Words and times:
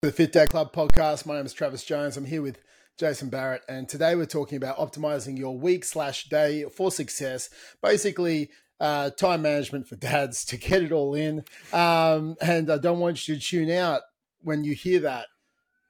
The 0.00 0.12
Fit 0.12 0.30
Dad 0.30 0.50
Club 0.50 0.72
podcast. 0.72 1.26
My 1.26 1.34
name 1.34 1.44
is 1.44 1.52
Travis 1.52 1.82
Jones. 1.82 2.16
I'm 2.16 2.24
here 2.24 2.40
with 2.40 2.60
Jason 2.96 3.30
Barrett, 3.30 3.62
and 3.68 3.88
today 3.88 4.14
we're 4.14 4.26
talking 4.26 4.56
about 4.56 4.76
optimizing 4.76 5.36
your 5.36 5.58
week 5.58 5.84
slash 5.84 6.28
day 6.28 6.66
for 6.72 6.92
success. 6.92 7.50
Basically, 7.82 8.48
uh, 8.78 9.10
time 9.10 9.42
management 9.42 9.88
for 9.88 9.96
dads 9.96 10.44
to 10.44 10.56
get 10.56 10.84
it 10.84 10.92
all 10.92 11.14
in. 11.14 11.42
Um, 11.72 12.36
and 12.40 12.70
I 12.70 12.78
don't 12.78 13.00
want 13.00 13.26
you 13.26 13.34
to 13.34 13.40
tune 13.40 13.72
out 13.72 14.02
when 14.40 14.62
you 14.62 14.72
hear 14.72 15.00
that. 15.00 15.26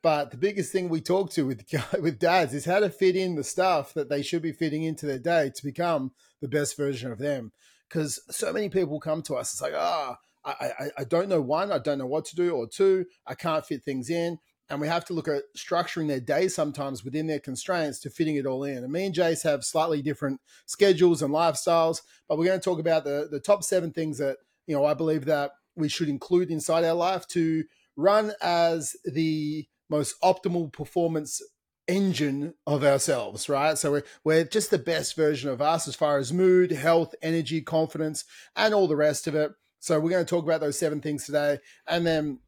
But 0.00 0.30
the 0.30 0.38
biggest 0.38 0.72
thing 0.72 0.88
we 0.88 1.02
talk 1.02 1.30
to 1.32 1.42
with 1.42 1.66
with 2.00 2.18
dads 2.18 2.54
is 2.54 2.64
how 2.64 2.80
to 2.80 2.88
fit 2.88 3.14
in 3.14 3.34
the 3.34 3.44
stuff 3.44 3.92
that 3.92 4.08
they 4.08 4.22
should 4.22 4.40
be 4.40 4.52
fitting 4.52 4.84
into 4.84 5.04
their 5.04 5.18
day 5.18 5.52
to 5.54 5.62
become 5.62 6.12
the 6.40 6.48
best 6.48 6.78
version 6.78 7.12
of 7.12 7.18
them. 7.18 7.52
Because 7.86 8.20
so 8.30 8.54
many 8.54 8.70
people 8.70 9.00
come 9.00 9.20
to 9.24 9.34
us, 9.34 9.52
it's 9.52 9.60
like, 9.60 9.74
ah. 9.76 10.16
Oh, 10.18 10.27
I, 10.48 10.66
I, 10.78 10.90
I 10.98 11.04
don't 11.04 11.28
know 11.28 11.40
one, 11.40 11.72
I 11.72 11.78
don't 11.78 11.98
know 11.98 12.06
what 12.06 12.24
to 12.26 12.36
do, 12.36 12.52
or 12.52 12.66
two, 12.66 13.06
I 13.26 13.34
can't 13.34 13.64
fit 13.64 13.84
things 13.84 14.10
in. 14.10 14.38
And 14.70 14.80
we 14.82 14.88
have 14.88 15.06
to 15.06 15.14
look 15.14 15.28
at 15.28 15.44
structuring 15.56 16.08
their 16.08 16.20
day 16.20 16.46
sometimes 16.48 17.02
within 17.02 17.26
their 17.26 17.40
constraints 17.40 18.00
to 18.00 18.10
fitting 18.10 18.36
it 18.36 18.44
all 18.44 18.64
in. 18.64 18.84
And 18.84 18.92
me 18.92 19.06
and 19.06 19.14
Jace 19.14 19.42
have 19.44 19.64
slightly 19.64 20.02
different 20.02 20.42
schedules 20.66 21.22
and 21.22 21.32
lifestyles, 21.32 22.02
but 22.28 22.36
we're 22.36 22.44
going 22.44 22.60
to 22.60 22.64
talk 22.64 22.78
about 22.78 23.04
the, 23.04 23.28
the 23.30 23.40
top 23.40 23.64
seven 23.64 23.92
things 23.92 24.18
that, 24.18 24.36
you 24.66 24.76
know, 24.76 24.84
I 24.84 24.92
believe 24.92 25.24
that 25.24 25.52
we 25.74 25.88
should 25.88 26.10
include 26.10 26.50
inside 26.50 26.84
our 26.84 26.94
life 26.94 27.26
to 27.28 27.64
run 27.96 28.32
as 28.42 28.94
the 29.04 29.66
most 29.88 30.20
optimal 30.22 30.70
performance 30.70 31.40
engine 31.86 32.52
of 32.66 32.84
ourselves, 32.84 33.48
right? 33.48 33.78
So 33.78 33.92
we're, 33.92 34.04
we're 34.22 34.44
just 34.44 34.70
the 34.70 34.78
best 34.78 35.16
version 35.16 35.48
of 35.48 35.62
us 35.62 35.88
as 35.88 35.94
far 35.94 36.18
as 36.18 36.30
mood, 36.30 36.70
health, 36.72 37.14
energy, 37.22 37.62
confidence, 37.62 38.26
and 38.54 38.74
all 38.74 38.86
the 38.86 38.96
rest 38.96 39.26
of 39.26 39.34
it. 39.34 39.52
So 39.80 39.98
we're 40.00 40.10
going 40.10 40.24
to 40.24 40.28
talk 40.28 40.44
about 40.44 40.60
those 40.60 40.78
seven 40.78 41.00
things 41.00 41.26
today, 41.26 41.58
and 41.86 42.06
then 42.06 42.40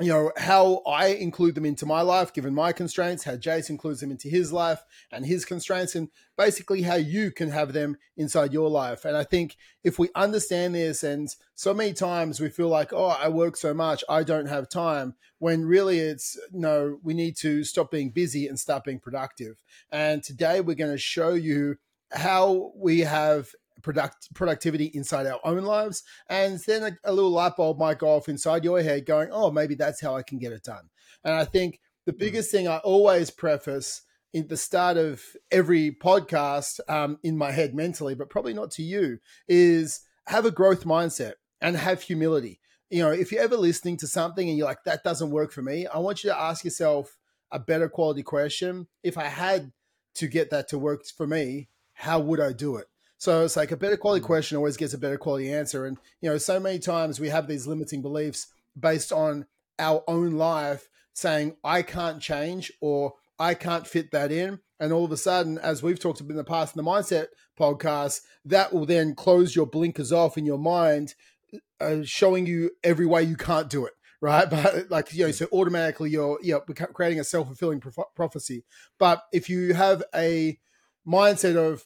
you 0.00 0.08
know 0.08 0.32
how 0.36 0.82
I 0.88 1.06
include 1.06 1.54
them 1.54 1.64
into 1.64 1.86
my 1.86 2.00
life, 2.00 2.32
given 2.32 2.52
my 2.52 2.72
constraints, 2.72 3.22
how 3.22 3.36
Jace 3.36 3.70
includes 3.70 4.00
them 4.00 4.10
into 4.10 4.28
his 4.28 4.52
life 4.52 4.82
and 5.12 5.24
his 5.24 5.44
constraints, 5.44 5.94
and 5.94 6.08
basically 6.36 6.82
how 6.82 6.96
you 6.96 7.30
can 7.30 7.50
have 7.50 7.72
them 7.72 7.96
inside 8.16 8.52
your 8.52 8.68
life. 8.68 9.04
And 9.04 9.16
I 9.16 9.22
think 9.22 9.56
if 9.84 9.96
we 9.96 10.08
understand 10.16 10.74
this, 10.74 11.04
and 11.04 11.28
so 11.54 11.72
many 11.72 11.92
times 11.92 12.40
we 12.40 12.48
feel 12.48 12.66
like, 12.66 12.92
oh, 12.92 13.06
I 13.06 13.28
work 13.28 13.56
so 13.56 13.72
much, 13.72 14.02
I 14.08 14.24
don't 14.24 14.46
have 14.46 14.68
time, 14.68 15.14
when 15.38 15.64
really 15.64 16.00
it's 16.00 16.36
no, 16.52 16.98
we 17.04 17.14
need 17.14 17.36
to 17.36 17.62
stop 17.62 17.92
being 17.92 18.10
busy 18.10 18.48
and 18.48 18.58
start 18.58 18.82
being 18.82 18.98
productive. 18.98 19.62
And 19.92 20.24
today 20.24 20.60
we're 20.60 20.74
going 20.74 20.90
to 20.90 20.98
show 20.98 21.34
you 21.34 21.76
how 22.10 22.72
we 22.74 23.00
have 23.00 23.50
product 23.84 24.34
productivity 24.34 24.86
inside 24.94 25.26
our 25.26 25.38
own 25.44 25.62
lives, 25.62 26.02
and 26.28 26.58
then 26.66 26.82
a, 26.82 27.10
a 27.10 27.12
little 27.12 27.30
light 27.30 27.54
bulb 27.56 27.78
might 27.78 28.00
go 28.00 28.08
off 28.08 28.28
inside 28.28 28.64
your 28.64 28.82
head, 28.82 29.06
going, 29.06 29.28
"Oh, 29.30 29.52
maybe 29.52 29.76
that's 29.76 30.00
how 30.00 30.16
I 30.16 30.22
can 30.22 30.38
get 30.38 30.52
it 30.52 30.64
done." 30.64 30.90
And 31.22 31.34
I 31.34 31.44
think 31.44 31.78
the 32.06 32.12
hmm. 32.12 32.18
biggest 32.18 32.50
thing 32.50 32.66
I 32.66 32.78
always 32.78 33.30
preface 33.30 34.02
in 34.32 34.48
the 34.48 34.56
start 34.56 34.96
of 34.96 35.22
every 35.52 35.92
podcast 35.92 36.80
um, 36.88 37.18
in 37.22 37.38
my 37.38 37.52
head 37.52 37.72
mentally, 37.74 38.16
but 38.16 38.30
probably 38.30 38.54
not 38.54 38.72
to 38.72 38.82
you, 38.82 39.18
is 39.46 40.00
have 40.26 40.44
a 40.44 40.50
growth 40.50 40.84
mindset 40.84 41.34
and 41.60 41.76
have 41.76 42.02
humility. 42.02 42.58
You 42.90 43.02
know, 43.02 43.12
if 43.12 43.30
you're 43.30 43.42
ever 43.42 43.56
listening 43.56 43.96
to 43.98 44.08
something 44.08 44.48
and 44.48 44.58
you're 44.58 44.66
like, 44.66 44.82
that 44.84 45.04
doesn't 45.04 45.30
work 45.30 45.52
for 45.52 45.62
me, 45.62 45.86
I 45.86 45.98
want 45.98 46.24
you 46.24 46.30
to 46.30 46.38
ask 46.38 46.64
yourself 46.64 47.16
a 47.52 47.60
better 47.60 47.88
quality 47.88 48.22
question. 48.22 48.88
If 49.04 49.16
I 49.16 49.24
had 49.24 49.72
to 50.16 50.26
get 50.26 50.50
that 50.50 50.68
to 50.68 50.78
work 50.78 51.04
for 51.16 51.26
me, 51.26 51.68
how 51.92 52.18
would 52.18 52.40
I 52.40 52.52
do 52.52 52.76
it? 52.76 52.86
So 53.24 53.42
it's 53.42 53.56
like 53.56 53.72
a 53.72 53.76
better 53.78 53.96
quality 53.96 54.22
mm. 54.22 54.26
question 54.26 54.58
always 54.58 54.76
gets 54.76 54.92
a 54.92 54.98
better 54.98 55.16
quality 55.16 55.50
answer. 55.50 55.86
And, 55.86 55.96
you 56.20 56.28
know, 56.28 56.36
so 56.36 56.60
many 56.60 56.78
times 56.78 57.18
we 57.18 57.30
have 57.30 57.48
these 57.48 57.66
limiting 57.66 58.02
beliefs 58.02 58.48
based 58.78 59.12
on 59.12 59.46
our 59.78 60.04
own 60.06 60.32
life 60.32 60.90
saying, 61.14 61.56
I 61.64 61.80
can't 61.80 62.20
change 62.20 62.70
or 62.82 63.14
I 63.38 63.54
can't 63.54 63.86
fit 63.86 64.10
that 64.10 64.30
in. 64.30 64.60
And 64.78 64.92
all 64.92 65.06
of 65.06 65.10
a 65.10 65.16
sudden, 65.16 65.56
as 65.56 65.82
we've 65.82 65.98
talked 65.98 66.20
about 66.20 66.32
in 66.32 66.36
the 66.36 66.44
past 66.44 66.76
in 66.76 66.84
the 66.84 66.90
Mindset 66.90 67.28
podcast, 67.58 68.20
that 68.44 68.74
will 68.74 68.84
then 68.84 69.14
close 69.14 69.56
your 69.56 69.64
blinkers 69.64 70.12
off 70.12 70.36
in 70.36 70.44
your 70.44 70.58
mind, 70.58 71.14
uh, 71.80 72.02
showing 72.02 72.44
you 72.44 72.72
every 72.84 73.06
way 73.06 73.22
you 73.22 73.36
can't 73.36 73.70
do 73.70 73.86
it. 73.86 73.94
Right, 74.20 74.48
but 74.48 74.90
like 74.90 75.12
you 75.12 75.26
know, 75.26 75.32
so 75.32 75.46
automatically 75.52 76.08
you're 76.08 76.38
yeah 76.42 76.56
we're 76.66 76.74
creating 76.74 77.20
a 77.20 77.24
self 77.24 77.46
fulfilling 77.46 77.82
prophecy. 78.16 78.64
But 78.98 79.22
if 79.34 79.50
you 79.50 79.74
have 79.74 80.02
a 80.14 80.58
mindset 81.06 81.56
of 81.56 81.84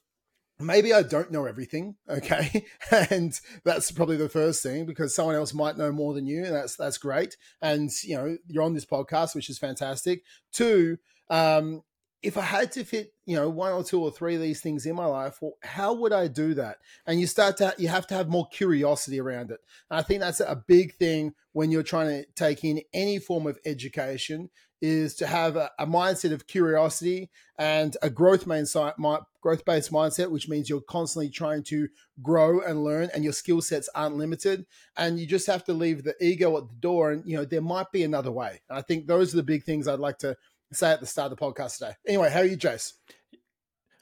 maybe 0.61 0.93
I 0.93 1.03
don't 1.03 1.31
know 1.31 1.45
everything, 1.47 1.97
okay? 2.09 2.65
and 2.91 3.39
that's 3.65 3.91
probably 3.91 4.17
the 4.17 4.29
first 4.29 4.63
thing 4.63 4.87
because 4.87 5.15
someone 5.15 5.35
else 5.35 5.55
might 5.55 5.79
know 5.79 5.93
more 5.93 6.15
than 6.15 6.27
you, 6.27 6.45
and 6.45 6.55
that's 6.55 6.77
that's 6.77 6.99
great. 6.99 7.37
And 7.63 7.91
you 8.03 8.17
know, 8.17 8.37
you're 8.47 8.63
on 8.63 8.75
this 8.75 8.87
podcast, 8.87 9.35
which 9.35 9.51
is 9.51 9.59
fantastic. 9.59 10.23
Two, 10.53 10.99
um, 11.31 11.83
if 12.23 12.37
I 12.37 12.43
had 12.43 12.73
to 12.73 12.85
fit, 12.85 13.13
you 13.27 13.37
know, 13.37 13.49
one 13.49 13.73
or 13.73 13.85
two 13.85 14.03
or 14.03 14.11
three 14.11 14.35
of 14.35 14.41
these 14.41 14.61
things 14.61 14.87
in 14.87 14.97
my 14.97 15.07
life, 15.07 15.39
well, 15.41 15.55
how 15.63 15.95
would 15.95 16.13
I 16.13 16.27
do 16.27 16.55
that? 16.55 16.79
And 17.07 17.21
you 17.21 17.27
start 17.27 17.59
to, 17.59 17.75
you 17.79 17.89
have 17.89 18.07
to 18.09 18.15
have 18.15 18.29
more 18.29 18.49
curiosity 18.49 19.21
around 19.21 19.51
it. 19.51 19.61
And 19.91 19.99
I 19.99 20.03
think 20.03 20.21
that's 20.21 20.41
a 20.41 20.63
big 20.67 20.95
thing 20.97 21.35
when 21.53 21.71
you're 21.71 21.83
trying 21.83 22.09
to 22.09 22.27
take 22.35 22.65
in 22.65 22.83
any 22.93 23.19
form 23.19 23.47
of 23.47 23.59
education 23.65 24.51
is 24.81 25.15
to 25.17 25.27
have 25.27 25.57
a, 25.57 25.71
a 25.79 25.87
mindset 25.87 26.33
of 26.33 26.47
curiosity 26.47 27.31
and 27.59 27.97
a 28.03 28.11
growth 28.11 28.45
mindset, 28.45 28.95
growth 29.41 29.65
based 29.65 29.93
mindset, 29.93 30.31
which 30.31 30.49
means 30.49 30.69
you're 30.69 30.81
constantly 30.81 31.31
trying 31.31 31.63
to 31.65 31.89
grow 32.23 32.61
and 32.61 32.85
learn, 32.85 33.11
and 33.13 33.25
your 33.25 33.33
skill 33.33 33.61
sets 33.61 33.89
aren't 33.95 34.17
limited. 34.17 34.67
And 34.97 35.19
you 35.19 35.27
just 35.27 35.47
have 35.49 35.65
to 35.65 35.73
leave 35.73 36.05
the 36.05 36.15
ego 36.25 36.57
at 36.57 36.69
the 36.69 36.77
door, 36.77 37.11
and 37.11 37.25
you 37.27 37.37
know 37.37 37.45
there 37.45 37.61
might 37.61 37.91
be 37.91 38.05
another 38.05 38.31
way. 38.31 38.61
And 38.69 38.79
I 38.79 38.83
think 38.83 39.07
those 39.07 39.35
are 39.35 39.39
the 39.39 39.43
big 39.43 39.65
things 39.65 39.89
I'd 39.89 39.99
like 39.99 40.19
to 40.19 40.37
say 40.73 40.91
at 40.93 41.01
the 41.01 41.07
start 41.07 41.33
of 41.33 41.39
the 41.39 41.45
podcast 41.45 41.79
today. 41.79 41.93
Anyway, 42.07 42.31
how 42.31 42.41
are 42.41 42.45
you, 42.45 42.57
Jace? 42.57 42.93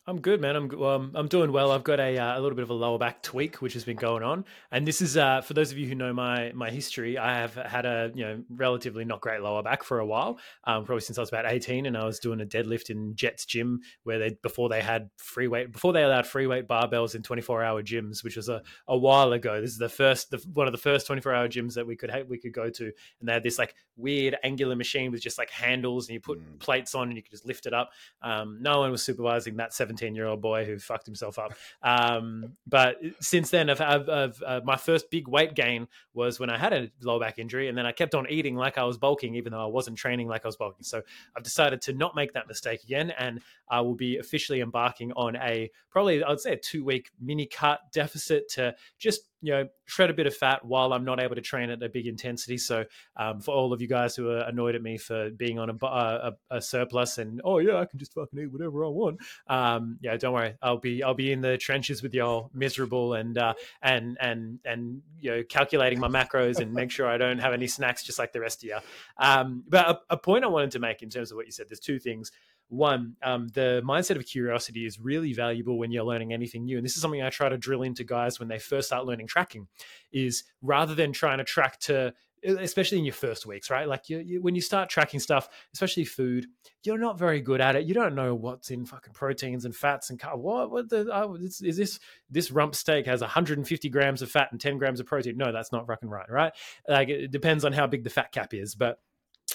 I'm 0.08 0.20
good, 0.20 0.40
man. 0.40 0.54
I'm 0.54 0.82
um, 0.84 1.10
I'm 1.16 1.26
doing 1.26 1.50
well. 1.50 1.72
I've 1.72 1.82
got 1.82 1.98
a, 1.98 2.16
uh, 2.16 2.38
a 2.38 2.40
little 2.40 2.54
bit 2.54 2.62
of 2.62 2.70
a 2.70 2.74
lower 2.74 2.96
back 2.96 3.24
tweak 3.24 3.56
which 3.56 3.72
has 3.72 3.82
been 3.82 3.96
going 3.96 4.22
on, 4.22 4.44
and 4.70 4.86
this 4.86 5.02
is 5.02 5.16
uh, 5.16 5.40
for 5.40 5.52
those 5.52 5.72
of 5.72 5.78
you 5.78 5.88
who 5.88 5.96
know 5.96 6.12
my 6.12 6.52
my 6.54 6.70
history. 6.70 7.18
I 7.18 7.34
have 7.38 7.54
had 7.54 7.86
a 7.86 8.12
you 8.14 8.24
know 8.24 8.44
relatively 8.48 9.04
not 9.04 9.20
great 9.20 9.40
lower 9.40 9.64
back 9.64 9.82
for 9.82 9.98
a 9.98 10.06
while, 10.06 10.38
um, 10.62 10.84
probably 10.84 11.00
since 11.00 11.18
I 11.18 11.22
was 11.22 11.28
about 11.28 11.50
18, 11.50 11.86
and 11.86 11.96
I 11.96 12.04
was 12.04 12.20
doing 12.20 12.40
a 12.40 12.46
deadlift 12.46 12.88
in 12.88 13.16
Jetts 13.16 13.46
gym 13.46 13.80
where 14.04 14.20
they 14.20 14.36
before 14.44 14.68
they 14.68 14.80
had 14.80 15.10
free 15.16 15.48
weight 15.48 15.72
before 15.72 15.92
they 15.92 16.04
allowed 16.04 16.28
free 16.28 16.46
weight 16.46 16.68
barbells 16.68 17.16
in 17.16 17.24
24 17.24 17.64
hour 17.64 17.82
gyms, 17.82 18.22
which 18.22 18.36
was 18.36 18.48
a, 18.48 18.62
a 18.86 18.96
while 18.96 19.32
ago. 19.32 19.60
This 19.60 19.72
is 19.72 19.78
the 19.78 19.88
first 19.88 20.30
the, 20.30 20.38
one 20.54 20.68
of 20.68 20.72
the 20.72 20.78
first 20.78 21.08
24 21.08 21.34
hour 21.34 21.48
gyms 21.48 21.74
that 21.74 21.84
we 21.84 21.96
could 21.96 22.12
ha- 22.12 22.22
we 22.28 22.38
could 22.38 22.52
go 22.52 22.70
to, 22.70 22.84
and 22.84 23.28
they 23.28 23.32
had 23.32 23.42
this 23.42 23.58
like 23.58 23.74
weird 23.96 24.36
angular 24.44 24.76
machine 24.76 25.10
with 25.10 25.20
just 25.20 25.36
like 25.36 25.50
handles, 25.50 26.06
and 26.06 26.14
you 26.14 26.20
put 26.20 26.38
mm. 26.38 26.60
plates 26.60 26.94
on, 26.94 27.08
and 27.08 27.16
you 27.16 27.24
could 27.24 27.32
just 27.32 27.44
lift 27.44 27.66
it 27.66 27.74
up. 27.74 27.90
Um, 28.22 28.58
no 28.60 28.78
one 28.78 28.92
was 28.92 29.02
supervising 29.02 29.56
that 29.56 29.74
17 29.74 29.95
year 30.14 30.26
old 30.26 30.40
boy 30.40 30.64
who 30.64 30.78
fucked 30.78 31.06
himself 31.06 31.38
up. 31.38 31.54
Um, 31.82 32.56
but 32.66 32.96
since 33.20 33.50
then, 33.50 33.70
I've, 33.70 33.80
I've, 33.80 34.08
I've 34.08 34.42
uh, 34.44 34.60
my 34.64 34.76
first 34.76 35.10
big 35.10 35.28
weight 35.28 35.54
gain 35.54 35.88
was 36.14 36.38
when 36.38 36.50
I 36.50 36.58
had 36.58 36.72
a 36.72 36.90
lower 37.02 37.20
back 37.20 37.38
injury, 37.38 37.68
and 37.68 37.76
then 37.76 37.86
I 37.86 37.92
kept 37.92 38.14
on 38.14 38.26
eating 38.28 38.56
like 38.56 38.78
I 38.78 38.84
was 38.84 38.98
bulking, 38.98 39.34
even 39.34 39.52
though 39.52 39.62
I 39.62 39.66
wasn't 39.66 39.98
training 39.98 40.28
like 40.28 40.44
I 40.44 40.48
was 40.48 40.56
bulking. 40.56 40.84
So 40.84 41.02
I've 41.36 41.42
decided 41.42 41.80
to 41.82 41.92
not 41.92 42.14
make 42.14 42.32
that 42.34 42.48
mistake 42.48 42.82
again, 42.84 43.12
and 43.18 43.40
I 43.68 43.80
will 43.80 43.94
be 43.94 44.18
officially 44.18 44.60
embarking 44.60 45.12
on 45.12 45.36
a 45.36 45.70
probably 45.90 46.22
I'd 46.22 46.40
say 46.40 46.52
a 46.52 46.56
two 46.56 46.84
week 46.84 47.10
mini 47.20 47.46
cut 47.46 47.80
deficit 47.92 48.48
to 48.50 48.74
just 48.98 49.22
you 49.42 49.52
know 49.52 49.68
shred 49.84 50.10
a 50.10 50.14
bit 50.14 50.26
of 50.26 50.34
fat 50.34 50.64
while 50.64 50.92
I'm 50.92 51.04
not 51.04 51.20
able 51.20 51.34
to 51.36 51.40
train 51.40 51.70
at 51.70 51.82
a 51.82 51.88
big 51.88 52.06
intensity. 52.06 52.58
So 52.58 52.84
um, 53.16 53.40
for 53.40 53.54
all 53.54 53.72
of 53.72 53.80
you 53.80 53.88
guys 53.88 54.16
who 54.16 54.30
are 54.30 54.40
annoyed 54.40 54.74
at 54.74 54.82
me 54.82 54.98
for 54.98 55.30
being 55.30 55.58
on 55.58 55.70
a, 55.70 55.86
a, 55.86 56.32
a 56.50 56.60
surplus 56.60 57.18
and 57.18 57.40
oh 57.44 57.58
yeah, 57.58 57.76
I 57.76 57.84
can 57.84 57.98
just 57.98 58.14
fucking 58.14 58.38
eat 58.38 58.52
whatever 58.52 58.84
I 58.84 58.88
want. 58.88 59.18
Um, 59.46 59.98
yeah, 60.00 60.16
don't 60.16 60.32
worry, 60.32 60.54
I'll 60.62 60.78
be 60.78 61.02
I'll 61.02 61.14
be 61.14 61.32
in 61.32 61.40
the 61.40 61.56
trenches 61.58 62.02
with 62.02 62.14
y'all, 62.14 62.50
miserable 62.54 63.14
and 63.14 63.38
uh, 63.38 63.54
and 63.82 64.16
and 64.20 64.58
and 64.64 65.02
you 65.18 65.30
know 65.30 65.42
calculating 65.48 66.00
my 66.00 66.08
macros 66.08 66.58
and 66.58 66.72
make 66.72 66.90
sure 66.90 67.06
I 67.06 67.18
don't 67.18 67.38
have 67.38 67.52
any 67.52 67.66
snacks 67.66 68.02
just 68.02 68.18
like 68.18 68.32
the 68.32 68.40
rest 68.40 68.62
of 68.62 68.68
you. 68.68 68.78
Um, 69.18 69.64
but 69.68 69.88
a, 69.88 70.14
a 70.14 70.16
point 70.16 70.44
I 70.44 70.48
wanted 70.48 70.72
to 70.72 70.78
make 70.78 71.02
in 71.02 71.10
terms 71.10 71.30
of 71.30 71.36
what 71.36 71.46
you 71.46 71.52
said, 71.52 71.66
there's 71.68 71.80
two 71.80 71.98
things 71.98 72.32
one, 72.68 73.16
um, 73.22 73.48
the 73.48 73.82
mindset 73.84 74.16
of 74.16 74.26
curiosity 74.26 74.86
is 74.86 74.98
really 74.98 75.32
valuable 75.32 75.78
when 75.78 75.90
you're 75.90 76.04
learning 76.04 76.32
anything 76.32 76.64
new. 76.64 76.76
And 76.76 76.84
this 76.84 76.96
is 76.96 77.02
something 77.02 77.22
I 77.22 77.30
try 77.30 77.48
to 77.48 77.58
drill 77.58 77.82
into 77.82 78.04
guys 78.04 78.38
when 78.38 78.48
they 78.48 78.58
first 78.58 78.88
start 78.88 79.06
learning 79.06 79.28
tracking 79.28 79.68
is 80.12 80.44
rather 80.62 80.94
than 80.94 81.12
trying 81.12 81.38
to 81.38 81.44
track 81.44 81.78
to 81.80 82.12
especially 82.44 82.98
in 82.98 83.04
your 83.04 83.14
first 83.14 83.46
weeks, 83.46 83.70
right? 83.70 83.88
Like 83.88 84.08
you, 84.08 84.18
you, 84.18 84.42
when 84.42 84.54
you 84.54 84.60
start 84.60 84.88
tracking 84.88 85.20
stuff, 85.20 85.48
especially 85.72 86.04
food, 86.04 86.46
you're 86.84 86.98
not 86.98 87.18
very 87.18 87.40
good 87.40 87.60
at 87.60 87.76
it. 87.76 87.86
You 87.86 87.94
don't 87.94 88.14
know 88.14 88.34
what's 88.34 88.70
in 88.70 88.84
fucking 88.84 89.14
proteins 89.14 89.64
and 89.64 89.74
fats 89.74 90.10
and 90.10 90.18
car- 90.18 90.36
what 90.36 90.70
what 90.70 90.88
the 90.88 91.08
oh, 91.12 91.34
is, 91.36 91.60
is, 91.62 91.76
this 91.76 91.98
this 92.30 92.50
rump 92.50 92.74
steak 92.74 93.06
has 93.06 93.20
150 93.20 93.88
grams 93.88 94.22
of 94.22 94.30
fat 94.30 94.48
and 94.52 94.60
10 94.60 94.78
grams 94.78 95.00
of 95.00 95.06
protein? 95.06 95.36
No, 95.36 95.52
that's 95.52 95.72
not 95.72 95.86
fucking 95.86 96.08
right, 96.08 96.30
right? 96.30 96.52
Like 96.88 97.08
it 97.08 97.30
depends 97.30 97.64
on 97.64 97.72
how 97.72 97.86
big 97.86 98.04
the 98.04 98.10
fat 98.10 98.32
cap 98.32 98.54
is, 98.54 98.74
but 98.74 99.00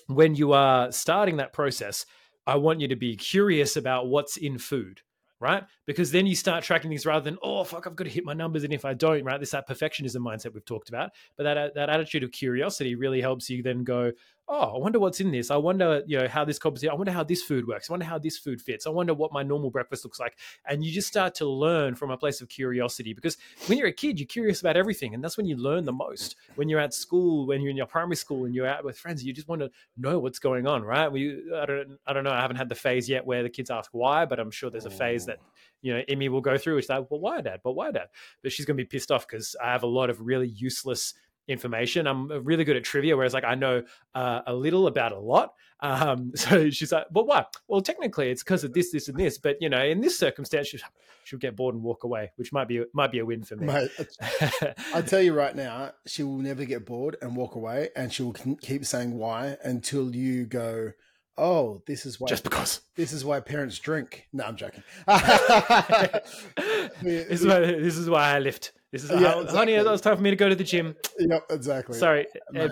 when 0.08 0.36
you 0.36 0.54
are 0.54 0.92
starting 0.92 1.38
that 1.38 1.54
process, 1.54 2.06
I 2.52 2.56
want 2.56 2.82
you 2.82 2.88
to 2.90 2.98
be 2.98 3.16
curious 3.16 3.78
about 3.78 4.10
what's 4.10 4.36
in 4.36 4.58
food, 4.58 5.00
right? 5.40 5.64
Because 5.86 6.12
then 6.12 6.28
you 6.28 6.36
start 6.36 6.66
tracking 6.66 6.90
things 6.92 7.06
rather 7.06 7.24
than, 7.24 7.38
oh, 7.42 7.64
fuck, 7.64 7.88
I've 7.88 7.96
got 7.96 8.04
to 8.04 8.10
hit 8.10 8.26
my 8.26 8.34
numbers. 8.34 8.66
And 8.66 8.74
if 8.74 8.84
I 8.84 8.94
don't, 8.94 9.24
right, 9.24 9.40
this 9.40 9.52
that 9.52 9.70
perfectionism 9.70 10.18
mindset 10.18 10.54
we've 10.54 10.66
talked 10.66 10.90
about. 10.90 11.12
But 11.38 11.44
that, 11.44 11.74
that 11.76 11.90
attitude 11.90 12.24
of 12.24 12.34
curiosity 12.34 12.96
really 12.96 13.22
helps 13.22 13.50
you 13.50 13.64
then 13.64 13.86
go, 13.86 14.12
oh, 14.52 14.76
I 14.76 14.78
wonder 14.78 15.00
what's 15.00 15.22
in 15.22 15.32
this. 15.32 15.50
I 15.50 15.56
wonder, 15.56 16.04
you 16.06 16.20
know, 16.20 16.28
how 16.28 16.44
this 16.44 16.60
composition. 16.60 16.92
I 16.92 16.96
wonder 16.96 17.14
how 17.14 17.24
this 17.24 17.42
food 17.42 17.68
works. 17.68 17.90
I 17.90 17.94
wonder 17.94 18.06
how 18.06 18.18
this 18.18 18.38
food 18.38 18.62
fits. 18.62 18.86
I 18.86 18.90
wonder 18.90 19.14
what 19.14 19.32
my 19.32 19.44
normal 19.44 19.72
breakfast 19.72 20.04
looks 20.04 20.20
like. 20.20 20.38
And 20.66 20.84
you 20.84 20.92
just 20.92 21.08
start 21.08 21.36
to 21.36 21.46
learn 21.46 21.96
from 21.96 22.12
a 22.12 22.18
place 22.18 22.42
of 22.42 22.50
curiosity 22.50 23.14
because 23.14 23.38
when 23.68 23.78
you're 23.78 23.88
a 23.88 23.94
kid, 23.94 24.20
you're 24.20 24.28
curious 24.28 24.60
about 24.60 24.76
everything, 24.76 25.14
and 25.14 25.24
that's 25.24 25.38
when 25.38 25.46
you 25.46 25.56
learn 25.56 25.86
the 25.86 25.94
most. 25.94 26.36
When 26.56 26.68
you're 26.68 26.82
at 26.82 26.94
school, 26.94 27.48
when 27.48 27.62
you're 27.62 27.72
in 27.72 27.78
your 27.78 27.86
primary 27.86 28.18
school, 28.18 28.44
and 28.44 28.54
you're 28.54 28.68
out 28.68 28.84
with 28.84 28.98
friends, 28.98 29.24
you 29.24 29.32
just 29.32 29.48
want 29.48 29.62
to 29.62 29.72
know 29.96 30.20
what's 30.20 30.40
going 30.40 30.68
on, 30.68 30.84
right? 30.84 31.10
We, 31.10 31.42
I 31.56 31.66
don't, 31.66 31.98
I 32.06 32.12
don't 32.12 32.26
know. 32.26 32.32
I 32.32 32.42
haven't 32.42 32.58
had 32.58 32.68
the 32.68 32.76
phase 32.76 33.08
yet 33.08 33.26
where 33.26 33.44
the 33.44 33.50
kids 33.50 33.70
ask 33.70 33.90
why, 33.94 34.26
but 34.26 34.38
I'm 34.38 34.52
sure 34.52 34.70
there's 34.70 34.86
a 34.86 34.90
phase 34.90 35.28
that 35.28 35.38
oh. 35.42 35.46
you 35.82 35.94
know 35.94 36.04
Emmy 36.10 36.28
will 36.28 36.42
go 36.42 36.58
through, 36.58 36.76
which 36.76 36.86
is 36.86 36.90
like, 36.90 37.10
well, 37.10 37.22
why, 37.22 37.40
Dad? 37.40 37.62
But 37.64 37.74
why, 37.74 37.92
Dad? 37.92 38.10
But 38.44 38.52
she's 38.52 38.66
gonna 38.66 38.76
be 38.76 38.86
pissed 38.86 39.12
off 39.12 39.26
because 39.26 39.56
I 39.64 39.72
have 39.72 39.84
a 39.84 39.88
lot 39.88 40.10
of 40.10 40.20
really 40.20 40.50
useless 40.50 41.14
information. 41.52 42.08
I'm 42.08 42.30
really 42.46 42.64
good 42.64 42.76
at 42.76 42.84
trivia, 42.84 43.16
whereas 43.16 43.34
like 43.34 43.44
I 43.44 43.56
know 43.56 43.84
uh, 44.16 44.42
a 44.48 44.54
little 44.54 44.88
about 44.88 45.12
a 45.12 45.20
lot. 45.20 45.54
Um, 45.82 46.32
so 46.36 46.70
she's 46.70 46.92
like, 46.92 47.08
"But 47.12 47.28
what? 47.28 47.56
Well, 47.68 47.82
technically, 47.82 48.30
it's 48.30 48.44
because 48.44 48.64
of 48.64 48.74
this, 48.74 48.92
this, 48.92 49.08
and 49.08 49.18
this. 49.18 49.38
But 49.38 49.58
you 49.60 49.70
know, 49.70 49.84
in 49.84 50.02
this 50.02 50.18
circumstance, 50.18 50.68
she'll, 50.68 50.80
she'll 51.24 51.40
get 51.40 51.56
bored 51.56 51.76
and 51.76 51.84
walk 51.84 52.04
away, 52.04 52.32
which 52.36 52.52
might 52.54 52.68
be 52.68 52.84
might 52.94 53.12
be 53.12 53.20
a 53.20 53.26
win 53.26 53.44
for 53.44 53.56
me." 53.56 53.68
Mate, 53.68 53.92
I 54.94 55.02
tell 55.06 55.22
you 55.22 55.34
right 55.34 55.56
now, 55.56 55.92
she 56.06 56.24
will 56.24 56.38
never 56.38 56.66
get 56.66 56.86
bored 56.86 57.18
and 57.22 57.36
walk 57.36 57.56
away, 57.56 57.90
and 57.96 58.14
she 58.14 58.24
will 58.24 58.36
keep 58.62 58.86
saying 58.86 59.18
why 59.18 59.58
until 59.64 60.16
you 60.16 60.46
go. 60.46 60.92
Oh, 61.38 61.82
this 61.88 62.06
is 62.06 62.20
why. 62.20 62.28
Just 62.28 62.44
because. 62.44 62.82
This 62.96 63.14
is 63.14 63.24
why 63.24 63.40
parents 63.40 63.80
drink. 63.80 64.28
No, 64.34 64.44
I'm 64.44 64.56
joking. 64.56 64.84
this, 65.08 66.46
is 67.42 67.46
why, 67.46 67.60
this 67.60 67.98
is 67.98 68.10
why 68.10 68.36
I 68.36 68.40
lift. 68.40 68.74
This 68.92 69.06
is 69.06 69.12
yeah, 69.12 69.20
how, 69.20 69.40
exactly. 69.40 69.58
honey. 69.58 69.74
It 69.74 69.86
was 69.86 70.02
time 70.02 70.18
for 70.18 70.22
me 70.22 70.32
to 70.32 70.36
go 70.36 70.50
to 70.50 70.56
the 70.56 70.66
gym. 70.66 70.96
Yep, 71.18 71.44
exactly. 71.50 71.98
Sorry. 71.98 72.28
Uh, 72.54 72.70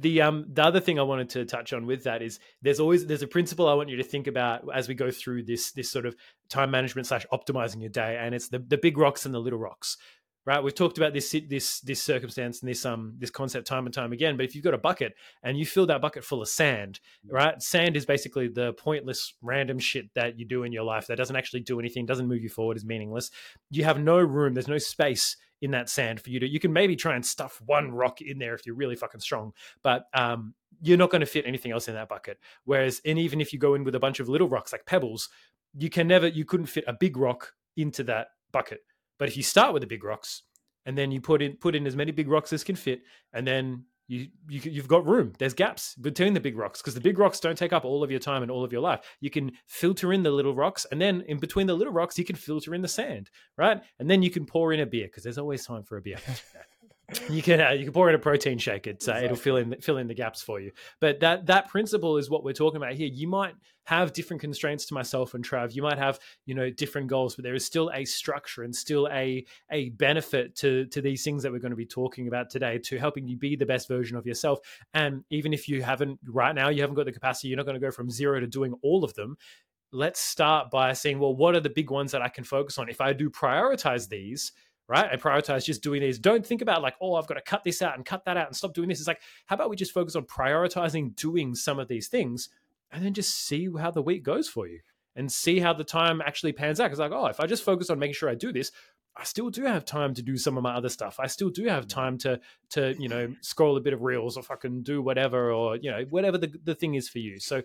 the 0.00 0.22
um 0.22 0.46
the 0.52 0.64
other 0.64 0.80
thing 0.80 0.98
I 0.98 1.02
wanted 1.02 1.28
to 1.30 1.44
touch 1.44 1.72
on 1.72 1.86
with 1.86 2.02
that 2.02 2.20
is 2.20 2.40
there's 2.62 2.80
always 2.80 3.06
there's 3.06 3.22
a 3.22 3.28
principle 3.28 3.68
I 3.68 3.74
want 3.74 3.88
you 3.88 3.96
to 3.96 4.02
think 4.02 4.26
about 4.26 4.64
as 4.74 4.88
we 4.88 4.94
go 4.94 5.12
through 5.12 5.44
this 5.44 5.70
this 5.70 5.88
sort 5.88 6.04
of 6.04 6.16
time 6.48 6.72
management 6.72 7.06
slash 7.06 7.24
optimizing 7.32 7.80
your 7.80 7.90
day, 7.90 8.18
and 8.20 8.34
it's 8.34 8.48
the 8.48 8.58
the 8.58 8.76
big 8.76 8.98
rocks 8.98 9.24
and 9.24 9.32
the 9.32 9.38
little 9.38 9.60
rocks 9.60 9.98
right? 10.44 10.62
We've 10.62 10.74
talked 10.74 10.98
about 10.98 11.12
this 11.12 11.34
this 11.48 11.80
this 11.80 12.02
circumstance 12.02 12.60
and 12.60 12.68
this 12.68 12.84
um 12.84 13.14
this 13.18 13.30
concept 13.30 13.66
time 13.66 13.86
and 13.86 13.94
time 13.94 14.12
again. 14.12 14.36
But 14.36 14.44
if 14.44 14.54
you've 14.54 14.64
got 14.64 14.74
a 14.74 14.78
bucket 14.78 15.14
and 15.42 15.58
you 15.58 15.66
fill 15.66 15.86
that 15.86 16.00
bucket 16.00 16.24
full 16.24 16.42
of 16.42 16.48
sand, 16.48 17.00
right? 17.28 17.60
Sand 17.62 17.96
is 17.96 18.06
basically 18.06 18.48
the 18.48 18.72
pointless 18.74 19.34
random 19.42 19.78
shit 19.78 20.12
that 20.14 20.38
you 20.38 20.44
do 20.44 20.64
in 20.64 20.72
your 20.72 20.84
life 20.84 21.06
that 21.06 21.16
doesn't 21.16 21.36
actually 21.36 21.60
do 21.60 21.78
anything, 21.78 22.06
doesn't 22.06 22.28
move 22.28 22.42
you 22.42 22.48
forward, 22.48 22.76
is 22.76 22.84
meaningless. 22.84 23.30
You 23.70 23.84
have 23.84 24.00
no 24.00 24.18
room. 24.18 24.54
There's 24.54 24.68
no 24.68 24.78
space 24.78 25.36
in 25.60 25.70
that 25.70 25.88
sand 25.88 26.20
for 26.20 26.30
you 26.30 26.40
to. 26.40 26.48
You 26.48 26.58
can 26.58 26.72
maybe 26.72 26.96
try 26.96 27.14
and 27.14 27.24
stuff 27.24 27.62
one 27.64 27.92
rock 27.92 28.20
in 28.20 28.38
there 28.38 28.54
if 28.54 28.66
you're 28.66 28.74
really 28.74 28.96
fucking 28.96 29.20
strong, 29.20 29.52
but 29.82 30.04
um. 30.14 30.54
You're 30.84 30.98
not 30.98 31.10
going 31.10 31.20
to 31.20 31.26
fit 31.26 31.46
anything 31.46 31.70
else 31.70 31.86
in 31.86 31.94
that 31.94 32.08
bucket. 32.08 32.40
Whereas, 32.64 33.00
and 33.04 33.16
even 33.16 33.40
if 33.40 33.52
you 33.52 33.58
go 33.60 33.74
in 33.74 33.84
with 33.84 33.94
a 33.94 34.00
bunch 34.00 34.18
of 34.18 34.28
little 34.28 34.48
rocks 34.48 34.72
like 34.72 34.84
pebbles, 34.84 35.28
you 35.78 35.90
can 35.90 36.08
never, 36.08 36.26
you 36.26 36.44
couldn't 36.44 36.66
fit 36.66 36.82
a 36.88 36.92
big 36.92 37.16
rock 37.16 37.52
into 37.76 38.02
that 38.04 38.28
bucket 38.50 38.80
but 39.22 39.28
if 39.28 39.36
you 39.36 39.44
start 39.44 39.72
with 39.72 39.82
the 39.82 39.86
big 39.86 40.02
rocks 40.02 40.42
and 40.84 40.98
then 40.98 41.12
you 41.12 41.20
put 41.20 41.42
in 41.42 41.52
put 41.52 41.76
in 41.76 41.86
as 41.86 41.94
many 41.94 42.10
big 42.10 42.26
rocks 42.26 42.52
as 42.52 42.64
can 42.64 42.74
fit, 42.74 43.02
and 43.32 43.46
then 43.46 43.84
you, 44.08 44.26
you 44.48 44.60
you've 44.64 44.88
got 44.88 45.06
room. 45.06 45.32
There's 45.38 45.54
gaps 45.54 45.94
between 45.94 46.34
the 46.34 46.40
big 46.40 46.58
rocks 46.58 46.82
because 46.82 46.94
the 46.94 47.00
big 47.00 47.20
rocks 47.20 47.38
don't 47.38 47.56
take 47.56 47.72
up 47.72 47.84
all 47.84 48.02
of 48.02 48.10
your 48.10 48.18
time 48.18 48.42
and 48.42 48.50
all 48.50 48.64
of 48.64 48.72
your 48.72 48.80
life. 48.80 48.98
You 49.20 49.30
can 49.30 49.52
filter 49.68 50.12
in 50.12 50.24
the 50.24 50.32
little 50.32 50.56
rocks, 50.56 50.88
and 50.90 51.00
then 51.00 51.20
in 51.28 51.38
between 51.38 51.68
the 51.68 51.74
little 51.74 51.92
rocks, 51.92 52.18
you 52.18 52.24
can 52.24 52.34
filter 52.34 52.74
in 52.74 52.82
the 52.82 52.88
sand, 52.88 53.30
right? 53.56 53.80
And 54.00 54.10
then 54.10 54.24
you 54.24 54.30
can 54.32 54.44
pour 54.44 54.72
in 54.72 54.80
a 54.80 54.86
beer 54.86 55.06
because 55.06 55.22
there's 55.22 55.38
always 55.38 55.64
time 55.64 55.84
for 55.84 55.98
a 55.98 56.02
beer. 56.02 56.18
you 57.28 57.42
can 57.42 57.60
uh, 57.60 57.70
you 57.70 57.84
can 57.84 57.92
pour 57.92 58.08
in 58.08 58.14
a 58.14 58.18
protein 58.18 58.58
shake. 58.58 58.86
It's 58.86 59.08
uh, 59.08 59.12
exactly. 59.12 59.24
it'll 59.24 59.36
fill 59.36 59.56
in 59.56 59.76
fill 59.80 59.98
in 59.98 60.08
the 60.08 60.14
gaps 60.14 60.42
for 60.42 60.60
you. 60.60 60.72
But 61.00 61.20
that 61.20 61.46
that 61.46 61.68
principle 61.68 62.16
is 62.16 62.30
what 62.30 62.44
we're 62.44 62.52
talking 62.52 62.76
about 62.76 62.94
here. 62.94 63.08
You 63.12 63.28
might 63.28 63.54
have 63.84 64.12
different 64.12 64.40
constraints 64.40 64.86
to 64.86 64.94
myself 64.94 65.34
and 65.34 65.44
Trav. 65.44 65.74
You 65.74 65.82
might 65.82 65.98
have 65.98 66.18
you 66.46 66.54
know 66.54 66.70
different 66.70 67.08
goals, 67.08 67.34
but 67.34 67.42
there 67.42 67.54
is 67.54 67.64
still 67.64 67.90
a 67.94 68.04
structure 68.04 68.62
and 68.62 68.74
still 68.74 69.08
a 69.12 69.44
a 69.70 69.90
benefit 69.90 70.54
to 70.56 70.86
to 70.86 71.00
these 71.00 71.24
things 71.24 71.42
that 71.42 71.52
we're 71.52 71.58
going 71.58 71.70
to 71.70 71.76
be 71.76 71.86
talking 71.86 72.28
about 72.28 72.50
today 72.50 72.78
to 72.78 72.98
helping 72.98 73.26
you 73.26 73.36
be 73.36 73.56
the 73.56 73.66
best 73.66 73.88
version 73.88 74.16
of 74.16 74.26
yourself. 74.26 74.60
And 74.94 75.24
even 75.30 75.52
if 75.52 75.68
you 75.68 75.82
haven't 75.82 76.20
right 76.26 76.54
now, 76.54 76.68
you 76.68 76.80
haven't 76.80 76.96
got 76.96 77.06
the 77.06 77.12
capacity. 77.12 77.48
You're 77.48 77.56
not 77.58 77.66
going 77.66 77.80
to 77.80 77.86
go 77.86 77.90
from 77.90 78.10
zero 78.10 78.40
to 78.40 78.46
doing 78.46 78.74
all 78.82 79.04
of 79.04 79.14
them. 79.14 79.36
Let's 79.94 80.20
start 80.20 80.70
by 80.70 80.94
saying, 80.94 81.18
well, 81.18 81.36
what 81.36 81.54
are 81.54 81.60
the 81.60 81.68
big 81.68 81.90
ones 81.90 82.12
that 82.12 82.22
I 82.22 82.30
can 82.30 82.44
focus 82.44 82.78
on? 82.78 82.88
If 82.88 83.02
I 83.02 83.12
do 83.12 83.28
prioritize 83.28 84.08
these 84.08 84.52
right? 84.92 85.08
And 85.10 85.20
prioritize 85.20 85.64
just 85.64 85.82
doing 85.82 86.02
these. 86.02 86.18
Don't 86.18 86.46
think 86.46 86.60
about 86.60 86.82
like, 86.82 86.94
oh, 87.00 87.14
I've 87.14 87.26
got 87.26 87.34
to 87.34 87.40
cut 87.40 87.64
this 87.64 87.80
out 87.80 87.96
and 87.96 88.04
cut 88.04 88.26
that 88.26 88.36
out 88.36 88.46
and 88.46 88.54
stop 88.54 88.74
doing 88.74 88.90
this. 88.90 88.98
It's 88.98 89.08
like, 89.08 89.22
how 89.46 89.54
about 89.54 89.70
we 89.70 89.76
just 89.76 89.94
focus 89.94 90.14
on 90.14 90.24
prioritizing 90.24 91.16
doing 91.16 91.54
some 91.54 91.78
of 91.78 91.88
these 91.88 92.08
things 92.08 92.50
and 92.90 93.02
then 93.02 93.14
just 93.14 93.34
see 93.46 93.70
how 93.78 93.90
the 93.90 94.02
week 94.02 94.22
goes 94.22 94.50
for 94.50 94.68
you 94.68 94.80
and 95.16 95.32
see 95.32 95.60
how 95.60 95.72
the 95.72 95.82
time 95.82 96.20
actually 96.20 96.52
pans 96.52 96.78
out. 96.78 96.84
Because 96.84 96.98
like, 96.98 97.10
oh, 97.10 97.24
if 97.24 97.40
I 97.40 97.46
just 97.46 97.64
focus 97.64 97.88
on 97.88 97.98
making 97.98 98.12
sure 98.12 98.28
I 98.28 98.34
do 98.34 98.52
this, 98.52 98.70
I 99.16 99.24
still 99.24 99.48
do 99.48 99.64
have 99.64 99.86
time 99.86 100.12
to 100.12 100.22
do 100.22 100.36
some 100.36 100.58
of 100.58 100.62
my 100.62 100.74
other 100.74 100.90
stuff. 100.90 101.16
I 101.18 101.26
still 101.26 101.48
do 101.48 101.64
have 101.64 101.88
time 101.88 102.18
to 102.18 102.38
to 102.70 102.94
you 102.98 103.08
know 103.08 103.34
scroll 103.40 103.78
a 103.78 103.80
bit 103.80 103.94
of 103.94 104.02
reels 104.02 104.36
or 104.36 104.42
fucking 104.42 104.82
do 104.82 105.00
whatever 105.00 105.50
or 105.50 105.76
you 105.76 105.90
know 105.90 106.04
whatever 106.10 106.36
the 106.36 106.52
the 106.64 106.74
thing 106.74 106.96
is 106.96 107.08
for 107.08 107.18
you. 107.18 107.40
So 107.40 107.62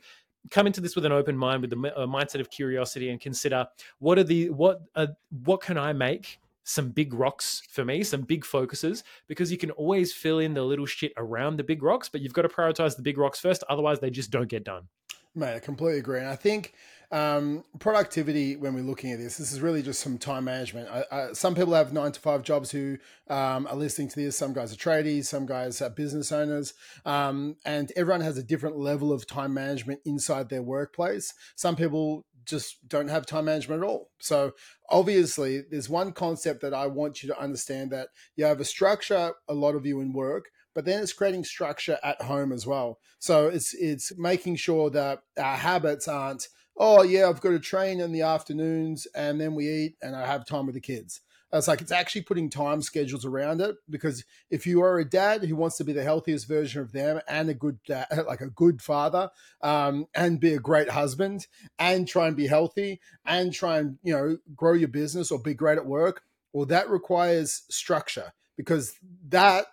come 0.49 0.65
into 0.65 0.79
this 0.79 0.95
with 0.95 1.05
an 1.05 1.11
open 1.11 1.37
mind, 1.37 1.61
with 1.61 1.73
a 1.73 2.07
mindset 2.07 2.39
of 2.39 2.49
curiosity, 2.49 3.09
and 3.09 3.19
consider 3.19 3.67
what 3.99 4.17
are 4.17 4.23
the 4.23 4.49
what 4.49 4.81
uh, 4.95 5.07
what 5.43 5.61
can 5.61 5.77
I 5.77 5.91
make 5.91 6.39
some 6.67 6.89
big 6.89 7.13
rocks 7.13 7.63
for 7.69 7.85
me, 7.85 8.03
some 8.03 8.21
big 8.21 8.43
focuses, 8.43 9.03
because 9.27 9.51
you 9.51 9.57
can 9.57 9.71
always 9.71 10.13
fill 10.13 10.39
in 10.39 10.53
the 10.53 10.63
little 10.63 10.85
shit 10.85 11.13
around 11.15 11.55
the 11.55 11.63
big 11.63 11.81
rocks, 11.81 12.09
but 12.09 12.19
you've 12.19 12.33
got 12.33 12.41
to 12.41 12.49
prioritize 12.49 12.97
the 12.97 13.01
big 13.01 13.17
rocks 13.17 13.39
first. 13.39 13.63
Otherwise, 13.69 13.99
they 13.99 14.09
just 14.09 14.31
don't 14.31 14.49
get 14.49 14.65
done. 14.65 14.89
Mate, 15.33 15.55
I 15.55 15.59
completely 15.59 15.99
agree. 15.99 16.19
And 16.19 16.27
I 16.27 16.35
think 16.35 16.73
um, 17.09 17.63
productivity, 17.79 18.57
when 18.57 18.73
we're 18.73 18.81
looking 18.81 19.13
at 19.13 19.19
this, 19.19 19.37
this 19.37 19.53
is 19.53 19.61
really 19.61 19.81
just 19.81 20.01
some 20.01 20.17
time 20.17 20.43
management. 20.43 20.89
I, 20.89 21.03
I, 21.09 21.33
some 21.33 21.55
people 21.55 21.73
have 21.73 21.93
nine 21.93 22.11
to 22.11 22.19
five 22.19 22.43
jobs 22.43 22.71
who 22.71 22.97
um, 23.29 23.65
are 23.67 23.75
listening 23.75 24.09
to 24.09 24.15
this. 24.15 24.37
Some 24.37 24.51
guys 24.51 24.73
are 24.73 24.75
tradies, 24.75 25.25
some 25.25 25.45
guys 25.45 25.81
are 25.81 25.89
business 25.89 26.33
owners. 26.33 26.73
Um, 27.05 27.55
and 27.63 27.93
everyone 27.95 28.21
has 28.21 28.37
a 28.37 28.43
different 28.43 28.77
level 28.77 29.13
of 29.13 29.25
time 29.25 29.53
management 29.53 30.01
inside 30.05 30.49
their 30.49 30.63
workplace. 30.63 31.33
Some 31.55 31.77
people 31.77 32.25
just 32.47 32.87
don't 32.87 33.09
have 33.09 33.25
time 33.25 33.45
management 33.45 33.83
at 33.83 33.87
all. 33.87 34.09
So 34.19 34.53
obviously, 34.89 35.63
there's 35.69 35.89
one 35.89 36.11
concept 36.11 36.61
that 36.61 36.73
I 36.73 36.87
want 36.87 37.21
you 37.21 37.29
to 37.29 37.39
understand 37.39 37.91
that 37.91 38.09
you 38.35 38.45
have 38.45 38.59
a 38.59 38.65
structure, 38.65 39.33
a 39.47 39.53
lot 39.53 39.75
of 39.75 39.85
you 39.85 39.99
in 39.99 40.13
work, 40.13 40.45
but 40.73 40.85
then 40.85 41.01
it's 41.01 41.13
creating 41.13 41.43
structure 41.43 41.97
at 42.03 42.21
home 42.21 42.51
as 42.51 42.67
well. 42.67 42.99
So 43.19 43.47
it's 43.47 43.73
it's 43.73 44.17
making 44.17 44.57
sure 44.57 44.89
that 44.91 45.23
our 45.37 45.57
habits 45.57 46.07
aren't, 46.07 46.47
oh 46.77 47.03
yeah, 47.03 47.27
I've 47.27 47.41
got 47.41 47.49
to 47.49 47.59
train 47.59 47.99
in 47.99 48.11
the 48.11 48.21
afternoons 48.21 49.07
and 49.15 49.41
then 49.41 49.55
we 49.55 49.67
eat 49.67 49.95
and 50.01 50.15
I 50.15 50.25
have 50.25 50.45
time 50.45 50.65
with 50.67 50.75
the 50.75 50.81
kids. 50.81 51.21
It's 51.53 51.67
like 51.67 51.81
it's 51.81 51.91
actually 51.91 52.23
putting 52.23 52.49
time 52.49 52.81
schedules 52.81 53.23
around 53.23 53.61
it 53.61 53.77
because 53.89 54.25
if 54.49 54.67
you 54.67 54.81
are 54.81 54.99
a 54.99 55.05
dad 55.05 55.43
who 55.43 55.55
wants 55.55 55.77
to 55.77 55.85
be 55.85 55.93
the 55.93 56.03
healthiest 56.03 56.47
version 56.47 56.81
of 56.81 56.91
them 56.91 57.21
and 57.27 57.49
a 57.49 57.53
good 57.53 57.79
dad, 57.87 58.07
like 58.27 58.41
a 58.41 58.49
good 58.49 58.81
father, 58.81 59.29
um, 59.61 60.07
and 60.13 60.39
be 60.39 60.53
a 60.53 60.59
great 60.59 60.89
husband 60.89 61.47
and 61.79 62.07
try 62.07 62.27
and 62.27 62.35
be 62.35 62.47
healthy 62.47 62.99
and 63.25 63.53
try 63.53 63.79
and 63.79 63.97
you 64.03 64.13
know 64.13 64.37
grow 64.55 64.73
your 64.73 64.89
business 64.89 65.31
or 65.31 65.39
be 65.39 65.53
great 65.53 65.77
at 65.77 65.85
work, 65.85 66.23
well, 66.51 66.65
that 66.65 66.89
requires 66.89 67.63
structure 67.69 68.33
because 68.57 68.95
that 69.29 69.67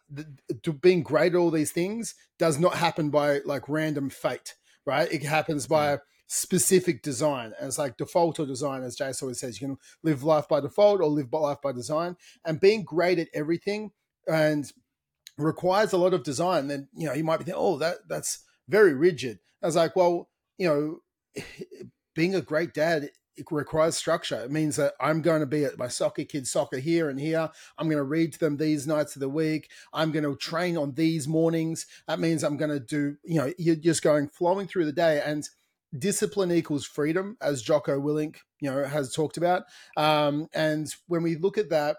to 0.63 0.73
being 0.73 1.03
great 1.03 1.35
at 1.35 1.39
all 1.39 1.51
these 1.51 1.73
things 1.73 2.15
does 2.39 2.59
not 2.59 2.75
happen 2.75 3.11
by 3.11 3.41
like 3.45 3.69
random 3.69 4.11
fate, 4.11 4.55
right? 4.85 5.11
It 5.11 5.23
happens 5.25 5.67
by 5.67 5.99
specific 6.27 7.03
design. 7.03 7.53
And 7.59 7.69
it's 7.69 7.79
like 7.79 7.97
default 7.97 8.41
or 8.41 8.47
design, 8.47 8.83
as 8.83 8.97
Jace 8.97 9.23
always 9.23 9.41
says, 9.41 9.61
you 9.61 9.69
can 9.69 9.77
live 10.03 10.25
life 10.25 10.49
by 10.49 10.61
default 10.61 11.01
or 11.01 11.07
live 11.07 11.33
life 11.33 11.59
by 11.63 11.73
design. 11.73 12.17
And 12.45 12.61
being 12.61 12.85
great 12.85 13.19
at 13.19 13.29
everything 13.35 13.91
and 14.27 14.71
requires 15.37 15.93
a 15.93 15.99
lot 15.99 16.15
of 16.15 16.23
design, 16.23 16.69
then 16.69 16.89
you 16.97 17.07
know, 17.07 17.15
you 17.15 17.25
might 17.25 17.39
be 17.39 17.45
thinking, 17.45 17.63
oh, 17.63 17.79
that 17.79 17.99
that's 18.09 18.45
very 18.69 18.95
rigid. 18.95 19.39
I 19.63 19.67
was 19.67 19.77
like, 19.77 19.97
well, 19.97 20.29
you 20.59 20.69
know, 20.69 21.43
being 22.15 22.35
a 22.35 22.41
great 22.41 22.75
dad 22.75 23.11
it 23.37 23.47
requires 23.51 23.97
structure. 23.97 24.41
It 24.41 24.51
means 24.51 24.77
that 24.77 24.95
I'm 25.01 25.23
going 25.23 25.41
to 25.41 25.47
be 25.47 25.65
at 25.65 25.79
my 25.79 25.89
soccer 25.89 26.25
kids' 26.25 26.51
soccer 26.51 26.79
here 26.79 27.09
and 27.09 27.19
here. 27.19 27.51
I'm 27.79 27.89
going 27.89 27.99
to 27.99 28.05
read 28.05 28.33
to 28.35 28.39
them 28.39 28.57
these 28.57 28.87
nights 28.87 29.17
of 29.17 29.21
the 29.21 29.29
week. 29.29 29.71
I'm 29.93 30.13
going 30.13 30.25
to 30.25 30.37
train 30.37 30.77
on 30.77 30.95
these 30.95 31.27
mornings. 31.27 31.87
That 32.07 32.21
means 32.21 32.43
I'm 32.43 32.57
going 32.57 32.71
to 32.71 32.81
do, 32.81 33.17
you 33.25 33.41
know, 33.41 33.53
you're 33.59 33.77
just 33.77 34.03
going 34.03 34.29
flowing 34.29 34.67
through 34.67 34.85
the 34.87 34.93
day. 34.93 35.21
And 35.25 35.49
discipline 35.99 36.53
equals 36.53 36.87
freedom, 36.87 37.37
as 37.41 37.63
Jocko 37.63 38.01
Willink, 38.01 38.37
you 38.61 38.71
know, 38.71 38.85
has 38.85 39.13
talked 39.13 39.37
about. 39.37 39.65
Um, 39.97 40.49
and 40.55 40.89
when 41.07 41.23
we 41.23 41.37
look 41.37 41.59
at 41.59 41.71
that, 41.71 41.97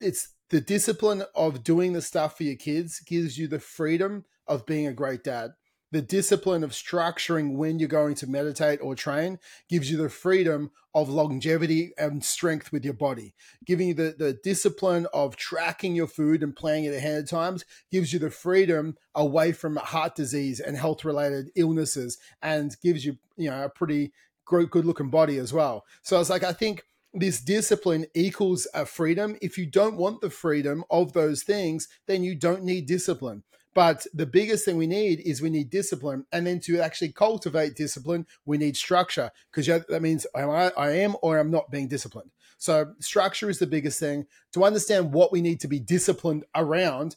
it's 0.00 0.28
the 0.50 0.60
discipline 0.60 1.24
of 1.34 1.64
doing 1.64 1.92
the 1.92 2.02
stuff 2.02 2.36
for 2.36 2.44
your 2.44 2.56
kids 2.56 3.00
gives 3.00 3.38
you 3.38 3.48
the 3.48 3.58
freedom 3.58 4.24
of 4.46 4.66
being 4.66 4.86
a 4.86 4.92
great 4.92 5.24
dad. 5.24 5.50
The 5.94 6.02
discipline 6.02 6.64
of 6.64 6.72
structuring 6.72 7.54
when 7.54 7.78
you're 7.78 7.88
going 7.88 8.16
to 8.16 8.26
meditate 8.26 8.80
or 8.82 8.96
train 8.96 9.38
gives 9.70 9.88
you 9.88 9.96
the 9.96 10.08
freedom 10.08 10.72
of 10.92 11.08
longevity 11.08 11.92
and 11.96 12.24
strength 12.24 12.72
with 12.72 12.84
your 12.84 12.94
body. 12.94 13.32
Giving 13.64 13.86
you 13.86 13.94
the, 13.94 14.16
the 14.18 14.36
discipline 14.42 15.06
of 15.14 15.36
tracking 15.36 15.94
your 15.94 16.08
food 16.08 16.42
and 16.42 16.56
planning 16.56 16.86
it 16.86 16.94
ahead 16.94 17.22
of 17.22 17.30
times 17.30 17.64
gives 17.92 18.12
you 18.12 18.18
the 18.18 18.28
freedom 18.28 18.96
away 19.14 19.52
from 19.52 19.76
heart 19.76 20.16
disease 20.16 20.58
and 20.58 20.76
health 20.76 21.04
related 21.04 21.52
illnesses 21.54 22.18
and 22.42 22.76
gives 22.82 23.04
you, 23.04 23.16
you 23.36 23.48
know, 23.48 23.62
a 23.62 23.68
pretty 23.68 24.12
good 24.46 24.84
looking 24.84 25.10
body 25.10 25.38
as 25.38 25.52
well. 25.52 25.84
So 26.02 26.18
it's 26.18 26.28
like, 26.28 26.42
I 26.42 26.52
think 26.52 26.82
this 27.12 27.40
discipline 27.40 28.06
equals 28.14 28.66
a 28.74 28.84
freedom. 28.84 29.36
If 29.40 29.58
you 29.58 29.66
don't 29.66 29.96
want 29.96 30.22
the 30.22 30.30
freedom 30.30 30.82
of 30.90 31.12
those 31.12 31.44
things, 31.44 31.86
then 32.08 32.24
you 32.24 32.34
don't 32.34 32.64
need 32.64 32.86
discipline. 32.86 33.44
But 33.74 34.06
the 34.14 34.26
biggest 34.26 34.64
thing 34.64 34.76
we 34.76 34.86
need 34.86 35.20
is 35.20 35.42
we 35.42 35.50
need 35.50 35.70
discipline. 35.70 36.26
And 36.32 36.46
then 36.46 36.60
to 36.60 36.80
actually 36.80 37.12
cultivate 37.12 37.74
discipline, 37.74 38.26
we 38.46 38.56
need 38.56 38.76
structure 38.76 39.30
because 39.52 39.66
that 39.66 40.02
means 40.02 40.26
I, 40.34 40.42
I 40.42 40.90
am 40.92 41.16
or 41.22 41.38
I'm 41.38 41.50
not 41.50 41.70
being 41.70 41.88
disciplined. 41.88 42.30
So 42.56 42.94
structure 43.00 43.50
is 43.50 43.58
the 43.58 43.66
biggest 43.66 43.98
thing. 43.98 44.26
To 44.52 44.64
understand 44.64 45.12
what 45.12 45.32
we 45.32 45.42
need 45.42 45.60
to 45.60 45.68
be 45.68 45.80
disciplined 45.80 46.44
around 46.54 47.16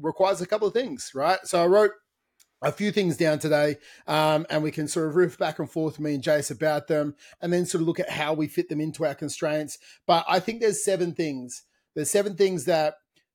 requires 0.00 0.40
a 0.40 0.46
couple 0.46 0.68
of 0.68 0.74
things, 0.74 1.10
right? 1.14 1.40
So 1.44 1.62
I 1.62 1.66
wrote 1.66 1.90
a 2.62 2.72
few 2.72 2.90
things 2.90 3.16
down 3.16 3.38
today, 3.38 3.76
um, 4.06 4.46
and 4.48 4.62
we 4.62 4.70
can 4.70 4.88
sort 4.88 5.08
of 5.08 5.16
riff 5.16 5.36
back 5.36 5.58
and 5.58 5.70
forth 5.70 6.00
me 6.00 6.14
and 6.14 6.22
Jace 6.22 6.50
about 6.50 6.86
them, 6.86 7.14
and 7.42 7.52
then 7.52 7.66
sort 7.66 7.82
of 7.82 7.88
look 7.88 8.00
at 8.00 8.08
how 8.08 8.32
we 8.32 8.46
fit 8.46 8.68
them 8.68 8.80
into 8.80 9.04
our 9.04 9.14
constraints. 9.14 9.78
But 10.06 10.24
I 10.28 10.40
think 10.40 10.60
there's 10.60 10.84
seven 10.84 11.12
things. 11.12 11.64
There's 11.94 12.10
seven 12.10 12.36
things 12.36 12.64
that 12.64 12.94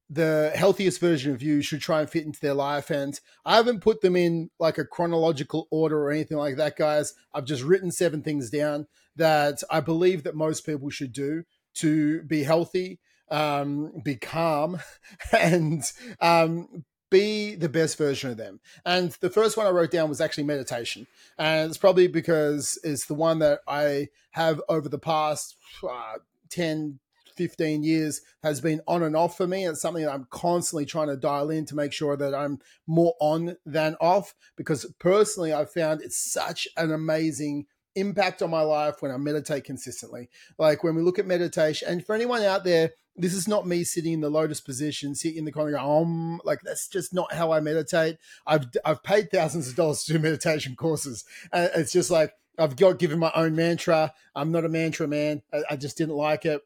the 0.10 0.52
healthiest 0.56 1.00
version 1.00 1.34
of 1.34 1.44
you 1.44 1.62
should 1.62 1.82
try 1.82 2.02
and 2.02 2.10
fit 2.10 2.26
into 2.26 2.40
their 2.40 2.54
life. 2.54 2.90
And 2.90 3.20
I 3.46 3.58
haven't 3.58 3.82
put 3.82 4.02
them 4.02 4.16
in 4.16 4.50
like 4.60 4.78
a 4.78 4.86
chronological 4.86 5.68
order 5.70 6.02
or 6.02 6.12
anything 6.12 6.38
like 6.38 6.58
that, 6.58 6.78
guys. 6.78 7.14
I've 7.34 7.46
just 7.46 7.64
written 7.64 7.92
seven 7.92 8.24
things 8.24 8.50
down 8.50 8.88
that 9.16 9.62
I 9.70 9.82
believe 9.82 10.24
that 10.24 10.36
most 10.36 10.66
people 10.66 10.90
should 10.90 11.14
do 11.14 11.44
to 11.76 12.24
be 12.24 12.44
healthy, 12.44 13.00
um, 13.30 14.02
be 14.04 14.16
calm, 14.16 14.80
and 15.38 15.84
um, 16.20 16.86
be 17.10 17.56
the 17.56 17.70
best 17.70 17.98
version 17.98 18.32
of 18.32 18.38
them. 18.38 18.60
And 18.86 19.12
the 19.22 19.30
first 19.30 19.58
one 19.58 19.68
I 19.68 19.72
wrote 19.72 19.92
down 19.92 20.10
was 20.10 20.22
actually 20.22 20.46
meditation. 20.46 21.08
And 21.38 21.70
it's 21.70 21.78
probably 21.78 22.08
because 22.08 22.80
it's 22.84 23.06
the 23.06 23.14
one 23.14 23.40
that 23.40 23.60
I 23.68 24.08
have 24.32 24.62
over 24.70 24.90
the 24.90 25.00
past 25.00 25.56
uh, 25.88 26.18
10, 26.50 27.00
15 27.40 27.84
years 27.84 28.20
has 28.44 28.60
been 28.60 28.82
on 28.86 29.02
and 29.02 29.16
off 29.16 29.38
for 29.38 29.48
me. 29.48 29.66
It's 29.66 29.82
something 29.82 30.04
that 30.04 30.14
I'm 30.14 30.28
constantly 30.30 30.86
trying 30.86 31.08
to 31.08 31.16
dial 31.16 31.50
in 31.50 31.66
to 31.68 31.76
make 31.76 31.94
sure 31.94 32.18
that 32.18 32.36
I'm 32.36 32.60
more 32.86 33.16
on 33.22 33.56
than 33.66 33.96
off 34.02 34.36
because 34.58 34.86
personally, 35.00 35.54
I've 35.54 35.72
found 35.72 36.02
it's 36.02 36.18
such 36.18 36.68
an 36.76 36.92
amazing 36.92 37.66
impact 37.96 38.42
on 38.42 38.50
my 38.50 38.62
life 38.62 38.96
when 39.00 39.12
I 39.12 39.16
meditate 39.16 39.64
consistently. 39.64 40.28
Like 40.58 40.84
when 40.84 40.96
we 40.96 41.02
look 41.02 41.18
at 41.18 41.26
meditation, 41.26 41.88
and 41.88 42.06
for 42.06 42.14
anyone 42.14 42.44
out 42.44 42.66
there, 42.66 42.92
this 43.16 43.34
is 43.34 43.48
not 43.48 43.66
me 43.66 43.86
sitting 43.86 44.12
in 44.12 44.22
the 44.22 44.30
lotus 44.30 44.60
position, 44.60 45.16
sitting 45.16 45.38
in 45.38 45.46
the 45.46 45.54
corner, 45.54 45.78
um, 45.78 46.42
like 46.44 46.60
that's 46.62 46.90
just 46.90 47.14
not 47.14 47.34
how 47.34 47.54
I 47.54 47.62
meditate. 47.62 48.18
I've 48.46 48.66
I've 48.84 49.02
paid 49.02 49.32
thousands 49.32 49.70
of 49.70 49.78
dollars 49.78 50.04
to 50.04 50.14
do 50.14 50.20
meditation 50.20 50.76
courses, 50.76 51.24
and 51.54 51.72
it's 51.74 51.94
just 51.94 52.12
like 52.12 52.34
I've 52.58 52.76
got 52.76 53.00
given 53.00 53.18
my 53.18 53.32
own 53.34 53.56
mantra. 53.56 54.14
I'm 54.36 54.52
not 54.52 54.66
a 54.66 54.70
mantra 54.70 55.08
man. 55.08 55.42
I, 55.54 55.62
I 55.72 55.76
just 55.78 55.98
didn't 55.98 56.16
like 56.16 56.46
it 56.46 56.62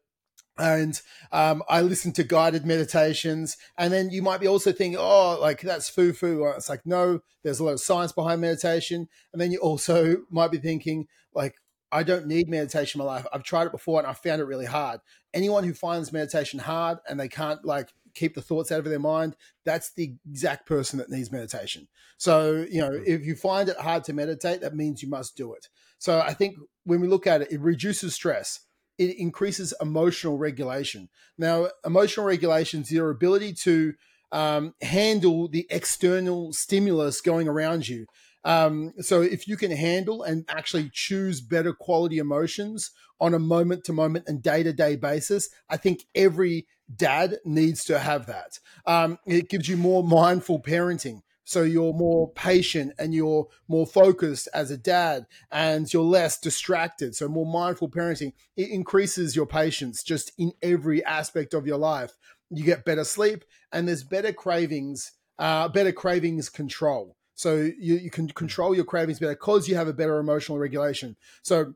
and 0.58 1.02
um, 1.32 1.64
I 1.68 1.82
listen 1.82 2.12
to 2.14 2.24
guided 2.24 2.66
meditations. 2.66 3.58
And 3.78 3.92
then 3.92 4.12
you 4.12 4.22
might 4.22 4.40
be 4.40 4.48
also 4.48 4.72
thinking, 4.72 5.00
oh, 5.00 5.38
like 5.42 5.62
that's 5.62 5.90
foo 5.90 6.14
foo. 6.14 6.46
It's 6.56 6.70
like, 6.70 6.86
no, 6.86 7.22
there's 7.44 7.60
a 7.60 7.64
lot 7.64 7.74
of 7.74 7.80
science 7.80 8.12
behind 8.12 8.42
meditation. 8.42 9.08
And 9.32 9.42
then 9.42 9.52
you 9.52 9.60
also 9.60 10.18
might 10.30 10.52
be 10.52 10.60
thinking, 10.60 11.08
like, 11.34 11.56
I 11.92 12.04
don't 12.04 12.28
need 12.28 12.50
meditation 12.50 13.00
in 13.00 13.06
my 13.06 13.14
life. 13.14 13.26
I've 13.32 13.44
tried 13.44 13.66
it 13.66 13.72
before 13.72 14.00
and 14.00 14.08
I 14.08 14.14
found 14.14 14.42
it 14.42 14.46
really 14.46 14.66
hard. 14.66 15.00
Anyone 15.34 15.64
who 15.64 15.74
finds 15.74 16.12
meditation 16.12 16.60
hard 16.60 16.98
and 17.08 17.20
they 17.20 17.28
can't 17.28 17.64
like 17.64 17.94
keep 18.16 18.34
the 18.34 18.42
thoughts 18.42 18.72
out 18.72 18.80
of 18.80 18.86
their 18.86 19.00
mind, 19.00 19.36
that's 19.64 19.94
the 19.94 20.16
exact 20.28 20.66
person 20.66 20.98
that 21.00 21.12
needs 21.12 21.32
meditation. 21.32 21.88
So, 22.18 22.66
you 22.70 22.82
know, 22.82 22.92
mm-hmm. 22.92 23.04
if 23.06 23.24
you 23.24 23.36
find 23.36 23.70
it 23.70 23.78
hard 23.78 24.04
to 24.06 24.14
meditate, 24.14 24.62
that 24.62 24.76
means 24.76 25.04
you 25.04 25.10
must 25.10 25.38
do 25.38 25.54
it. 25.54 25.70
So 26.00 26.20
I 26.20 26.34
think 26.34 26.58
when 26.84 27.00
we 27.00 27.08
look 27.08 27.28
at 27.28 27.44
it, 27.44 27.52
it 27.52 27.62
reduces 27.62 28.16
stress 28.16 28.62
it 28.98 29.18
increases 29.18 29.74
emotional 29.82 30.38
regulation. 30.38 31.10
Now, 31.38 31.70
emotional 31.86 32.26
regulation 32.26 32.82
is 32.82 32.92
your 32.92 33.10
ability 33.10 33.54
to 33.64 33.94
um, 34.32 34.74
handle 34.82 35.48
the 35.48 35.68
external 35.70 36.54
stimulus 36.54 37.22
going 37.22 37.48
around 37.48 37.88
you. 37.88 38.06
Um, 38.46 38.94
so, 39.00 39.22
if 39.22 39.48
you 39.48 39.56
can 39.56 39.72
handle 39.72 40.24
and 40.24 40.46
actually 40.50 40.90
choose 40.92 41.40
better 41.40 41.74
quality 41.74 42.18
emotions 42.18 42.92
on 43.20 43.34
a 43.34 43.40
moment 43.40 43.86
to 43.86 43.94
moment 43.94 44.26
and 44.28 44.44
day 44.44 44.64
to 44.64 44.74
day 44.74 44.96
basis, 44.96 45.50
I 45.70 45.78
think 45.78 46.04
every 46.14 46.68
dad 46.94 47.38
needs 47.46 47.86
to 47.86 48.00
have 48.00 48.26
that. 48.26 48.60
Um, 48.86 49.18
it 49.26 49.50
gives 49.50 49.70
you 49.70 49.78
more 49.78 50.04
mindful 50.04 50.62
parenting. 50.62 51.22
So 51.44 51.64
you're 51.64 51.94
more 51.94 52.32
patient 52.32 52.94
and 52.98 53.14
you're 53.14 53.48
more 53.68 53.86
focused 53.86 54.48
as 54.54 54.72
a 54.72 54.78
dad 54.78 55.26
and 55.52 55.92
you're 55.92 56.04
less 56.04 56.40
distracted. 56.40 57.16
So 57.16 57.28
more 57.28 57.46
mindful 57.46 57.90
parenting. 57.90 58.34
It 58.56 58.70
increases 58.70 59.36
your 59.36 59.46
patience 59.46 60.04
just 60.04 60.32
in 60.38 60.54
every 60.62 61.04
aspect 61.04 61.54
of 61.54 61.68
your 61.68 61.78
life. 61.78 62.14
You 62.50 62.64
get 62.64 62.86
better 62.86 63.04
sleep 63.04 63.44
and 63.72 63.88
there's 63.88 64.04
better 64.04 64.32
cravings, 64.32 65.12
uh, 65.38 65.68
better 65.68 65.92
cravings 65.92 66.50
control. 66.50 67.18
So 67.36 67.56
you, 67.56 67.96
you 67.96 68.10
can 68.10 68.30
control 68.30 68.76
your 68.76 68.86
cravings 68.86 69.20
better 69.20 69.34
because 69.34 69.68
you 69.68 69.76
have 69.76 69.88
a 69.88 69.94
better 69.94 70.20
emotional 70.20 70.60
regulation. 70.60 71.18
So 71.42 71.74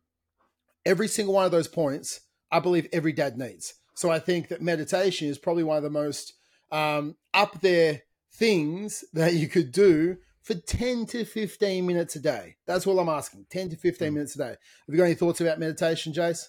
every 0.86 1.08
single 1.08 1.34
one 1.34 1.46
of 1.46 1.52
those 1.52 1.68
points, 1.68 2.22
I 2.52 2.60
believe 2.60 2.88
every 2.94 3.12
dad 3.12 3.38
needs. 3.38 3.74
So 3.96 4.12
I 4.12 4.20
think 4.20 4.50
that 4.50 4.62
meditation 4.62 5.28
is 5.28 5.40
probably 5.40 5.64
one 5.64 5.78
of 5.78 5.84
the 5.84 5.90
most 5.90 6.34
um, 6.72 7.16
up 7.34 7.60
there 7.62 8.04
things 8.38 9.03
that 9.13 9.34
you 9.34 9.48
could 9.48 9.72
do 9.72 10.17
for 10.44 10.53
10 10.53 11.06
to 11.08 11.25
15 11.25 11.86
minutes 11.86 12.15
a 12.15 12.20
day. 12.20 12.56
That's 12.65 12.88
all 12.88 13.00
I'm 13.00 13.10
asking 13.10 13.48
10 13.50 13.72
to 13.72 13.75
15 13.75 14.08
mm. 14.10 14.13
minutes 14.13 14.36
a 14.36 14.38
day. 14.38 14.50
Have 14.50 14.58
you 14.88 14.98
got 14.98 15.03
any 15.03 15.15
thoughts 15.15 15.41
about 15.41 15.60
meditation, 15.60 16.13
Jace? 16.13 16.48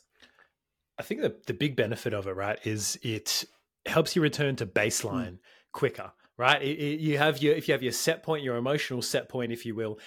I 0.99 1.03
think 1.03 1.23
the, 1.23 1.35
the 1.47 1.55
big 1.55 1.77
benefit 1.77 2.13
of 2.13 2.27
it, 2.27 2.37
right, 2.37 2.59
is 2.65 2.99
it 3.03 3.45
helps 3.87 4.15
you 4.15 4.23
return 4.23 4.57
to 4.57 4.67
baseline 4.67 5.33
mm. 5.33 5.39
quicker, 5.73 6.13
right? 6.37 6.63
It, 6.63 6.79
it, 6.79 7.01
you 7.01 7.19
have 7.19 7.43
your, 7.43 7.55
if 7.55 7.67
you 7.67 7.73
have 7.73 7.83
your 7.83 7.93
set 7.93 8.23
point, 8.23 8.45
your 8.45 8.57
emotional 8.57 9.03
set 9.03 9.29
point, 9.29 9.51
if 9.51 9.65
you 9.65 9.75
will, 9.75 9.99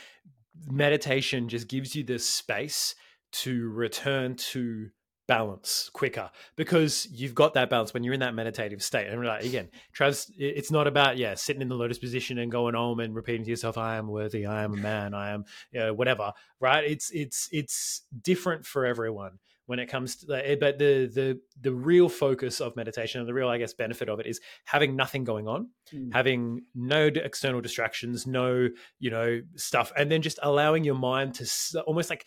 meditation 0.69 1.49
just 1.49 1.67
gives 1.67 1.95
you 1.95 2.03
the 2.03 2.19
space 2.19 2.95
to 3.31 3.69
return 3.69 4.35
to 4.35 4.89
balance 5.31 5.89
quicker 5.93 6.29
because 6.57 7.07
you've 7.09 7.33
got 7.33 7.53
that 7.53 7.69
balance 7.69 7.93
when 7.93 8.03
you're 8.03 8.13
in 8.13 8.19
that 8.19 8.35
meditative 8.35 8.83
state. 8.83 9.07
And 9.07 9.23
like, 9.23 9.45
again, 9.45 9.69
Travis, 9.93 10.29
it's 10.37 10.71
not 10.71 10.87
about 10.87 11.15
yeah 11.15 11.35
sitting 11.35 11.61
in 11.61 11.69
the 11.69 11.75
lotus 11.75 11.97
position 11.97 12.37
and 12.37 12.51
going 12.51 12.75
home 12.75 12.99
and 12.99 13.15
repeating 13.15 13.45
to 13.45 13.49
yourself, 13.49 13.77
"I 13.77 13.95
am 13.95 14.09
worthy, 14.09 14.45
I 14.45 14.63
am 14.63 14.73
a 14.73 14.77
man, 14.77 15.13
I 15.13 15.29
am 15.29 15.45
you 15.71 15.79
know, 15.79 15.93
whatever." 15.93 16.33
Right? 16.59 16.83
It's 16.83 17.11
it's 17.11 17.47
it's 17.53 18.01
different 18.21 18.65
for 18.65 18.85
everyone 18.85 19.39
when 19.67 19.79
it 19.79 19.85
comes 19.85 20.17
to 20.17 20.25
that. 20.25 20.59
But 20.59 20.79
the 20.79 21.05
the 21.07 21.39
the 21.61 21.71
real 21.71 22.09
focus 22.09 22.59
of 22.59 22.75
meditation 22.75 23.21
and 23.21 23.29
the 23.29 23.33
real, 23.33 23.47
I 23.47 23.57
guess, 23.57 23.73
benefit 23.73 24.09
of 24.09 24.19
it 24.19 24.25
is 24.25 24.41
having 24.65 24.97
nothing 24.97 25.23
going 25.23 25.47
on, 25.47 25.69
mm. 25.93 26.11
having 26.11 26.63
no 26.75 27.05
external 27.05 27.61
distractions, 27.61 28.27
no 28.27 28.67
you 28.99 29.09
know 29.09 29.39
stuff, 29.55 29.93
and 29.95 30.11
then 30.11 30.21
just 30.21 30.39
allowing 30.43 30.83
your 30.83 30.95
mind 30.95 31.35
to 31.35 31.81
almost 31.83 32.09
like 32.09 32.25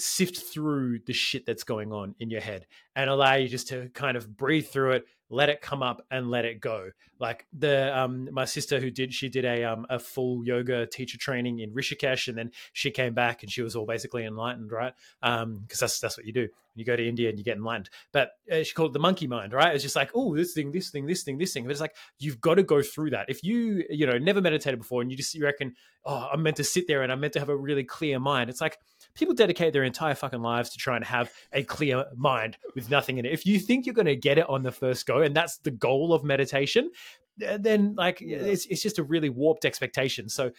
sift 0.00 0.36
through 0.38 1.00
the 1.06 1.12
shit 1.12 1.46
that's 1.46 1.64
going 1.64 1.92
on 1.92 2.14
in 2.18 2.30
your 2.30 2.40
head 2.40 2.66
and 2.96 3.08
allow 3.10 3.34
you 3.34 3.48
just 3.48 3.68
to 3.68 3.88
kind 3.94 4.16
of 4.16 4.36
breathe 4.36 4.66
through 4.66 4.92
it 4.92 5.06
let 5.30 5.48
it 5.48 5.60
come 5.60 5.82
up 5.82 6.04
and 6.10 6.30
let 6.30 6.44
it 6.44 6.60
go. 6.60 6.90
Like 7.18 7.46
the 7.52 7.96
um 7.96 8.28
my 8.32 8.44
sister 8.44 8.80
who 8.80 8.90
did 8.90 9.12
she 9.12 9.28
did 9.28 9.44
a 9.44 9.64
um 9.64 9.86
a 9.90 9.98
full 9.98 10.44
yoga 10.44 10.86
teacher 10.86 11.18
training 11.18 11.58
in 11.58 11.72
rishikesh 11.72 12.28
and 12.28 12.38
then 12.38 12.52
she 12.72 12.90
came 12.90 13.12
back 13.12 13.42
and 13.42 13.50
she 13.50 13.62
was 13.62 13.76
all 13.76 13.86
basically 13.86 14.24
enlightened 14.24 14.70
right? 14.70 14.94
Um 15.22 15.58
because 15.58 15.80
that's 15.80 16.00
that's 16.00 16.16
what 16.16 16.26
you 16.26 16.32
do. 16.32 16.48
You 16.74 16.84
go 16.84 16.94
to 16.94 17.06
india 17.06 17.28
and 17.28 17.38
you 17.38 17.44
get 17.44 17.56
enlightened. 17.56 17.90
But 18.12 18.30
uh, 18.50 18.62
she 18.62 18.72
called 18.72 18.90
it 18.90 18.92
the 18.94 19.00
monkey 19.00 19.26
mind 19.26 19.52
right? 19.52 19.74
It's 19.74 19.82
just 19.82 19.96
like 19.96 20.10
oh 20.14 20.36
this 20.36 20.54
thing 20.54 20.70
this 20.72 20.90
thing 20.90 21.06
this 21.06 21.24
thing 21.24 21.38
this 21.38 21.52
thing. 21.52 21.64
But 21.64 21.72
it's 21.72 21.80
like 21.80 21.96
you've 22.18 22.40
got 22.40 22.54
to 22.54 22.62
go 22.62 22.80
through 22.80 23.10
that. 23.10 23.26
If 23.28 23.42
you 23.42 23.84
you 23.90 24.06
know 24.06 24.16
never 24.16 24.40
meditated 24.40 24.78
before 24.78 25.02
and 25.02 25.10
you 25.10 25.16
just 25.16 25.34
you 25.34 25.44
reckon 25.44 25.74
oh 26.04 26.28
i'm 26.32 26.42
meant 26.42 26.56
to 26.56 26.64
sit 26.64 26.86
there 26.86 27.02
and 27.02 27.10
i'm 27.10 27.18
meant 27.18 27.32
to 27.32 27.40
have 27.40 27.48
a 27.48 27.56
really 27.56 27.84
clear 27.84 28.18
mind. 28.18 28.48
It's 28.48 28.60
like 28.60 28.78
people 29.18 29.34
dedicate 29.34 29.72
their 29.72 29.84
entire 29.84 30.14
fucking 30.14 30.40
lives 30.40 30.70
to 30.70 30.78
try 30.78 30.96
and 30.96 31.04
have 31.04 31.30
a 31.52 31.64
clear 31.64 32.04
mind 32.16 32.56
with 32.74 32.90
nothing 32.90 33.18
in 33.18 33.26
it. 33.26 33.32
If 33.32 33.44
you 33.44 33.58
think 33.58 33.84
you're 33.84 33.94
going 33.94 34.06
to 34.06 34.16
get 34.16 34.38
it 34.38 34.48
on 34.48 34.62
the 34.62 34.72
first 34.72 35.06
go, 35.06 35.20
and 35.20 35.34
that's 35.34 35.58
the 35.58 35.70
goal 35.70 36.12
of 36.12 36.24
meditation, 36.24 36.90
then 37.36 37.94
like 37.96 38.20
it's, 38.20 38.66
it's 38.66 38.82
just 38.82 38.98
a 38.98 39.02
really 39.02 39.28
warped 39.28 39.64
expectation. 39.64 40.28
So 40.28 40.52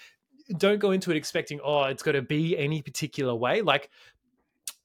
don't 0.57 0.79
go 0.79 0.91
into 0.91 1.11
it 1.11 1.17
expecting, 1.17 1.59
oh, 1.63 1.83
it's 1.83 2.03
going 2.03 2.15
to 2.15 2.21
be 2.21 2.57
any 2.57 2.81
particular 2.81 3.35
way. 3.35 3.61
Like 3.61 3.89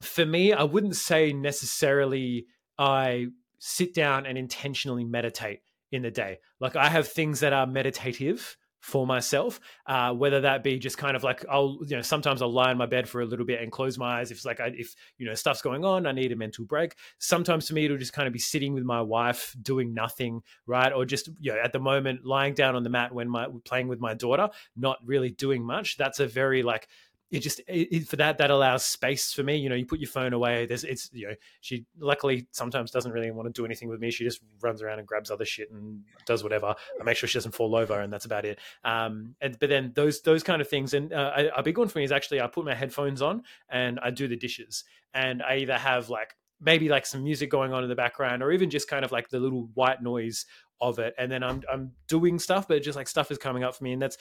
for 0.01 0.25
me, 0.25 0.53
I 0.53 0.65
wouldn't 0.65 0.97
say 0.97 1.33
necessarily 1.33 2.47
I 2.79 3.29
sit 3.59 3.95
down 3.95 4.27
and 4.27 4.37
intentionally 4.37 5.05
meditate 5.05 5.61
in 5.91 6.03
the 6.03 6.11
day. 6.11 6.39
Like 6.61 6.77
I 6.77 6.89
have 6.89 7.09
things 7.09 7.41
that 7.41 7.53
are 7.53 7.67
meditative 7.67 8.57
for 8.85 9.07
myself, 9.07 9.61
uh, 9.87 10.13
whether 10.13 10.43
that 10.43 10.63
be 10.63 10.79
just 10.79 10.99
kind 10.99 11.17
of 11.17 11.25
like 11.25 11.43
I'll 11.51 11.79
you 11.87 11.97
know 11.97 12.03
sometimes 12.03 12.43
I'll 12.43 12.53
lie 12.53 12.71
in 12.71 12.77
my 12.77 12.85
bed 12.85 13.09
for 13.09 13.23
a 13.23 13.25
little 13.25 13.47
bit 13.47 13.63
and 13.63 13.73
close 13.73 13.97
my 13.97 14.21
eyes 14.21 14.31
if 14.31 14.37
it's 14.37 14.45
like 14.45 14.61
I, 14.61 14.73
if 14.77 14.95
you 15.17 15.25
know 15.25 15.35
stuff's 15.35 15.63
going 15.63 15.87
on, 15.87 16.07
I 16.07 16.13
need 16.13 16.33
a 16.33 16.37
mental 16.37 16.67
break. 16.67 16.95
Sometimes 17.19 17.65
to 17.69 17.75
me 17.75 17.87
it'll 17.87 17.97
just 17.97 18.13
kind 18.13 18.27
of 18.27 18.35
be 18.35 18.39
sitting 18.39 18.75
with 18.75 18.85
my 18.85 19.01
wife 19.01 19.57
doing 19.63 19.95
nothing, 19.95 20.43
right, 20.67 20.93
or 20.93 21.07
just 21.07 21.31
you 21.41 21.51
know 21.51 21.59
at 21.59 21.73
the 21.73 21.79
moment 21.79 22.27
lying 22.27 22.53
down 22.53 22.77
on 22.77 22.83
the 22.83 22.91
mat 22.91 23.15
when 23.15 23.27
my 23.27 23.47
playing 23.65 23.89
with 23.89 24.01
my 24.01 24.13
daughter, 24.13 24.51
not 24.77 24.99
really 25.03 25.31
doing 25.31 25.65
much. 25.65 25.97
That's 25.97 26.21
a 26.21 26.27
very 26.27 26.63
like 26.63 26.87
it 27.35 27.41
just 27.41 27.61
it, 27.67 28.07
for 28.07 28.17
that 28.17 28.39
that 28.39 28.51
allows 28.51 28.85
space 28.85 29.33
for 29.33 29.43
me 29.43 29.57
you 29.57 29.69
know 29.69 29.75
you 29.75 29.85
put 29.85 29.99
your 29.99 30.09
phone 30.09 30.33
away 30.33 30.67
there's 30.67 30.85
it's 30.85 31.11
you 31.13 31.29
know 31.29 31.35
she 31.61 31.85
luckily 31.99 32.47
sometimes 32.53 32.91
doesn't 32.91 33.13
really 33.13 33.31
want 33.31 33.47
to 33.47 33.53
do 33.53 33.65
anything 33.65 33.89
with 33.89 34.01
me 34.01 34.11
she 34.11 34.25
just 34.25 34.41
runs 34.61 34.83
around 34.83 34.99
and 34.99 35.09
grabs 35.09 35.31
other 35.31 35.45
shit 35.45 35.71
and 35.71 36.01
does 36.27 36.43
whatever 36.43 36.75
i 37.01 37.05
make 37.05 37.17
sure 37.17 37.29
she 37.29 37.37
doesn't 37.37 37.55
fall 37.55 37.75
over 37.75 38.01
and 38.01 38.13
that's 38.13 38.25
about 38.25 38.45
it. 38.45 38.59
Um 38.85 39.35
and 39.41 39.59
but 39.59 39.69
then 39.69 39.93
those 39.95 40.23
those 40.23 40.43
kind 40.43 40.63
of 40.63 40.69
things 40.69 40.95
and 40.95 41.13
uh, 41.13 41.33
a, 41.37 41.47
a 41.59 41.63
big 41.63 41.77
one 41.77 41.89
for 41.89 41.99
me 41.99 42.05
is 42.05 42.13
actually 42.13 42.41
i 42.41 42.47
put 42.47 42.65
my 42.65 42.75
headphones 42.75 43.21
on 43.21 43.43
and 43.69 43.99
i 44.01 44.11
do 44.11 44.29
the 44.29 44.37
dishes 44.37 44.85
and 45.13 45.43
i 45.43 45.57
either 45.57 45.77
have 45.77 46.09
like 46.09 46.35
maybe 46.61 46.89
like 46.89 47.05
some 47.05 47.25
music 47.25 47.51
going 47.51 47.73
on 47.73 47.83
in 47.83 47.89
the 47.89 47.97
background 47.97 48.43
or 48.43 48.53
even 48.53 48.71
just 48.71 48.89
kind 48.89 49.05
of 49.05 49.13
like 49.13 49.29
the 49.29 49.41
little 49.41 49.69
white 49.75 50.03
noise 50.03 50.47
of 50.81 50.99
it 50.99 51.15
and 51.19 51.31
then 51.31 51.43
I'm 51.43 51.63
I'm 51.73 51.93
doing 52.09 52.39
stuff 52.39 52.69
but 52.69 52.83
just 52.83 52.97
like 52.97 53.09
stuff 53.09 53.31
is 53.31 53.39
coming 53.39 53.65
up 53.65 53.75
for 53.77 53.85
me 53.85 53.93
and 53.93 54.03
that's 54.03 54.17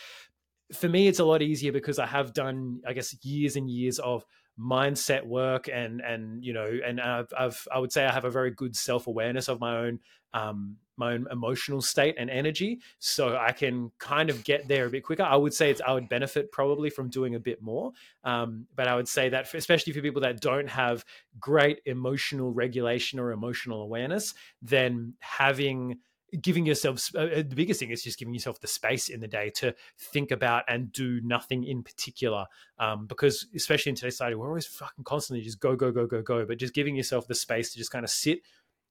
for 0.72 0.88
me, 0.88 1.08
it's 1.08 1.20
a 1.20 1.25
lot 1.25 1.41
easier 1.41 1.72
because 1.72 2.00
I 2.00 2.05
have 2.05 2.34
done, 2.34 2.82
I 2.88 2.93
guess, 2.93 3.15
years 3.24 3.55
and 3.55 3.70
years 3.70 4.00
of 4.00 4.25
mindset 4.60 5.25
work 5.25 5.67
and 5.67 6.00
and 6.01 6.46
you 6.46 6.53
know 6.53 6.72
and 6.86 7.01
I've, 7.01 7.34
I've 7.36 7.67
I 7.74 7.79
would 7.79 7.91
say 7.91 8.05
I 8.05 8.12
have 8.12 8.25
a 8.25 8.29
very 8.29 8.51
good 8.51 8.75
self 8.75 9.08
awareness 9.08 9.50
of 9.50 9.60
my 9.60 9.77
own 9.77 10.00
um, 10.36 10.77
my 10.96 11.13
own 11.13 11.27
emotional 11.32 11.82
state 11.82 12.15
and 12.20 12.29
energy, 12.29 12.79
so 13.00 13.36
I 13.36 13.51
can 13.51 13.91
kind 13.98 14.29
of 14.29 14.43
get 14.43 14.67
there 14.67 14.86
a 14.86 14.89
bit 14.89 15.03
quicker. 15.03 15.24
I 15.24 15.36
would 15.36 15.53
say 15.53 15.72
it's 15.72 15.82
I 15.82 15.93
would 15.93 16.10
benefit 16.10 16.51
probably 16.51 16.89
from 16.89 17.10
doing 17.10 17.36
a 17.36 17.39
bit 17.39 17.62
more, 17.62 17.91
um, 18.24 18.67
but 18.75 18.88
I 18.88 18.96
would 18.96 19.08
say 19.08 19.29
that 19.29 19.48
for, 19.48 19.58
especially 19.58 19.93
for 19.93 20.01
people 20.01 20.22
that 20.22 20.39
don't 20.39 20.70
have 20.70 21.03
great 21.39 21.82
emotional 21.86 22.51
regulation 22.51 23.20
or 23.20 23.32
emotional 23.32 23.82
awareness, 23.82 24.34
then 24.62 25.13
having 25.20 25.98
giving 26.41 26.65
yourself 26.65 27.09
uh, 27.15 27.27
the 27.27 27.53
biggest 27.55 27.79
thing 27.79 27.91
is 27.91 28.03
just 28.03 28.17
giving 28.17 28.33
yourself 28.33 28.59
the 28.59 28.67
space 28.67 29.09
in 29.09 29.19
the 29.19 29.27
day 29.27 29.49
to 29.49 29.73
think 29.99 30.31
about 30.31 30.63
and 30.67 30.91
do 30.91 31.21
nothing 31.23 31.63
in 31.63 31.83
particular 31.83 32.45
um, 32.79 33.05
because 33.05 33.47
especially 33.55 33.89
in 33.89 33.95
today's 33.95 34.15
society 34.15 34.35
we're 34.35 34.47
always 34.47 34.65
fucking 34.65 35.03
constantly 35.03 35.43
just 35.43 35.59
go 35.59 35.75
go 35.75 35.91
go 35.91 36.07
go 36.07 36.21
go 36.21 36.45
but 36.45 36.57
just 36.57 36.73
giving 36.73 36.95
yourself 36.95 37.27
the 37.27 37.35
space 37.35 37.71
to 37.71 37.77
just 37.77 37.91
kind 37.91 38.03
of 38.03 38.09
sit 38.09 38.39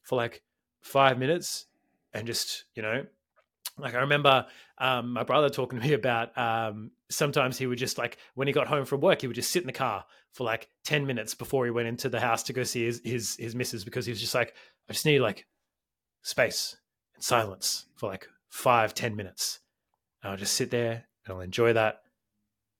for 0.03 0.17
like 0.17 0.43
five 0.81 1.19
minutes 1.19 1.67
and 2.13 2.27
just 2.27 2.65
you 2.75 2.83
know 2.83 3.05
like 3.79 3.95
I 3.95 4.01
remember 4.01 4.47
um, 4.79 5.13
my 5.13 5.23
brother 5.23 5.49
talking 5.49 5.81
to 5.81 5.87
me 5.87 5.95
about 5.95 6.37
um, 6.37 6.91
sometimes 7.11 7.59
he 7.59 7.67
would 7.67 7.79
just 7.79 7.99
like 7.99 8.19
when 8.35 8.47
he 8.47 8.53
got 8.53 8.67
home 8.67 8.85
from 8.85 9.01
work 9.01 9.21
he 9.21 9.27
would 9.27 9.37
just 9.37 9.51
sit 9.51 9.63
in 9.63 9.67
the 9.67 9.73
car 9.73 10.05
for 10.33 10.45
like 10.45 10.69
10 10.85 11.07
minutes 11.07 11.35
before 11.35 11.65
he 11.65 11.71
went 11.71 11.89
into 11.89 12.09
the 12.09 12.21
house 12.21 12.43
to 12.45 12.53
go 12.53 12.63
see 12.63 12.85
his 12.85 13.01
his, 13.05 13.37
his 13.37 13.55
missus 13.55 13.85
because 13.85 14.07
he 14.07 14.13
was 14.13 14.21
just 14.21 14.35
like 14.35 14.55
I 14.89 14.93
just 14.93 15.07
need 15.07 15.21
like 15.21 15.47
space 16.23 16.77
silence 17.23 17.87
for 17.95 18.11
like 18.11 18.29
five, 18.49 18.95
ten 18.95 19.17
minutes. 19.17 19.61
And 20.23 20.31
I'll 20.31 20.39
just 20.39 20.55
sit 20.55 20.71
there 20.71 21.05
and 21.25 21.35
I'll 21.35 21.41
enjoy 21.41 21.73
that. 21.73 22.03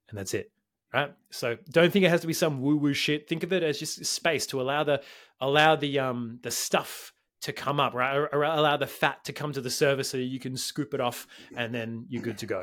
And 0.09 0.19
that's 0.19 0.35
it. 0.35 0.51
Right. 0.93 1.13
So 1.31 1.57
don't 1.71 1.91
think 1.91 2.05
it 2.05 2.11
has 2.11 2.21
to 2.21 2.27
be 2.27 2.35
some 2.35 2.61
woo 2.61 2.77
woo 2.77 2.93
shit. 2.93 3.27
Think 3.27 3.43
of 3.43 3.53
it 3.53 3.63
as 3.63 3.79
just 3.79 4.05
space 4.05 4.47
to 4.49 4.61
allow 4.61 4.85
the 4.85 5.01
allow 5.41 5.75
the 5.75 5.99
um 5.99 6.39
the 6.43 6.51
stuff 6.51 7.15
to 7.43 7.53
come 7.53 7.81
up, 7.81 7.93
right? 7.93 8.17
Or 8.17 8.45
allow 8.45 8.77
the 8.77 8.87
fat 8.87 9.25
to 9.25 9.33
come 9.33 9.53
to 9.53 9.61
the 9.61 9.71
surface 9.71 10.09
so 10.09 10.17
you 10.17 10.39
can 10.39 10.57
scoop 10.57 10.95
it 10.95 11.01
off 11.01 11.27
and 11.57 11.75
then 11.75 12.07
you're 12.09 12.23
good 12.23 12.39
to 12.39 12.47
go. 12.47 12.63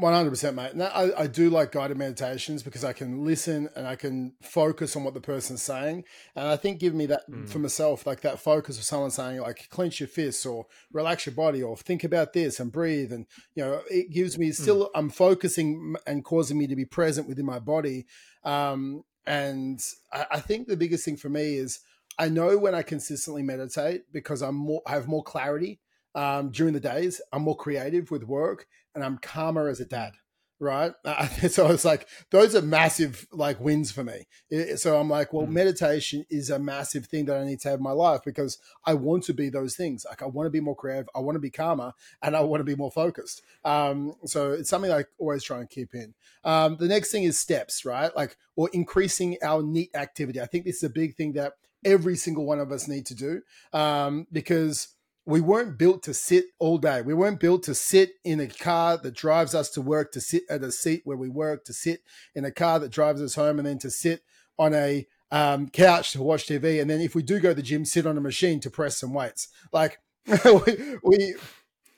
100%, 0.00 0.54
mate. 0.54 0.76
Now, 0.76 0.86
I, 0.86 1.22
I 1.22 1.26
do 1.26 1.50
like 1.50 1.72
guided 1.72 1.98
meditations 1.98 2.62
because 2.62 2.84
I 2.84 2.92
can 2.92 3.24
listen 3.24 3.68
and 3.74 3.88
I 3.88 3.96
can 3.96 4.34
focus 4.40 4.94
on 4.94 5.02
what 5.02 5.14
the 5.14 5.20
person's 5.20 5.62
saying. 5.62 6.04
And 6.36 6.46
I 6.46 6.56
think 6.56 6.78
giving 6.78 6.98
me 6.98 7.06
that 7.06 7.28
mm. 7.28 7.48
for 7.48 7.58
myself, 7.58 8.06
like 8.06 8.20
that 8.20 8.38
focus 8.38 8.78
of 8.78 8.84
someone 8.84 9.10
saying, 9.10 9.40
like, 9.40 9.68
clench 9.68 9.98
your 9.98 10.08
fists 10.08 10.46
or 10.46 10.66
relax 10.92 11.26
your 11.26 11.34
body 11.34 11.60
or 11.60 11.76
think 11.76 12.04
about 12.04 12.32
this 12.32 12.60
and 12.60 12.70
breathe. 12.70 13.12
And, 13.12 13.26
you 13.56 13.64
know, 13.64 13.82
it 13.90 14.12
gives 14.12 14.38
me 14.38 14.50
mm. 14.50 14.54
still, 14.54 14.84
mm. 14.84 14.90
I'm 14.94 15.10
focusing 15.10 15.96
and 16.06 16.24
causing 16.24 16.56
me 16.56 16.68
to 16.68 16.76
be 16.76 16.84
present 16.84 17.26
within 17.26 17.46
my 17.46 17.58
body. 17.58 18.06
Um, 18.44 19.02
and 19.26 19.84
I, 20.12 20.26
I 20.30 20.40
think 20.40 20.68
the 20.68 20.76
biggest 20.76 21.04
thing 21.04 21.16
for 21.16 21.28
me 21.28 21.56
is, 21.56 21.80
I 22.20 22.28
know 22.28 22.58
when 22.58 22.74
I 22.74 22.82
consistently 22.82 23.42
meditate 23.42 24.02
because 24.12 24.42
I'm 24.42 24.54
more, 24.54 24.82
I 24.86 24.90
have 24.90 25.08
more 25.08 25.24
clarity 25.24 25.80
um, 26.14 26.50
during 26.50 26.74
the 26.74 26.80
days. 26.80 27.18
I'm 27.32 27.40
more 27.42 27.56
creative 27.56 28.10
with 28.10 28.24
work, 28.24 28.66
and 28.94 29.02
I'm 29.02 29.16
calmer 29.16 29.68
as 29.68 29.80
a 29.80 29.86
dad. 29.86 30.12
Right, 30.62 30.92
so 31.48 31.70
it's 31.70 31.86
like 31.86 32.06
those 32.30 32.54
are 32.54 32.60
massive 32.60 33.26
like 33.32 33.58
wins 33.58 33.90
for 33.90 34.04
me. 34.04 34.26
So 34.76 35.00
I'm 35.00 35.08
like, 35.08 35.32
well, 35.32 35.46
mm. 35.46 35.52
meditation 35.52 36.26
is 36.28 36.50
a 36.50 36.58
massive 36.58 37.06
thing 37.06 37.24
that 37.24 37.38
I 37.38 37.46
need 37.46 37.60
to 37.60 37.70
have 37.70 37.78
in 37.78 37.82
my 37.82 37.92
life 37.92 38.20
because 38.26 38.58
I 38.84 38.92
want 38.92 39.24
to 39.24 39.32
be 39.32 39.48
those 39.48 39.74
things. 39.74 40.04
Like 40.06 40.20
I 40.20 40.26
want 40.26 40.44
to 40.44 40.50
be 40.50 40.60
more 40.60 40.76
creative, 40.76 41.08
I 41.14 41.20
want 41.20 41.36
to 41.36 41.40
be 41.40 41.48
calmer, 41.48 41.92
and 42.20 42.36
I 42.36 42.40
want 42.42 42.60
to 42.60 42.64
be 42.64 42.74
more 42.74 42.90
focused. 42.90 43.40
Um, 43.64 44.12
so 44.26 44.52
it's 44.52 44.68
something 44.68 44.92
I 44.92 45.04
always 45.18 45.42
try 45.42 45.60
and 45.60 45.70
keep 45.70 45.94
in. 45.94 46.12
Um, 46.44 46.76
the 46.76 46.88
next 46.88 47.10
thing 47.10 47.22
is 47.22 47.40
steps, 47.40 47.86
right? 47.86 48.14
Like 48.14 48.36
or 48.54 48.68
increasing 48.74 49.38
our 49.42 49.62
NEAT 49.62 49.92
activity. 49.94 50.42
I 50.42 50.46
think 50.46 50.66
this 50.66 50.76
is 50.76 50.82
a 50.82 50.90
big 50.90 51.16
thing 51.16 51.32
that 51.32 51.54
every 51.84 52.16
single 52.16 52.44
one 52.44 52.60
of 52.60 52.72
us 52.72 52.88
need 52.88 53.06
to 53.06 53.14
do 53.14 53.42
um, 53.72 54.26
because 54.32 54.88
we 55.26 55.40
weren't 55.40 55.78
built 55.78 56.02
to 56.02 56.14
sit 56.14 56.46
all 56.58 56.78
day. 56.78 57.02
We 57.02 57.14
weren't 57.14 57.40
built 57.40 57.62
to 57.64 57.74
sit 57.74 58.14
in 58.24 58.40
a 58.40 58.48
car 58.48 58.96
that 58.96 59.14
drives 59.14 59.54
us 59.54 59.70
to 59.70 59.82
work, 59.82 60.12
to 60.12 60.20
sit 60.20 60.42
at 60.48 60.62
a 60.62 60.72
seat 60.72 61.02
where 61.04 61.16
we 61.16 61.28
work, 61.28 61.64
to 61.66 61.72
sit 61.72 62.00
in 62.34 62.44
a 62.44 62.50
car 62.50 62.78
that 62.78 62.90
drives 62.90 63.22
us 63.22 63.34
home, 63.34 63.58
and 63.58 63.66
then 63.66 63.78
to 63.78 63.90
sit 63.90 64.22
on 64.58 64.74
a 64.74 65.06
um, 65.30 65.68
couch 65.68 66.12
to 66.12 66.22
watch 66.22 66.46
TV. 66.46 66.80
And 66.80 66.90
then 66.90 67.00
if 67.00 67.14
we 67.14 67.22
do 67.22 67.38
go 67.38 67.50
to 67.50 67.54
the 67.54 67.62
gym, 67.62 67.84
sit 67.84 68.06
on 68.06 68.18
a 68.18 68.20
machine 68.20 68.60
to 68.60 68.70
press 68.70 68.98
some 68.98 69.14
weights. 69.14 69.48
Like 69.72 69.98
we, 71.04 71.34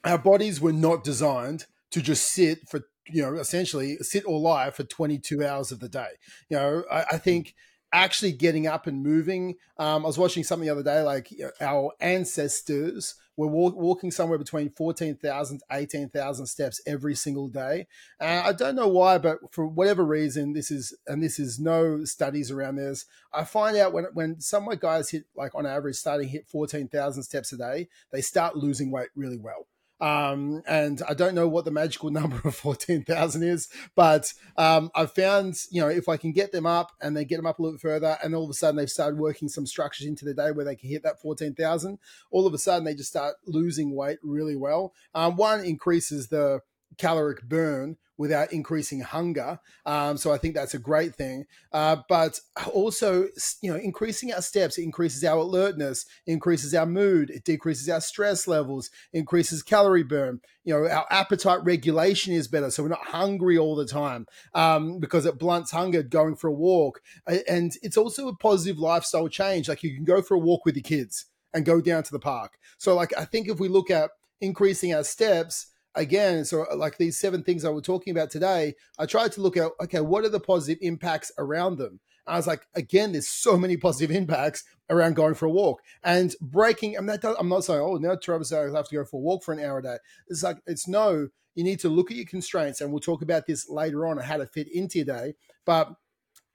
our 0.05 0.19
bodies 0.19 0.61
were 0.61 0.73
not 0.73 1.05
designed 1.05 1.67
to 1.93 2.03
just 2.03 2.31
sit 2.31 2.69
for, 2.69 2.81
you 3.09 3.23
know, 3.23 3.35
essentially 3.35 3.97
sit 4.01 4.25
or 4.27 4.39
lie 4.39 4.71
for 4.71 4.85
22 4.85 5.45
hours 5.45 5.73
of 5.73 5.81
the 5.81 5.89
day. 5.89 6.11
You 6.49 6.57
know, 6.57 6.85
I, 6.91 7.05
I 7.13 7.19
think 7.19 7.55
actually 7.93 8.33
getting 8.33 8.67
up 8.67 8.87
and 8.87 9.03
moving. 9.03 9.57
Um, 9.79 10.05
I 10.05 10.07
was 10.07 10.19
watching 10.19 10.45
something 10.45 10.67
the 10.67 10.73
other 10.73 10.83
day, 10.83 11.03
like 11.03 11.29
our 11.61 11.93
ancestors 12.01 13.15
were 13.37 13.47
walk, 13.47 13.75
walking 13.77 14.11
somewhere 14.11 14.39
between 14.39 14.71
14,000 14.71 15.59
to 15.59 15.65
18,000 15.71 16.47
steps 16.47 16.81
every 16.87 17.15
single 17.15 17.49
day. 17.49 17.87
Uh, 18.21 18.43
I 18.45 18.53
don't 18.53 18.77
know 18.77 18.89
why, 18.89 19.19
but 19.19 19.39
for 19.51 19.67
whatever 19.67 20.05
reason, 20.05 20.53
this 20.53 20.71
is, 20.71 20.97
and 21.07 21.23
this 21.23 21.39
is 21.39 21.59
no 21.59 22.05
studies 22.05 22.51
around 22.51 22.77
this. 22.77 23.07
I 23.33 23.45
find 23.45 23.77
out 23.77 23.93
when, 23.93 24.07
when 24.13 24.41
some 24.41 24.65
of 24.65 24.69
my 24.69 24.77
guys 24.77 25.11
hit, 25.11 25.25
like 25.37 25.55
on 25.55 25.67
average, 25.67 25.97
starting 25.97 26.29
hit 26.29 26.49
14,000 26.49 27.23
steps 27.23 27.53
a 27.53 27.57
day, 27.57 27.89
they 28.11 28.21
start 28.21 28.57
losing 28.57 28.91
weight 28.91 29.09
really 29.17 29.39
well. 29.39 29.67
Um, 30.03 30.65
and 30.67 31.01
I 31.09 31.15
don't 31.15 31.37
know 31.37 31.47
what 31.47 31.65
the 31.65 31.71
magical 31.71 32.11
number 32.21 32.41
of 32.45 32.57
14,000 32.57 33.43
is, 33.45 33.69
but 33.95 34.33
um, 34.59 34.91
I've 34.97 35.13
found, 35.13 35.55
you 35.71 35.81
know, 35.81 35.89
if 35.89 36.09
I 36.09 36.17
can 36.17 36.33
get 36.33 36.51
them 36.51 36.67
up 36.67 36.91
and 37.01 37.17
then 37.17 37.25
get 37.25 37.37
them 37.37 37.47
up 37.47 37.61
a 37.61 37.63
little 37.63 37.75
bit 37.77 37.83
further, 37.83 38.19
and 38.23 38.35
all 38.35 38.43
of 38.43 38.51
a 38.51 38.55
sudden 38.55 38.77
they've 38.77 38.91
started 38.91 39.19
working 39.19 39.49
some 39.49 39.65
structures 39.65 40.09
into 40.09 40.25
the 40.25 40.35
day 40.35 40.51
where 40.51 40.65
they 40.65 40.75
can 40.75 40.91
hit 40.91 41.05
that 41.05 41.23
14,000, 41.23 41.99
all 42.33 42.49
of 42.49 42.53
a 42.53 42.59
sudden 42.59 42.85
they 42.85 42.97
just 42.97 43.11
start 43.11 43.37
losing 43.47 43.95
weight 43.95 44.19
really 44.25 44.57
well. 44.57 44.93
Um, 45.15 45.37
one 45.37 45.65
increases 45.65 46.29
the 46.29 46.61
caloric 47.03 47.43
burn 47.49 47.97
without 48.17 48.53
increasing 48.53 49.01
hunger. 49.01 49.59
Um, 49.85 50.17
so 50.17 50.33
I 50.33 50.39
think 50.39 50.55
that's 50.55 50.75
a 50.75 50.79
great 50.79 51.17
thing. 51.17 51.47
Uh, 51.73 51.97
but 52.09 52.39
also, 52.73 53.27
you 53.61 53.73
know, 53.73 53.77
increasing 53.77 54.33
our 54.33 54.41
steps 54.41 54.79
increases 54.79 55.25
our 55.25 55.39
alertness, 55.39 56.07
increases 56.29 56.73
our 56.77 56.87
mood, 56.87 57.31
it 57.31 57.43
decreases 57.43 57.89
our 57.89 58.01
stress 58.01 58.47
levels, 58.47 58.91
increases 59.13 59.65
calorie 59.65 60.05
burn. 60.05 60.41
You 60.63 60.75
know, 60.75 60.89
our 60.89 61.07
appetite 61.11 61.65
regulation 61.65 62.33
is 62.33 62.47
better, 62.47 62.71
so 62.71 62.85
we're 62.85 62.91
not 62.91 63.09
hungry 63.09 63.59
all 63.59 63.75
the 63.75 63.87
time 63.87 64.27
um, 64.55 65.01
because 65.01 65.27
it 65.27 65.41
blunts 65.41 65.73
hunger 65.73 66.05
going 66.05 66.37
for 66.37 66.47
a 66.47 66.53
walk. 66.53 67.01
And 67.27 67.73
it's 67.83 67.97
also 67.97 68.29
a 68.29 68.37
positive 68.37 68.79
lifestyle 68.79 69.27
change. 69.27 69.69
Like 69.69 69.83
you 69.83 69.97
can 69.97 70.05
go 70.05 70.23
for 70.23 70.35
a 70.35 70.39
walk 70.39 70.65
with 70.65 70.77
your 70.77 70.85
kids 70.85 71.27
and 71.53 71.65
go 71.65 71.81
down 71.81 72.05
to 72.05 72.13
the 72.13 72.21
park. 72.21 72.59
So, 72.79 72.95
like, 72.95 73.13
I 73.19 73.25
think 73.25 73.49
if 73.49 73.59
we 73.59 73.67
look 73.67 73.91
at 73.91 74.11
increasing 74.41 74.95
our 74.95 75.05
steps 75.05 75.72
again, 75.95 76.45
so 76.45 76.67
uh, 76.71 76.77
like 76.77 76.99
these 76.99 77.19
seven 77.19 77.43
things 77.43 77.65
I 77.65 77.71
was 77.71 77.83
talking 77.83 78.11
about 78.13 78.31
today, 78.31 78.75
I 78.99 79.07
tried 79.07 79.33
to 79.33 79.41
look 79.41 79.57
at 79.57 79.71
okay, 79.83 80.01
what 80.01 80.25
are 80.25 80.29
the 80.29 80.41
positive 80.41 80.79
impacts 80.83 81.33
around 81.39 81.79
them? 81.79 82.01
I 82.27 82.37
was 82.37 82.47
like, 82.47 82.67
again, 82.75 83.13
there's 83.13 83.29
so 83.29 83.57
many 83.57 83.77
positive 83.79 84.15
impacts 84.15 84.65
around 84.91 85.17
going 85.17 85.35
for 85.35 85.47
a 85.47 85.51
walk 85.51 85.81
and 86.05 86.35
breaking. 86.41 86.97
I'm 86.97 87.07
not, 87.07 87.25
I'm 87.25 87.49
not 87.49 87.65
saying, 87.65 87.81
oh, 87.81 87.97
now 87.97 88.15
Travis, 88.15 88.53
I 88.53 88.63
have 88.63 88.89
to 88.89 88.95
go 88.95 89.05
for 89.05 89.17
a 89.17 89.21
walk 89.21 89.43
for 89.43 89.53
an 89.53 89.61
hour 89.61 89.79
a 89.79 89.83
day. 89.83 89.97
It's 90.29 90.43
like, 90.43 90.59
it's 90.67 90.87
no, 90.87 91.29
you 91.55 91.65
need 91.65 91.81
to 91.81 91.89
look 91.89 92.11
at 92.11 92.17
your 92.17 92.27
constraints, 92.27 92.81
and 92.81 92.91
we'll 92.91 93.01
talk 93.01 93.23
about 93.23 93.47
this 93.47 93.69
later 93.69 94.07
on 94.07 94.19
how 94.19 94.39
to 94.39 94.47
fit 94.47 94.69
into 94.73 94.99
your 94.99 95.07
day. 95.07 95.35
But 95.65 95.95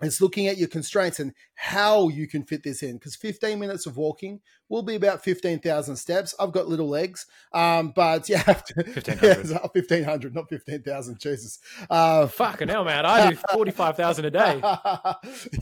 it's 0.02 0.22
looking 0.22 0.48
at 0.48 0.58
your 0.58 0.68
constraints 0.68 1.20
and 1.20 1.34
how 1.56 2.08
you 2.10 2.28
can 2.28 2.44
fit 2.44 2.64
this 2.64 2.84
in 2.84 2.98
because 2.98 3.16
15 3.16 3.60
minutes 3.60 3.86
of 3.86 3.98
walking 3.98 4.42
will 4.70 4.84
be 4.84 4.96
about 4.96 5.24
15,000 5.24 5.96
steps. 5.96 6.36
I've 6.40 6.52
got 6.52 6.68
little 6.68 6.90
legs, 6.90 7.26
um, 7.54 7.94
but 7.96 8.30
yeah, 8.30 8.44
1500, 8.46 9.22
yeah, 9.50 9.60
1500 9.74 10.36
not 10.36 10.50
15,000. 10.50 11.20
Jesus. 11.20 11.60
Uh, 11.90 12.28
Fucking 12.28 12.68
hell, 12.68 12.84
man. 12.84 13.06
I 13.06 13.32
do 13.32 13.38
45,000 13.54 14.26
a 14.26 14.32
day. 14.32 14.60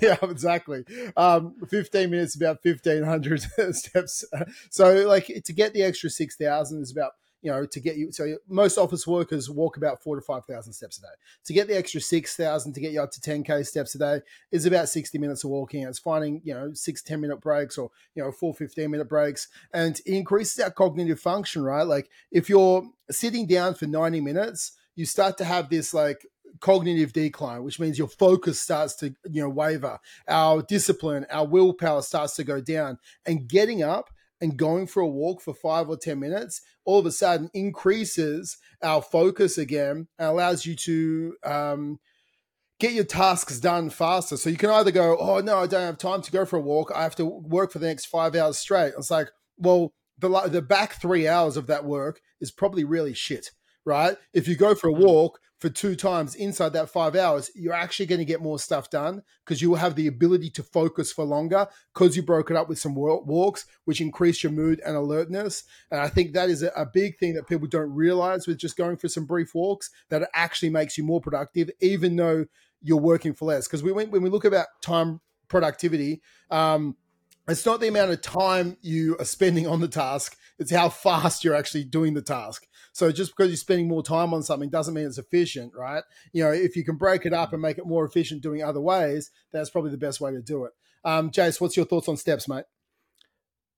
yeah, 0.02 0.18
exactly. 0.24 0.84
Um, 1.16 1.56
15 1.70 2.10
minutes, 2.10 2.36
about 2.36 2.60
1500 2.64 3.42
steps. 3.76 4.26
So, 4.70 5.08
like, 5.08 5.28
to 5.46 5.54
get 5.54 5.74
the 5.74 5.84
extra 5.84 6.10
6,000 6.10 6.82
is 6.82 6.92
about 6.92 7.14
you 7.46 7.52
know, 7.52 7.64
to 7.64 7.80
get 7.80 7.96
you. 7.96 8.12
So 8.12 8.38
most 8.50 8.80
office 8.80 9.06
workers 9.06 9.52
walk 9.52 9.78
about 9.78 10.02
four 10.02 10.16
to 10.16 10.22
five 10.24 10.46
thousand 10.46 10.74
steps 10.74 10.98
a 10.98 11.02
day. 11.02 11.14
To 11.44 11.54
get 11.54 11.68
the 11.68 11.78
extra 11.78 12.02
six 12.02 12.36
thousand 12.36 12.74
to 12.74 12.80
get 12.80 12.92
you 12.92 13.00
up 13.00 13.12
to 13.12 13.22
ten 13.22 13.44
k 13.44 13.62
steps 13.62 13.94
a 13.94 14.00
day 14.00 14.22
is 14.52 14.66
about 14.66 14.90
sixty 14.90 15.20
minutes 15.20 15.44
of 15.44 15.52
walking. 15.52 15.84
it's 15.84 16.00
finding 16.00 16.42
you 16.44 16.56
know 16.56 16.74
six 16.74 17.04
10 17.04 17.22
minute 17.22 17.40
breaks 17.40 17.78
or 17.78 17.92
you 18.16 18.24
know 18.24 18.32
four 18.32 18.56
15 18.56 18.90
minute 18.90 19.08
breaks, 19.08 19.48
and 19.72 20.00
it 20.00 20.08
increases 20.08 20.60
our 20.60 20.72
cognitive 20.72 21.20
function. 21.20 21.64
Right, 21.64 21.84
like 21.84 22.10
if 22.32 22.50
you're 22.50 22.90
sitting 23.12 23.46
down 23.46 23.76
for 23.76 23.86
ninety 23.86 24.22
minutes, 24.22 24.72
you 24.96 25.06
start 25.06 25.38
to 25.38 25.46
have 25.46 25.70
this 25.70 25.94
like 25.94 26.26
cognitive 26.62 27.14
decline, 27.14 27.64
which 27.64 27.80
means 27.80 28.00
your 28.00 28.08
focus 28.08 28.60
starts 28.60 28.96
to 28.96 29.14
you 29.30 29.44
know 29.44 29.50
waver. 29.50 30.00
Our 30.28 30.64
discipline, 30.64 31.28
our 31.30 31.46
willpower 31.46 32.02
starts 32.02 32.36
to 32.38 32.44
go 32.44 32.60
down, 32.60 32.98
and 33.24 33.48
getting 33.48 33.84
up 33.84 34.10
and 34.42 34.58
going 34.58 34.88
for 34.88 35.02
a 35.02 35.08
walk 35.08 35.42
for 35.42 35.54
five 35.54 35.90
or 35.90 35.98
10 35.98 36.20
minutes, 36.20 36.62
all 36.84 37.00
of 37.00 37.06
a 37.06 37.12
sudden 37.12 37.50
increases 37.54 38.58
our 38.84 39.02
focus 39.02 39.58
again 39.58 40.08
and 40.20 40.28
allows 40.28 40.66
you 40.66 40.76
to 40.76 41.36
um, 41.44 42.00
get 42.80 42.94
your 42.94 43.06
tasks 43.06 43.60
done 43.60 43.90
faster. 43.90 44.38
So 44.38 44.50
you 44.50 44.58
can 44.58 44.70
either 44.70 44.92
go, 44.92 45.18
oh, 45.18 45.40
no, 45.40 45.60
I 45.60 45.68
don't 45.68 45.82
have 45.82 45.98
time 45.98 46.22
to 46.22 46.32
go 46.32 46.46
for 46.46 46.58
a 46.58 46.62
walk. 46.62 46.92
I 46.94 47.04
have 47.04 47.16
to 47.16 47.26
work 47.26 47.72
for 47.72 47.80
the 47.80 47.88
next 47.88 48.06
five 48.06 48.36
hours 48.36 48.58
straight. 48.58 48.94
It's 48.98 49.12
like, 49.12 49.30
well, 49.58 49.94
the, 50.18 50.30
the 50.48 50.62
back 50.62 51.02
three 51.02 51.28
hours 51.28 51.58
of 51.58 51.68
that 51.68 51.86
work 51.86 52.20
is 52.42 52.52
probably 52.52 52.84
really 52.84 53.14
shit, 53.14 53.52
right? 53.86 54.18
If 54.34 54.48
you 54.48 54.56
go 54.56 54.76
for 54.76 54.90
a 54.90 54.94
mm. 54.94 55.04
walk, 55.04 55.40
for 55.66 55.72
two 55.72 55.96
times 55.96 56.36
inside 56.36 56.74
that 56.74 56.92
five 56.92 57.16
hours, 57.16 57.50
you're 57.56 57.74
actually 57.74 58.06
going 58.06 58.20
to 58.20 58.26
get 58.26 58.40
more 58.40 58.60
stuff 58.60 58.92
done 58.92 59.24
because 59.44 59.64
you 59.64 59.72
will 59.72 59.78
have 59.78 59.96
the 59.96 60.06
ability 60.06 60.48
to 60.48 60.62
focus 60.62 61.12
for 61.12 61.26
longer 61.26 61.66
because 61.92 62.16
you 62.16 62.22
broke 62.22 62.52
it 62.52 62.56
up 62.56 62.70
with 62.70 62.78
some 62.78 62.94
walks, 62.94 63.66
which 63.86 64.00
increase 64.00 64.44
your 64.44 64.52
mood 64.52 64.80
and 64.86 64.96
alertness. 64.96 65.64
And 65.90 66.00
I 66.00 66.08
think 66.08 66.34
that 66.34 66.52
is 66.52 66.62
a, 66.62 66.88
big 66.94 67.18
thing 67.18 67.34
that 67.34 67.48
people 67.48 67.68
don't 67.68 67.92
realize 67.96 68.46
with 68.46 68.60
just 68.60 68.78
going 68.78 68.98
for 68.98 69.10
some 69.10 69.26
brief 69.26 69.56
walks 69.56 69.90
that 70.10 70.22
it 70.22 70.30
actually 70.36 70.70
makes 70.70 71.00
you 71.00 71.04
more 71.04 71.20
productive, 71.20 71.72
even 71.82 72.16
though 72.16 72.46
you're 72.84 72.98
working 72.98 73.34
for 73.34 73.46
less. 73.46 73.68
Because 73.68 73.82
we 73.82 73.92
when 73.92 74.12
we 74.12 74.30
look 74.30 74.46
about 74.46 74.68
time 74.84 75.20
productivity, 75.48 76.22
um, 76.52 76.96
it's 77.48 77.66
not 77.66 77.80
the 77.80 77.88
amount 77.88 78.12
of 78.12 78.22
time 78.22 78.78
you 78.82 79.18
are 79.18 79.26
spending 79.26 79.66
on 79.66 79.82
the 79.82 79.88
task; 79.88 80.38
it's 80.60 80.72
how 80.72 80.90
fast 80.90 81.44
you're 81.44 81.56
actually 81.56 81.86
doing 81.86 82.14
the 82.14 82.22
task. 82.22 82.68
So 82.96 83.12
just 83.12 83.36
because 83.36 83.50
you're 83.50 83.58
spending 83.58 83.90
more 83.90 84.02
time 84.02 84.34
on 84.34 84.42
something 84.42 84.70
doesn't 84.70 84.94
mean 84.94 85.06
it's 85.06 85.18
efficient, 85.18 85.74
right? 85.76 86.02
You 86.32 86.46
know, 86.46 86.52
if 86.52 86.78
you 86.78 86.86
can 86.86 86.96
break 86.96 87.26
it 87.26 87.34
up 87.34 87.52
and 87.52 87.62
make 87.62 87.78
it 87.78 87.86
more 87.86 88.06
efficient 88.06 88.42
doing 88.42 88.64
other 88.64 88.80
ways, 88.80 89.32
that's 89.52 89.70
probably 89.70 89.92
the 89.92 89.98
best 89.98 90.22
way 90.22 90.32
to 90.32 90.42
do 90.42 90.64
it. 90.64 90.72
Um, 91.04 91.30
Jace, 91.30 91.60
what's 91.60 91.76
your 91.76 91.86
thoughts 91.86 92.08
on 92.08 92.16
steps, 92.16 92.48
mate? 92.48 92.64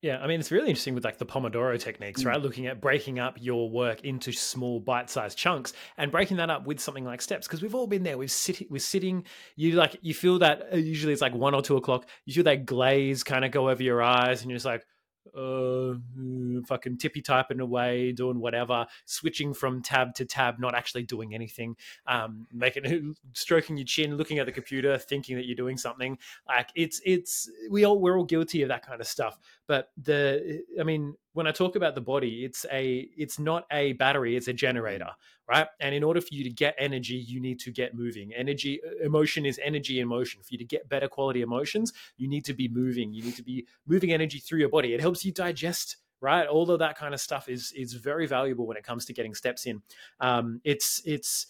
Yeah, 0.04 0.20
I 0.20 0.28
mean, 0.28 0.40
it's 0.40 0.52
really 0.52 0.70
interesting 0.70 0.94
with 0.94 1.04
like 1.04 1.18
the 1.18 1.26
Pomodoro 1.26 1.80
techniques, 1.80 2.24
right? 2.26 2.38
Mm. 2.38 2.44
Looking 2.44 2.68
at 2.68 2.80
breaking 2.80 3.18
up 3.18 3.38
your 3.42 3.72
work 3.72 4.02
into 4.02 4.32
small 4.32 4.80
bite-sized 4.80 5.36
chunks 5.36 5.74
and 5.98 6.12
breaking 6.12 6.38
that 6.38 6.52
up 6.52 6.68
with 6.68 6.80
something 6.80 7.04
like 7.04 7.20
steps. 7.20 7.48
Because 7.48 7.64
we've 7.64 7.74
all 7.74 7.88
been 7.88 8.04
there. 8.04 8.20
We've 8.20 8.30
sit, 8.30 8.70
we're 8.70 8.78
sitting. 8.78 9.24
You 9.56 9.72
like, 9.72 9.98
you 10.04 10.14
feel 10.14 10.38
that. 10.40 10.68
Uh, 10.72 10.78
usually, 10.78 11.14
it's 11.14 11.24
like 11.24 11.34
one 11.34 11.56
or 11.56 11.64
two 11.64 11.76
o'clock. 11.76 12.08
You 12.26 12.36
feel 12.36 12.44
that 12.44 12.68
glaze 12.68 13.24
kind 13.24 13.44
of 13.44 13.50
go 13.50 13.68
over 13.68 13.82
your 13.82 14.04
eyes, 14.04 14.44
and 14.44 14.52
you're 14.52 14.58
just 14.58 14.68
like, 14.68 14.86
uh, 15.36 16.64
fucking 16.68 16.98
tippy 16.98 17.22
typing 17.22 17.60
away, 17.60 18.12
doing 18.12 18.40
whatever, 18.40 18.86
switching 19.06 19.54
from 19.54 19.82
tab 19.82 20.14
to 20.16 20.26
tab, 20.26 20.60
not 20.60 20.76
actually 20.76 21.04
doing 21.04 21.34
anything, 21.34 21.76
um, 22.08 22.48
making 22.54 23.16
stroking 23.34 23.78
your 23.78 23.86
chin, 23.86 24.18
looking 24.18 24.40
at 24.40 24.46
the 24.46 24.52
computer, 24.52 24.98
thinking 24.98 25.36
that 25.38 25.46
you're 25.46 25.56
doing 25.56 25.78
something. 25.78 26.18
Like 26.48 26.70
it's 26.76 27.02
it's 27.06 27.50
we 27.70 27.86
all 27.86 28.00
we're 28.00 28.18
all 28.18 28.26
guilty 28.26 28.62
of 28.62 28.70
that 28.70 28.86
kind 28.86 29.02
of 29.02 29.08
stuff. 29.08 29.38
But 29.68 29.90
the 29.98 30.64
I 30.80 30.84
mean, 30.84 31.16
when 31.34 31.46
I 31.46 31.52
talk 31.52 31.76
about 31.76 31.94
the 31.94 32.02
body, 32.02 32.46
it's 32.46 32.66
a 32.72 33.10
it's 33.18 33.38
not 33.38 33.66
a 33.72 33.94
battery, 33.94 34.36
it's 34.36 34.48
a 34.48 34.54
generator, 34.54 35.10
right? 35.48 35.68
And 35.80 35.94
in 35.94 36.04
order 36.04 36.22
for 36.22 36.30
you 36.32 36.44
to 36.44 36.50
get 36.50 36.76
energy, 36.78 37.16
you 37.16 37.40
need 37.42 37.60
to 37.60 37.72
get 37.72 37.94
moving. 37.94 38.34
Energy 38.34 38.80
emotion 39.04 39.46
is 39.46 39.60
energy 39.64 40.00
in 40.00 40.08
motion. 40.08 40.42
For 40.42 40.50
you 40.52 40.58
to 40.60 40.66
get 40.66 40.88
better 40.88 41.08
quality 41.08 41.42
emotions, 41.42 41.94
you 42.18 42.28
need 42.28 42.46
to 42.46 42.54
be 42.54 42.68
moving. 42.68 43.14
You 43.14 43.24
need 43.24 43.36
to 43.36 43.44
be 43.44 43.68
moving 43.86 44.14
energy 44.14 44.40
through 44.40 44.60
your 44.60 44.70
body. 44.70 44.94
It 44.94 45.02
helps 45.02 45.26
you 45.26 45.32
digest 45.32 45.98
right 46.20 46.48
all 46.48 46.72
of 46.72 46.80
that 46.80 46.98
kind 46.98 47.14
of 47.14 47.22
stuff 47.22 47.48
is 47.48 47.72
is 47.74 47.94
very 47.94 48.26
valuable 48.26 48.66
when 48.66 48.76
it 48.76 48.84
comes 48.84 49.06
to 49.06 49.14
getting 49.14 49.36
steps 49.36 49.68
in 49.68 49.84
um 50.20 50.60
it's 50.64 51.00
it's 51.06 51.46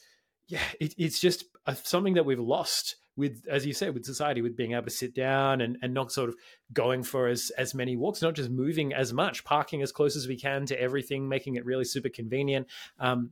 yeah 0.47 0.59
it, 0.79 0.93
it's 0.97 1.19
just 1.19 1.45
a, 1.65 1.75
something 1.75 2.15
that 2.15 2.25
we've 2.25 2.39
lost 2.39 2.97
with 3.17 3.43
as 3.49 3.65
you 3.65 3.73
said 3.73 3.93
with 3.93 4.05
society 4.05 4.41
with 4.41 4.55
being 4.55 4.73
able 4.73 4.83
to 4.83 4.89
sit 4.89 5.13
down 5.13 5.61
and, 5.61 5.77
and 5.81 5.93
not 5.93 6.11
sort 6.11 6.29
of 6.29 6.35
going 6.71 7.03
for 7.03 7.27
as 7.27 7.51
as 7.57 7.73
many 7.73 7.97
walks 7.97 8.21
not 8.21 8.35
just 8.35 8.49
moving 8.49 8.93
as 8.93 9.11
much 9.11 9.43
parking 9.43 9.81
as 9.81 9.91
close 9.91 10.15
as 10.15 10.27
we 10.27 10.37
can 10.37 10.65
to 10.65 10.79
everything 10.79 11.27
making 11.27 11.55
it 11.55 11.65
really 11.65 11.85
super 11.85 12.09
convenient. 12.09 12.67
Um, 12.99 13.31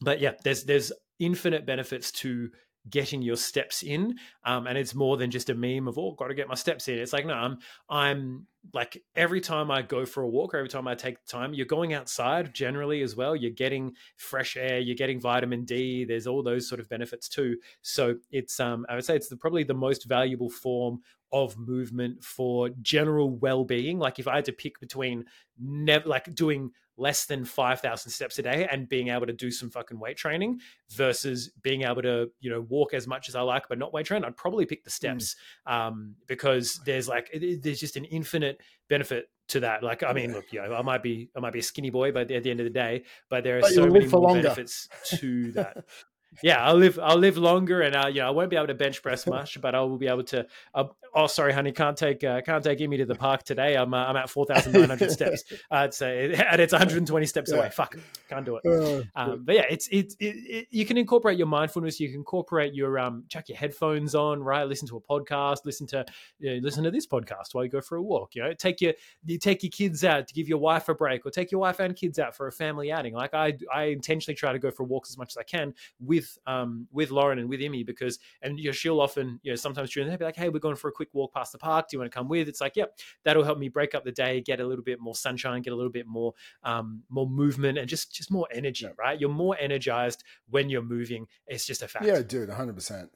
but 0.00 0.20
yeah 0.20 0.32
there's 0.42 0.64
there's 0.64 0.92
infinite 1.18 1.66
benefits 1.66 2.10
to 2.12 2.50
getting 2.90 3.22
your 3.22 3.36
steps 3.36 3.82
in 3.82 4.16
um, 4.44 4.66
and 4.66 4.78
it's 4.78 4.94
more 4.94 5.16
than 5.16 5.30
just 5.30 5.50
a 5.50 5.54
meme 5.54 5.88
of 5.88 5.98
oh 5.98 6.12
got 6.12 6.28
to 6.28 6.34
get 6.34 6.48
my 6.48 6.54
steps 6.54 6.88
in. 6.88 6.98
It's 6.98 7.12
like 7.12 7.26
no 7.26 7.34
i'm 7.34 7.58
i'm 7.88 8.46
like 8.74 9.02
every 9.16 9.40
time 9.40 9.70
i 9.70 9.82
go 9.82 10.04
for 10.04 10.22
a 10.22 10.28
walk 10.28 10.54
or 10.54 10.58
every 10.58 10.68
time 10.68 10.86
i 10.86 10.94
take 10.94 11.24
time 11.26 11.54
you're 11.54 11.66
going 11.66 11.94
outside 11.94 12.54
generally 12.54 13.02
as 13.02 13.16
well. 13.16 13.34
You're 13.34 13.50
getting 13.50 13.94
fresh 14.16 14.56
air 14.56 14.78
you're 14.78 14.96
getting 14.96 15.20
vitamin 15.20 15.64
d 15.64 16.04
there's 16.04 16.26
all 16.26 16.42
those 16.42 16.68
sort 16.68 16.80
of 16.80 16.88
benefits 16.88 17.28
too. 17.28 17.56
So 17.82 18.16
it's 18.30 18.60
um 18.60 18.86
i 18.88 18.94
would 18.94 19.04
say 19.04 19.16
it's 19.16 19.28
the, 19.28 19.36
probably 19.36 19.64
the 19.64 19.74
most 19.74 20.04
valuable 20.08 20.50
form 20.50 21.00
of 21.30 21.58
movement 21.58 22.24
for 22.24 22.70
general 22.80 23.30
well-being. 23.30 23.98
Like 23.98 24.18
if 24.18 24.28
i 24.28 24.36
had 24.36 24.44
to 24.46 24.52
pick 24.52 24.80
between 24.80 25.24
never 25.58 26.08
like 26.08 26.34
doing 26.34 26.70
less 26.98 27.26
than 27.26 27.44
5000 27.44 28.10
steps 28.10 28.38
a 28.38 28.42
day 28.42 28.68
and 28.70 28.88
being 28.88 29.08
able 29.08 29.26
to 29.26 29.32
do 29.32 29.50
some 29.50 29.70
fucking 29.70 29.98
weight 29.98 30.16
training 30.16 30.60
versus 30.90 31.50
being 31.62 31.82
able 31.82 32.02
to 32.02 32.30
you 32.40 32.50
know 32.50 32.60
walk 32.62 32.92
as 32.92 33.06
much 33.06 33.28
as 33.28 33.34
i 33.34 33.40
like 33.40 33.68
but 33.68 33.78
not 33.78 33.92
weight 33.92 34.06
train 34.06 34.24
i'd 34.24 34.36
probably 34.36 34.66
pick 34.66 34.84
the 34.84 34.90
mm. 34.90 34.94
steps 34.94 35.36
mm. 35.66 35.72
um, 35.72 36.14
because 36.26 36.80
there's 36.84 37.08
like 37.08 37.30
there's 37.62 37.80
just 37.80 37.96
an 37.96 38.04
infinite 38.06 38.60
benefit 38.88 39.30
to 39.46 39.60
that 39.60 39.82
like 39.82 40.02
i 40.02 40.12
mean 40.12 40.32
look 40.32 40.52
you 40.52 40.60
know 40.60 40.74
i 40.74 40.82
might 40.82 41.02
be 41.02 41.30
i 41.36 41.40
might 41.40 41.52
be 41.52 41.60
a 41.60 41.62
skinny 41.62 41.90
boy 41.90 42.12
but 42.12 42.30
at 42.30 42.42
the 42.42 42.50
end 42.50 42.60
of 42.60 42.64
the 42.64 42.70
day 42.70 43.02
but 43.30 43.44
there 43.44 43.58
are 43.58 43.62
but 43.62 43.72
so 43.72 43.86
many 43.86 44.06
more 44.06 44.20
longer. 44.20 44.42
benefits 44.42 44.88
to 45.04 45.52
that 45.52 45.84
yeah, 46.42 46.64
I'll 46.64 46.76
live. 46.76 46.98
I'll 47.02 47.16
live 47.16 47.36
longer, 47.36 47.80
and 47.80 47.96
uh, 47.96 48.06
you 48.08 48.20
know, 48.20 48.28
I 48.28 48.30
won't 48.30 48.50
be 48.50 48.56
able 48.56 48.68
to 48.68 48.74
bench 48.74 49.02
press 49.02 49.26
much, 49.26 49.60
but 49.60 49.74
I 49.74 49.80
will 49.80 49.98
be 49.98 50.08
able 50.08 50.24
to. 50.24 50.46
Uh, 50.74 50.84
oh, 51.14 51.26
sorry, 51.26 51.52
honey, 51.52 51.72
can't 51.72 51.96
take 51.96 52.22
uh, 52.22 52.40
can't 52.42 52.62
take 52.62 52.80
me 52.80 52.96
to 52.98 53.06
the 53.06 53.14
park 53.14 53.42
today. 53.42 53.76
I'm 53.76 53.92
uh, 53.94 54.04
I'm 54.04 54.16
at 54.16 54.28
four 54.28 54.44
thousand 54.44 54.72
nine 54.72 54.88
hundred 54.88 55.10
steps. 55.18 55.44
I'd 55.70 55.94
say, 55.94 56.34
and 56.50 56.60
it's 56.60 56.72
120 56.72 57.26
steps 57.26 57.50
yeah. 57.50 57.58
away. 57.58 57.70
Fuck, 57.70 57.96
can't 58.28 58.44
do 58.44 58.60
it. 58.62 59.06
Um, 59.16 59.42
but 59.44 59.54
yeah, 59.54 59.64
it's 59.70 59.88
it, 59.88 60.14
it, 60.20 60.36
it, 60.36 60.68
You 60.70 60.84
can 60.84 60.96
incorporate 60.96 61.38
your 61.38 61.46
mindfulness. 61.46 61.98
You 61.98 62.08
can 62.08 62.18
incorporate 62.18 62.74
your 62.74 62.98
um, 62.98 63.24
chuck 63.28 63.48
your 63.48 63.58
headphones 63.58 64.14
on, 64.14 64.42
right? 64.42 64.64
Listen 64.64 64.86
to 64.88 64.96
a 64.96 65.00
podcast. 65.00 65.64
Listen 65.64 65.86
to 65.88 66.04
you 66.38 66.54
know, 66.54 66.60
listen 66.62 66.84
to 66.84 66.90
this 66.90 67.06
podcast 67.06 67.52
while 67.54 67.64
you 67.64 67.70
go 67.70 67.80
for 67.80 67.96
a 67.96 68.02
walk. 68.02 68.34
You 68.34 68.42
know, 68.42 68.52
take 68.52 68.80
your 68.80 68.92
you 69.24 69.38
take 69.38 69.62
your 69.62 69.70
kids 69.70 70.04
out 70.04 70.28
to 70.28 70.34
give 70.34 70.48
your 70.48 70.58
wife 70.58 70.88
a 70.88 70.94
break, 70.94 71.24
or 71.24 71.30
take 71.30 71.50
your 71.50 71.60
wife 71.60 71.80
and 71.80 71.96
kids 71.96 72.18
out 72.18 72.36
for 72.36 72.46
a 72.46 72.52
family 72.52 72.92
outing. 72.92 73.14
Like 73.14 73.32
I 73.32 73.54
I 73.72 73.84
intentionally 73.84 74.36
try 74.36 74.52
to 74.52 74.58
go 74.58 74.70
for 74.70 74.84
walks 74.84 75.10
as 75.10 75.16
much 75.16 75.32
as 75.32 75.36
I 75.38 75.42
can 75.42 75.74
with 75.98 76.17
with 76.18 76.38
um, 76.46 76.88
with 76.92 77.10
Lauren 77.10 77.38
and 77.38 77.48
with 77.48 77.60
Emmy 77.60 77.82
because 77.84 78.18
and 78.42 78.58
you 78.58 78.66
know 78.66 78.72
she'll 78.72 79.00
often 79.00 79.38
you 79.42 79.52
know 79.52 79.56
sometimes 79.56 79.90
during 79.90 80.08
the 80.08 80.12
day 80.12 80.18
be 80.18 80.24
like 80.24 80.36
hey 80.36 80.48
we're 80.48 80.58
going 80.58 80.76
for 80.76 80.88
a 80.88 80.92
quick 80.92 81.08
walk 81.12 81.32
past 81.32 81.52
the 81.52 81.58
park. 81.58 81.88
Do 81.88 81.96
you 81.96 82.00
want 82.00 82.10
to 82.10 82.16
come 82.16 82.28
with? 82.28 82.48
It's 82.48 82.60
like 82.60 82.76
yep 82.76 82.98
that'll 83.24 83.44
help 83.44 83.58
me 83.58 83.68
break 83.68 83.94
up 83.94 84.04
the 84.04 84.12
day 84.12 84.40
get 84.40 84.60
a 84.60 84.66
little 84.66 84.84
bit 84.84 85.00
more 85.00 85.14
sunshine 85.14 85.62
get 85.62 85.72
a 85.72 85.76
little 85.76 85.92
bit 85.92 86.06
more 86.06 86.34
um, 86.64 87.02
more 87.08 87.28
movement 87.28 87.78
and 87.78 87.88
just 87.88 88.12
just 88.12 88.30
more 88.30 88.48
energy 88.52 88.84
yeah. 88.84 88.92
right? 88.98 89.20
You're 89.20 89.30
more 89.30 89.56
energized 89.58 90.24
when 90.48 90.68
you're 90.68 90.82
moving. 90.82 91.26
It's 91.46 91.66
just 91.66 91.82
a 91.82 91.88
fact. 91.88 92.04
Yeah 92.04 92.22
dude 92.22 92.48
100% 92.48 93.08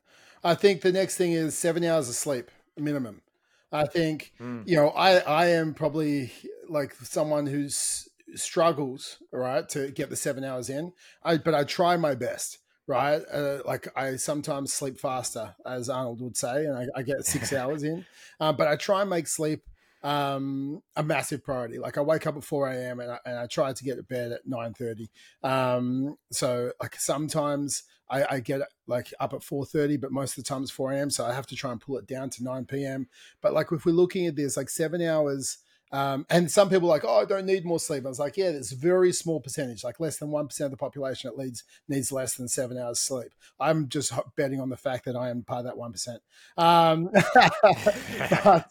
I 0.45 0.55
think 0.55 0.83
the 0.83 0.93
next 0.93 1.17
thing 1.17 1.33
is 1.33 1.57
seven 1.57 1.85
hours 1.85 2.09
of 2.09 2.15
sleep 2.15 2.51
minimum. 2.77 3.23
I 3.71 3.87
think 3.87 4.33
mm. 4.41 4.63
you 4.67 4.77
know 4.77 4.89
I 4.91 5.19
I 5.19 5.47
am 5.49 5.75
probably 5.75 6.33
like 6.69 6.95
someone 6.95 7.47
who's 7.47 8.09
struggles 8.35 9.19
right 9.31 9.69
to 9.69 9.91
get 9.91 10.11
the 10.11 10.17
seven 10.17 10.45
hours 10.45 10.69
in. 10.69 10.93
I 11.23 11.39
but 11.39 11.55
I 11.55 11.65
try 11.65 11.97
my 11.97 12.15
best 12.15 12.59
right? 12.93 13.23
Uh, 13.33 13.59
like 13.65 13.89
I 13.97 14.17
sometimes 14.17 14.73
sleep 14.73 14.99
faster, 14.99 15.55
as 15.65 15.89
Arnold 15.89 16.21
would 16.21 16.37
say, 16.37 16.67
and 16.67 16.77
I, 16.77 16.87
I 16.95 17.03
get 17.03 17.25
six 17.25 17.53
hours 17.61 17.83
in. 17.83 18.05
Uh, 18.39 18.53
but 18.53 18.69
I 18.69 18.77
try 18.77 19.01
and 19.01 19.11
make 19.11 19.27
sleep 19.27 19.63
um, 20.03 20.83
a 20.95 21.03
massive 21.03 21.43
priority. 21.43 21.79
Like 21.79 21.97
I 21.97 22.03
wake 22.03 22.27
up 22.27 22.37
at 22.37 22.45
4 22.45 22.69
a.m. 22.69 23.01
and 23.01 23.13
I, 23.13 23.19
and 23.25 23.39
I 23.39 23.47
try 23.47 23.73
to 23.73 23.85
get 23.85 23.97
to 23.97 24.03
bed 24.03 24.33
at 24.33 24.47
9:30. 24.47 25.09
Um, 25.43 26.17
so 26.31 26.73
like 26.83 26.97
sometimes 26.97 27.85
I, 28.11 28.27
I, 28.35 28.41
get 28.41 28.61
like 28.87 29.15
up 29.21 29.33
at 29.33 29.41
4.30 29.41 29.99
but 29.99 30.13
most 30.13 30.37
of 30.37 30.45
the 30.45 30.49
time 30.49 30.63
it's 30.63 30.71
4 30.71 30.93
a.m 30.93 31.09
so 31.09 31.25
i 31.25 31.33
have 31.33 31.47
to 31.47 31.57
try 31.57 31.71
and 31.71 31.81
pull 31.81 31.97
it 31.97 32.07
down 32.07 32.29
to 32.31 32.45
9 32.45 32.67
p.m 32.67 33.09
but 33.41 33.55
like 33.55 33.69
if 33.73 33.87
we're 33.87 33.93
looking 33.93 34.27
at 34.27 34.37
this 34.37 34.57
like 34.57 34.69
seven 34.69 35.01
hours 35.01 35.59
um, 35.93 36.25
and 36.31 36.51
some 36.51 36.71
people 36.71 36.89
are 36.89 36.95
like, 36.95 37.05
oh, 37.05 37.21
I 37.21 37.25
don't 37.27 37.45
need 37.45 37.67
more 37.67 37.79
sleep. 37.79 38.07
I 38.07 38.09
was 38.09 38.19
like, 38.19 38.39
yeah, 38.39 38.51
there's 38.51 38.73
a 38.73 38.77
very 38.77 39.13
small 39.13 39.41
percentage, 39.41 39.85
like 39.85 40.01
less 40.01 40.17
than 40.17 40.31
1% 40.31 40.61
of 40.61 40.71
the 40.71 40.77
population 40.77 41.31
that 41.31 41.39
leads, 41.39 41.65
needs 41.87 42.11
less 42.11 42.35
than 42.35 42.49
seven 42.49 42.79
hours 42.79 42.99
sleep. 42.99 43.33
I'm 43.61 43.89
just 43.89 44.13
betting 44.35 44.61
on 44.61 44.71
the 44.71 44.77
fact 44.77 45.05
that 45.05 45.17
I 45.17 45.29
am 45.29 45.43
part 45.43 45.67
of 45.67 45.77
that 45.77 45.77
1%. 45.77 46.19
Um, 46.57 47.11
but, 48.45 48.71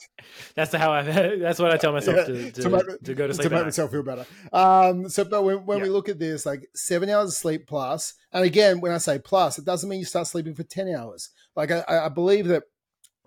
that's 0.55 0.73
how 0.73 0.91
I, 0.91 1.01
that's 1.37 1.59
what 1.59 1.71
I 1.71 1.77
tell 1.77 1.93
myself 1.93 2.17
yeah, 2.17 2.23
to, 2.23 2.51
to, 2.51 2.61
to, 2.63 2.69
make, 2.69 3.03
to, 3.03 3.13
go 3.13 3.27
to 3.27 3.33
sleep. 3.35 3.49
To 3.49 3.55
make 3.55 3.65
myself 3.65 3.91
feel 3.91 4.03
better. 4.03 4.25
Um, 4.51 5.07
so, 5.07 5.23
but 5.23 5.43
when, 5.43 5.65
when 5.65 5.77
yeah. 5.77 5.83
we 5.83 5.89
look 5.89 6.09
at 6.09 6.17
this, 6.17 6.45
like 6.45 6.67
seven 6.73 7.09
hours 7.09 7.29
of 7.29 7.35
sleep 7.35 7.67
plus, 7.67 8.15
and 8.33 8.43
again, 8.43 8.81
when 8.81 8.91
I 8.91 8.97
say 8.97 9.19
plus, 9.19 9.59
it 9.59 9.65
doesn't 9.65 9.87
mean 9.87 9.99
you 9.99 10.05
start 10.05 10.25
sleeping 10.25 10.55
for 10.55 10.63
10 10.63 10.89
hours. 10.89 11.29
Like 11.55 11.69
I, 11.69 11.83
I 11.87 12.09
believe 12.09 12.47
that 12.47 12.63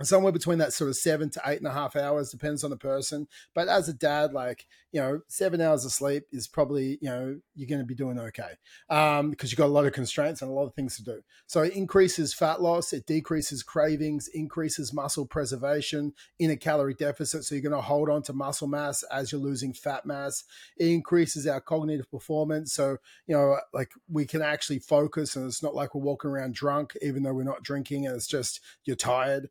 somewhere 0.03 0.33
between 0.33 0.59
that 0.59 0.73
sort 0.73 0.91
of 0.91 0.97
seven 0.97 1.31
to 1.31 1.41
eight 1.47 1.59
and 1.59 1.67
a 1.67 1.73
half 1.73 1.95
hours 1.95 2.31
depends 2.31 2.65
on 2.65 2.71
the 2.71 2.77
person. 2.77 3.29
But 3.55 3.69
as 3.69 3.89
a 3.89 3.93
dad 3.93 4.33
like 4.33 4.67
you 4.91 5.01
know 5.01 5.21
seven 5.29 5.61
hours 5.61 5.85
of 5.85 5.93
sleep 5.93 6.25
is 6.33 6.49
probably 6.49 6.99
you 7.01 7.09
know 7.09 7.39
you're 7.55 7.69
going 7.69 7.81
to 7.81 7.87
be 7.87 7.95
doing 7.95 8.19
okay 8.19 8.53
um, 8.91 9.31
because 9.31 9.51
you've 9.51 9.59
got 9.59 9.67
a 9.67 9.69
lot 9.69 9.87
of 9.87 9.93
constraints 9.93 10.43
and 10.43 10.51
a 10.51 10.55
lot 10.55 10.67
of 10.67 10.75
things 10.75 10.97
to 10.97 11.05
do. 11.05 11.21
So 11.47 11.63
it 11.63 11.75
increases 11.75 12.35
fat 12.35 12.61
loss 12.61 12.93
it 12.93 13.07
decreases 13.07 13.63
cravings 13.63 14.29
increases 14.29 14.93
muscle 14.93 15.27
preservation 15.27 16.13
in 16.39 16.51
a 16.51 16.57
calorie 16.57 16.95
deficit. 16.95 17.45
So 17.45 17.55
you're 17.55 17.63
going 17.63 17.73
to 17.73 17.81
hold 17.81 18.11
on 18.11 18.23
to 18.25 18.33
muscle 18.33 18.69
mass 18.69 19.05
as 19.13 19.31
you're 19.31 19.41
losing 19.41 19.73
fat 19.73 20.07
mass. 20.07 20.45
It 20.77 20.89
increases 20.89 21.47
our 21.47 21.61
cognitive 21.61 22.11
performance. 22.11 22.73
So 22.73 22.97
you 23.27 23.37
know 23.37 23.59
like 23.73 23.93
we 24.09 24.27
can 24.27 24.43
actually 24.43 24.81
focus 24.81 25.37
and 25.37 25.47
it's 25.47 25.63
not 25.63 25.75
like 25.75 25.95
we're 25.95 26.03
walking 26.03 26.31
around 26.31 26.55
drunk 26.55 26.97
even 27.01 27.23
though 27.23 27.35
we're 27.35 27.45
not 27.45 27.63
drinking 27.63 28.07
and 28.07 28.17
it's 28.17 28.27
just 28.27 28.61
you're 28.85 28.97
tired 28.97 29.49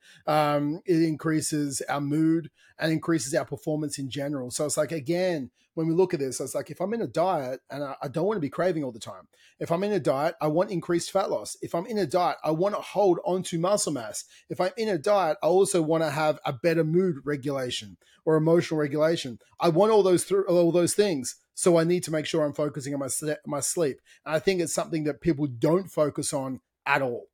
it 0.85 1.01
increases 1.01 1.81
our 1.89 2.01
mood 2.01 2.49
and 2.79 2.91
increases 2.91 3.33
our 3.33 3.45
performance 3.45 3.97
in 3.97 4.09
general. 4.09 4.51
So 4.51 4.65
it's 4.65 4.77
like, 4.77 4.91
again, 4.91 5.51
when 5.75 5.87
we 5.87 5.93
look 5.93 6.13
at 6.13 6.19
this, 6.19 6.39
it's 6.39 6.55
like 6.55 6.69
if 6.69 6.79
I'm 6.79 6.93
in 6.93 7.01
a 7.01 7.07
diet 7.07 7.61
and 7.69 7.83
I, 7.83 7.95
I, 8.01 8.07
don't 8.07 8.25
want 8.25 8.37
to 8.37 8.41
be 8.41 8.49
craving 8.49 8.83
all 8.83 8.91
the 8.91 8.99
time, 8.99 9.27
if 9.59 9.71
I'm 9.71 9.83
in 9.83 9.91
a 9.91 9.99
diet, 9.99 10.35
I 10.39 10.47
want 10.47 10.71
increased 10.71 11.11
fat 11.11 11.29
loss. 11.29 11.57
If 11.61 11.73
I'm 11.73 11.85
in 11.87 11.97
a 11.97 12.05
diet, 12.05 12.37
I 12.43 12.51
want 12.51 12.75
to 12.75 12.81
hold 12.81 13.19
onto 13.25 13.57
muscle 13.57 13.93
mass. 13.93 14.25
If 14.49 14.61
I'm 14.61 14.71
in 14.77 14.89
a 14.89 14.97
diet, 14.97 15.37
I 15.41 15.47
also 15.47 15.81
want 15.81 16.03
to 16.03 16.11
have 16.11 16.39
a 16.45 16.53
better 16.53 16.83
mood 16.83 17.17
regulation 17.25 17.97
or 18.25 18.35
emotional 18.35 18.79
regulation. 18.79 19.39
I 19.59 19.69
want 19.69 19.91
all 19.91 20.03
those 20.03 20.25
th- 20.25 20.45
all 20.47 20.71
those 20.71 20.93
things. 20.93 21.35
So 21.55 21.77
I 21.77 21.83
need 21.83 22.03
to 22.03 22.11
make 22.11 22.25
sure 22.25 22.43
I'm 22.43 22.53
focusing 22.53 22.93
on 22.93 22.99
my 22.99 23.35
my 23.45 23.59
sleep. 23.59 23.99
And 24.25 24.35
I 24.35 24.39
think 24.39 24.61
it's 24.61 24.73
something 24.73 25.03
that 25.05 25.21
people 25.21 25.47
don't 25.47 25.91
focus 25.91 26.33
on 26.33 26.61
at 26.85 27.01
all. 27.01 27.25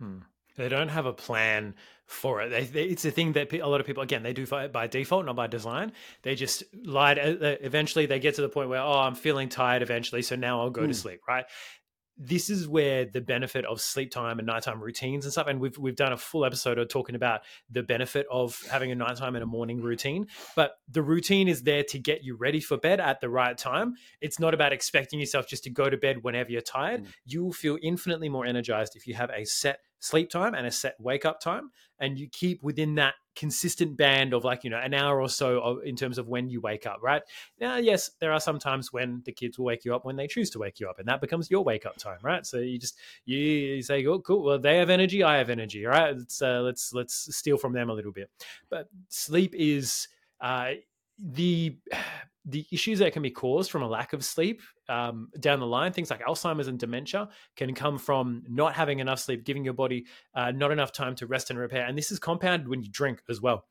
Hmm. 0.00 0.18
They 0.56 0.68
don't 0.68 0.88
have 0.88 1.06
a 1.06 1.12
plan 1.12 1.74
for 2.06 2.42
it. 2.42 2.50
They, 2.50 2.64
they, 2.64 2.84
it's 2.84 3.04
a 3.04 3.10
thing 3.10 3.32
that 3.32 3.52
a 3.52 3.66
lot 3.66 3.80
of 3.80 3.86
people, 3.86 4.02
again, 4.02 4.22
they 4.22 4.32
do 4.32 4.46
by 4.46 4.86
default, 4.86 5.26
not 5.26 5.36
by 5.36 5.46
design. 5.46 5.92
They 6.22 6.34
just 6.34 6.62
lied. 6.84 7.18
Uh, 7.18 7.56
eventually, 7.60 8.06
they 8.06 8.20
get 8.20 8.34
to 8.36 8.42
the 8.42 8.48
point 8.48 8.68
where, 8.68 8.80
oh, 8.80 9.00
I'm 9.00 9.14
feeling 9.14 9.48
tired 9.48 9.82
eventually, 9.82 10.22
so 10.22 10.36
now 10.36 10.60
I'll 10.60 10.70
go 10.70 10.82
mm. 10.82 10.88
to 10.88 10.94
sleep, 10.94 11.20
right? 11.26 11.46
this 12.16 12.48
is 12.48 12.68
where 12.68 13.04
the 13.04 13.20
benefit 13.20 13.64
of 13.64 13.80
sleep 13.80 14.10
time 14.10 14.38
and 14.38 14.46
nighttime 14.46 14.80
routines 14.80 15.24
and 15.24 15.32
stuff 15.32 15.48
and 15.48 15.60
we've 15.60 15.76
we've 15.78 15.96
done 15.96 16.12
a 16.12 16.16
full 16.16 16.44
episode 16.44 16.78
of 16.78 16.88
talking 16.88 17.16
about 17.16 17.40
the 17.70 17.82
benefit 17.82 18.26
of 18.30 18.62
having 18.70 18.92
a 18.92 18.94
nighttime 18.94 19.34
and 19.34 19.42
a 19.42 19.46
morning 19.46 19.80
routine 19.80 20.26
but 20.54 20.76
the 20.88 21.02
routine 21.02 21.48
is 21.48 21.62
there 21.62 21.82
to 21.82 21.98
get 21.98 22.22
you 22.22 22.36
ready 22.36 22.60
for 22.60 22.76
bed 22.76 23.00
at 23.00 23.20
the 23.20 23.28
right 23.28 23.58
time 23.58 23.94
it's 24.20 24.38
not 24.38 24.54
about 24.54 24.72
expecting 24.72 25.18
yourself 25.18 25.48
just 25.48 25.64
to 25.64 25.70
go 25.70 25.90
to 25.90 25.96
bed 25.96 26.22
whenever 26.22 26.50
you're 26.50 26.60
tired 26.60 27.02
mm. 27.02 27.08
you 27.24 27.42
will 27.42 27.52
feel 27.52 27.78
infinitely 27.82 28.28
more 28.28 28.46
energized 28.46 28.94
if 28.94 29.06
you 29.06 29.14
have 29.14 29.30
a 29.30 29.44
set 29.44 29.80
sleep 30.04 30.28
time 30.28 30.52
and 30.52 30.66
a 30.66 30.70
set 30.70 30.94
wake 31.00 31.24
up 31.24 31.40
time 31.40 31.70
and 31.98 32.18
you 32.18 32.28
keep 32.28 32.62
within 32.62 32.94
that 32.96 33.14
consistent 33.34 33.96
band 33.96 34.34
of 34.34 34.44
like 34.44 34.62
you 34.62 34.68
know 34.68 34.78
an 34.78 34.92
hour 34.92 35.18
or 35.18 35.30
so 35.30 35.78
in 35.78 35.96
terms 35.96 36.18
of 36.18 36.28
when 36.28 36.50
you 36.50 36.60
wake 36.60 36.86
up 36.86 36.98
right? 37.02 37.22
Now 37.58 37.76
yes 37.76 38.10
there 38.20 38.30
are 38.30 38.38
some 38.38 38.58
times 38.58 38.92
when 38.92 39.22
the 39.24 39.32
kids 39.32 39.58
will 39.58 39.64
wake 39.64 39.86
you 39.86 39.94
up 39.94 40.04
when 40.04 40.16
they 40.16 40.26
choose 40.26 40.50
to 40.50 40.58
wake 40.58 40.78
you 40.78 40.90
up 40.90 40.98
and 40.98 41.08
that 41.08 41.22
becomes 41.22 41.50
your 41.50 41.64
wake 41.64 41.86
up 41.86 41.96
time 41.96 42.18
right? 42.22 42.44
So 42.44 42.58
you 42.58 42.78
just 42.78 42.98
you, 43.24 43.38
you 43.38 43.82
say 43.82 44.04
oh 44.04 44.20
cool 44.20 44.44
well 44.44 44.58
they 44.58 44.76
have 44.76 44.90
energy 44.90 45.22
i 45.22 45.38
have 45.38 45.48
energy 45.48 45.86
right? 45.86 46.14
Let's 46.14 46.42
uh, 46.42 46.60
let's 46.60 46.92
let's 46.92 47.34
steal 47.34 47.56
from 47.56 47.72
them 47.72 47.88
a 47.88 47.94
little 47.94 48.12
bit. 48.12 48.28
But 48.68 48.88
sleep 49.08 49.54
is 49.56 50.06
uh 50.42 50.72
the 51.18 51.76
the 52.46 52.66
issues 52.70 52.98
that 52.98 53.14
can 53.14 53.22
be 53.22 53.30
caused 53.30 53.70
from 53.70 53.80
a 53.80 53.88
lack 53.88 54.12
of 54.12 54.22
sleep 54.22 54.60
um, 54.90 55.30
down 55.40 55.60
the 55.60 55.66
line, 55.66 55.92
things 55.92 56.10
like 56.10 56.22
Alzheimer's 56.24 56.68
and 56.68 56.78
dementia, 56.78 57.30
can 57.56 57.74
come 57.74 57.96
from 57.96 58.42
not 58.46 58.74
having 58.74 58.98
enough 58.98 59.18
sleep, 59.18 59.44
giving 59.44 59.64
your 59.64 59.72
body 59.72 60.04
uh, 60.34 60.50
not 60.50 60.70
enough 60.70 60.92
time 60.92 61.14
to 61.14 61.26
rest 61.26 61.48
and 61.48 61.58
repair. 61.58 61.86
And 61.86 61.96
this 61.96 62.12
is 62.12 62.18
compounded 62.18 62.68
when 62.68 62.82
you 62.82 62.90
drink 62.90 63.22
as 63.30 63.40
well. 63.40 63.64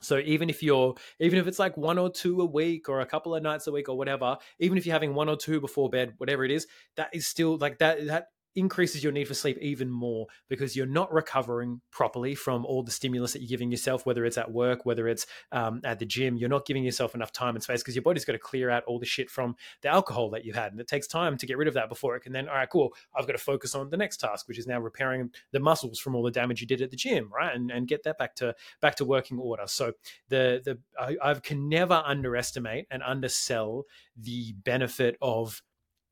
So 0.00 0.18
even 0.18 0.48
if 0.48 0.62
you're, 0.62 0.94
even 1.20 1.38
if 1.38 1.46
it's 1.46 1.58
like 1.58 1.76
one 1.76 1.98
or 1.98 2.10
two 2.10 2.40
a 2.40 2.44
week 2.46 2.88
or 2.88 3.00
a 3.00 3.06
couple 3.06 3.34
of 3.34 3.42
nights 3.42 3.66
a 3.66 3.72
week 3.72 3.88
or 3.88 3.98
whatever, 3.98 4.36
even 4.60 4.78
if 4.78 4.86
you're 4.86 4.94
having 4.94 5.14
one 5.14 5.28
or 5.28 5.36
two 5.36 5.60
before 5.60 5.90
bed, 5.90 6.14
whatever 6.18 6.44
it 6.44 6.50
is, 6.50 6.66
that 6.96 7.10
is 7.12 7.26
still 7.26 7.58
like 7.58 7.78
that. 7.78 8.06
That 8.06 8.28
increases 8.56 9.04
your 9.04 9.12
need 9.12 9.28
for 9.28 9.34
sleep 9.34 9.58
even 9.60 9.90
more 9.90 10.26
because 10.48 10.74
you're 10.74 10.86
not 10.86 11.12
recovering 11.12 11.80
properly 11.90 12.34
from 12.34 12.64
all 12.64 12.82
the 12.82 12.90
stimulus 12.90 13.32
that 13.34 13.40
you're 13.40 13.48
giving 13.48 13.70
yourself, 13.70 14.06
whether 14.06 14.24
it's 14.24 14.38
at 14.38 14.50
work, 14.50 14.84
whether 14.86 15.06
it's 15.06 15.26
um, 15.52 15.80
at 15.84 15.98
the 15.98 16.06
gym. 16.06 16.36
You're 16.36 16.48
not 16.48 16.66
giving 16.66 16.82
yourself 16.82 17.14
enough 17.14 17.32
time 17.32 17.54
and 17.54 17.62
space 17.62 17.82
because 17.82 17.94
your 17.94 18.02
body's 18.02 18.24
got 18.24 18.32
to 18.32 18.38
clear 18.38 18.70
out 18.70 18.82
all 18.84 18.98
the 18.98 19.06
shit 19.06 19.30
from 19.30 19.54
the 19.82 19.88
alcohol 19.88 20.30
that 20.30 20.44
you 20.44 20.54
had. 20.54 20.72
And 20.72 20.80
it 20.80 20.88
takes 20.88 21.06
time 21.06 21.36
to 21.36 21.46
get 21.46 21.58
rid 21.58 21.68
of 21.68 21.74
that 21.74 21.88
before 21.88 22.16
it 22.16 22.20
can 22.20 22.32
then, 22.32 22.48
all 22.48 22.54
right, 22.54 22.68
cool, 22.68 22.94
I've 23.14 23.26
got 23.26 23.34
to 23.34 23.38
focus 23.38 23.74
on 23.74 23.90
the 23.90 23.96
next 23.96 24.18
task, 24.18 24.48
which 24.48 24.58
is 24.58 24.66
now 24.66 24.80
repairing 24.80 25.30
the 25.52 25.60
muscles 25.60 25.98
from 25.98 26.14
all 26.14 26.22
the 26.22 26.30
damage 26.30 26.60
you 26.60 26.66
did 26.66 26.82
at 26.82 26.90
the 26.90 26.96
gym, 26.96 27.30
right? 27.32 27.54
And, 27.54 27.70
and 27.70 27.86
get 27.86 28.02
that 28.04 28.18
back 28.18 28.34
to 28.36 28.54
back 28.80 28.96
to 28.96 29.04
working 29.04 29.38
order. 29.38 29.64
So 29.66 29.92
the 30.28 30.62
the 30.64 30.78
I, 30.98 31.16
I 31.22 31.34
can 31.34 31.68
never 31.68 32.02
underestimate 32.06 32.86
and 32.90 33.02
undersell 33.02 33.84
the 34.16 34.52
benefit 34.52 35.16
of 35.20 35.62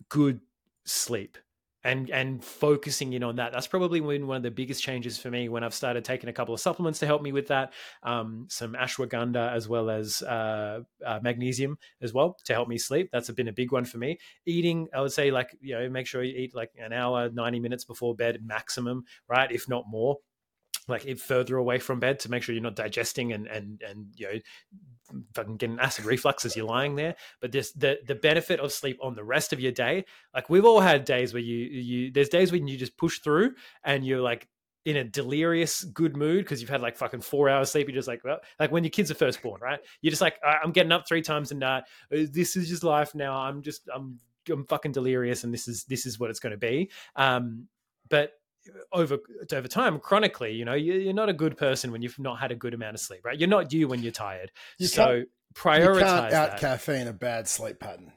good 0.08 0.40
sleep 0.84 1.38
and 1.84 2.10
and 2.10 2.42
focusing 2.42 3.12
in 3.12 3.22
on 3.22 3.36
that. 3.36 3.52
That's 3.52 3.66
probably 3.66 4.00
been 4.00 4.26
one 4.26 4.38
of 4.38 4.42
the 4.42 4.50
biggest 4.50 4.82
changes 4.82 5.18
for 5.18 5.30
me 5.30 5.48
when 5.48 5.62
I've 5.62 5.74
started 5.74 6.04
taking 6.04 6.28
a 6.30 6.32
couple 6.32 6.54
of 6.54 6.60
supplements 6.60 6.98
to 7.00 7.06
help 7.06 7.22
me 7.22 7.32
with 7.32 7.48
that. 7.48 7.72
Um, 8.02 8.46
some 8.48 8.72
ashwagandha 8.72 9.52
as 9.52 9.68
well 9.68 9.90
as 9.90 10.22
uh, 10.22 10.80
uh, 11.04 11.20
magnesium 11.22 11.78
as 12.00 12.12
well 12.12 12.36
to 12.44 12.54
help 12.54 12.68
me 12.68 12.78
sleep. 12.78 13.10
That's 13.12 13.30
been 13.30 13.48
a 13.48 13.52
big 13.52 13.70
one 13.70 13.84
for 13.84 13.98
me. 13.98 14.18
Eating, 14.46 14.88
I 14.94 15.00
would 15.00 15.12
say, 15.12 15.30
like 15.30 15.56
you 15.60 15.74
know, 15.74 15.88
make 15.88 16.06
sure 16.06 16.22
you 16.22 16.36
eat 16.36 16.54
like 16.54 16.72
an 16.78 16.92
hour, 16.92 17.28
ninety 17.30 17.60
minutes 17.60 17.84
before 17.84 18.14
bed 18.14 18.40
maximum, 18.42 19.04
right? 19.28 19.50
If 19.52 19.68
not 19.68 19.84
more 19.86 20.18
like 20.88 21.06
it 21.06 21.20
further 21.20 21.56
away 21.56 21.78
from 21.78 22.00
bed 22.00 22.18
to 22.20 22.30
make 22.30 22.42
sure 22.42 22.54
you're 22.54 22.62
not 22.62 22.76
digesting 22.76 23.32
and 23.32 23.46
and 23.46 23.82
and 23.82 24.06
you 24.16 24.26
know 24.26 24.40
fucking 25.34 25.56
getting 25.56 25.78
acid 25.78 26.04
reflux 26.04 26.44
as 26.44 26.56
you're 26.56 26.66
lying 26.66 26.96
there. 26.96 27.16
But 27.40 27.52
this 27.52 27.72
the 27.72 27.98
the 28.06 28.14
benefit 28.14 28.60
of 28.60 28.72
sleep 28.72 28.98
on 29.02 29.14
the 29.14 29.24
rest 29.24 29.52
of 29.52 29.60
your 29.60 29.72
day. 29.72 30.04
Like 30.34 30.50
we've 30.50 30.64
all 30.64 30.80
had 30.80 31.04
days 31.04 31.32
where 31.32 31.42
you 31.42 31.56
you 31.56 32.10
there's 32.10 32.28
days 32.28 32.52
when 32.52 32.66
you 32.66 32.76
just 32.76 32.96
push 32.96 33.20
through 33.20 33.54
and 33.84 34.04
you're 34.04 34.20
like 34.20 34.48
in 34.84 34.96
a 34.96 35.04
delirious 35.04 35.82
good 35.84 36.16
mood 36.16 36.44
because 36.44 36.60
you've 36.60 36.70
had 36.70 36.82
like 36.82 36.96
fucking 36.96 37.22
four 37.22 37.48
hours 37.48 37.70
sleep. 37.70 37.88
You're 37.88 37.94
just 37.96 38.08
like, 38.08 38.22
well, 38.22 38.40
like 38.60 38.70
when 38.70 38.84
your 38.84 38.90
kids 38.90 39.10
are 39.10 39.14
first 39.14 39.42
born, 39.42 39.60
right? 39.62 39.80
You're 40.02 40.10
just 40.10 40.20
like, 40.20 40.38
I'm 40.44 40.72
getting 40.72 40.92
up 40.92 41.08
three 41.08 41.22
times 41.22 41.50
a 41.52 41.54
night. 41.54 41.84
Uh, 42.12 42.26
this 42.30 42.54
is 42.54 42.68
just 42.68 42.84
life 42.84 43.14
now. 43.14 43.34
I'm 43.34 43.62
just, 43.62 43.88
I'm, 43.94 44.20
I'm 44.50 44.66
fucking 44.66 44.92
delirious, 44.92 45.42
and 45.44 45.54
this 45.54 45.68
is 45.68 45.84
this 45.84 46.04
is 46.04 46.20
what 46.20 46.28
it's 46.28 46.40
going 46.40 46.50
to 46.50 46.58
be. 46.58 46.90
Um, 47.16 47.68
but 48.10 48.32
over 48.92 49.18
over 49.52 49.68
time 49.68 49.98
chronically 49.98 50.52
you 50.52 50.64
know 50.64 50.74
you're 50.74 51.12
not 51.12 51.28
a 51.28 51.34
good 51.34 51.56
person 51.56 51.92
when 51.92 52.02
you've 52.02 52.18
not 52.18 52.38
had 52.38 52.50
a 52.50 52.54
good 52.54 52.74
amount 52.74 52.94
of 52.94 53.00
sleep 53.00 53.20
right 53.24 53.38
you're 53.38 53.48
not 53.48 53.72
you 53.72 53.88
when 53.88 54.02
you're 54.02 54.12
tired 54.12 54.50
you 54.78 54.86
so 54.86 55.22
prioritize 55.54 55.94
you 55.94 56.00
can't 56.00 56.32
out 56.32 56.56
caffeine 56.58 57.06
a 57.06 57.12
bad 57.12 57.46
sleep 57.46 57.78
pattern 57.78 58.12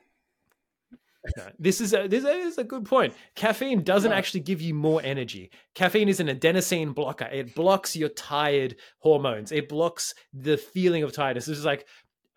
no, 1.35 1.43
this 1.59 1.81
is 1.81 1.93
a 1.93 2.07
this 2.07 2.23
is 2.23 2.57
a 2.57 2.63
good 2.63 2.85
point. 2.85 3.13
Caffeine 3.35 3.83
doesn't 3.83 4.11
actually 4.11 4.41
give 4.41 4.61
you 4.61 4.73
more 4.73 5.01
energy. 5.03 5.51
Caffeine 5.75 6.09
is 6.09 6.19
an 6.19 6.27
adenosine 6.27 6.93
blocker. 6.93 7.25
It 7.25 7.55
blocks 7.55 7.95
your 7.95 8.09
tired 8.09 8.75
hormones. 8.99 9.51
It 9.51 9.67
blocks 9.67 10.13
the 10.33 10.57
feeling 10.57 11.03
of 11.03 11.11
tiredness. 11.11 11.45
This 11.45 11.57
is 11.57 11.65
like 11.65 11.85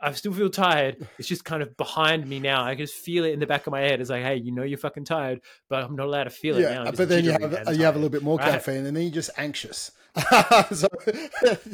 I 0.02 0.12
still 0.12 0.32
feel 0.32 0.50
tired. 0.50 1.06
It's 1.18 1.28
just 1.28 1.44
kind 1.44 1.62
of 1.62 1.76
behind 1.76 2.26
me 2.26 2.40
now. 2.40 2.64
I 2.64 2.74
can 2.74 2.86
just 2.86 2.96
feel 2.96 3.24
it 3.24 3.32
in 3.32 3.40
the 3.40 3.46
back 3.46 3.66
of 3.66 3.72
my 3.72 3.80
head. 3.80 4.00
It's 4.00 4.10
like, 4.10 4.22
hey, 4.22 4.36
you 4.36 4.52
know, 4.52 4.62
you're 4.62 4.78
fucking 4.78 5.04
tired, 5.04 5.40
but 5.68 5.84
I'm 5.84 5.94
not 5.94 6.06
allowed 6.06 6.24
to 6.24 6.30
feel 6.30 6.56
it 6.56 6.62
yeah, 6.62 6.84
now. 6.84 6.90
but 6.90 7.08
then 7.08 7.24
you 7.24 7.32
have 7.32 7.76
you 7.76 7.84
have 7.84 7.94
a 7.94 7.98
little 7.98 8.08
bit 8.08 8.22
more 8.22 8.38
right? 8.38 8.52
caffeine, 8.52 8.86
and 8.86 8.96
then 8.96 9.04
you're 9.04 9.12
just 9.12 9.30
anxious. 9.36 9.92
so 10.72 10.88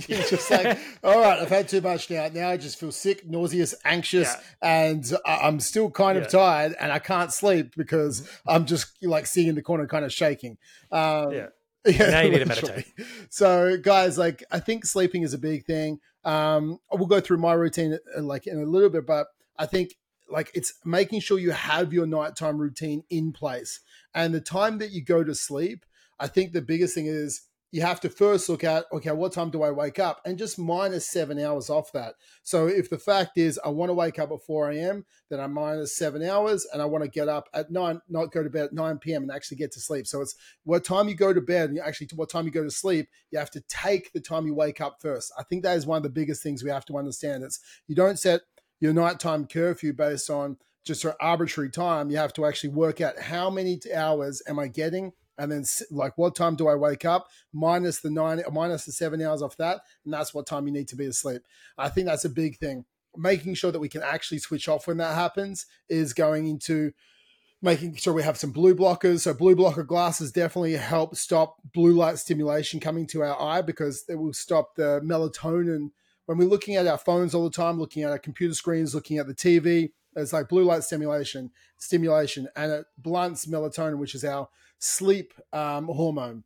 you're 0.09 0.23
just 0.23 0.51
like, 0.51 0.79
all 1.05 1.21
right, 1.21 1.39
I've 1.39 1.49
had 1.49 1.69
too 1.69 1.81
much 1.81 2.11
now. 2.11 2.29
Now 2.33 2.51
I 2.51 2.57
just 2.57 2.79
feel 2.79 2.93
sick, 2.93 3.27
nauseous, 3.27 3.75
anxious, 3.85 4.35
yeah. 4.63 4.91
and 4.91 5.13
I'm 5.25 5.61
still 5.61 5.91
kind 5.91 6.19
of 6.19 6.25
yeah. 6.25 6.31
tired, 6.31 6.75
and 6.81 6.93
I 6.93 6.99
can't 6.99 7.33
sleep 7.33 7.75
because 7.77 8.29
I'm 8.47 8.67
just 8.67 8.89
like 9.03 9.27
sitting 9.27 9.49
in 9.51 9.55
the 9.55 9.63
corner, 9.63 9.87
kind 9.87 10.05
of 10.05 10.13
shaking. 10.13 10.59
Um, 10.91 11.33
yeah 11.33 11.47
Yeah, 11.87 12.11
now 12.11 12.21
you 12.21 12.31
need 12.31 12.39
to 12.41 12.47
meditate. 12.47 12.87
So, 13.31 13.77
guys, 13.77 14.19
like 14.19 14.43
I 14.51 14.61
think 14.61 14.85
sleeping 14.85 15.23
is 15.23 15.35
a 15.35 15.39
big 15.39 15.65
thing. 15.65 16.01
Um, 16.25 16.79
we'll 16.91 17.07
go 17.07 17.21
through 17.21 17.39
my 17.39 17.53
routine 17.53 17.99
uh, 18.17 18.23
like 18.23 18.47
in 18.47 18.61
a 18.61 18.65
little 18.65 18.91
bit, 18.91 19.07
but 19.07 19.29
I 19.57 19.67
think 19.67 19.95
like 20.29 20.51
it's 20.55 20.75
making 20.85 21.21
sure 21.21 21.39
you 21.39 21.53
have 21.53 21.93
your 21.93 22.07
nighttime 22.07 22.59
routine 22.59 23.05
in 23.11 23.33
place 23.33 23.81
and 24.15 24.35
the 24.35 24.41
time 24.41 24.79
that 24.79 24.91
you 24.91 25.03
go 25.03 25.23
to 25.23 25.35
sleep. 25.35 25.85
I 26.19 26.27
think 26.27 26.53
the 26.53 26.63
biggest 26.63 26.95
thing 26.95 27.07
is 27.07 27.43
you 27.73 27.83
have 27.83 28.01
to 28.01 28.09
first 28.09 28.49
look 28.49 28.65
at 28.65 28.87
okay 28.93 29.11
what 29.11 29.33
time 29.33 29.51
do 29.51 29.63
i 29.63 29.71
wake 29.71 29.99
up? 29.99 30.21
And 30.25 30.39
just 30.39 30.59
minus 30.59 31.11
seven 31.11 31.39
hours 31.39 31.69
off 31.69 31.93
that. 31.93 32.15
So 32.43 32.67
if 32.67 32.89
the 32.89 32.99
fact 32.99 33.37
is 33.37 33.61
i 33.65 33.69
want 33.69 33.91
to 33.91 33.95
wake 33.95 34.19
up 34.19 34.31
at 34.33 34.43
4 34.43 34.71
a.m 34.71 35.05
then 35.31 35.41
i'm 35.41 35.53
minus 35.53 35.97
seven 35.97 36.23
hours 36.23 36.67
and 36.73 36.81
i 36.81 36.85
want 36.85 37.05
to 37.05 37.11
get 37.11 37.29
up 37.29 37.49
at 37.53 37.71
9 37.71 38.01
not 38.09 38.33
go 38.33 38.43
to 38.43 38.51
bed 38.51 38.67
at 38.67 38.73
9 38.73 38.99
p.m 38.99 39.23
and 39.23 39.33
actually 39.33 39.57
get 39.57 39.73
to 39.73 39.81
sleep. 39.81 40.07
So 40.07 40.21
it's 40.21 40.35
what 40.65 40.85
time 40.85 41.09
you 41.09 41.15
go 41.15 41.33
to 41.33 41.41
bed 41.41 41.71
and 41.71 41.79
actually 41.79 42.09
what 42.15 42.31
time 42.31 42.47
you 42.47 42.51
go 42.51 42.65
to 42.65 42.71
sleep 42.71 43.09
you 43.31 43.39
have 43.39 43.51
to 43.51 43.61
take 43.69 44.13
the 44.13 44.21
time 44.21 44.47
you 44.47 44.55
wake 44.55 44.81
up 44.81 44.99
first. 45.01 45.33
I 45.39 45.43
think 45.43 45.63
that 45.63 45.77
is 45.77 45.87
one 45.87 45.97
of 45.97 46.03
the 46.03 46.09
biggest 46.09 46.43
things 46.43 46.63
we 46.63 46.71
have 46.71 46.87
to 46.87 46.97
understand. 46.97 47.43
It's 47.43 47.61
you 47.87 47.95
don't 47.95 48.19
set 48.19 48.43
your 48.81 48.93
nighttime 48.93 49.47
curfew 49.47 49.93
based 49.93 50.31
on 50.31 50.59
just 50.85 51.05
an 51.05 51.13
arbitrary 51.21 51.71
time. 51.71 52.11
You 52.11 52.17
have 52.19 52.33
to 52.35 52.47
actually 52.47 52.71
work 52.71 53.01
out 53.01 53.19
how 53.19 53.51
many 53.51 53.81
hours 53.95 54.43
am 54.47 54.59
i 54.59 54.69
getting 54.69 55.13
and 55.39 55.51
then 55.51 55.65
like 55.91 56.17
what 56.17 56.35
time 56.35 56.57
do 56.57 56.69
I 56.69 56.75
wake 56.75 57.05
up 57.05 57.29
minus 57.53 58.01
the 58.01 58.11
nine 58.11 58.43
minus 58.53 58.85
the 58.85 58.93
seven 58.93 59.23
hours 59.23 59.43
off 59.43 59.57
that, 59.57 59.81
and 60.05 60.13
that's 60.13 60.35
what 60.35 60.47
time 60.47 60.67
you 60.67 60.73
need 60.73 60.89
to 60.89 60.97
be 60.97 61.07
asleep. 61.07 61.43
I 61.79 61.89
think 61.89 62.07
that's 62.07 62.25
a 62.25 62.31
big 62.31 62.59
thing. 62.59 62.85
Making 63.17 63.55
sure 63.55 63.73
that 63.73 63.81
we 63.81 63.89
can 63.89 64.03
actually 64.03 64.39
switch 64.39 64.69
off 64.69 64.87
when 64.87 64.99
that 64.99 65.15
happens 65.15 65.67
is 65.89 66.13
going 66.13 66.47
into 66.47 66.93
making 67.63 67.97
sure 67.97 68.13
we 68.13 68.23
have 68.23 68.37
some 68.37 68.53
blue 68.53 68.75
blockers. 68.75 69.21
So 69.21 69.35
blue 69.35 69.57
blocker 69.57 69.83
glasses 69.83 70.33
definitely 70.33 70.75
help 70.75 71.17
stop 71.17 71.57
blue 71.73 71.95
light 71.95 72.19
stimulation 72.19 72.81
coming 72.81 73.07
to 73.09 73.23
our 73.23 73.41
eye 73.41 73.63
because 73.63 74.05
it 74.09 74.17
will 74.17 74.35
stop 74.35 74.77
the 74.77 75.01
melatonin 75.03 75.91
when 76.27 76.39
we're 76.39 76.49
looking 76.49 76.77
at 76.77 76.87
our 76.87 76.99
phones 76.99 77.35
all 77.35 77.45
the 77.45 77.51
time, 77.51 77.79
looking 77.79 78.03
at 78.03 78.11
our 78.11 78.19
computer 78.19 78.55
screens, 78.55 78.95
looking 78.95 79.19
at 79.19 79.27
the 79.27 79.35
TV. 79.35 79.91
It's 80.15 80.33
like 80.33 80.49
blue 80.49 80.65
light 80.65 80.83
stimulation, 80.83 81.51
stimulation, 81.77 82.49
and 82.57 82.73
it 82.73 82.87
blunts 82.99 83.47
melatonin, 83.47 83.99
which 83.99 84.15
is 84.15 84.25
our 84.25 84.49
sleep 84.79 85.35
um, 85.53 85.87
hormone. 85.87 86.45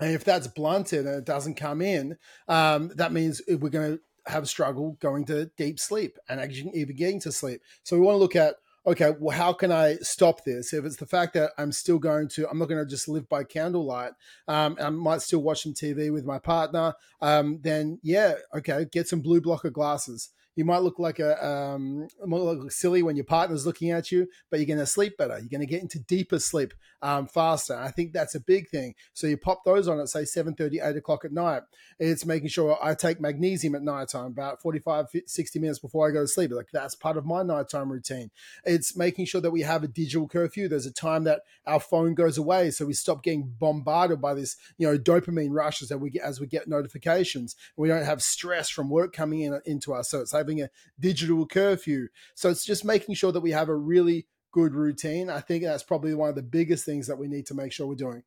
And 0.00 0.14
if 0.14 0.24
that's 0.24 0.46
blunted 0.46 1.06
and 1.06 1.16
it 1.16 1.24
doesn't 1.24 1.56
come 1.56 1.82
in, 1.82 2.16
um, 2.46 2.92
that 2.94 3.12
means 3.12 3.42
we're 3.48 3.70
going 3.70 3.96
to 3.96 4.00
have 4.30 4.44
a 4.44 4.46
struggle 4.46 4.96
going 5.00 5.24
to 5.24 5.50
deep 5.56 5.80
sleep 5.80 6.16
and 6.28 6.38
actually 6.38 6.70
even 6.74 6.94
getting 6.94 7.20
to 7.20 7.32
sleep. 7.32 7.60
So 7.82 7.96
we 7.96 8.02
want 8.02 8.14
to 8.14 8.20
look 8.20 8.36
at 8.36 8.56
okay, 8.88 9.12
well, 9.18 9.36
how 9.36 9.52
can 9.52 9.70
I 9.70 9.96
stop 9.96 10.44
this? 10.44 10.72
If 10.72 10.84
it's 10.84 10.96
the 10.96 11.06
fact 11.06 11.34
that 11.34 11.52
I'm 11.58 11.72
still 11.72 11.98
going 11.98 12.28
to, 12.28 12.48
I'm 12.48 12.58
not 12.58 12.68
going 12.68 12.82
to 12.82 12.88
just 12.88 13.08
live 13.08 13.28
by 13.28 13.44
candlelight, 13.44 14.12
um, 14.46 14.76
I 14.80 14.88
might 14.90 15.22
still 15.22 15.40
watch 15.40 15.62
some 15.62 15.74
TV 15.74 16.12
with 16.12 16.24
my 16.24 16.38
partner, 16.38 16.94
um, 17.20 17.60
then 17.62 17.98
yeah, 18.02 18.34
okay, 18.56 18.86
get 18.90 19.06
some 19.06 19.20
blue 19.20 19.40
blocker 19.40 19.70
glasses. 19.70 20.30
You 20.58 20.64
might 20.64 20.82
look 20.82 20.98
like 20.98 21.20
a 21.20 21.46
um, 21.46 22.08
look 22.26 22.72
silly 22.72 23.00
when 23.00 23.14
your 23.14 23.24
partner's 23.24 23.64
looking 23.64 23.92
at 23.92 24.10
you, 24.10 24.26
but 24.50 24.58
you're 24.58 24.66
going 24.66 24.80
to 24.80 24.86
sleep 24.86 25.16
better. 25.16 25.38
You're 25.38 25.48
going 25.48 25.60
to 25.60 25.66
get 25.66 25.82
into 25.82 26.00
deeper 26.00 26.40
sleep 26.40 26.74
um, 27.00 27.28
faster. 27.28 27.76
I 27.76 27.92
think 27.92 28.12
that's 28.12 28.34
a 28.34 28.40
big 28.40 28.68
thing. 28.68 28.96
So 29.12 29.28
you 29.28 29.36
pop 29.36 29.64
those 29.64 29.86
on 29.86 30.00
at 30.00 30.08
say 30.08 30.22
7:30, 30.22 30.84
8 30.84 30.96
o'clock 30.96 31.24
at 31.24 31.30
night. 31.30 31.62
It's 32.00 32.26
making 32.26 32.48
sure 32.48 32.76
I 32.82 32.94
take 32.94 33.20
magnesium 33.20 33.76
at 33.76 33.82
night 33.82 34.08
time 34.08 34.26
about 34.26 34.60
45, 34.60 35.06
60 35.26 35.60
minutes 35.60 35.78
before 35.78 36.08
I 36.08 36.10
go 36.10 36.22
to 36.22 36.26
sleep. 36.26 36.50
Like 36.50 36.70
that's 36.72 36.96
part 36.96 37.16
of 37.16 37.24
my 37.24 37.44
nighttime 37.44 37.92
routine. 37.92 38.32
It's 38.64 38.96
making 38.96 39.26
sure 39.26 39.40
that 39.40 39.52
we 39.52 39.60
have 39.60 39.84
a 39.84 39.88
digital 39.88 40.26
curfew. 40.26 40.66
There's 40.66 40.86
a 40.86 40.92
time 40.92 41.22
that 41.22 41.42
our 41.66 41.78
phone 41.78 42.14
goes 42.14 42.36
away, 42.36 42.72
so 42.72 42.84
we 42.84 42.94
stop 42.94 43.22
getting 43.22 43.54
bombarded 43.60 44.20
by 44.20 44.34
this, 44.34 44.56
you 44.76 44.88
know, 44.88 44.98
dopamine 44.98 45.50
rushes 45.52 45.88
that 45.90 45.98
we 45.98 46.10
get 46.10 46.22
as 46.22 46.40
we 46.40 46.48
get 46.48 46.66
notifications. 46.66 47.54
We 47.76 47.86
don't 47.86 48.04
have 48.04 48.24
stress 48.24 48.68
from 48.68 48.90
work 48.90 49.12
coming 49.12 49.42
in 49.42 49.60
into 49.64 49.94
us. 49.94 50.10
So 50.10 50.20
it's 50.20 50.32
like 50.32 50.47
having 50.48 50.62
a 50.62 50.70
digital 50.98 51.46
curfew. 51.46 52.08
So 52.34 52.50
it's 52.50 52.64
just 52.64 52.84
making 52.84 53.14
sure 53.14 53.32
that 53.32 53.40
we 53.40 53.50
have 53.50 53.68
a 53.68 53.76
really 53.76 54.26
good 54.52 54.74
routine. 54.74 55.28
I 55.30 55.40
think 55.40 55.64
that's 55.64 55.82
probably 55.82 56.14
one 56.14 56.30
of 56.30 56.34
the 56.34 56.42
biggest 56.42 56.84
things 56.84 57.06
that 57.06 57.18
we 57.18 57.28
need 57.28 57.46
to 57.46 57.54
make 57.54 57.72
sure 57.72 57.86
we're 57.86 57.94
doing. 57.94 58.22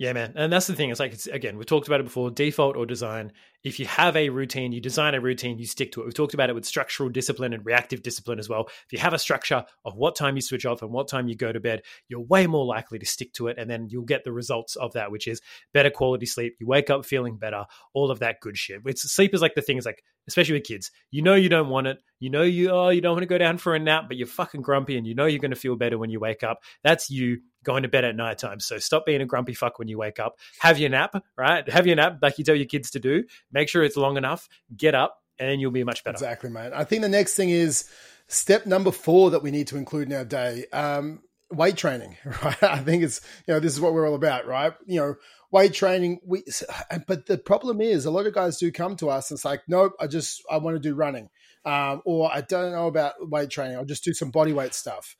Yeah, 0.00 0.14
man. 0.14 0.32
And 0.34 0.50
that's 0.50 0.66
the 0.66 0.74
thing. 0.74 0.88
It's 0.88 0.98
like, 0.98 1.12
it's, 1.12 1.26
again, 1.26 1.58
we 1.58 1.64
talked 1.64 1.86
about 1.86 2.00
it 2.00 2.04
before 2.04 2.30
default 2.30 2.74
or 2.74 2.86
design. 2.86 3.32
If 3.62 3.78
you 3.78 3.84
have 3.84 4.16
a 4.16 4.30
routine, 4.30 4.72
you 4.72 4.80
design 4.80 5.14
a 5.14 5.20
routine, 5.20 5.58
you 5.58 5.66
stick 5.66 5.92
to 5.92 6.00
it. 6.00 6.04
We've 6.06 6.14
talked 6.14 6.32
about 6.32 6.48
it 6.48 6.54
with 6.54 6.64
structural 6.64 7.10
discipline 7.10 7.52
and 7.52 7.66
reactive 7.66 8.02
discipline 8.02 8.38
as 8.38 8.48
well. 8.48 8.68
If 8.86 8.92
you 8.92 8.98
have 8.98 9.12
a 9.12 9.18
structure 9.18 9.62
of 9.84 9.96
what 9.96 10.16
time 10.16 10.36
you 10.36 10.40
switch 10.40 10.64
off 10.64 10.80
and 10.80 10.90
what 10.90 11.08
time 11.08 11.28
you 11.28 11.36
go 11.36 11.52
to 11.52 11.60
bed, 11.60 11.82
you're 12.08 12.22
way 12.22 12.46
more 12.46 12.64
likely 12.64 12.98
to 12.98 13.04
stick 13.04 13.34
to 13.34 13.48
it. 13.48 13.58
And 13.58 13.68
then 13.68 13.88
you'll 13.90 14.06
get 14.06 14.24
the 14.24 14.32
results 14.32 14.74
of 14.74 14.94
that, 14.94 15.12
which 15.12 15.28
is 15.28 15.42
better 15.74 15.90
quality 15.90 16.24
sleep. 16.24 16.56
You 16.60 16.66
wake 16.66 16.88
up 16.88 17.04
feeling 17.04 17.36
better, 17.36 17.66
all 17.92 18.10
of 18.10 18.20
that 18.20 18.40
good 18.40 18.56
shit. 18.56 18.80
It's, 18.86 19.02
sleep 19.02 19.34
is 19.34 19.42
like 19.42 19.54
the 19.54 19.60
thing, 19.60 19.76
is 19.76 19.84
like, 19.84 20.02
especially 20.26 20.54
with 20.54 20.64
kids, 20.64 20.90
you 21.10 21.20
know 21.20 21.34
you 21.34 21.50
don't 21.50 21.68
want 21.68 21.88
it. 21.88 21.98
You 22.20 22.30
know 22.30 22.42
you, 22.42 22.70
oh, 22.70 22.88
you 22.88 23.02
don't 23.02 23.12
want 23.12 23.22
to 23.22 23.26
go 23.26 23.36
down 23.36 23.58
for 23.58 23.74
a 23.74 23.78
nap, 23.78 24.04
but 24.08 24.16
you're 24.16 24.26
fucking 24.26 24.62
grumpy 24.62 24.96
and 24.96 25.06
you 25.06 25.14
know 25.14 25.26
you're 25.26 25.40
going 25.40 25.50
to 25.50 25.56
feel 25.56 25.76
better 25.76 25.98
when 25.98 26.08
you 26.08 26.20
wake 26.20 26.42
up. 26.42 26.60
That's 26.82 27.10
you 27.10 27.40
going 27.64 27.82
to 27.82 27.88
bed 27.88 28.04
at 28.04 28.16
nighttime. 28.16 28.60
So 28.60 28.78
stop 28.78 29.06
being 29.06 29.20
a 29.20 29.26
grumpy 29.26 29.54
fuck 29.54 29.78
when 29.78 29.88
you 29.88 29.98
wake 29.98 30.18
up. 30.18 30.38
Have 30.60 30.78
your 30.78 30.90
nap, 30.90 31.22
right? 31.36 31.68
Have 31.68 31.86
your 31.86 31.96
nap 31.96 32.18
like 32.22 32.38
you 32.38 32.44
tell 32.44 32.54
your 32.54 32.66
kids 32.66 32.90
to 32.92 33.00
do. 33.00 33.24
Make 33.52 33.68
sure 33.68 33.82
it's 33.82 33.96
long 33.96 34.16
enough. 34.16 34.48
Get 34.76 34.94
up, 34.94 35.18
and 35.38 35.60
you'll 35.60 35.70
be 35.70 35.84
much 35.84 36.04
better. 36.04 36.16
Exactly, 36.16 36.50
mate. 36.50 36.72
I 36.74 36.84
think 36.84 37.02
the 37.02 37.08
next 37.08 37.34
thing 37.34 37.50
is 37.50 37.88
step 38.28 38.66
number 38.66 38.92
four 38.92 39.30
that 39.30 39.42
we 39.42 39.50
need 39.50 39.66
to 39.68 39.76
include 39.76 40.08
in 40.08 40.16
our 40.16 40.24
day. 40.24 40.66
Um, 40.72 41.20
weight 41.50 41.76
training, 41.76 42.16
right? 42.44 42.62
I 42.62 42.78
think 42.78 43.02
it's 43.02 43.20
you 43.46 43.54
know 43.54 43.60
this 43.60 43.72
is 43.72 43.80
what 43.80 43.92
we're 43.92 44.08
all 44.08 44.14
about, 44.14 44.46
right? 44.46 44.72
You 44.86 45.00
know, 45.00 45.14
weight 45.50 45.74
training. 45.74 46.20
We, 46.24 46.44
but 47.06 47.26
the 47.26 47.38
problem 47.38 47.80
is 47.80 48.06
a 48.06 48.10
lot 48.10 48.26
of 48.26 48.34
guys 48.34 48.58
do 48.58 48.70
come 48.72 48.96
to 48.96 49.10
us 49.10 49.30
and 49.30 49.36
it's 49.36 49.44
like, 49.44 49.62
nope, 49.68 49.92
I 50.00 50.06
just 50.06 50.42
I 50.50 50.58
want 50.58 50.76
to 50.76 50.80
do 50.80 50.94
running, 50.94 51.28
um, 51.64 52.02
or 52.04 52.32
I 52.32 52.40
don't 52.40 52.72
know 52.72 52.86
about 52.86 53.14
weight 53.20 53.50
training. 53.50 53.76
I'll 53.76 53.84
just 53.84 54.04
do 54.04 54.14
some 54.14 54.30
body 54.30 54.52
weight 54.52 54.74
stuff. 54.74 55.16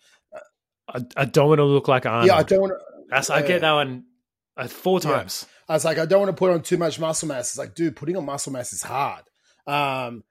I, 0.94 1.00
I 1.16 1.24
don't 1.24 1.48
want 1.48 1.58
to 1.58 1.64
look 1.64 1.88
like 1.88 2.06
Arnold. 2.06 2.26
Yeah, 2.26 2.36
I 2.36 2.42
don't 2.42 2.60
want 2.60 2.72
to. 2.72 2.78
That's, 3.08 3.30
I 3.30 3.42
get 3.42 3.60
that 3.62 3.72
one 3.72 4.04
uh, 4.56 4.68
four 4.68 5.00
times. 5.00 5.46
Yeah. 5.48 5.56
I 5.70 5.74
was 5.74 5.84
like, 5.84 5.98
I 5.98 6.06
don't 6.06 6.20
want 6.20 6.30
to 6.30 6.38
put 6.38 6.50
on 6.50 6.62
too 6.62 6.76
much 6.76 6.98
muscle 6.98 7.28
mass. 7.28 7.50
It's 7.50 7.58
like, 7.58 7.74
dude, 7.74 7.96
putting 7.96 8.16
on 8.16 8.24
muscle 8.24 8.52
mass 8.52 8.72
is 8.72 8.82
hard. 8.82 9.22
Um, 9.66 10.24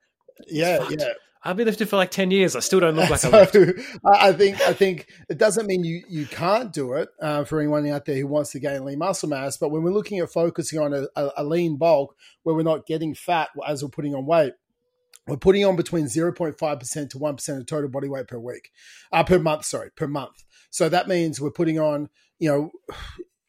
yeah, 0.46 0.86
yeah. 0.90 1.08
I've 1.42 1.56
been 1.56 1.66
lifting 1.66 1.86
for 1.86 1.96
like 1.96 2.10
ten 2.10 2.30
years. 2.30 2.54
I 2.54 2.60
still 2.60 2.80
don't 2.80 2.94
look 2.94 3.08
like 3.08 3.20
so, 3.20 3.30
I 3.30 3.40
lift. 3.40 3.56
I 4.04 4.32
think 4.32 4.60
I 4.60 4.72
think 4.74 5.06
it 5.30 5.38
doesn't 5.38 5.66
mean 5.66 5.84
you 5.84 6.02
you 6.08 6.26
can't 6.26 6.72
do 6.72 6.92
it 6.94 7.08
uh, 7.20 7.44
for 7.44 7.60
anyone 7.60 7.86
out 7.88 8.04
there 8.04 8.16
who 8.16 8.26
wants 8.26 8.52
to 8.52 8.60
gain 8.60 8.84
lean 8.84 8.98
muscle 8.98 9.28
mass. 9.28 9.56
But 9.56 9.70
when 9.70 9.82
we're 9.82 9.92
looking 9.92 10.18
at 10.18 10.30
focusing 10.30 10.78
on 10.78 10.92
a, 10.92 11.06
a, 11.16 11.30
a 11.38 11.44
lean 11.44 11.76
bulk 11.78 12.14
where 12.42 12.54
we're 12.54 12.62
not 12.62 12.86
getting 12.86 13.14
fat 13.14 13.48
as 13.66 13.82
we're 13.82 13.88
putting 13.88 14.14
on 14.14 14.26
weight, 14.26 14.52
we're 15.26 15.36
putting 15.36 15.64
on 15.64 15.76
between 15.76 16.06
0.5% 16.06 17.10
to 17.10 17.18
1% 17.18 17.58
of 17.58 17.66
total 17.66 17.88
body 17.88 18.08
weight 18.08 18.26
per 18.26 18.38
week, 18.38 18.70
uh, 19.12 19.22
per 19.22 19.38
month, 19.38 19.64
sorry, 19.64 19.90
per 19.96 20.08
month. 20.08 20.44
So 20.70 20.88
that 20.88 21.08
means 21.08 21.40
we're 21.40 21.50
putting 21.50 21.78
on, 21.78 22.08
you 22.38 22.48
know, 22.48 22.70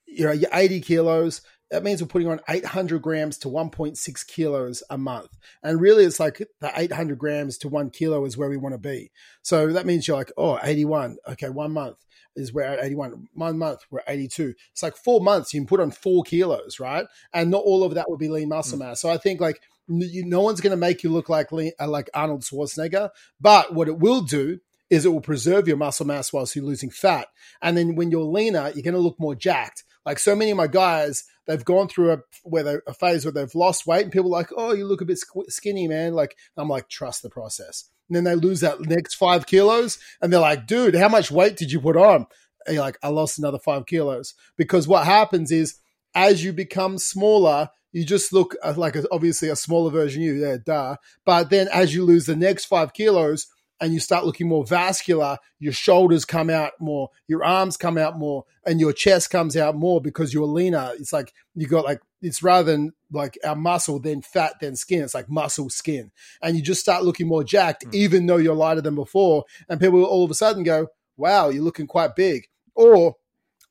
you 0.05 0.25
know, 0.25 0.47
80 0.53 0.81
kilos. 0.81 1.41
That 1.69 1.84
means 1.84 2.01
we're 2.01 2.07
putting 2.07 2.27
on 2.27 2.41
800 2.49 3.01
grams 3.01 3.38
to 3.39 3.47
1.6 3.47 4.27
kilos 4.27 4.84
a 4.89 4.97
month. 4.97 5.38
And 5.63 5.79
really, 5.79 6.03
it's 6.03 6.19
like 6.19 6.45
the 6.60 6.71
800 6.75 7.17
grams 7.17 7.57
to 7.60 7.69
one 7.69 7.89
kilo 7.89 8.25
is 8.25 8.38
where 8.38 8.49
we 8.49 8.57
want 8.57 8.73
to 8.73 8.79
be. 8.79 9.12
So 9.41 9.71
that 9.71 9.86
means 9.86 10.07
you're 10.07 10.17
like, 10.17 10.34
oh, 10.38 10.60
81. 10.62 11.17
Okay, 11.29 11.49
one 11.49 11.71
month 11.71 11.97
is 12.36 12.51
we're 12.51 12.63
at 12.63 12.84
81. 12.84 13.29
One 13.34 13.57
month, 13.57 13.81
we're 13.89 14.01
82. 14.05 14.53
It's 14.71 14.84
like 14.84 14.97
four 14.97 15.21
months, 15.21 15.53
you 15.53 15.62
can 15.62 15.67
put 15.67 15.79
on 15.79 15.91
four 15.91 16.23
kilos, 16.23 16.79
right? 16.79 17.05
And 17.34 17.51
not 17.51 17.63
all 17.63 17.84
of 17.84 17.93
that 17.95 18.10
would 18.10 18.19
be 18.19 18.29
lean 18.29 18.49
muscle 18.49 18.77
mm. 18.77 18.88
mass. 18.88 19.01
So 19.01 19.10
I 19.10 19.17
think 19.17 19.39
like 19.39 19.62
no 19.88 20.41
one's 20.41 20.62
going 20.62 20.71
to 20.71 20.77
make 20.77 21.03
you 21.03 21.10
look 21.10 21.29
like 21.29 21.51
uh, 21.51 21.88
like 21.88 22.10
Arnold 22.13 22.41
Schwarzenegger, 22.41 23.10
but 23.39 23.73
what 23.73 23.88
it 23.88 23.97
will 23.97 24.21
do 24.21 24.60
is 24.91 25.06
it 25.06 25.10
will 25.10 25.21
preserve 25.21 25.67
your 25.69 25.77
muscle 25.77 26.06
mass 26.06 26.34
whilst 26.34 26.56
you're 26.56 26.65
losing 26.65 26.89
fat. 26.89 27.30
And 27.62 27.77
then 27.77 27.95
when 27.95 28.12
you're 28.12 28.23
leaner, 28.23 28.71
you're 28.75 28.84
going 28.84 28.93
to 28.93 28.99
look 28.99 29.19
more 29.19 29.34
jacked. 29.34 29.86
Like 30.06 30.19
so 30.19 30.36
many 30.36 30.51
of 30.51 30.58
my 30.58 30.67
guys, 30.67 31.23
they've 31.47 31.63
gone 31.63 31.88
through 31.88 32.12
a 32.12 32.17
where 32.43 32.63
they, 32.63 32.75
a 32.86 32.93
phase 32.93 33.23
where 33.23 33.32
they've 33.32 33.56
lost 33.56 33.88
weight, 33.88 34.04
and 34.04 34.12
people 34.12 34.34
are 34.34 34.39
like, 34.39 34.49
"Oh, 34.58 34.73
you 34.73 34.86
look 34.86 35.01
a 35.01 35.06
bit 35.06 35.19
skinny, 35.47 35.88
man." 35.88 36.13
Like 36.13 36.36
I'm 36.58 36.67
like, 36.67 36.89
trust 36.89 37.21
the 37.21 37.30
process. 37.30 37.86
And 38.10 38.15
then 38.15 38.23
they 38.23 38.36
lose 38.36 38.62
that 38.62 38.82
next 38.82 39.13
five 39.13 39.45
kilos, 39.45 39.99
and 40.19 40.34
they're 40.34 40.39
like, 40.39 40.65
"Dude, 40.65 40.95
how 40.95 41.08
much 41.08 41.30
weight 41.30 41.56
did 41.56 41.71
you 41.71 41.80
put 41.80 41.97
on?" 41.97 42.25
And 42.65 42.75
you're 42.75 42.84
like, 42.84 42.97
"I 43.04 43.10
lost 43.10 43.38
another 43.38 43.60
five 43.60 43.86
kilos." 43.86 44.34
Because 44.58 44.88
what 44.88 45.06
happens 45.06 45.51
is, 45.51 45.75
as 46.15 46.43
you 46.43 46.51
become 46.51 46.97
smaller, 46.97 47.69
you 47.91 48.04
just 48.04 48.34
look 48.34 48.56
uh, 48.63 48.73
like 48.75 48.95
a, 48.95 49.04
obviously 49.12 49.49
a 49.49 49.56
smaller 49.56 49.91
version 49.91 50.23
of 50.23 50.25
you. 50.25 50.34
Yeah, 50.34 50.58
duh. 50.65 50.95
But 51.25 51.51
then 51.51 51.67
as 51.71 51.93
you 51.93 52.04
lose 52.04 52.25
the 52.25 52.36
next 52.36 52.65
five 52.65 52.93
kilos, 52.93 53.45
and 53.82 53.94
you 53.94 54.00
start 54.00 54.26
looking 54.26 54.48
more 54.48 54.63
vascular, 54.63 55.39
your 55.60 55.74
shoulders 55.74 56.24
come 56.24 56.52
out 56.52 56.74
more, 56.80 57.10
your 57.28 57.44
arms 57.44 57.76
come 57.76 57.98
out 57.98 58.17
more, 58.17 58.46
and 58.63 58.80
your 58.80 58.94
chest 58.94 59.32
comes 59.32 59.58
out 59.58 59.76
more 59.76 60.00
because 60.00 60.34
you're 60.34 60.46
leaner. 60.46 60.91
It's 61.00 61.12
like 61.12 61.34
you 61.56 61.67
got 61.67 61.84
like 61.84 62.00
it's 62.22 62.44
rather 62.44 62.72
than 62.72 62.94
like 63.12 63.39
our 63.44 63.56
muscle, 63.56 64.00
then 64.00 64.22
fat, 64.22 64.54
then 64.62 64.76
skin. 64.76 65.04
It's 65.04 65.15
like 65.15 65.30
muscle, 65.30 65.70
skin, 65.70 66.12
and 66.41 66.56
you 66.56 66.62
just 66.62 66.80
start 66.80 67.04
looking 67.04 67.28
more 67.28 67.44
jacked, 67.44 67.86
mm. 67.86 67.94
even 67.96 68.28
though 68.28 68.38
you're 68.38 68.56
lighter 68.56 68.82
than 68.82 68.96
before. 68.96 69.46
And 69.67 69.82
people 69.82 70.06
all 70.06 70.24
of 70.24 70.32
a 70.32 70.36
sudden 70.36 70.63
go, 70.63 70.88
"Wow, 71.17 71.50
you're 71.50 71.63
looking 71.63 71.88
quite 71.88 72.16
big," 72.16 72.47
or 72.76 73.16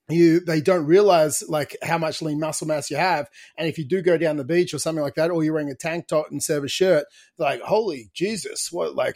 you 0.09 0.41
they 0.41 0.61
don't 0.61 0.87
realize 0.87 1.45
like 1.49 1.77
how 1.83 1.99
much 1.99 2.21
lean 2.21 2.41
muscle 2.41 2.67
mass 2.67 2.91
you 2.91 2.97
have 2.97 3.31
and 3.57 3.69
if 3.69 3.79
you 3.79 3.85
do 3.85 4.03
go 4.03 4.19
down 4.19 4.37
the 4.37 4.45
beach 4.45 4.75
or 4.75 4.79
something 4.81 5.05
like 5.05 5.15
that 5.15 5.31
or 5.31 5.45
you're 5.45 5.55
wearing 5.55 5.71
a 5.71 5.75
tank 5.75 6.09
top 6.09 6.27
instead 6.33 6.59
of 6.59 6.65
a 6.65 6.69
shirt 6.69 7.05
like 7.39 7.61
holy 7.61 8.11
jesus 8.13 8.73
what 8.73 8.97
like 8.97 9.15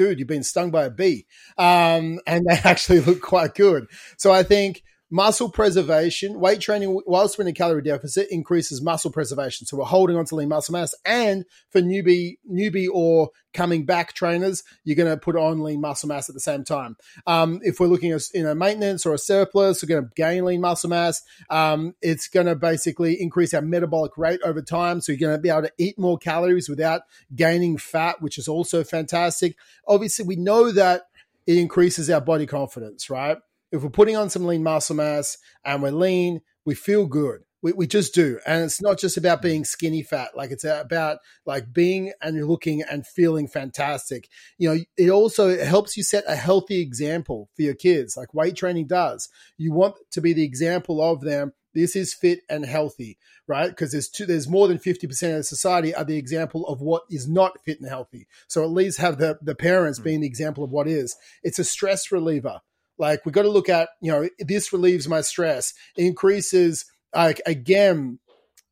dude 0.00 0.18
you've 0.18 0.28
been 0.28 0.42
stung 0.42 0.70
by 0.70 0.84
a 0.84 0.90
bee. 0.90 1.26
Um, 1.58 2.20
and 2.26 2.46
they 2.48 2.54
actually 2.64 3.00
look 3.00 3.20
quite 3.20 3.54
good. 3.54 3.86
So 4.16 4.32
i 4.32 4.42
think 4.42 4.82
muscle 5.10 5.50
preservation, 5.50 6.38
weight 6.38 6.60
training 6.60 7.00
whilst 7.06 7.36
we're 7.36 7.42
in 7.42 7.48
a 7.48 7.52
calorie 7.52 7.82
deficit 7.82 8.28
increases 8.30 8.80
muscle 8.80 9.10
preservation. 9.10 9.66
So 9.66 9.76
we're 9.76 9.84
holding 9.84 10.16
on 10.16 10.24
to 10.26 10.36
lean 10.36 10.48
muscle 10.48 10.72
mass. 10.72 10.94
And 11.04 11.44
for 11.70 11.80
newbie, 11.80 12.38
newbie 12.50 12.86
or 12.92 13.30
coming 13.52 13.84
back 13.84 14.12
trainers, 14.12 14.62
you're 14.84 14.96
going 14.96 15.10
to 15.10 15.16
put 15.16 15.34
on 15.36 15.62
lean 15.62 15.80
muscle 15.80 16.08
mass 16.08 16.28
at 16.28 16.34
the 16.34 16.40
same 16.40 16.62
time. 16.62 16.96
Um, 17.26 17.60
if 17.62 17.80
we're 17.80 17.88
looking 17.88 18.12
at 18.12 18.22
you 18.32 18.44
know 18.44 18.54
maintenance 18.54 19.04
or 19.04 19.12
a 19.14 19.18
surplus, 19.18 19.82
we're 19.82 19.88
going 19.88 20.04
to 20.04 20.10
gain 20.14 20.44
lean 20.44 20.60
muscle 20.60 20.90
mass. 20.90 21.22
Um, 21.50 21.94
it's 22.00 22.28
going 22.28 22.46
to 22.46 22.54
basically 22.54 23.20
increase 23.20 23.52
our 23.52 23.62
metabolic 23.62 24.16
rate 24.16 24.40
over 24.44 24.62
time. 24.62 25.00
So 25.00 25.12
you're 25.12 25.28
going 25.28 25.36
to 25.36 25.42
be 25.42 25.50
able 25.50 25.62
to 25.62 25.72
eat 25.78 25.98
more 25.98 26.18
calories 26.18 26.68
without 26.68 27.02
gaining 27.34 27.78
fat, 27.78 28.22
which 28.22 28.38
is 28.38 28.46
also 28.46 28.84
fantastic. 28.84 29.56
Obviously, 29.88 30.24
we 30.24 30.36
know 30.36 30.70
that 30.70 31.02
it 31.46 31.58
increases 31.58 32.08
our 32.10 32.20
body 32.20 32.46
confidence, 32.46 33.10
right? 33.10 33.38
If 33.72 33.82
we're 33.82 33.90
putting 33.90 34.16
on 34.16 34.30
some 34.30 34.46
lean 34.46 34.62
muscle 34.62 34.96
mass 34.96 35.38
and 35.64 35.82
we're 35.82 35.90
lean, 35.90 36.40
we 36.64 36.74
feel 36.74 37.06
good. 37.06 37.42
We, 37.62 37.72
we 37.72 37.86
just 37.86 38.14
do. 38.14 38.38
And 38.46 38.64
it's 38.64 38.80
not 38.80 38.98
just 38.98 39.16
about 39.16 39.42
being 39.42 39.64
skinny 39.64 40.02
fat. 40.02 40.30
Like 40.34 40.50
it's 40.50 40.64
about 40.64 41.18
like 41.44 41.72
being 41.72 42.12
and 42.22 42.46
looking 42.46 42.82
and 42.82 43.06
feeling 43.06 43.48
fantastic. 43.48 44.28
You 44.58 44.68
know, 44.68 44.80
it 44.96 45.10
also 45.10 45.48
it 45.48 45.66
helps 45.66 45.96
you 45.96 46.02
set 46.02 46.24
a 46.26 46.36
healthy 46.36 46.80
example 46.80 47.50
for 47.54 47.62
your 47.62 47.74
kids, 47.74 48.16
like 48.16 48.32
weight 48.32 48.56
training 48.56 48.86
does. 48.86 49.28
You 49.58 49.72
want 49.72 49.96
to 50.12 50.20
be 50.20 50.32
the 50.32 50.44
example 50.44 51.02
of 51.02 51.20
them. 51.20 51.52
This 51.72 51.94
is 51.94 52.14
fit 52.14 52.40
and 52.48 52.64
healthy, 52.64 53.16
right? 53.46 53.68
Because 53.68 53.92
there's 53.92 54.08
two, 54.08 54.26
there's 54.26 54.48
more 54.48 54.66
than 54.66 54.78
50% 54.78 55.38
of 55.38 55.46
society 55.46 55.94
are 55.94 56.02
the 56.02 56.16
example 56.16 56.66
of 56.66 56.80
what 56.80 57.02
is 57.08 57.28
not 57.28 57.62
fit 57.64 57.78
and 57.78 57.88
healthy. 57.88 58.26
So 58.48 58.64
at 58.64 58.70
least 58.70 58.98
have 58.98 59.18
the, 59.18 59.38
the 59.40 59.54
parents 59.54 60.00
mm. 60.00 60.04
being 60.04 60.20
the 60.22 60.26
example 60.26 60.64
of 60.64 60.72
what 60.72 60.88
is. 60.88 61.14
It's 61.44 61.60
a 61.60 61.64
stress 61.64 62.10
reliever 62.10 62.60
like 63.00 63.24
we 63.24 63.32
got 63.32 63.42
to 63.42 63.50
look 63.50 63.68
at, 63.68 63.88
you 64.00 64.12
know, 64.12 64.28
this 64.38 64.72
relieves 64.72 65.08
my 65.08 65.22
stress, 65.22 65.74
increases 65.96 66.84
like 67.14 67.40
again, 67.46 68.18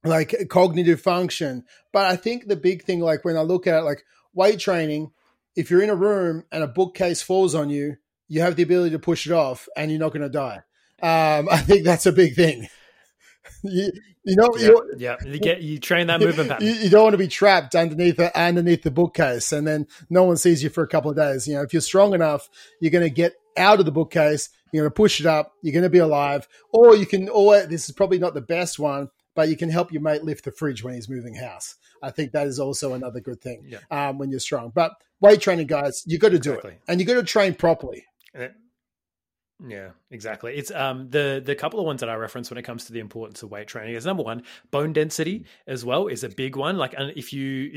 like 0.05 0.35
cognitive 0.51 1.01
function. 1.01 1.65
But 1.93 2.07
I 2.07 2.17
think 2.17 2.47
the 2.47 2.57
big 2.57 2.85
thing, 2.85 3.01
like 3.01 3.25
when 3.25 3.37
I 3.37 3.41
look 3.41 3.67
at 3.67 3.81
it, 3.81 3.85
like 3.85 4.05
weight 4.35 4.61
training, 4.61 5.11
if 5.57 5.71
you're 5.71 5.83
in 5.83 5.91
a 5.91 5.97
room 5.97 6.45
and 6.53 6.63
a 6.63 6.69
bookcase 6.69 7.23
falls 7.23 7.55
on 7.55 7.71
you, 7.71 7.97
you 8.29 8.43
have 8.43 8.57
the 8.57 8.63
ability 8.63 8.91
to 8.91 8.99
push 8.99 9.27
it 9.27 9.33
off 9.33 9.67
and 9.77 9.91
you're 9.91 9.99
not 9.99 10.13
going 10.13 10.23
to 10.23 10.29
die. 10.29 10.63
Um, 11.03 11.49
I 11.51 11.59
think 11.59 11.85
that's 11.85 12.07
a 12.07 12.13
big 12.13 12.35
thing. 12.35 12.69
you, 13.63 13.91
you 14.25 14.37
know, 14.37 14.51
yeah, 14.59 14.67
you, 14.67 14.95
yeah, 14.99 15.17
you 15.25 15.39
get 15.39 15.63
you 15.63 15.79
train 15.79 16.09
that 16.09 16.21
movement 16.21 16.51
pattern. 16.51 16.67
You, 16.67 16.75
you, 16.75 16.91
don't 16.91 17.05
want 17.05 17.15
to 17.15 17.19
be 17.19 17.29
trapped 17.29 17.75
underneath 17.75 18.21
underneath 18.21 18.83
the 18.83 18.91
bookcase, 18.91 19.53
and 19.53 19.67
then 19.67 19.87
no 20.11 20.25
one 20.25 20.37
sees 20.37 20.63
you 20.63 20.69
for 20.69 20.85
a 20.85 20.89
couple 20.89 21.11
of 21.11 21.17
days. 21.17 21.49
You 21.49 21.55
know, 21.55 21.63
if 21.63 21.73
you're 21.73 21.81
strong 21.81 22.13
enough, 22.13 22.51
you're 22.81 22.91
going 22.91 23.05
to 23.05 23.11
get 23.11 23.33
out 23.59 23.81
of 23.81 23.87
the 23.87 23.93
bookcase. 23.93 24.49
You're 24.73 24.85
going 24.85 24.91
to 24.91 24.95
push 24.95 25.21
it 25.21 25.27
up. 25.27 25.53
You're 25.63 25.73
going 25.73 25.83
to 25.83 25.91
be 25.91 25.99
alive, 25.99 26.47
or 26.73 26.95
you 26.95 27.07
can. 27.07 27.29
Or 27.29 27.61
this 27.67 27.89
is 27.89 27.95
probably 27.95 28.19
not 28.19 28.35
the 28.35 28.41
best 28.41 28.79
one, 28.79 29.09
but 29.35 29.49
you 29.49 29.57
can 29.57 29.71
help 29.71 29.93
your 29.93 30.03
mate 30.03 30.25
lift 30.25 30.45
the 30.45 30.53
fridge 30.53 30.85
when 30.85 30.95
he's 30.95 31.09
moving 31.09 31.35
house. 31.35 31.77
I 32.03 32.11
think 32.11 32.33
that 32.33 32.47
is 32.47 32.59
also 32.59 32.93
another 32.93 33.21
good 33.21 33.41
thing 33.41 33.65
yeah. 33.67 33.79
um, 33.91 34.19
when 34.19 34.31
you're 34.31 34.41
strong. 34.41 34.71
But 34.75 34.93
weight 35.21 35.41
training, 35.41 35.67
guys, 35.67 36.05
you 36.07 36.19
got 36.19 36.31
to 36.31 36.39
do 36.39 36.53
exactly. 36.53 36.73
it, 36.73 36.81
and 36.87 37.01
you 37.01 37.07
got 37.07 37.15
to 37.15 37.23
train 37.23 37.55
properly. 37.55 38.05
Yeah, 39.67 39.91
exactly. 40.13 40.55
It's 40.57 40.71
um 40.71 41.11
the 41.11 41.43
the 41.45 41.57
couple 41.57 41.81
of 41.81 41.87
ones 41.87 41.99
that 41.99 42.09
I 42.09 42.15
reference 42.15 42.49
when 42.49 42.59
it 42.59 42.63
comes 42.63 42.85
to 42.85 42.93
the 42.93 43.01
importance 43.01 43.43
of 43.43 43.51
weight 43.51 43.67
training 43.67 43.97
is 43.97 44.07
number 44.07 44.23
one, 44.23 44.45
bone 44.71 44.93
density 44.93 45.47
as 45.67 45.85
well 45.85 46.07
is 46.07 46.23
a 46.23 46.29
big 46.29 46.55
one. 46.55 46.77
Like, 46.77 46.95
if 46.97 47.33
you 47.33 47.69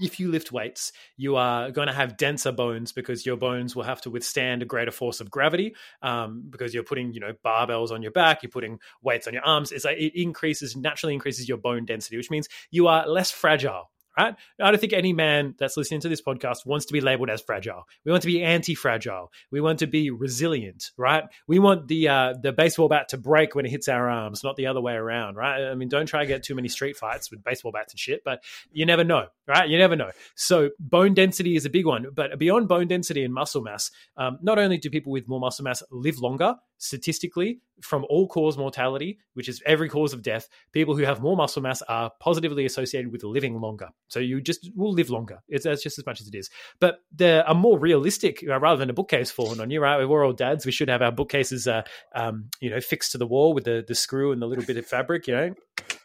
if 0.00 0.18
you 0.18 0.32
lift 0.32 0.50
weights, 0.50 0.90
you 1.16 1.36
are 1.36 1.70
going 1.70 1.86
to 1.86 1.92
have 1.94 2.16
denser 2.16 2.50
bones 2.50 2.90
because 2.90 3.24
your 3.24 3.36
bones 3.36 3.76
will 3.76 3.84
have 3.84 4.00
to 4.00 4.10
withstand 4.10 4.62
a 4.62 4.64
greater 4.66 4.90
force 4.90 5.20
of 5.20 5.30
gravity. 5.30 5.76
Um, 6.02 6.42
because 6.50 6.74
you're 6.74 6.82
putting 6.82 7.12
you 7.12 7.20
know 7.20 7.34
barbells 7.44 7.92
on 7.92 8.02
your 8.02 8.12
back, 8.12 8.42
you're 8.42 8.50
putting 8.50 8.80
weights 9.02 9.28
on 9.28 9.32
your 9.32 9.44
arms. 9.44 9.70
It's 9.70 9.84
like 9.84 9.98
it 9.98 10.20
increases 10.20 10.74
naturally 10.76 11.14
increases 11.14 11.48
your 11.48 11.58
bone 11.58 11.84
density, 11.84 12.16
which 12.16 12.30
means 12.30 12.48
you 12.72 12.88
are 12.88 13.06
less 13.06 13.30
fragile 13.30 13.90
right? 14.18 14.34
I 14.60 14.70
don't 14.70 14.80
think 14.80 14.92
any 14.92 15.12
man 15.12 15.54
that's 15.58 15.76
listening 15.76 16.00
to 16.00 16.08
this 16.08 16.20
podcast 16.20 16.66
wants 16.66 16.86
to 16.86 16.92
be 16.92 17.00
labeled 17.00 17.30
as 17.30 17.40
fragile. 17.40 17.84
We 18.04 18.10
want 18.10 18.22
to 18.22 18.26
be 18.26 18.42
anti-fragile. 18.42 19.32
We 19.50 19.60
want 19.60 19.78
to 19.80 19.86
be 19.86 20.10
resilient, 20.10 20.90
right? 20.96 21.24
We 21.46 21.58
want 21.58 21.88
the 21.88 22.08
uh, 22.08 22.34
the 22.40 22.52
baseball 22.52 22.88
bat 22.88 23.08
to 23.10 23.18
break 23.18 23.54
when 23.54 23.66
it 23.66 23.70
hits 23.70 23.88
our 23.88 24.08
arms, 24.08 24.42
not 24.42 24.56
the 24.56 24.66
other 24.66 24.80
way 24.80 24.94
around, 24.94 25.36
right? 25.36 25.68
I 25.68 25.74
mean, 25.74 25.88
don't 25.88 26.06
try 26.06 26.20
to 26.20 26.26
get 26.26 26.42
too 26.42 26.54
many 26.54 26.68
street 26.68 26.96
fights 26.96 27.30
with 27.30 27.44
baseball 27.44 27.72
bats 27.72 27.92
and 27.92 28.00
shit, 28.00 28.22
but 28.24 28.42
you 28.72 28.84
never 28.86 29.04
know, 29.04 29.26
right? 29.46 29.68
You 29.68 29.78
never 29.78 29.96
know. 29.96 30.10
So 30.34 30.70
bone 30.78 31.14
density 31.14 31.56
is 31.56 31.64
a 31.64 31.70
big 31.70 31.86
one, 31.86 32.06
but 32.14 32.38
beyond 32.38 32.68
bone 32.68 32.88
density 32.88 33.24
and 33.24 33.32
muscle 33.32 33.62
mass, 33.62 33.90
um, 34.16 34.38
not 34.42 34.58
only 34.58 34.78
do 34.78 34.90
people 34.90 35.12
with 35.12 35.28
more 35.28 35.40
muscle 35.40 35.64
mass 35.64 35.82
live 35.90 36.18
longer, 36.18 36.56
statistically 36.78 37.60
from 37.80 38.04
all 38.08 38.26
cause 38.26 38.56
mortality, 38.56 39.18
which 39.34 39.48
is 39.48 39.62
every 39.66 39.88
cause 39.88 40.12
of 40.12 40.22
death, 40.22 40.48
people 40.72 40.96
who 40.96 41.02
have 41.02 41.20
more 41.20 41.36
muscle 41.36 41.62
mass 41.62 41.82
are 41.82 42.10
positively 42.20 42.64
associated 42.64 43.12
with 43.12 43.22
living 43.22 43.60
longer. 43.60 43.88
So 44.08 44.20
you 44.20 44.40
just 44.40 44.70
will 44.74 44.92
live 44.92 45.10
longer. 45.10 45.40
It's 45.48 45.64
that's 45.64 45.82
just 45.82 45.98
as 45.98 46.06
much 46.06 46.20
as 46.20 46.28
it 46.28 46.34
is. 46.34 46.50
But 46.80 47.00
there 47.12 47.46
are 47.46 47.54
more 47.54 47.78
realistic, 47.78 48.44
rather 48.46 48.78
than 48.78 48.90
a 48.90 48.94
bookcase 48.94 49.30
falling 49.30 49.60
on 49.60 49.70
you, 49.70 49.80
right? 49.80 50.04
We're 50.04 50.24
all 50.24 50.32
dads. 50.32 50.66
We 50.66 50.72
should 50.72 50.88
have 50.88 51.02
our 51.02 51.12
bookcases, 51.12 51.66
uh, 51.66 51.82
um, 52.14 52.50
you 52.60 52.70
know, 52.70 52.80
fixed 52.80 53.12
to 53.12 53.18
the 53.18 53.26
wall 53.26 53.54
with 53.54 53.64
the 53.64 53.84
the 53.86 53.94
screw 53.94 54.32
and 54.32 54.40
the 54.40 54.46
little 54.46 54.64
bit 54.64 54.76
of 54.76 54.86
fabric. 54.86 55.26
You 55.26 55.34
know, 55.34 55.54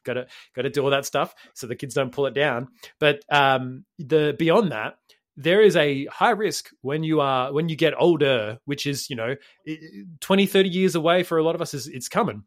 got 0.03 0.13
to 0.13 0.27
got 0.55 0.63
to 0.63 0.69
do 0.69 0.83
all 0.83 0.91
that 0.91 1.05
stuff 1.05 1.33
so 1.53 1.67
the 1.67 1.75
kids 1.75 1.93
don't 1.93 2.11
pull 2.11 2.25
it 2.25 2.33
down. 2.33 2.67
But 2.99 3.23
um, 3.31 3.85
the 3.97 4.35
beyond 4.37 4.71
that, 4.71 4.95
there 5.37 5.61
is 5.61 5.75
a 5.75 6.05
high 6.05 6.31
risk 6.31 6.69
when 6.81 7.03
you 7.03 7.21
are 7.21 7.51
when 7.51 7.69
you 7.69 7.75
get 7.75 7.93
older 7.97 8.59
which 8.65 8.85
is 8.85 9.09
you 9.09 9.15
know 9.15 9.35
20 10.21 10.45
30 10.45 10.69
years 10.69 10.95
away 10.95 11.23
for 11.23 11.37
a 11.37 11.43
lot 11.43 11.55
of 11.55 11.61
us 11.61 11.73
is 11.73 11.87
it's 11.87 12.07
coming 12.07 12.43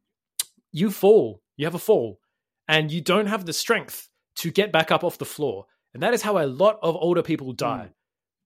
you 0.72 0.90
fall 0.90 1.42
you 1.56 1.66
have 1.66 1.74
a 1.74 1.80
fall 1.80 2.20
and 2.68 2.92
you 2.92 3.00
don't 3.00 3.26
have 3.26 3.44
the 3.44 3.52
strength 3.52 4.08
to 4.36 4.50
get 4.50 4.72
back 4.72 4.90
up 4.90 5.04
off 5.04 5.18
the 5.18 5.24
floor. 5.24 5.66
And 5.94 6.02
that 6.02 6.14
is 6.14 6.22
how 6.22 6.38
a 6.38 6.46
lot 6.46 6.78
of 6.82 6.96
older 6.96 7.22
people 7.22 7.52
die. 7.52 7.88
Mm. 7.88 7.94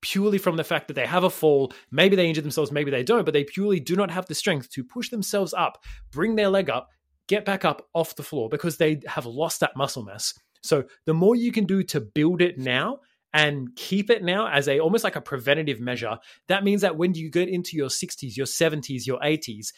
purely 0.03 0.39
from 0.39 0.57
the 0.57 0.65
fact 0.65 0.89
that 0.89 0.95
they 0.95 1.07
have 1.07 1.25
a 1.25 1.31
fall 1.31 1.71
maybe 1.91 2.17
they 2.17 2.27
injure 2.27 2.41
themselves 2.41 2.73
maybe 2.73 2.91
they 2.91 3.03
don't 3.03 3.27
but 3.27 3.35
they 3.35 3.45
purely 3.45 3.79
do 3.79 3.95
not 3.95 4.11
have 4.11 4.25
the 4.29 4.35
strength 4.35 4.71
to 4.71 4.83
push 4.83 5.11
themselves 5.11 5.53
up 5.53 5.75
bring 6.11 6.37
their 6.37 6.49
leg 6.49 6.71
up 6.71 6.89
get 7.31 7.45
back 7.45 7.65
up 7.65 7.87
off 7.95 8.17
the 8.17 8.25
floor 8.25 8.49
because 8.49 8.77
they 8.77 9.01
have 9.07 9.25
lost 9.25 9.61
that 9.61 9.77
muscle 9.77 10.03
mass. 10.03 10.35
So 10.65 10.83
the 11.07 11.15
more 11.15 11.37
you 11.37 11.53
can 11.53 11.65
do 11.65 11.85
to 11.85 12.01
build 12.01 12.43
it 12.43 12.59
now 12.59 12.99
and 13.33 13.69
keep 13.77 14.11
it 14.11 14.25
now 14.25 14.49
as 14.49 14.67
a 14.67 14.81
almost 14.81 15.05
like 15.05 15.15
a 15.15 15.21
preventative 15.21 15.79
measure 15.79 16.19
that 16.49 16.65
means 16.65 16.81
that 16.81 16.97
when 16.97 17.15
you 17.15 17.31
get 17.31 17.49
into 17.49 17.77
your 17.77 17.89
60s 17.89 18.37
your 18.37 18.47
70s 18.47 19.07
your 19.07 19.21
80s 19.21 19.69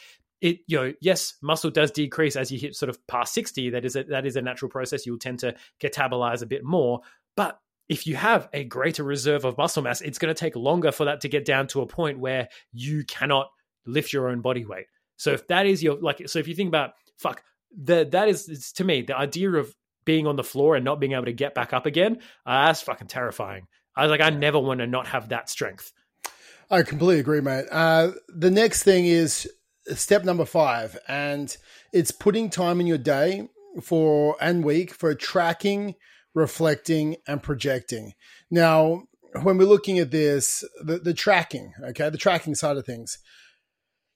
it 0.43 0.59
you 0.67 0.77
know 0.77 0.93
yes 1.01 1.35
muscle 1.41 1.71
does 1.71 1.91
decrease 1.91 2.37
as 2.37 2.53
you 2.53 2.59
hit 2.59 2.77
sort 2.77 2.91
of 2.91 3.05
past 3.07 3.33
60 3.33 3.71
that 3.71 3.85
is 3.85 3.97
a, 3.97 4.05
that 4.05 4.27
is 4.27 4.37
a 4.37 4.43
natural 4.43 4.71
process 4.71 5.07
you'll 5.07 5.19
tend 5.19 5.39
to 5.39 5.55
catabolize 5.81 6.43
a 6.43 6.47
bit 6.47 6.65
more 6.65 7.01
but 7.37 7.59
if 7.89 8.07
you 8.07 8.15
have 8.15 8.49
a 8.53 8.65
greater 8.65 9.03
reserve 9.03 9.45
of 9.45 9.57
muscle 9.57 9.83
mass 9.83 10.01
it's 10.01 10.19
going 10.19 10.35
to 10.35 10.39
take 10.39 10.55
longer 10.55 10.93
for 10.93 11.07
that 11.07 11.23
to 11.23 11.29
get 11.29 11.45
down 11.45 11.67
to 11.67 11.81
a 11.81 11.87
point 11.87 12.19
where 12.19 12.49
you 12.73 13.05
cannot 13.05 13.49
lift 13.87 14.13
your 14.13 14.29
own 14.29 14.41
body 14.41 14.65
weight 14.65 14.87
so 15.17 15.31
if 15.33 15.47
that 15.47 15.67
is 15.67 15.83
your 15.83 15.97
like 16.01 16.29
so 16.29 16.39
if 16.39 16.47
you 16.47 16.55
think 16.55 16.69
about 16.69 16.91
fuck 17.19 17.43
the 17.75 18.07
that 18.11 18.29
is 18.29 18.73
to 18.73 18.85
me 18.85 19.01
the 19.01 19.17
idea 19.17 19.51
of 19.51 19.75
being 20.05 20.27
on 20.27 20.37
the 20.37 20.45
floor 20.45 20.77
and 20.77 20.85
not 20.85 21.01
being 21.01 21.13
able 21.13 21.25
to 21.25 21.33
get 21.33 21.55
back 21.55 21.73
up 21.73 21.87
again, 21.87 22.19
uh, 22.47 22.67
that's 22.67 22.83
fucking 22.83 23.09
terrifying. 23.09 23.67
I 23.97 24.03
was 24.03 24.11
like, 24.11 24.21
I 24.21 24.31
never 24.31 24.59
want 24.59 24.81
to 24.81 24.87
not 24.87 25.09
have 25.09 25.29
that 25.29 25.51
strength. 25.51 25.93
I 26.71 26.83
completely 26.83 27.21
agree, 27.21 27.41
mate. 27.41 27.67
Uh, 27.71 28.13
the 28.29 28.51
next 28.51 28.83
thing 28.83 29.05
is 29.05 29.51
step 29.89 30.25
number 30.25 30.45
five, 30.45 30.99
and 31.09 31.57
it's 31.93 32.11
putting 32.11 32.51
time 32.51 32.81
in 32.81 32.87
your 32.87 32.99
day 32.99 33.49
for 33.83 34.37
and 34.41 34.65
week 34.65 34.93
for 34.93 35.15
tracking, 35.15 35.95
reflecting, 36.35 37.17
and 37.27 37.43
projecting. 37.43 38.13
Now, 38.51 39.05
when 39.43 39.57
we're 39.57 39.65
looking 39.65 39.99
at 39.99 40.11
this, 40.11 40.63
the, 40.85 40.99
the 40.99 41.15
tracking, 41.15 41.73
okay, 41.83 42.11
the 42.11 42.19
tracking 42.19 42.55
side 42.55 42.77
of 42.77 42.85
things, 42.85 43.19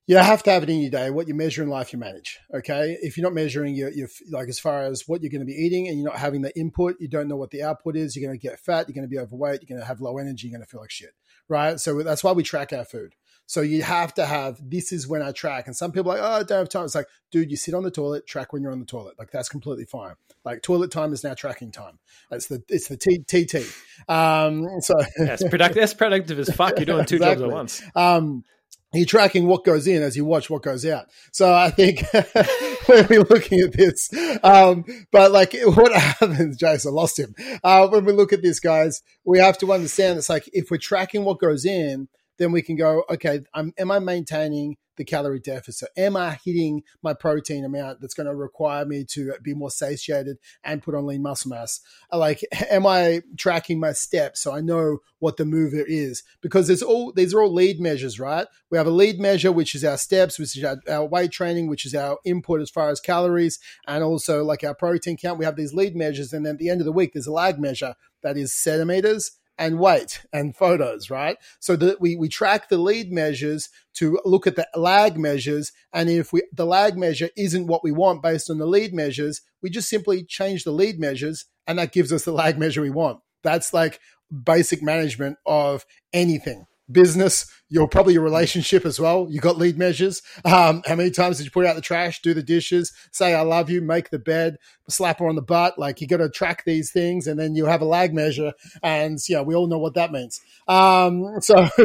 you 0.06 0.16
have 0.16 0.42
to 0.44 0.52
have 0.52 0.62
it 0.62 0.70
in 0.70 0.80
your 0.80 0.90
day. 0.90 1.10
What 1.10 1.26
you 1.26 1.34
measure 1.34 1.64
in 1.64 1.68
life, 1.68 1.92
you 1.92 1.98
manage. 1.98 2.38
Okay. 2.54 2.96
If 3.02 3.16
you're 3.16 3.26
not 3.26 3.34
measuring 3.34 3.74
your, 3.74 3.90
your 3.90 4.08
like 4.30 4.48
as 4.48 4.60
far 4.60 4.84
as 4.84 5.02
what 5.08 5.20
you're 5.20 5.32
going 5.32 5.40
to 5.40 5.46
be 5.46 5.52
eating 5.52 5.88
and 5.88 5.98
you're 5.98 6.08
not 6.08 6.20
having 6.20 6.42
the 6.42 6.56
input, 6.56 6.94
you 7.00 7.08
don't 7.08 7.26
know 7.26 7.36
what 7.36 7.50
the 7.50 7.64
output 7.64 7.96
is. 7.96 8.14
You're 8.14 8.28
going 8.28 8.38
to 8.38 8.48
get 8.48 8.60
fat. 8.60 8.86
You're 8.86 8.94
going 8.94 9.08
to 9.08 9.08
be 9.08 9.18
overweight. 9.18 9.62
You're 9.62 9.76
going 9.76 9.82
to 9.82 9.86
have 9.86 10.00
low 10.00 10.18
energy. 10.18 10.46
You're 10.46 10.58
going 10.58 10.64
to 10.64 10.70
feel 10.70 10.80
like 10.80 10.92
shit. 10.92 11.10
Right. 11.48 11.80
So 11.80 12.02
that's 12.04 12.22
why 12.22 12.32
we 12.32 12.44
track 12.44 12.72
our 12.72 12.84
food. 12.84 13.14
So 13.46 13.60
you 13.60 13.82
have 13.82 14.12
to 14.14 14.26
have 14.26 14.58
this 14.60 14.92
is 14.92 15.06
when 15.06 15.22
I 15.22 15.32
track. 15.32 15.66
And 15.66 15.76
some 15.76 15.92
people 15.92 16.12
are 16.12 16.16
like, 16.16 16.24
oh, 16.24 16.32
I 16.40 16.42
don't 16.42 16.58
have 16.58 16.68
time. 16.68 16.84
It's 16.84 16.96
like, 16.96 17.06
dude, 17.30 17.50
you 17.50 17.56
sit 17.56 17.74
on 17.74 17.84
the 17.84 17.90
toilet, 17.90 18.26
track 18.26 18.52
when 18.52 18.60
you're 18.60 18.72
on 18.72 18.80
the 18.80 18.86
toilet. 18.86 19.18
Like 19.18 19.30
that's 19.30 19.48
completely 19.48 19.84
fine. 19.84 20.14
Like 20.44 20.62
toilet 20.62 20.90
time 20.90 21.12
is 21.12 21.22
now 21.22 21.34
tracking 21.34 21.70
time. 21.70 21.98
It's 22.30 22.46
the 22.46 22.62
it's 22.68 22.88
the 22.88 22.96
TT. 22.96 23.66
Um, 24.08 24.66
so 24.80 24.94
yeah, 25.18 25.36
productive. 25.48 25.76
That's 25.76 25.94
productive 25.94 26.38
as 26.38 26.54
fuck. 26.54 26.78
You're 26.78 26.86
doing 26.86 27.06
two 27.06 27.16
exactly. 27.16 27.44
jobs 27.44 27.50
at 27.50 27.54
once. 27.54 27.82
Um, 27.94 28.44
you're 28.92 29.06
tracking 29.06 29.46
what 29.46 29.64
goes 29.64 29.86
in 29.86 30.02
as 30.02 30.16
you 30.16 30.24
watch 30.24 30.48
what 30.48 30.62
goes 30.62 30.86
out. 30.86 31.06
So 31.32 31.52
I 31.52 31.70
think 31.70 32.04
when 32.86 33.06
we're 33.08 33.24
looking 33.24 33.60
at 33.60 33.72
this, 33.72 34.08
um, 34.42 34.84
but 35.12 35.32
like 35.32 35.54
what 35.64 35.92
happens, 36.00 36.56
Jason 36.56 36.94
lost 36.94 37.18
him. 37.18 37.34
Uh, 37.62 37.88
when 37.88 38.04
we 38.04 38.12
look 38.12 38.32
at 38.32 38.42
this, 38.42 38.60
guys, 38.60 39.02
we 39.24 39.38
have 39.38 39.58
to 39.58 39.72
understand 39.72 40.18
it's 40.18 40.28
like 40.28 40.48
if 40.52 40.70
we're 40.70 40.78
tracking 40.78 41.24
what 41.24 41.38
goes 41.38 41.64
in, 41.64 42.08
then 42.38 42.52
we 42.52 42.62
can 42.62 42.76
go, 42.76 43.04
okay, 43.10 43.40
I'm, 43.54 43.72
am 43.78 43.90
I 43.90 43.98
maintaining 43.98 44.76
the 44.96 45.04
calorie 45.04 45.40
deficit? 45.40 45.90
Am 45.96 46.16
I 46.16 46.38
hitting 46.44 46.82
my 47.02 47.14
protein 47.14 47.64
amount 47.64 48.00
that's 48.00 48.14
going 48.14 48.26
to 48.26 48.34
require 48.34 48.84
me 48.84 49.04
to 49.10 49.34
be 49.42 49.54
more 49.54 49.70
satiated 49.70 50.38
and 50.64 50.82
put 50.82 50.94
on 50.94 51.06
lean 51.06 51.22
muscle 51.22 51.50
mass? 51.50 51.80
Uh, 52.12 52.18
like, 52.18 52.40
am 52.70 52.86
I 52.86 53.22
tracking 53.36 53.78
my 53.78 53.92
steps 53.92 54.40
so 54.40 54.52
I 54.52 54.60
know 54.60 54.98
what 55.18 55.36
the 55.36 55.44
mover 55.44 55.84
is? 55.86 56.22
Because 56.40 56.66
there's 56.66 56.82
all 56.82 57.12
these 57.12 57.34
are 57.34 57.42
all 57.42 57.52
lead 57.52 57.80
measures, 57.80 58.18
right? 58.18 58.46
We 58.70 58.78
have 58.78 58.86
a 58.86 58.90
lead 58.90 59.18
measure, 59.18 59.52
which 59.52 59.74
is 59.74 59.84
our 59.84 59.98
steps, 59.98 60.38
which 60.38 60.56
is 60.56 60.64
our, 60.64 60.76
our 60.88 61.06
weight 61.06 61.32
training, 61.32 61.68
which 61.68 61.86
is 61.86 61.94
our 61.94 62.18
input 62.24 62.60
as 62.60 62.70
far 62.70 62.90
as 62.90 63.00
calories, 63.00 63.58
and 63.86 64.02
also 64.02 64.44
like 64.44 64.64
our 64.64 64.74
protein 64.74 65.16
count. 65.16 65.38
We 65.38 65.44
have 65.44 65.56
these 65.56 65.74
lead 65.74 65.94
measures, 65.94 66.32
and 66.32 66.44
then 66.44 66.54
at 66.54 66.58
the 66.58 66.70
end 66.70 66.80
of 66.80 66.86
the 66.86 66.92
week, 66.92 67.12
there's 67.12 67.26
a 67.26 67.32
lag 67.32 67.58
measure 67.58 67.94
that 68.22 68.36
is 68.36 68.52
centimeters 68.52 69.32
and 69.58 69.78
weight 69.78 70.24
and 70.32 70.54
photos, 70.54 71.10
right? 71.10 71.36
So 71.60 71.76
that 71.76 72.00
we, 72.00 72.16
we 72.16 72.28
track 72.28 72.68
the 72.68 72.78
lead 72.78 73.10
measures 73.10 73.68
to 73.94 74.20
look 74.24 74.46
at 74.46 74.56
the 74.56 74.68
lag 74.74 75.18
measures. 75.18 75.72
And 75.92 76.10
if 76.10 76.32
we, 76.32 76.42
the 76.52 76.66
lag 76.66 76.96
measure 76.96 77.30
isn't 77.36 77.66
what 77.66 77.82
we 77.82 77.92
want 77.92 78.22
based 78.22 78.50
on 78.50 78.58
the 78.58 78.66
lead 78.66 78.92
measures, 78.92 79.40
we 79.62 79.70
just 79.70 79.88
simply 79.88 80.24
change 80.24 80.64
the 80.64 80.72
lead 80.72 80.98
measures 80.98 81.46
and 81.66 81.78
that 81.78 81.92
gives 81.92 82.12
us 82.12 82.24
the 82.24 82.32
lag 82.32 82.58
measure 82.58 82.82
we 82.82 82.90
want. 82.90 83.20
That's 83.42 83.72
like 83.72 84.00
basic 84.44 84.82
management 84.82 85.38
of 85.46 85.84
anything 86.12 86.66
business, 86.90 87.50
your 87.68 87.88
probably 87.88 88.14
your 88.14 88.22
relationship 88.22 88.84
as 88.84 89.00
well. 89.00 89.26
You 89.28 89.40
got 89.40 89.56
lead 89.58 89.76
measures. 89.78 90.22
Um, 90.44 90.82
how 90.86 90.94
many 90.94 91.10
times 91.10 91.38
did 91.38 91.44
you 91.44 91.50
put 91.50 91.66
out 91.66 91.74
the 91.74 91.82
trash, 91.82 92.22
do 92.22 92.34
the 92.34 92.42
dishes, 92.42 92.92
say 93.12 93.34
I 93.34 93.42
love 93.42 93.70
you, 93.70 93.80
make 93.80 94.10
the 94.10 94.18
bed, 94.18 94.56
slap 94.88 95.18
her 95.18 95.28
on 95.28 95.34
the 95.34 95.42
butt? 95.42 95.78
Like 95.78 96.00
you 96.00 96.06
got 96.06 96.18
to 96.18 96.28
track 96.28 96.64
these 96.64 96.92
things, 96.92 97.26
and 97.26 97.38
then 97.38 97.54
you 97.56 97.66
have 97.66 97.82
a 97.82 97.86
lag 97.86 98.14
measure, 98.14 98.52
and 98.82 99.18
yeah, 99.28 99.42
we 99.42 99.54
all 99.54 99.66
know 99.66 99.78
what 99.78 99.94
that 99.94 100.12
means. 100.12 100.40
Um, 100.68 101.40
so 101.40 101.68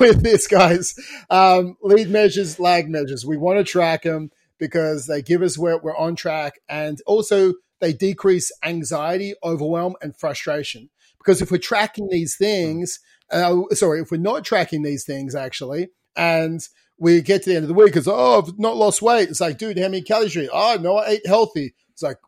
with 0.00 0.22
this, 0.22 0.46
guys, 0.46 0.94
um, 1.30 1.76
lead 1.82 2.10
measures, 2.10 2.58
lag 2.58 2.88
measures, 2.88 3.24
we 3.24 3.36
want 3.36 3.58
to 3.58 3.64
track 3.64 4.02
them 4.02 4.30
because 4.58 5.06
they 5.06 5.22
give 5.22 5.42
us 5.42 5.56
where 5.56 5.78
we're 5.78 5.96
on 5.96 6.16
track, 6.16 6.60
and 6.68 7.00
also 7.06 7.54
they 7.80 7.92
decrease 7.92 8.52
anxiety, 8.62 9.34
overwhelm, 9.42 9.94
and 10.02 10.16
frustration. 10.16 10.90
Because 11.18 11.42
if 11.42 11.50
we're 11.50 11.58
tracking 11.58 12.08
these 12.08 12.36
things, 12.36 12.98
uh, 13.30 13.62
sorry, 13.72 14.00
if 14.00 14.10
we're 14.10 14.18
not 14.18 14.44
tracking 14.44 14.82
these 14.82 15.04
things 15.04 15.34
actually, 15.34 15.88
and 16.16 16.60
we 16.98 17.22
get 17.22 17.42
to 17.42 17.50
the 17.50 17.56
end 17.56 17.64
of 17.64 17.68
the 17.68 17.74
week, 17.74 17.96
it's 17.96 18.06
like, 18.06 18.16
oh, 18.16 18.38
I've 18.38 18.58
not 18.58 18.76
lost 18.76 19.00
weight. 19.00 19.30
It's 19.30 19.40
like, 19.40 19.58
dude, 19.58 19.78
how 19.78 19.84
many 19.84 20.02
calories 20.02 20.34
you 20.34 20.42
eat? 20.42 20.50
Oh, 20.52 20.76
no, 20.80 20.98
I 20.98 21.10
ate 21.10 21.26
healthy. 21.26 21.74
It's 21.92 22.02
like, 22.02 22.18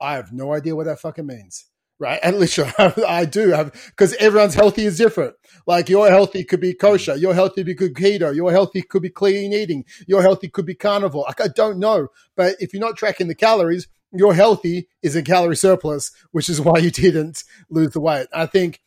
I 0.00 0.14
have 0.14 0.32
no 0.32 0.52
idea 0.52 0.76
what 0.76 0.86
that 0.86 1.00
fucking 1.00 1.26
means. 1.26 1.66
Right. 1.98 2.18
And 2.22 2.38
literally, 2.38 2.72
I 3.08 3.24
do 3.24 3.50
have, 3.50 3.72
because 3.72 4.14
everyone's 4.14 4.54
healthy 4.54 4.84
is 4.84 4.98
different. 4.98 5.34
Like 5.66 5.88
your 5.88 6.08
healthy 6.10 6.44
could 6.44 6.60
be 6.60 6.74
kosher. 6.74 7.16
Your 7.16 7.34
healthy 7.34 7.64
could 7.74 7.94
be 7.94 8.02
keto. 8.02 8.34
Your 8.34 8.50
healthy 8.50 8.82
could 8.82 9.02
be 9.02 9.10
clean 9.10 9.52
eating. 9.52 9.84
Your 10.06 10.20
healthy 10.20 10.48
could 10.48 10.66
be 10.66 10.74
carnivore. 10.74 11.24
Like 11.26 11.40
I 11.40 11.48
don't 11.48 11.78
know. 11.78 12.08
But 12.36 12.56
if 12.60 12.74
you're 12.74 12.80
not 12.80 12.96
tracking 12.96 13.28
the 13.28 13.34
calories, 13.34 13.86
your 14.12 14.34
healthy 14.34 14.88
is 15.02 15.16
a 15.16 15.22
calorie 15.22 15.56
surplus, 15.56 16.10
which 16.32 16.48
is 16.48 16.60
why 16.60 16.78
you 16.78 16.90
didn't 16.90 17.44
lose 17.70 17.92
the 17.92 18.00
weight. 18.00 18.26
I 18.34 18.46
think 18.46 18.80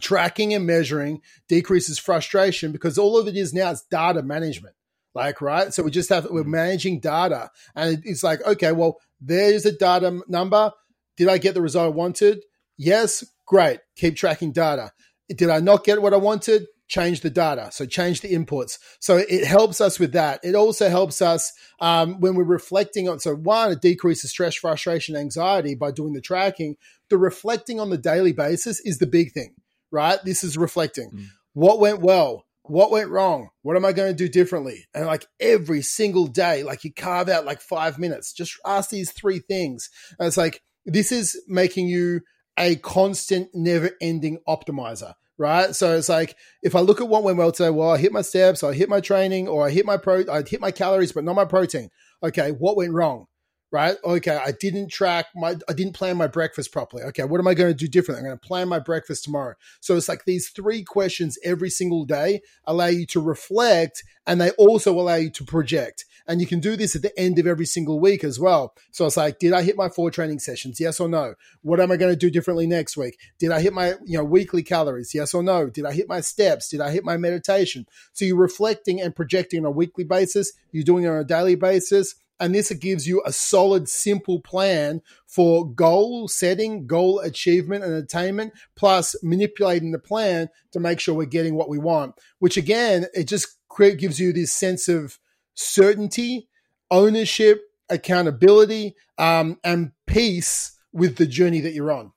tracking 0.00 0.54
and 0.54 0.66
measuring 0.66 1.20
decreases 1.48 1.98
frustration 1.98 2.72
because 2.72 2.98
all 2.98 3.18
of 3.18 3.28
it 3.28 3.36
is 3.36 3.54
now 3.54 3.70
is 3.70 3.82
data 3.90 4.22
management 4.22 4.74
like 5.16 5.40
right? 5.40 5.72
So 5.72 5.82
we 5.82 5.90
just 5.90 6.10
have 6.10 6.26
we're 6.30 6.44
mm. 6.44 6.48
managing 6.48 7.00
data 7.00 7.50
and 7.74 8.02
it's 8.04 8.22
like 8.22 8.46
okay 8.46 8.70
well 8.70 8.98
there's 9.20 9.66
a 9.66 9.72
data 9.72 10.20
number. 10.28 10.70
Did 11.16 11.28
i 11.28 11.38
get 11.38 11.54
the 11.54 11.62
result 11.62 11.86
i 11.86 11.96
wanted? 11.96 12.44
Yes 12.76 13.24
great. 13.46 13.80
Keep 13.96 14.16
tracking 14.16 14.52
data. 14.52 14.92
Did 15.28 15.50
i 15.50 15.58
not 15.58 15.84
get 15.84 16.02
what 16.02 16.14
i 16.14 16.18
wanted? 16.18 16.66
Change 16.88 17.22
the 17.22 17.30
data. 17.30 17.70
So 17.72 17.84
change 17.84 18.20
the 18.20 18.32
inputs. 18.32 18.78
So 19.00 19.16
it 19.16 19.44
helps 19.44 19.80
us 19.80 19.98
with 19.98 20.12
that. 20.12 20.38
It 20.44 20.54
also 20.54 20.88
helps 20.88 21.20
us 21.20 21.52
um, 21.80 22.20
when 22.20 22.36
we're 22.36 22.44
reflecting 22.44 23.08
on 23.08 23.18
so 23.18 23.34
one 23.34 23.72
it 23.72 23.80
decreases 23.80 24.30
stress 24.30 24.54
frustration 24.54 25.16
anxiety 25.16 25.74
by 25.74 25.90
doing 25.90 26.12
the 26.12 26.20
tracking. 26.20 26.76
The 27.08 27.18
reflecting 27.18 27.80
on 27.80 27.90
the 27.90 27.98
daily 27.98 28.32
basis 28.32 28.80
is 28.80 28.98
the 28.98 29.06
big 29.06 29.32
thing 29.32 29.54
right? 29.90 30.18
This 30.24 30.44
is 30.44 30.56
reflecting 30.58 31.10
mm. 31.10 31.26
what 31.52 31.80
went 31.80 32.00
well, 32.00 32.44
what 32.64 32.90
went 32.90 33.10
wrong, 33.10 33.48
what 33.62 33.76
am 33.76 33.84
I 33.84 33.92
going 33.92 34.10
to 34.10 34.16
do 34.16 34.28
differently? 34.28 34.86
And 34.94 35.06
like 35.06 35.26
every 35.40 35.82
single 35.82 36.26
day, 36.26 36.62
like 36.62 36.84
you 36.84 36.92
carve 36.92 37.28
out 37.28 37.44
like 37.44 37.60
five 37.60 37.98
minutes, 37.98 38.32
just 38.32 38.58
ask 38.64 38.90
these 38.90 39.12
three 39.12 39.38
things. 39.38 39.88
And 40.18 40.26
it's 40.26 40.36
like, 40.36 40.62
this 40.84 41.12
is 41.12 41.40
making 41.46 41.88
you 41.88 42.20
a 42.58 42.76
constant, 42.76 43.48
never 43.54 43.90
ending 44.00 44.38
optimizer 44.48 45.14
right? 45.38 45.74
So 45.74 45.96
it's 45.96 46.08
like 46.08 46.36
if 46.62 46.74
I 46.74 46.80
look 46.80 47.00
at 47.00 47.08
what 47.08 47.22
went 47.22 47.38
well 47.38 47.52
today, 47.52 47.70
well, 47.70 47.90
I 47.90 47.98
hit 47.98 48.12
my 48.12 48.22
steps, 48.22 48.62
I 48.62 48.72
hit 48.72 48.88
my 48.88 49.00
training, 49.00 49.48
or 49.48 49.66
I 49.66 49.70
hit 49.70 49.86
my 49.86 49.96
pro, 49.96 50.24
I 50.30 50.42
hit 50.42 50.60
my 50.60 50.70
calories, 50.70 51.12
but 51.12 51.24
not 51.24 51.36
my 51.36 51.44
protein. 51.44 51.90
Okay, 52.22 52.50
what 52.52 52.76
went 52.76 52.92
wrong? 52.92 53.26
Right? 53.72 53.96
Okay, 54.04 54.38
I 54.44 54.52
didn't 54.52 54.88
track 54.88 55.26
my, 55.34 55.56
I 55.68 55.72
didn't 55.72 55.94
plan 55.94 56.16
my 56.16 56.26
breakfast 56.26 56.72
properly. 56.72 57.02
Okay, 57.04 57.24
what 57.24 57.40
am 57.40 57.48
I 57.48 57.54
going 57.54 57.72
to 57.72 57.76
do 57.76 57.88
differently? 57.88 58.20
I'm 58.20 58.26
going 58.26 58.38
to 58.38 58.46
plan 58.46 58.68
my 58.68 58.78
breakfast 58.78 59.24
tomorrow. 59.24 59.54
So 59.80 59.96
it's 59.96 60.08
like 60.08 60.24
these 60.24 60.48
three 60.48 60.82
questions 60.84 61.38
every 61.44 61.70
single 61.70 62.04
day 62.04 62.42
allow 62.64 62.86
you 62.86 63.06
to 63.06 63.20
reflect 63.20 64.04
and 64.26 64.40
they 64.40 64.50
also 64.52 64.92
allow 64.92 65.16
you 65.16 65.30
to 65.30 65.44
project. 65.44 66.04
And 66.28 66.40
you 66.40 66.46
can 66.46 66.58
do 66.58 66.74
this 66.74 66.96
at 66.96 67.02
the 67.02 67.16
end 67.18 67.38
of 67.38 67.46
every 67.46 67.66
single 67.66 68.00
week 68.00 68.24
as 68.24 68.40
well. 68.40 68.74
So 68.90 69.06
it's 69.06 69.16
like, 69.16 69.38
did 69.38 69.52
I 69.52 69.62
hit 69.62 69.76
my 69.76 69.88
four 69.88 70.10
training 70.10 70.40
sessions? 70.40 70.80
Yes 70.80 70.98
or 70.98 71.08
no? 71.08 71.34
What 71.62 71.78
am 71.78 71.92
I 71.92 71.96
going 71.96 72.12
to 72.12 72.18
do 72.18 72.30
differently 72.30 72.66
next 72.66 72.96
week? 72.96 73.18
Did 73.38 73.52
I 73.52 73.60
hit 73.60 73.72
my, 73.72 73.94
you 74.04 74.18
know, 74.18 74.24
weekly 74.24 74.64
calories? 74.64 75.14
Yes 75.14 75.34
or 75.34 75.42
no? 75.42 75.68
Did 75.68 75.86
I 75.86 75.92
hit 75.92 76.08
my 76.08 76.20
steps? 76.20 76.68
Did 76.68 76.80
I 76.80 76.90
hit 76.90 77.04
my 77.04 77.16
meditation? 77.16 77.86
So 78.12 78.24
you're 78.24 78.36
reflecting 78.36 79.00
and 79.00 79.14
projecting 79.14 79.60
on 79.60 79.66
a 79.66 79.70
weekly 79.70 80.04
basis. 80.04 80.52
You're 80.72 80.82
doing 80.82 81.04
it 81.04 81.08
on 81.08 81.18
a 81.18 81.24
daily 81.24 81.54
basis 81.54 82.16
and 82.38 82.54
this 82.54 82.70
gives 82.72 83.06
you 83.06 83.22
a 83.24 83.32
solid, 83.32 83.88
simple 83.88 84.40
plan 84.40 85.00
for 85.26 85.68
goal 85.68 86.28
setting, 86.28 86.86
goal 86.86 87.20
achievement, 87.20 87.84
and 87.84 87.94
attainment, 87.94 88.52
plus 88.76 89.16
manipulating 89.22 89.92
the 89.92 89.98
plan 89.98 90.48
to 90.72 90.80
make 90.80 91.00
sure 91.00 91.14
we're 91.14 91.26
getting 91.26 91.54
what 91.54 91.68
we 91.68 91.78
want. 91.78 92.14
Which 92.38 92.56
again, 92.56 93.06
it 93.14 93.24
just 93.24 93.56
gives 93.78 94.20
you 94.20 94.32
this 94.32 94.52
sense 94.52 94.88
of 94.88 95.18
certainty, 95.54 96.48
ownership, 96.90 97.62
accountability, 97.88 98.94
um, 99.18 99.58
and 99.64 99.92
peace 100.06 100.76
with 100.92 101.16
the 101.16 101.26
journey 101.26 101.60
that 101.60 101.72
you're 101.72 101.92
on. 101.92 102.12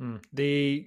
Mm. 0.00 0.22
The 0.32 0.86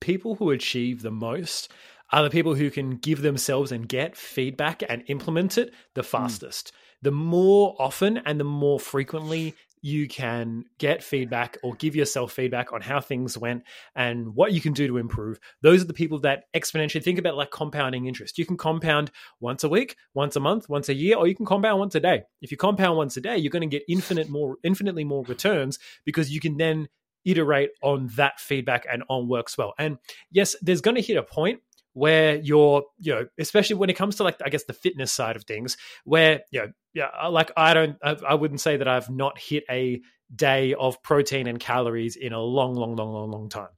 people 0.00 0.36
who 0.36 0.50
achieve 0.50 1.02
the 1.02 1.10
most 1.10 1.70
are 2.12 2.22
the 2.22 2.30
people 2.30 2.54
who 2.54 2.70
can 2.70 2.96
give 2.96 3.22
themselves 3.22 3.72
and 3.72 3.88
get 3.88 4.16
feedback 4.16 4.82
and 4.88 5.02
implement 5.08 5.58
it 5.58 5.74
the 5.94 6.02
hmm. 6.02 6.06
fastest. 6.06 6.68
Mm 6.68 6.85
the 7.02 7.10
more 7.10 7.76
often 7.78 8.18
and 8.18 8.40
the 8.40 8.44
more 8.44 8.80
frequently 8.80 9.54
you 9.82 10.08
can 10.08 10.64
get 10.78 11.00
feedback 11.00 11.56
or 11.62 11.74
give 11.74 11.94
yourself 11.94 12.32
feedback 12.32 12.72
on 12.72 12.80
how 12.80 13.00
things 13.00 13.38
went 13.38 13.62
and 13.94 14.34
what 14.34 14.52
you 14.52 14.60
can 14.60 14.72
do 14.72 14.88
to 14.88 14.96
improve. 14.96 15.38
Those 15.62 15.82
are 15.82 15.86
the 15.86 15.92
people 15.92 16.18
that 16.20 16.44
exponentially 16.54 17.04
think 17.04 17.20
about 17.20 17.36
like 17.36 17.52
compounding 17.52 18.06
interest. 18.06 18.36
You 18.36 18.46
can 18.46 18.56
compound 18.56 19.12
once 19.38 19.62
a 19.62 19.68
week, 19.68 19.94
once 20.12 20.34
a 20.34 20.40
month, 20.40 20.68
once 20.68 20.88
a 20.88 20.94
year, 20.94 21.16
or 21.16 21.28
you 21.28 21.36
can 21.36 21.46
compound 21.46 21.78
once 21.78 21.94
a 21.94 22.00
day. 22.00 22.24
If 22.42 22.50
you 22.50 22.56
compound 22.56 22.96
once 22.96 23.16
a 23.16 23.20
day, 23.20 23.36
you're 23.36 23.50
going 23.50 23.68
to 23.68 23.76
get 23.76 23.84
infinite 23.88 24.28
more, 24.28 24.56
infinitely 24.64 25.04
more 25.04 25.22
returns 25.24 25.78
because 26.04 26.32
you 26.32 26.40
can 26.40 26.56
then 26.56 26.88
iterate 27.24 27.70
on 27.82 28.08
that 28.16 28.40
feedback 28.40 28.86
and 28.90 29.02
on 29.08 29.28
works 29.28 29.58
well. 29.58 29.74
And 29.78 29.98
yes, 30.30 30.56
there's 30.62 30.80
going 30.80 30.94
to 30.94 31.02
hit 31.02 31.16
a 31.16 31.22
point 31.22 31.60
where 31.96 32.36
you're, 32.36 32.84
you 32.98 33.14
know, 33.14 33.26
especially 33.38 33.74
when 33.74 33.88
it 33.88 33.94
comes 33.94 34.16
to 34.16 34.22
like, 34.22 34.36
I 34.44 34.50
guess 34.50 34.64
the 34.64 34.74
fitness 34.74 35.10
side 35.10 35.34
of 35.34 35.44
things, 35.44 35.78
where, 36.04 36.42
you 36.50 36.60
know, 36.60 36.72
yeah, 36.92 37.08
uh, 37.22 37.30
like 37.30 37.52
I 37.56 37.72
don't, 37.72 37.96
I 38.02 38.34
wouldn't 38.34 38.60
say 38.60 38.76
that 38.76 38.86
I've 38.86 39.08
not 39.08 39.38
hit 39.38 39.64
a 39.70 40.02
day 40.34 40.74
of 40.74 41.02
protein 41.02 41.46
and 41.46 41.58
calories 41.58 42.16
in 42.16 42.34
a 42.34 42.40
long, 42.40 42.74
long, 42.74 42.96
long, 42.96 43.12
long, 43.12 43.30
long 43.30 43.48
time 43.48 43.68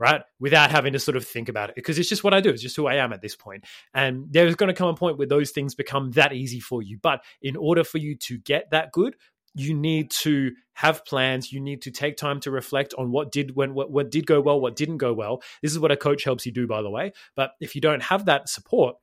right? 0.00 0.22
Without 0.38 0.70
having 0.70 0.92
to 0.92 0.98
sort 1.00 1.16
of 1.16 1.26
think 1.26 1.48
about 1.48 1.70
it, 1.70 1.74
because 1.74 1.98
it's 1.98 2.08
just 2.08 2.22
what 2.22 2.32
I 2.32 2.40
do. 2.40 2.50
It's 2.50 2.62
just 2.62 2.76
who 2.76 2.86
I 2.86 2.94
am 2.94 3.12
at 3.12 3.20
this 3.20 3.34
point. 3.34 3.64
And 3.92 4.26
there's 4.30 4.54
going 4.54 4.68
to 4.68 4.74
come 4.74 4.86
a 4.86 4.94
point 4.94 5.18
where 5.18 5.26
those 5.26 5.50
things 5.50 5.74
become 5.74 6.12
that 6.12 6.32
easy 6.32 6.60
for 6.60 6.82
you. 6.82 6.98
But 7.02 7.24
in 7.42 7.56
order 7.56 7.82
for 7.82 7.98
you 7.98 8.14
to 8.14 8.38
get 8.38 8.70
that 8.70 8.92
good, 8.92 9.16
you 9.58 9.74
need 9.74 10.10
to 10.22 10.52
have 10.74 11.04
plans. 11.04 11.52
You 11.52 11.60
need 11.60 11.82
to 11.82 11.90
take 11.90 12.16
time 12.16 12.40
to 12.40 12.50
reflect 12.50 12.94
on 12.96 13.10
what 13.10 13.32
did 13.32 13.56
when 13.56 13.74
what, 13.74 13.90
what 13.90 14.10
did 14.10 14.26
go 14.26 14.40
well 14.40 14.60
what 14.60 14.76
didn't 14.76 14.98
go 14.98 15.12
well. 15.12 15.42
This 15.62 15.72
is 15.72 15.78
what 15.78 15.90
a 15.90 15.96
coach 15.96 16.24
helps 16.24 16.46
you 16.46 16.52
do 16.52 16.66
by 16.66 16.82
the 16.82 16.90
way. 16.90 17.12
But 17.34 17.52
if 17.60 17.74
you 17.74 17.80
don't 17.80 18.02
have 18.02 18.26
that 18.26 18.48
support 18.48 18.96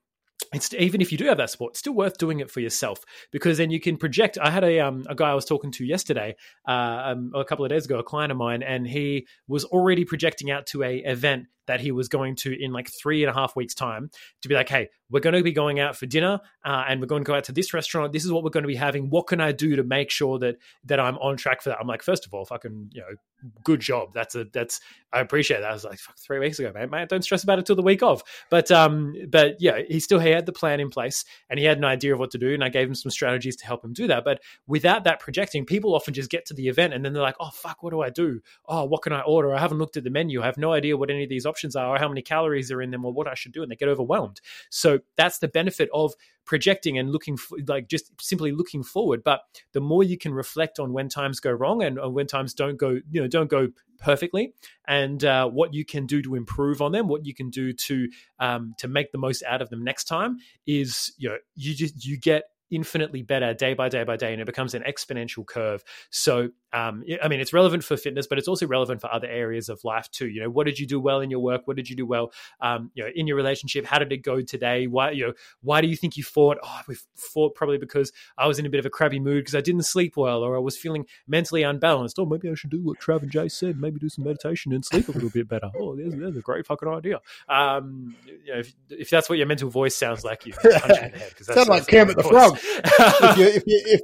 it's 0.53 0.73
even 0.73 1.01
if 1.01 1.11
you 1.11 1.17
do 1.17 1.25
have 1.25 1.37
that 1.37 1.49
support, 1.49 1.71
it's 1.71 1.79
still 1.79 1.93
worth 1.93 2.17
doing 2.17 2.39
it 2.39 2.51
for 2.51 2.59
yourself. 2.59 3.03
Because 3.31 3.57
then 3.57 3.71
you 3.71 3.79
can 3.79 3.97
project. 3.97 4.37
I 4.41 4.49
had 4.49 4.63
a 4.63 4.79
um, 4.79 5.05
a 5.09 5.15
guy 5.15 5.31
I 5.31 5.33
was 5.33 5.45
talking 5.45 5.71
to 5.71 5.85
yesterday, 5.85 6.35
uh, 6.67 7.01
um, 7.05 7.31
a 7.33 7.45
couple 7.45 7.65
of 7.65 7.69
days 7.69 7.85
ago, 7.85 7.99
a 7.99 8.03
client 8.03 8.31
of 8.31 8.37
mine, 8.37 8.63
and 8.63 8.87
he 8.87 9.27
was 9.47 9.65
already 9.65 10.05
projecting 10.05 10.51
out 10.51 10.65
to 10.67 10.83
a 10.83 10.97
event 10.97 11.47
that 11.67 11.79
he 11.79 11.91
was 11.91 12.07
going 12.07 12.35
to 12.35 12.63
in 12.63 12.71
like 12.71 12.89
three 12.89 13.23
and 13.23 13.29
a 13.29 13.33
half 13.33 13.55
weeks 13.55 13.73
time 13.73 14.09
to 14.41 14.49
be 14.49 14.55
like 14.55 14.69
hey 14.69 14.89
we're 15.09 15.19
going 15.19 15.35
to 15.35 15.43
be 15.43 15.51
going 15.51 15.79
out 15.79 15.95
for 15.95 16.05
dinner 16.05 16.39
uh, 16.63 16.83
and 16.87 16.99
we're 16.99 17.07
going 17.07 17.23
to 17.23 17.27
go 17.27 17.35
out 17.35 17.43
to 17.43 17.51
this 17.51 17.73
restaurant. 17.73 18.11
This 18.11 18.25
is 18.25 18.31
what 18.31 18.43
we're 18.43 18.49
going 18.49 18.63
to 18.63 18.67
be 18.67 18.75
having. 18.75 19.09
What 19.09 19.27
can 19.27 19.39
i 19.39 19.51
do 19.51 19.75
to 19.75 19.83
make 19.83 20.09
sure 20.09 20.39
that 20.39 20.57
that 20.85 20.99
i'm 20.99 21.17
on 21.17 21.37
track 21.37 21.61
for 21.61 21.69
that? 21.69 21.79
I'm 21.79 21.87
like 21.87 22.01
first 22.01 22.25
of 22.25 22.33
all 22.33 22.45
fucking 22.45 22.89
you 22.91 23.01
know 23.01 23.51
good 23.63 23.79
job. 23.79 24.13
That's 24.13 24.35
a 24.35 24.45
that's 24.45 24.79
i 25.13 25.19
appreciate 25.19 25.59
that. 25.59 25.69
I 25.69 25.73
was 25.73 25.83
like 25.83 25.99
fuck 25.99 26.17
three 26.17 26.39
weeks 26.39 26.59
ago 26.59 26.71
man, 26.73 26.89
man 26.89 27.07
don't 27.07 27.23
stress 27.23 27.43
about 27.43 27.59
it 27.59 27.65
till 27.65 27.75
the 27.75 27.81
week 27.83 28.01
of. 28.01 28.23
But 28.49 28.71
um 28.71 29.13
but 29.29 29.57
yeah 29.59 29.81
he 29.87 29.99
still 29.99 30.19
he 30.19 30.29
had 30.29 30.45
the 30.45 30.53
plan 30.53 30.79
in 30.79 30.89
place 30.89 31.23
and 31.49 31.59
he 31.59 31.65
had 31.65 31.77
an 31.77 31.85
idea 31.85 32.13
of 32.13 32.19
what 32.19 32.31
to 32.31 32.37
do 32.37 32.53
and 32.53 32.63
i 32.63 32.69
gave 32.69 32.87
him 32.87 32.95
some 32.95 33.11
strategies 33.11 33.55
to 33.57 33.65
help 33.65 33.83
him 33.83 33.93
do 33.93 34.07
that. 34.07 34.23
But 34.23 34.41
without 34.67 35.03
that 35.03 35.19
projecting 35.19 35.65
people 35.65 35.93
often 35.93 36.13
just 36.13 36.31
get 36.31 36.45
to 36.47 36.53
the 36.53 36.67
event 36.67 36.93
and 36.93 37.05
then 37.05 37.13
they're 37.13 37.21
like 37.21 37.37
oh 37.39 37.51
fuck 37.53 37.83
what 37.83 37.91
do 37.91 38.01
i 38.01 38.09
do? 38.09 38.41
Oh 38.67 38.85
what 38.85 39.03
can 39.03 39.13
i 39.13 39.21
order? 39.21 39.53
I 39.53 39.59
haven't 39.59 39.77
looked 39.77 39.97
at 39.97 40.03
the 40.03 40.09
menu. 40.09 40.41
I 40.41 40.45
have 40.45 40.57
no 40.57 40.73
idea 40.73 40.97
what 40.97 41.11
any 41.11 41.23
of 41.23 41.29
these 41.29 41.45
options 41.45 41.54
are 41.75 41.95
or 41.95 41.97
how 41.99 42.09
many 42.09 42.21
calories 42.21 42.71
are 42.71 42.81
in 42.81 42.91
them 42.91 43.05
or 43.05 43.13
what 43.13 43.27
i 43.27 43.33
should 43.33 43.51
do 43.51 43.63
and 43.63 43.71
they 43.71 43.75
get 43.75 43.89
overwhelmed. 43.89 44.41
So 44.69 44.99
that's 45.15 45.39
the 45.39 45.47
benefit 45.47 45.89
of 45.93 46.13
projecting 46.45 46.97
and 46.97 47.11
looking 47.11 47.37
for, 47.37 47.57
like 47.67 47.87
just 47.87 48.11
simply 48.21 48.51
looking 48.51 48.83
forward. 48.83 49.23
But 49.23 49.41
the 49.73 49.81
more 49.81 50.03
you 50.03 50.17
can 50.17 50.33
reflect 50.33 50.79
on 50.79 50.93
when 50.93 51.09
times 51.09 51.39
go 51.39 51.51
wrong 51.51 51.83
and 51.83 51.97
when 52.13 52.27
times 52.27 52.53
don't 52.53 52.77
go 52.77 52.99
you 53.11 53.21
know 53.21 53.27
don't 53.27 53.49
go 53.49 53.69
perfectly 53.97 54.53
and 54.87 55.23
uh, 55.23 55.47
what 55.47 55.73
you 55.73 55.85
can 55.85 56.05
do 56.05 56.21
to 56.21 56.35
improve 56.35 56.81
on 56.81 56.91
them 56.91 57.07
what 57.07 57.25
you 57.25 57.33
can 57.33 57.49
do 57.49 57.71
to 57.71 58.09
um, 58.39 58.75
to 58.77 58.89
make 58.89 59.11
the 59.13 59.17
most 59.17 59.41
out 59.43 59.61
of 59.61 59.69
them 59.69 59.83
next 59.83 60.03
time 60.03 60.37
is 60.67 61.13
you 61.17 61.29
know 61.29 61.37
you 61.55 61.73
just 61.73 62.05
you 62.05 62.17
get 62.17 62.43
infinitely 62.75 63.21
better 63.21 63.53
day 63.53 63.73
by 63.73 63.87
day 63.87 64.03
by 64.03 64.17
day 64.17 64.33
and 64.33 64.41
it 64.41 64.45
becomes 64.45 64.73
an 64.73 64.83
exponential 64.83 65.45
curve. 65.45 65.83
So 66.09 66.49
um, 66.73 67.05
i 67.23 67.29
mean 67.29 67.39
it's 67.39 67.53
relevant 67.53 67.85
for 67.85 67.95
fitness 67.95 68.27
but 68.27 68.37
it's 68.37 68.49
also 68.49 68.67
relevant 68.67 68.99
for 68.99 69.09
other 69.11 69.27
areas 69.27 69.69
of 69.69 69.83
life 69.85 70.11
too. 70.11 70.27
You 70.27 70.41
know 70.41 70.49
what 70.49 70.65
did 70.65 70.77
you 70.77 70.85
do 70.85 70.99
well 70.99 71.21
in 71.21 71.31
your 71.31 71.39
work? 71.39 71.61
What 71.65 71.77
did 71.77 71.89
you 71.89 71.95
do 71.95 72.05
well 72.05 72.33
um, 72.59 72.91
you 72.93 73.03
know 73.03 73.09
in 73.15 73.27
your 73.27 73.37
relationship? 73.37 73.85
How 73.85 73.99
did 73.99 74.11
it 74.11 74.23
go 74.23 74.41
today? 74.41 74.87
Why 74.87 75.11
you 75.11 75.27
know 75.27 75.33
why 75.61 75.79
do 75.81 75.87
you 75.87 75.95
think 75.95 76.17
you 76.17 76.23
fought? 76.23 76.57
Oh 76.61 76.81
we 76.87 76.95
fought 77.15 77.55
probably 77.55 77.77
because 77.77 78.11
i 78.37 78.45
was 78.45 78.59
in 78.59 78.65
a 78.65 78.69
bit 78.69 78.79
of 78.79 78.85
a 78.85 78.89
crabby 78.89 79.19
mood 79.19 79.43
because 79.43 79.55
i 79.55 79.61
didn't 79.61 79.83
sleep 79.83 80.17
well 80.17 80.43
or 80.43 80.55
i 80.55 80.59
was 80.59 80.77
feeling 80.77 81.05
mentally 81.27 81.63
unbalanced. 81.63 82.19
Oh 82.19 82.25
maybe 82.25 82.49
i 82.49 82.55
should 82.55 82.71
do 82.71 82.83
what 82.83 82.99
trav 82.99 83.21
and 83.21 83.31
jay 83.31 83.47
said 83.47 83.79
maybe 83.79 83.99
do 83.99 84.09
some 84.09 84.25
meditation 84.25 84.73
and 84.73 84.83
sleep 84.83 85.07
a 85.07 85.11
little 85.11 85.29
bit 85.29 85.47
better. 85.47 85.71
Oh 85.79 85.95
there's, 85.95 86.13
there's 86.13 86.37
a 86.37 86.41
great 86.41 86.65
fucking 86.65 86.89
idea. 86.89 87.21
Um, 87.47 88.15
you 88.25 88.53
know, 88.53 88.59
if, 88.59 88.73
if, 88.89 89.09
that's 89.09 89.29
what 89.29 89.37
your 89.37 89.47
mental 89.47 89.69
voice 89.69 89.95
sounds 89.95 90.23
like 90.23 90.45
you 90.45 90.53
punch 90.53 90.73
in 90.73 91.11
the 91.11 91.17
head 91.17 91.29
because 91.29 91.47
sounds 91.47 91.69
like 91.69 91.87
Kermit 91.87 92.17
the 92.17 92.23
Frog 92.23 92.59
if, 92.65 93.37
you, 93.37 93.45
if, 93.45 93.63
you, 93.65 93.81
if, 93.85 94.01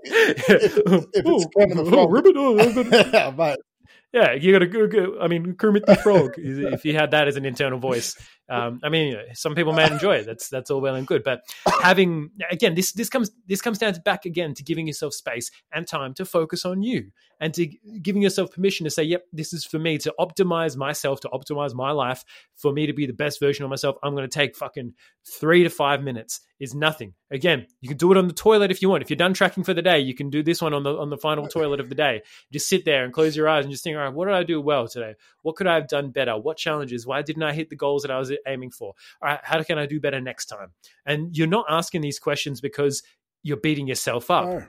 if, 0.47 1.05
if 1.13 1.25
it's 1.25 1.47
Kermit 1.55 1.77
the 1.77 1.85
Frog. 1.85 3.37
but, 3.37 3.59
yeah, 4.13 4.33
you 4.33 4.51
got 4.51 4.59
to 4.59 4.87
go. 4.87 5.19
I 5.21 5.27
mean, 5.27 5.55
Kermit 5.55 5.85
the 5.85 5.95
Frog. 5.95 6.33
if 6.37 6.83
you 6.83 6.93
had 6.93 7.11
that 7.11 7.27
as 7.27 7.37
an 7.37 7.45
internal 7.45 7.79
voice, 7.79 8.15
um, 8.51 8.81
I 8.83 8.89
mean, 8.89 9.07
you 9.07 9.13
know, 9.13 9.23
some 9.33 9.55
people 9.55 9.71
may 9.71 9.89
enjoy 9.89 10.17
it. 10.17 10.25
That's 10.25 10.49
that's 10.49 10.69
all 10.69 10.81
well 10.81 10.95
and 10.95 11.07
good. 11.07 11.23
But 11.23 11.41
having 11.81 12.31
again, 12.51 12.75
this 12.75 12.91
this 12.91 13.09
comes 13.09 13.31
this 13.47 13.61
comes 13.61 13.77
down 13.77 13.93
to 13.93 14.01
back 14.01 14.25
again 14.25 14.53
to 14.55 14.63
giving 14.63 14.87
yourself 14.87 15.13
space 15.13 15.49
and 15.71 15.87
time 15.87 16.13
to 16.15 16.25
focus 16.25 16.65
on 16.65 16.83
you 16.83 17.11
and 17.39 17.53
to 17.53 17.65
giving 18.01 18.21
yourself 18.21 18.51
permission 18.51 18.83
to 18.83 18.89
say, 18.89 19.03
"Yep, 19.03 19.23
this 19.31 19.53
is 19.53 19.65
for 19.65 19.79
me 19.79 19.97
to 19.99 20.13
optimize 20.19 20.75
myself, 20.75 21.21
to 21.21 21.29
optimize 21.29 21.73
my 21.73 21.91
life, 21.91 22.25
for 22.55 22.73
me 22.73 22.85
to 22.87 22.93
be 22.93 23.05
the 23.05 23.13
best 23.13 23.39
version 23.39 23.63
of 23.63 23.69
myself." 23.69 23.95
I'm 24.03 24.15
going 24.15 24.29
to 24.29 24.33
take 24.33 24.57
fucking 24.57 24.93
three 25.25 25.63
to 25.63 25.69
five 25.69 26.03
minutes. 26.03 26.41
Is 26.59 26.75
nothing. 26.75 27.15
Again, 27.31 27.65
you 27.79 27.89
can 27.89 27.97
do 27.97 28.11
it 28.11 28.19
on 28.19 28.27
the 28.27 28.35
toilet 28.35 28.69
if 28.69 28.83
you 28.83 28.89
want. 28.89 29.01
If 29.01 29.09
you're 29.09 29.17
done 29.17 29.33
tracking 29.33 29.63
for 29.63 29.73
the 29.73 29.81
day, 29.81 29.99
you 29.99 30.13
can 30.13 30.29
do 30.29 30.43
this 30.43 30.61
one 30.61 30.75
on 30.75 30.83
the 30.83 30.95
on 30.95 31.09
the 31.09 31.17
final 31.17 31.47
toilet 31.47 31.79
of 31.79 31.89
the 31.89 31.95
day. 31.95 32.21
Just 32.53 32.69
sit 32.69 32.85
there 32.85 33.03
and 33.03 33.11
close 33.11 33.35
your 33.35 33.49
eyes 33.49 33.65
and 33.65 33.71
just 33.71 33.83
think, 33.83 33.97
"All 33.97 34.03
right, 34.03 34.13
what 34.13 34.25
did 34.25 34.35
I 34.35 34.43
do 34.43 34.61
well 34.61 34.87
today? 34.87 35.15
What 35.41 35.55
could 35.55 35.65
I 35.65 35.73
have 35.73 35.87
done 35.87 36.11
better? 36.11 36.37
What 36.37 36.57
challenges? 36.57 37.07
Why 37.07 37.23
didn't 37.23 37.41
I 37.41 37.53
hit 37.53 37.71
the 37.71 37.75
goals 37.75 38.03
that 38.03 38.11
I 38.11 38.19
was 38.19 38.31
aiming 38.47 38.71
for? 38.71 38.93
All 39.21 39.29
right, 39.29 39.39
how 39.43 39.61
can 39.63 39.77
I 39.77 39.85
do 39.85 39.99
better 39.99 40.21
next 40.21 40.45
time? 40.47 40.71
And 41.05 41.35
you're 41.35 41.47
not 41.47 41.65
asking 41.69 42.01
these 42.01 42.19
questions 42.19 42.61
because 42.61 43.03
you're 43.43 43.57
beating 43.57 43.87
yourself 43.87 44.29
up. 44.29 44.45
Oh 44.45 44.63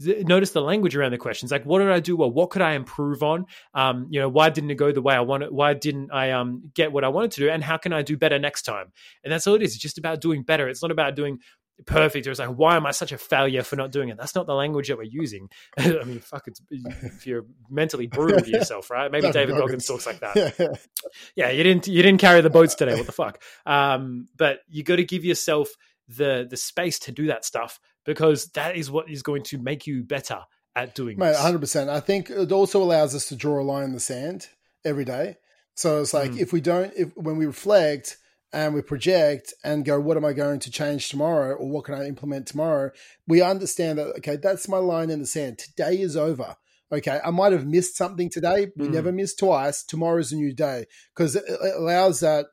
notice 0.00 0.50
the 0.50 0.60
language 0.60 0.94
around 0.94 1.10
the 1.10 1.18
questions. 1.18 1.50
Like 1.50 1.64
what 1.64 1.80
did 1.80 1.90
i 1.90 2.00
do 2.00 2.16
well? 2.16 2.30
What 2.30 2.50
could 2.50 2.62
i 2.62 2.72
improve 2.72 3.22
on? 3.22 3.46
Um, 3.74 4.06
you 4.10 4.20
know 4.20 4.28
why 4.28 4.48
didn't 4.50 4.70
it 4.70 4.76
go 4.76 4.92
the 4.92 5.02
way 5.02 5.14
i 5.14 5.20
wanted 5.20 5.50
why 5.50 5.74
didn't 5.74 6.12
i 6.12 6.30
um, 6.30 6.70
get 6.74 6.92
what 6.92 7.04
i 7.04 7.08
wanted 7.08 7.32
to 7.32 7.40
do? 7.40 7.50
And 7.50 7.64
how 7.64 7.76
can 7.76 7.92
i 7.92 8.02
do 8.02 8.16
better 8.16 8.38
next 8.38 8.62
time? 8.62 8.92
And 9.24 9.32
that's 9.32 9.46
all 9.46 9.54
it 9.54 9.62
is. 9.62 9.74
It's 9.74 9.82
just 9.82 9.98
about 9.98 10.20
doing 10.20 10.42
better. 10.42 10.68
It's 10.68 10.82
not 10.82 10.90
about 10.90 11.16
doing 11.16 11.38
perfect. 11.86 12.26
Or 12.26 12.30
it's 12.30 12.40
like 12.40 12.50
why 12.50 12.76
am 12.76 12.86
i 12.86 12.90
such 12.90 13.12
a 13.12 13.18
failure 13.18 13.62
for 13.62 13.76
not 13.76 13.92
doing 13.92 14.08
it? 14.08 14.16
That's 14.16 14.34
not 14.34 14.46
the 14.46 14.54
language 14.54 14.88
that 14.88 14.98
we're 14.98 15.04
using. 15.04 15.48
I 15.78 16.04
mean 16.04 16.20
fuck 16.20 16.48
it's 16.48 16.60
if 16.70 17.26
you're 17.26 17.46
mentally 17.70 18.06
brutal 18.06 18.40
to 18.40 18.50
yourself 18.50 18.90
right? 18.90 19.10
Maybe 19.10 19.30
david 19.32 19.56
goggins 19.56 19.86
talks 19.86 20.06
like 20.06 20.20
that. 20.20 20.80
Yeah. 21.36 21.50
You 21.50 21.62
didn't 21.62 21.86
you 21.86 22.02
didn't 22.02 22.20
carry 22.20 22.40
the 22.40 22.50
boats 22.50 22.74
today. 22.74 22.94
What 22.94 23.06
the 23.06 23.12
fuck? 23.12 23.42
Um, 23.66 24.28
but 24.36 24.60
you 24.68 24.82
got 24.82 24.96
to 24.96 25.04
give 25.04 25.24
yourself 25.24 25.70
the 26.08 26.46
the 26.48 26.56
space 26.56 26.98
to 27.00 27.12
do 27.12 27.26
that 27.26 27.44
stuff 27.44 27.78
because 28.04 28.46
that 28.52 28.76
is 28.76 28.90
what 28.90 29.10
is 29.10 29.22
going 29.22 29.42
to 29.44 29.58
make 29.58 29.86
you 29.86 30.02
better 30.02 30.40
at 30.74 30.94
doing 30.94 31.18
Mate, 31.18 31.34
100%. 31.34 31.88
I 31.88 32.00
think 32.00 32.30
it 32.30 32.52
also 32.52 32.82
allows 32.82 33.14
us 33.14 33.28
to 33.28 33.36
draw 33.36 33.60
a 33.60 33.64
line 33.64 33.84
in 33.84 33.92
the 33.92 34.00
sand 34.00 34.48
every 34.84 35.04
day. 35.04 35.36
So 35.74 36.00
it's 36.00 36.14
like 36.14 36.32
mm. 36.32 36.40
if 36.40 36.52
we 36.52 36.60
don't, 36.60 36.92
if 36.96 37.16
when 37.16 37.36
we 37.36 37.46
reflect 37.46 38.16
and 38.52 38.74
we 38.74 38.82
project 38.82 39.52
and 39.62 39.84
go, 39.84 40.00
what 40.00 40.16
am 40.16 40.24
I 40.24 40.32
going 40.32 40.60
to 40.60 40.70
change 40.70 41.08
tomorrow 41.08 41.54
or 41.54 41.68
what 41.68 41.84
can 41.84 41.94
I 41.94 42.06
implement 42.06 42.46
tomorrow? 42.46 42.90
We 43.26 43.42
understand 43.42 43.98
that, 43.98 44.16
okay, 44.18 44.36
that's 44.36 44.68
my 44.68 44.78
line 44.78 45.10
in 45.10 45.20
the 45.20 45.26
sand. 45.26 45.58
Today 45.58 46.00
is 46.00 46.16
over. 46.16 46.56
Okay, 46.90 47.20
I 47.22 47.30
might 47.30 47.52
have 47.52 47.66
missed 47.66 47.96
something 47.96 48.30
today. 48.30 48.68
We 48.74 48.88
mm. 48.88 48.92
never 48.92 49.12
miss 49.12 49.34
twice. 49.34 49.82
Tomorrow's 49.82 50.32
a 50.32 50.36
new 50.36 50.54
day 50.54 50.86
because 51.14 51.36
it 51.36 51.44
allows 51.76 52.20
that 52.20 52.46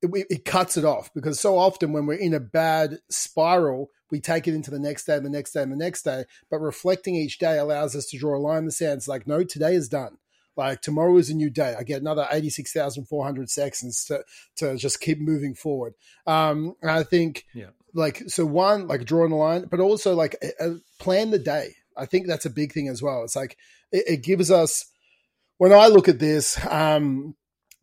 it, 0.00 0.26
it, 0.30 0.44
cuts 0.46 0.78
it 0.78 0.84
off 0.84 1.12
because 1.14 1.38
so 1.38 1.58
often 1.58 1.92
when 1.92 2.06
we're 2.06 2.14
in 2.14 2.32
a 2.32 2.40
bad 2.40 2.98
spiral, 3.10 3.90
we 4.10 4.20
take 4.20 4.48
it 4.48 4.54
into 4.54 4.70
the 4.70 4.78
next 4.78 5.04
day, 5.04 5.18
the 5.18 5.28
next 5.28 5.52
day, 5.52 5.62
and 5.62 5.72
the 5.72 5.76
next 5.76 6.02
day. 6.02 6.24
But 6.50 6.60
reflecting 6.60 7.16
each 7.16 7.38
day 7.38 7.58
allows 7.58 7.94
us 7.94 8.06
to 8.06 8.18
draw 8.18 8.36
a 8.36 8.40
line 8.40 8.60
in 8.60 8.64
the 8.66 8.72
sand. 8.72 8.98
It's 8.98 9.08
like, 9.08 9.26
no, 9.26 9.44
today 9.44 9.74
is 9.74 9.90
done. 9.90 10.16
Like 10.56 10.80
tomorrow 10.80 11.16
is 11.18 11.30
a 11.30 11.34
new 11.34 11.50
day. 11.50 11.74
I 11.78 11.82
get 11.82 12.00
another 12.00 12.26
eighty 12.30 12.50
six 12.50 12.72
thousand 12.72 13.06
four 13.06 13.24
hundred 13.24 13.50
seconds 13.50 14.04
to 14.06 14.24
to 14.56 14.76
just 14.76 15.00
keep 15.00 15.20
moving 15.20 15.54
forward. 15.54 15.94
Um, 16.26 16.74
I 16.82 17.02
think, 17.02 17.44
yeah. 17.54 17.70
like, 17.94 18.22
so 18.28 18.46
one, 18.46 18.88
like 18.88 19.04
drawing 19.04 19.32
a 19.32 19.36
line, 19.36 19.66
but 19.70 19.80
also 19.80 20.14
like 20.14 20.36
uh, 20.60 20.74
plan 20.98 21.30
the 21.30 21.38
day. 21.38 21.74
I 21.96 22.06
think 22.06 22.26
that's 22.26 22.46
a 22.46 22.50
big 22.50 22.72
thing 22.72 22.88
as 22.88 23.02
well. 23.02 23.22
It's 23.24 23.36
like 23.36 23.56
it, 23.92 24.04
it 24.06 24.22
gives 24.24 24.50
us. 24.50 24.86
When 25.58 25.72
I 25.72 25.86
look 25.86 26.06
at 26.06 26.18
this, 26.18 26.62
um, 26.66 27.34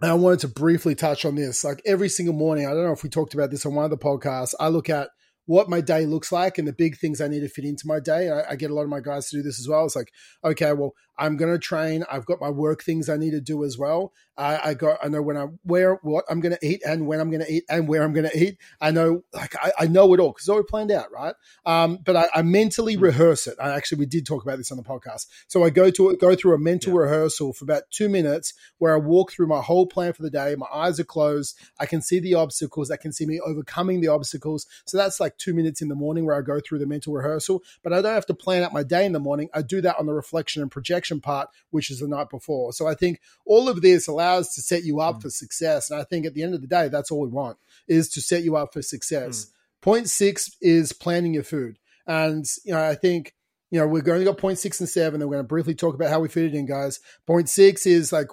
and 0.01 0.11
I 0.11 0.13
wanted 0.15 0.39
to 0.39 0.47
briefly 0.47 0.95
touch 0.95 1.25
on 1.25 1.35
this. 1.35 1.63
Like 1.63 1.81
every 1.85 2.09
single 2.09 2.35
morning, 2.35 2.67
I 2.67 2.71
don't 2.71 2.85
know 2.85 2.91
if 2.91 3.03
we 3.03 3.09
talked 3.09 3.33
about 3.33 3.51
this 3.51 3.65
on 3.65 3.73
one 3.73 3.85
of 3.85 3.89
the 3.91 3.97
podcasts. 3.97 4.53
I 4.59 4.67
look 4.67 4.89
at 4.89 5.09
what 5.45 5.69
my 5.69 5.81
day 5.81 6.05
looks 6.05 6.31
like 6.31 6.57
and 6.57 6.67
the 6.67 6.73
big 6.73 6.97
things 6.97 7.19
I 7.19 7.27
need 7.27 7.41
to 7.41 7.49
fit 7.49 7.65
into 7.65 7.87
my 7.87 7.99
day. 7.99 8.29
I, 8.29 8.51
I, 8.51 8.55
get 8.55 8.71
a 8.71 8.73
lot 8.73 8.83
of 8.83 8.89
my 8.89 9.01
guys 9.01 9.29
to 9.29 9.37
do 9.37 9.43
this 9.43 9.59
as 9.59 9.67
well. 9.67 9.85
It's 9.85 9.95
like, 9.95 10.11
okay, 10.43 10.71
well, 10.71 10.93
I'm 11.17 11.37
going 11.37 11.51
to 11.51 11.59
train. 11.59 12.03
I've 12.11 12.25
got 12.25 12.41
my 12.41 12.49
work 12.49 12.83
things 12.83 13.09
I 13.09 13.17
need 13.17 13.31
to 13.31 13.41
do 13.41 13.63
as 13.63 13.77
well. 13.77 14.13
I, 14.35 14.69
I 14.69 14.73
got, 14.73 14.97
I 15.03 15.09
know 15.09 15.21
when 15.21 15.37
I 15.37 15.45
where 15.63 15.99
what 16.01 16.25
I'm 16.27 16.39
going 16.39 16.55
to 16.59 16.67
eat 16.67 16.81
and 16.85 17.05
when 17.05 17.19
I'm 17.19 17.29
going 17.29 17.45
to 17.45 17.51
eat 17.51 17.65
and 17.69 17.87
where 17.87 18.01
I'm 18.01 18.13
going 18.13 18.27
to 18.27 18.35
eat. 18.37 18.57
I 18.81 18.89
know, 18.89 19.23
like, 19.31 19.55
I, 19.61 19.71
I 19.79 19.87
know 19.87 20.11
it 20.13 20.19
all 20.19 20.29
because 20.29 20.43
it's 20.43 20.49
already 20.49 20.65
planned 20.67 20.91
out, 20.91 21.11
right? 21.11 21.35
Um, 21.65 21.99
but 22.03 22.15
I, 22.15 22.27
I 22.33 22.41
mentally 22.41 22.95
mm-hmm. 22.95 23.03
rehearse 23.03 23.45
it. 23.45 23.57
I 23.61 23.71
actually, 23.71 23.99
we 23.99 24.05
did 24.07 24.25
talk 24.25 24.43
about 24.43 24.57
this 24.57 24.71
on 24.71 24.77
the 24.77 24.83
podcast. 24.83 25.27
So 25.47 25.63
I 25.63 25.69
go 25.69 25.91
to 25.91 26.15
go 26.17 26.35
through 26.35 26.55
a 26.55 26.59
mental 26.59 26.93
yeah. 26.93 26.99
rehearsal 27.01 27.53
for 27.53 27.63
about 27.63 27.83
two 27.91 28.09
minutes 28.09 28.53
where 28.79 28.95
I 28.95 28.97
walk 28.97 29.31
through 29.31 29.47
my 29.47 29.61
whole 29.61 29.85
plan 29.85 30.13
for 30.13 30.23
the 30.23 30.31
day. 30.31 30.55
My 30.57 30.67
eyes 30.73 30.99
are 30.99 31.05
closed. 31.05 31.55
I 31.79 31.85
can 31.85 32.01
see 32.01 32.19
the 32.19 32.33
obstacles. 32.33 32.89
I 32.89 32.97
can 32.97 33.11
see 33.11 33.27
me 33.27 33.39
overcoming 33.39 34.01
the 34.01 34.07
obstacles. 34.07 34.65
So 34.85 34.97
that's 34.97 35.19
like 35.19 35.32
two 35.37 35.53
minutes 35.53 35.81
in 35.81 35.87
the 35.87 35.95
morning 35.95 36.25
where 36.25 36.35
I 36.35 36.41
go 36.41 36.59
through 36.59 36.79
the 36.79 36.85
mental 36.85 37.13
rehearsal. 37.13 37.63
But 37.83 37.93
I 37.93 38.01
don't 38.01 38.13
have 38.13 38.25
to 38.27 38.33
plan 38.33 38.63
out 38.63 38.73
my 38.73 38.83
day 38.83 39.05
in 39.05 39.11
the 39.11 39.19
morning. 39.19 39.49
I 39.53 39.61
do 39.61 39.81
that 39.81 39.97
on 39.99 40.05
the 40.05 40.13
reflection 40.13 40.61
and 40.61 40.71
projection 40.71 41.21
part, 41.21 41.49
which 41.71 41.89
is 41.89 41.99
the 41.99 42.07
night 42.07 42.29
before. 42.29 42.73
So 42.73 42.87
I 42.87 42.95
think 42.95 43.21
all 43.45 43.69
of 43.69 43.81
this 43.81 44.07
allows 44.07 44.53
to 44.55 44.61
set 44.61 44.83
you 44.83 44.99
up 44.99 45.17
mm. 45.17 45.21
for 45.23 45.29
success. 45.29 45.91
And 45.91 45.99
I 45.99 46.03
think 46.03 46.25
at 46.25 46.33
the 46.33 46.43
end 46.43 46.53
of 46.53 46.61
the 46.61 46.67
day, 46.67 46.87
that's 46.87 47.11
all 47.11 47.21
we 47.21 47.29
want 47.29 47.57
is 47.87 48.09
to 48.09 48.21
set 48.21 48.43
you 48.43 48.55
up 48.55 48.73
for 48.73 48.81
success. 48.81 49.45
Mm. 49.45 49.49
Point 49.81 50.09
six 50.09 50.55
is 50.61 50.93
planning 50.93 51.33
your 51.33 51.43
food. 51.43 51.77
And, 52.07 52.45
you 52.65 52.73
know, 52.73 52.83
I 52.83 52.95
think, 52.95 53.33
you 53.71 53.79
know, 53.79 53.87
we're 53.87 54.01
going 54.01 54.19
to 54.19 54.25
go 54.25 54.33
point 54.33 54.59
six 54.59 54.79
and 54.79 54.87
seven, 54.87 55.21
and 55.21 55.29
we're 55.29 55.37
going 55.37 55.45
to 55.45 55.47
briefly 55.47 55.75
talk 55.75 55.95
about 55.95 56.09
how 56.09 56.19
we 56.19 56.29
fit 56.29 56.45
it 56.45 56.53
in, 56.53 56.65
guys. 56.65 56.99
Point 57.25 57.49
six 57.49 57.85
is 57.85 58.13
like, 58.13 58.27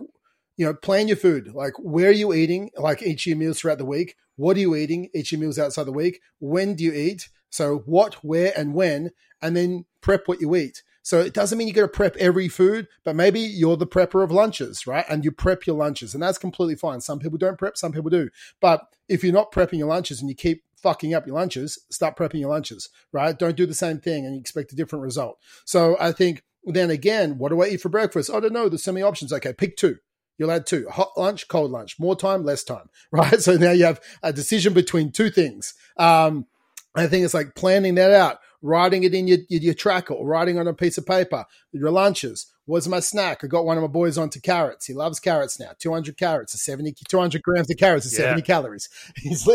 you 0.61 0.66
know, 0.66 0.74
plan 0.74 1.08
your 1.08 1.16
food. 1.16 1.54
Like, 1.54 1.72
where 1.78 2.11
are 2.11 2.12
you 2.12 2.34
eating? 2.34 2.70
Like, 2.76 3.00
each 3.02 3.22
of 3.22 3.30
your 3.30 3.38
meals 3.38 3.58
throughout 3.58 3.78
the 3.78 3.86
week. 3.86 4.14
What 4.36 4.58
are 4.58 4.61
you 4.61 4.76
eating? 4.76 5.08
Each 5.14 5.32
of 5.32 5.38
your 5.38 5.46
meals 5.46 5.58
outside 5.58 5.84
the 5.84 5.90
week. 5.90 6.20
When 6.38 6.74
do 6.74 6.84
you 6.84 6.92
eat? 6.92 7.30
So, 7.48 7.78
what, 7.86 8.16
where, 8.16 8.52
and 8.54 8.74
when, 8.74 9.12
and 9.40 9.56
then 9.56 9.86
prep 10.02 10.28
what 10.28 10.42
you 10.42 10.54
eat. 10.54 10.82
So 11.00 11.18
it 11.20 11.32
doesn't 11.32 11.56
mean 11.56 11.66
you 11.66 11.72
got 11.72 11.80
to 11.80 11.88
prep 11.88 12.14
every 12.18 12.48
food, 12.48 12.88
but 13.04 13.16
maybe 13.16 13.40
you're 13.40 13.78
the 13.78 13.86
prepper 13.86 14.22
of 14.22 14.30
lunches, 14.30 14.86
right? 14.86 15.06
And 15.08 15.24
you 15.24 15.32
prep 15.32 15.66
your 15.66 15.76
lunches, 15.76 16.12
and 16.12 16.22
that's 16.22 16.36
completely 16.36 16.76
fine. 16.76 17.00
Some 17.00 17.20
people 17.20 17.38
don't 17.38 17.56
prep, 17.56 17.78
some 17.78 17.92
people 17.92 18.11
do. 18.11 18.28
But 18.61 18.82
if 19.08 19.24
you're 19.24 19.32
not 19.32 19.52
prepping 19.52 19.78
your 19.78 19.88
lunches 19.88 20.20
and 20.20 20.28
you 20.28 20.36
keep 20.36 20.62
fucking 20.76 21.14
up 21.14 21.26
your 21.26 21.36
lunches, 21.36 21.78
start 21.90 22.18
prepping 22.18 22.40
your 22.40 22.50
lunches, 22.50 22.90
right? 23.12 23.38
Don't 23.38 23.56
do 23.56 23.64
the 23.64 23.72
same 23.72 23.98
thing 23.98 24.26
and 24.26 24.38
expect 24.38 24.74
a 24.74 24.76
different 24.76 25.04
result. 25.04 25.38
So 25.64 25.96
I 25.98 26.12
think 26.12 26.44
then 26.64 26.90
again, 26.90 27.38
what 27.38 27.48
do 27.48 27.62
I 27.62 27.68
eat 27.68 27.80
for 27.80 27.88
breakfast? 27.88 28.30
I 28.30 28.40
don't 28.40 28.52
know. 28.52 28.68
There's 28.68 28.84
so 28.84 28.92
many 28.92 29.02
options. 29.02 29.32
Okay, 29.32 29.54
pick 29.54 29.78
two. 29.78 29.96
You're 30.41 30.51
add 30.51 30.66
two 30.66 30.88
hot 30.88 31.12
lunch, 31.18 31.49
cold 31.49 31.70
lunch, 31.70 32.01
more 32.01 32.16
time, 32.16 32.45
less 32.45 32.64
time, 32.64 32.88
right? 33.12 33.38
So 33.43 33.59
now 33.59 33.72
you 33.72 33.84
have 33.84 34.01
a 34.22 34.32
decision 34.32 34.72
between 34.72 35.12
two 35.12 35.28
things. 35.28 35.74
Um, 35.99 36.47
I 36.95 37.09
think 37.09 37.26
it's 37.26 37.34
like 37.34 37.55
planning 37.55 37.97
that 37.97 38.11
out, 38.11 38.38
writing 38.62 39.05
it 39.05 39.12
in 39.12 39.28
your, 39.28 39.38
your 39.51 39.74
tracker 39.74 40.14
or 40.14 40.26
writing 40.26 40.59
on 40.59 40.66
a 40.66 40.72
piece 40.72 40.97
of 40.97 41.05
paper, 41.05 41.45
your 41.72 41.91
lunches, 41.91 42.51
was 42.70 42.88
my 42.88 43.00
snack. 43.00 43.42
I 43.42 43.46
got 43.46 43.64
one 43.64 43.76
of 43.76 43.82
my 43.82 43.88
boys 43.88 44.16
onto 44.16 44.40
carrots. 44.40 44.86
He 44.86 44.94
loves 44.94 45.20
carrots 45.20 45.58
now. 45.58 45.72
200 45.78 46.16
carrots, 46.16 46.60
70, 46.60 46.94
200 47.08 47.42
grams 47.42 47.70
of 47.70 47.76
carrots 47.76 48.06
are 48.06 48.10
70 48.10 48.38
yeah. 48.40 48.44
calories. 48.44 48.88
He's 49.16 49.48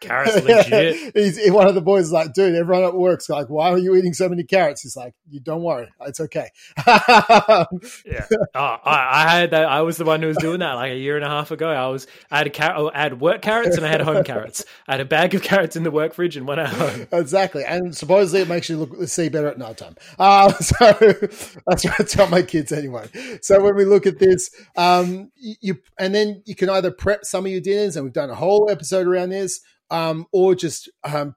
carrots 0.00 0.36
legit. 0.44 1.16
he's 1.16 1.50
one 1.50 1.66
of 1.66 1.74
the 1.74 1.80
boys 1.80 2.06
is 2.06 2.12
like, 2.12 2.32
dude, 2.32 2.54
everyone 2.54 2.84
at 2.84 2.94
work's 2.94 3.28
like, 3.28 3.48
why 3.48 3.70
are 3.70 3.78
you 3.78 3.96
eating 3.96 4.12
so 4.12 4.28
many 4.28 4.44
carrots? 4.44 4.82
He's 4.82 4.96
like, 4.96 5.14
you 5.30 5.40
don't 5.40 5.62
worry, 5.62 5.88
it's 6.02 6.20
okay. 6.20 6.48
yeah, 6.86 7.64
oh, 8.54 8.76
I, 8.84 9.08
I, 9.12 9.38
had 9.38 9.50
that. 9.50 9.66
I 9.66 9.82
was 9.82 9.96
the 9.96 10.04
one 10.04 10.22
who 10.22 10.28
was 10.28 10.36
doing 10.38 10.60
that 10.60 10.74
like 10.74 10.92
a 10.92 10.96
year 10.96 11.16
and 11.16 11.24
a 11.24 11.28
half 11.28 11.50
ago. 11.50 11.68
I 11.68 11.88
was 11.88 12.06
I 12.30 12.38
had 12.38 12.52
car- 12.52 12.74
oh, 12.76 12.90
I 12.94 13.02
had 13.02 13.20
work 13.20 13.42
carrots 13.42 13.76
and 13.76 13.84
I 13.84 13.88
had 13.88 14.00
home 14.00 14.24
carrots. 14.24 14.64
I 14.86 14.92
had 14.92 15.00
a 15.00 15.04
bag 15.04 15.34
of 15.34 15.42
carrots 15.42 15.76
in 15.76 15.82
the 15.82 15.90
work 15.90 16.14
fridge 16.14 16.36
and 16.36 16.46
one 16.46 16.58
at 16.58 16.68
home. 16.68 17.08
Exactly, 17.12 17.64
and 17.64 17.96
supposedly 17.96 18.40
it 18.42 18.48
makes 18.48 18.68
you 18.68 18.78
look 18.78 19.08
see 19.08 19.28
better 19.28 19.48
at 19.48 19.58
night 19.58 19.76
time. 19.76 19.96
Uh, 20.18 20.52
so 20.52 20.74
that's 21.66 22.16
what 22.16 22.27
Tell 22.28 22.38
my 22.38 22.42
kids 22.42 22.72
anyway. 22.72 23.08
So 23.42 23.62
when 23.62 23.76
we 23.76 23.84
look 23.84 24.06
at 24.06 24.18
this, 24.18 24.50
um, 24.76 25.30
you 25.36 25.78
and 25.98 26.14
then 26.14 26.42
you 26.46 26.54
can 26.54 26.70
either 26.70 26.90
prep 26.90 27.24
some 27.24 27.46
of 27.46 27.52
your 27.52 27.60
dinners, 27.60 27.96
and 27.96 28.04
we've 28.04 28.12
done 28.12 28.30
a 28.30 28.34
whole 28.34 28.68
episode 28.70 29.06
around 29.06 29.30
this, 29.30 29.60
um, 29.90 30.26
or 30.32 30.54
just 30.54 30.90
um, 31.04 31.34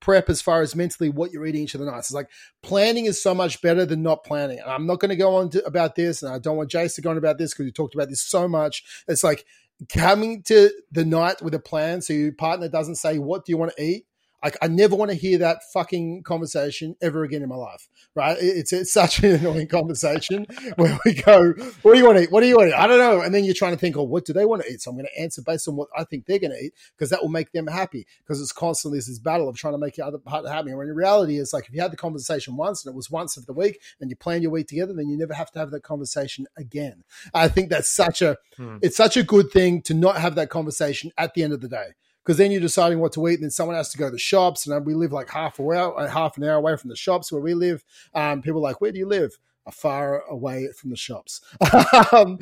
prep 0.00 0.28
as 0.28 0.42
far 0.42 0.60
as 0.60 0.74
mentally 0.74 1.08
what 1.08 1.32
you're 1.32 1.46
eating 1.46 1.62
each 1.62 1.74
of 1.74 1.80
the 1.80 1.86
nights. 1.86 2.08
It's 2.08 2.14
like 2.14 2.28
planning 2.62 3.06
is 3.06 3.22
so 3.22 3.34
much 3.34 3.62
better 3.62 3.86
than 3.86 4.02
not 4.02 4.24
planning. 4.24 4.58
And 4.58 4.70
I'm 4.70 4.86
not 4.86 5.00
going 5.00 5.10
to 5.10 5.16
go 5.16 5.36
on 5.36 5.50
to, 5.50 5.64
about 5.64 5.94
this, 5.94 6.22
and 6.22 6.32
I 6.32 6.38
don't 6.38 6.56
want 6.56 6.70
Jace 6.70 6.96
to 6.96 7.02
go 7.02 7.10
on 7.10 7.16
about 7.16 7.38
this 7.38 7.52
because 7.52 7.64
we 7.64 7.72
talked 7.72 7.94
about 7.94 8.08
this 8.08 8.22
so 8.22 8.48
much. 8.48 9.04
It's 9.08 9.24
like 9.24 9.44
coming 9.88 10.42
to 10.44 10.70
the 10.90 11.04
night 11.04 11.40
with 11.42 11.54
a 11.54 11.58
plan 11.58 12.02
so 12.02 12.12
your 12.12 12.32
partner 12.32 12.68
doesn't 12.68 12.96
say, 12.96 13.18
What 13.18 13.44
do 13.44 13.52
you 13.52 13.56
want 13.56 13.72
to 13.76 13.82
eat? 13.82 14.06
Like, 14.42 14.56
I 14.60 14.68
never 14.68 14.96
want 14.96 15.10
to 15.10 15.16
hear 15.16 15.38
that 15.38 15.62
fucking 15.72 16.24
conversation 16.24 16.96
ever 17.00 17.22
again 17.22 17.42
in 17.42 17.48
my 17.48 17.56
life, 17.56 17.88
right? 18.14 18.36
It's, 18.40 18.72
it's 18.72 18.92
such 18.92 19.22
an 19.22 19.34
annoying 19.40 19.68
conversation 19.68 20.46
where 20.76 20.98
we 21.04 21.14
go, 21.14 21.52
what 21.82 21.92
do 21.92 21.98
you 21.98 22.04
want 22.04 22.18
to 22.18 22.24
eat? 22.24 22.32
What 22.32 22.40
do 22.40 22.46
you 22.46 22.56
want 22.56 22.70
to 22.70 22.76
eat? 22.76 22.80
I 22.80 22.86
don't 22.86 22.98
know. 22.98 23.20
And 23.20 23.34
then 23.34 23.44
you're 23.44 23.54
trying 23.54 23.72
to 23.72 23.78
think, 23.78 23.96
oh, 23.96 24.02
what 24.02 24.24
do 24.24 24.32
they 24.32 24.44
want 24.44 24.62
to 24.62 24.72
eat? 24.72 24.82
So 24.82 24.90
I'm 24.90 24.96
going 24.96 25.06
to 25.06 25.20
answer 25.20 25.42
based 25.42 25.68
on 25.68 25.76
what 25.76 25.88
I 25.96 26.04
think 26.04 26.26
they're 26.26 26.38
going 26.38 26.52
to 26.52 26.58
eat 26.58 26.74
because 26.96 27.10
that 27.10 27.22
will 27.22 27.28
make 27.28 27.52
them 27.52 27.66
happy 27.66 28.06
because 28.18 28.40
it's 28.40 28.52
constantly 28.52 28.98
this 28.98 29.18
battle 29.18 29.48
of 29.48 29.56
trying 29.56 29.74
to 29.74 29.78
make 29.78 29.94
the 29.94 30.04
other 30.04 30.18
part 30.18 30.46
happy. 30.46 30.74
When 30.74 30.88
in 30.88 30.94
reality, 30.94 31.38
it's 31.38 31.52
like 31.52 31.66
if 31.66 31.74
you 31.74 31.80
had 31.80 31.92
the 31.92 31.96
conversation 31.96 32.56
once 32.56 32.84
and 32.84 32.92
it 32.92 32.96
was 32.96 33.10
once 33.10 33.36
of 33.36 33.46
the 33.46 33.52
week 33.52 33.80
and 34.00 34.10
you 34.10 34.16
plan 34.16 34.42
your 34.42 34.50
week 34.50 34.68
together, 34.68 34.92
then 34.92 35.08
you 35.08 35.16
never 35.16 35.34
have 35.34 35.50
to 35.52 35.58
have 35.58 35.70
that 35.70 35.82
conversation 35.82 36.46
again. 36.56 37.04
I 37.34 37.48
think 37.48 37.70
that's 37.70 37.88
such 37.88 38.22
a, 38.22 38.36
hmm. 38.56 38.78
it's 38.82 38.96
such 38.96 39.16
a 39.16 39.22
good 39.22 39.50
thing 39.50 39.82
to 39.82 39.94
not 39.94 40.16
have 40.16 40.34
that 40.34 40.50
conversation 40.50 41.12
at 41.16 41.34
the 41.34 41.42
end 41.42 41.52
of 41.52 41.60
the 41.60 41.68
day 41.68 41.94
because 42.24 42.38
then 42.38 42.50
you're 42.50 42.60
deciding 42.60 43.00
what 43.00 43.12
to 43.12 43.28
eat, 43.28 43.34
and 43.34 43.44
then 43.44 43.50
someone 43.50 43.76
has 43.76 43.90
to 43.90 43.98
go 43.98 44.06
to 44.06 44.10
the 44.10 44.18
shops, 44.18 44.66
and 44.66 44.86
we 44.86 44.94
live 44.94 45.12
like 45.12 45.30
half 45.30 45.58
a 45.58 45.62
hour, 45.62 45.98
uh, 45.98 46.08
half 46.08 46.36
an 46.36 46.44
hour 46.44 46.56
away 46.56 46.76
from 46.76 46.90
the 46.90 46.96
shops 46.96 47.32
where 47.32 47.40
we 47.40 47.54
live. 47.54 47.84
Um, 48.14 48.42
people 48.42 48.60
are 48.60 48.62
like, 48.62 48.80
"Where 48.80 48.92
do 48.92 48.98
you 48.98 49.06
live?" 49.06 49.38
far 49.70 50.22
away 50.22 50.68
from 50.76 50.90
the 50.90 50.96
shops. 50.96 51.40
um, 52.12 52.38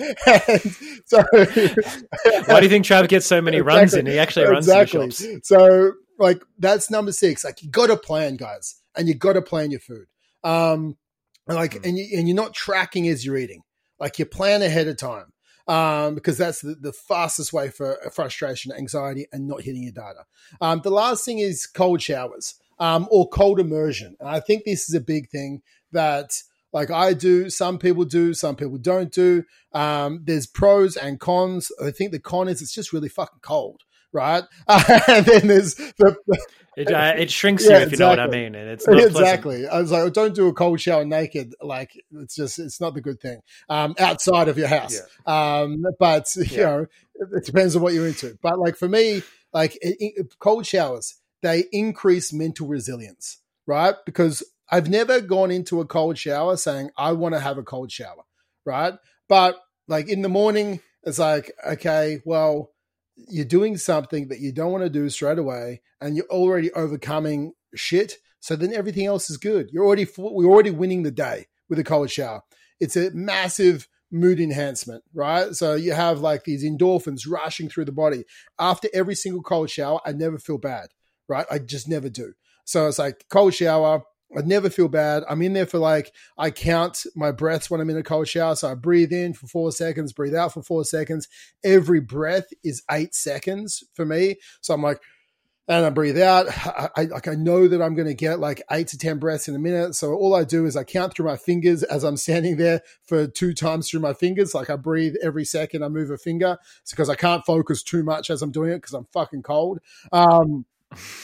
so, 1.04 1.22
why 2.46 2.60
do 2.60 2.62
you 2.62 2.70
think 2.70 2.86
Trav 2.86 3.08
gets 3.08 3.26
so 3.26 3.42
many 3.42 3.58
exactly, 3.58 3.78
runs 3.78 3.94
in? 3.94 4.06
He 4.06 4.18
actually 4.18 4.46
runs 4.46 4.66
exactly. 4.66 5.06
the 5.06 5.12
shops. 5.12 5.48
So, 5.48 5.92
like, 6.18 6.42
that's 6.58 6.90
number 6.90 7.12
six. 7.12 7.44
Like, 7.44 7.62
you 7.62 7.68
got 7.68 7.88
to 7.88 7.96
plan, 7.96 8.36
guys, 8.36 8.80
and 8.96 9.06
you 9.06 9.14
got 9.14 9.34
to 9.34 9.42
plan 9.42 9.70
your 9.70 9.80
food. 9.80 10.06
Um, 10.44 10.96
and 11.46 11.56
like, 11.56 11.74
mm. 11.74 11.86
and 11.86 11.98
you 11.98 12.18
and 12.18 12.28
you're 12.28 12.36
not 12.36 12.54
tracking 12.54 13.08
as 13.08 13.24
you're 13.24 13.36
eating. 13.36 13.62
Like, 13.98 14.18
you 14.18 14.24
plan 14.24 14.62
ahead 14.62 14.88
of 14.88 14.96
time 14.96 15.26
um, 15.70 16.16
because 16.16 16.36
that's 16.36 16.62
the, 16.62 16.74
the, 16.74 16.92
fastest 16.92 17.52
way 17.52 17.68
for 17.68 17.96
frustration, 18.12 18.72
anxiety, 18.72 19.26
and 19.32 19.46
not 19.46 19.62
hitting 19.62 19.84
your 19.84 19.92
data. 19.92 20.24
Um, 20.60 20.80
the 20.82 20.90
last 20.90 21.24
thing 21.24 21.38
is 21.38 21.64
cold 21.64 22.02
showers 22.02 22.56
um, 22.80 23.06
or 23.08 23.28
cold 23.28 23.60
immersion. 23.60 24.16
And 24.18 24.28
I 24.28 24.40
think 24.40 24.64
this 24.64 24.88
is 24.88 24.96
a 24.96 25.00
big 25.00 25.30
thing 25.30 25.62
that 25.92 26.32
like 26.72 26.90
I 26.90 27.14
do, 27.14 27.50
some 27.50 27.78
people 27.78 28.04
do, 28.04 28.34
some 28.34 28.56
people 28.56 28.78
don't 28.78 29.12
do. 29.12 29.44
Um, 29.72 30.22
there's 30.24 30.48
pros 30.48 30.96
and 30.96 31.20
cons. 31.20 31.70
I 31.80 31.92
think 31.92 32.10
the 32.10 32.18
con 32.18 32.48
is 32.48 32.60
it's 32.60 32.74
just 32.74 32.92
really 32.92 33.08
fucking 33.08 33.40
cold, 33.40 33.82
right? 34.12 34.44
and 34.68 35.26
then 35.26 35.48
there's 35.48 35.74
the, 35.74 36.16
it, 36.76 36.90
uh, 36.92 37.14
it 37.16 37.30
shrinks 37.30 37.64
yeah, 37.64 37.70
you 37.70 37.76
if 37.76 37.92
exactly. 37.92 37.96
you 37.96 38.16
know 38.16 38.22
what 38.24 38.34
I 38.34 38.38
mean, 38.38 38.54
and 38.54 38.70
it's 38.70 38.86
exactly. 38.86 39.56
Pleasant. 39.56 39.72
I 39.72 39.80
was 39.80 39.90
like, 39.90 40.12
don't 40.12 40.34
do 40.34 40.48
a 40.48 40.52
cold 40.52 40.80
shower 40.80 41.04
naked. 41.04 41.54
Like 41.60 42.00
it's 42.12 42.36
just 42.36 42.58
it's 42.58 42.80
not 42.80 42.94
the 42.94 43.00
good 43.00 43.20
thing 43.20 43.40
um, 43.68 43.94
outside 43.98 44.48
of 44.48 44.56
your 44.56 44.68
house. 44.68 45.00
Yeah. 45.26 45.60
Um, 45.60 45.84
but 45.98 46.32
you 46.36 46.44
yeah. 46.50 46.62
know, 46.62 46.86
it 47.32 47.44
depends 47.44 47.74
on 47.76 47.82
what 47.82 47.92
you're 47.92 48.06
into. 48.06 48.38
But 48.40 48.58
like 48.58 48.76
for 48.76 48.88
me, 48.88 49.22
like 49.52 49.76
it, 49.82 49.96
it, 49.98 50.38
cold 50.38 50.64
showers, 50.64 51.16
they 51.42 51.64
increase 51.72 52.32
mental 52.32 52.68
resilience, 52.68 53.38
right? 53.66 53.96
Because 54.06 54.44
I've 54.70 54.88
never 54.88 55.20
gone 55.20 55.50
into 55.50 55.80
a 55.80 55.86
cold 55.86 56.18
shower 56.18 56.56
saying 56.56 56.90
I 56.96 57.12
want 57.12 57.34
to 57.34 57.40
have 57.40 57.58
a 57.58 57.64
cold 57.64 57.90
shower, 57.90 58.24
right? 58.64 58.94
But 59.28 59.60
like 59.88 60.08
in 60.08 60.22
the 60.22 60.28
morning, 60.28 60.80
it's 61.02 61.18
like 61.18 61.52
okay, 61.66 62.20
well 62.24 62.70
you're 63.28 63.44
doing 63.44 63.76
something 63.76 64.28
that 64.28 64.40
you 64.40 64.52
don't 64.52 64.72
want 64.72 64.84
to 64.84 64.90
do 64.90 65.08
straight 65.08 65.38
away 65.38 65.82
and 66.00 66.16
you're 66.16 66.26
already 66.26 66.72
overcoming 66.72 67.52
shit 67.74 68.16
so 68.40 68.56
then 68.56 68.72
everything 68.72 69.06
else 69.06 69.30
is 69.30 69.36
good. 69.36 69.70
You're 69.70 69.84
already 69.84 70.06
we're 70.16 70.50
already 70.50 70.70
winning 70.70 71.02
the 71.02 71.10
day 71.10 71.46
with 71.68 71.78
a 71.78 71.84
cold 71.84 72.10
shower. 72.10 72.42
It's 72.80 72.96
a 72.96 73.10
massive 73.12 73.86
mood 74.10 74.40
enhancement 74.40 75.04
right? 75.14 75.54
So 75.54 75.74
you 75.74 75.92
have 75.92 76.20
like 76.20 76.44
these 76.44 76.64
endorphins 76.64 77.28
rushing 77.28 77.68
through 77.68 77.84
the 77.84 77.92
body. 77.92 78.24
After 78.58 78.88
every 78.92 79.14
single 79.14 79.42
cold 79.42 79.70
shower 79.70 80.00
i 80.04 80.12
never 80.12 80.38
feel 80.38 80.58
bad 80.58 80.88
right? 81.28 81.46
I 81.48 81.60
just 81.60 81.88
never 81.88 82.08
do. 82.08 82.32
So 82.64 82.88
it's 82.88 82.98
like 82.98 83.24
cold 83.30 83.54
shower 83.54 84.02
I 84.36 84.42
never 84.42 84.70
feel 84.70 84.88
bad. 84.88 85.24
I'm 85.28 85.42
in 85.42 85.54
there 85.54 85.66
for 85.66 85.78
like, 85.78 86.12
I 86.38 86.50
count 86.50 87.04
my 87.16 87.32
breaths 87.32 87.70
when 87.70 87.80
I'm 87.80 87.90
in 87.90 87.96
a 87.96 88.02
cold 88.02 88.28
shower. 88.28 88.54
So 88.54 88.70
I 88.70 88.74
breathe 88.74 89.12
in 89.12 89.34
for 89.34 89.46
four 89.46 89.72
seconds, 89.72 90.12
breathe 90.12 90.34
out 90.34 90.54
for 90.54 90.62
four 90.62 90.84
seconds. 90.84 91.26
Every 91.64 92.00
breath 92.00 92.46
is 92.62 92.82
eight 92.90 93.14
seconds 93.14 93.82
for 93.94 94.06
me. 94.06 94.36
So 94.60 94.74
I'm 94.74 94.82
like, 94.82 95.00
and 95.70 95.86
I 95.86 95.90
breathe 95.90 96.18
out. 96.18 96.48
I, 96.66 96.88
I 96.96 97.04
like 97.04 97.28
I 97.28 97.34
know 97.34 97.68
that 97.68 97.80
I'm 97.80 97.94
going 97.94 98.08
to 98.08 98.14
get 98.14 98.40
like 98.40 98.60
eight 98.72 98.88
to 98.88 98.98
ten 98.98 99.18
breaths 99.18 99.46
in 99.46 99.54
a 99.54 99.58
minute. 99.58 99.94
So 99.94 100.14
all 100.14 100.34
I 100.34 100.42
do 100.42 100.66
is 100.66 100.76
I 100.76 100.82
count 100.82 101.14
through 101.14 101.26
my 101.26 101.36
fingers 101.36 101.84
as 101.84 102.02
I'm 102.02 102.16
standing 102.16 102.56
there 102.56 102.82
for 103.06 103.28
two 103.28 103.54
times 103.54 103.88
through 103.88 104.00
my 104.00 104.12
fingers. 104.12 104.52
Like 104.52 104.68
I 104.68 104.76
breathe 104.76 105.14
every 105.22 105.44
second 105.44 105.84
I 105.84 105.88
move 105.88 106.10
a 106.10 106.18
finger. 106.18 106.58
It's 106.82 106.90
because 106.90 107.08
I 107.08 107.14
can't 107.14 107.46
focus 107.46 107.84
too 107.84 108.02
much 108.02 108.30
as 108.30 108.42
I'm 108.42 108.50
doing 108.50 108.72
it 108.72 108.78
because 108.78 108.94
I'm 108.94 109.06
fucking 109.12 109.42
cold. 109.42 109.78
Um, 110.10 110.66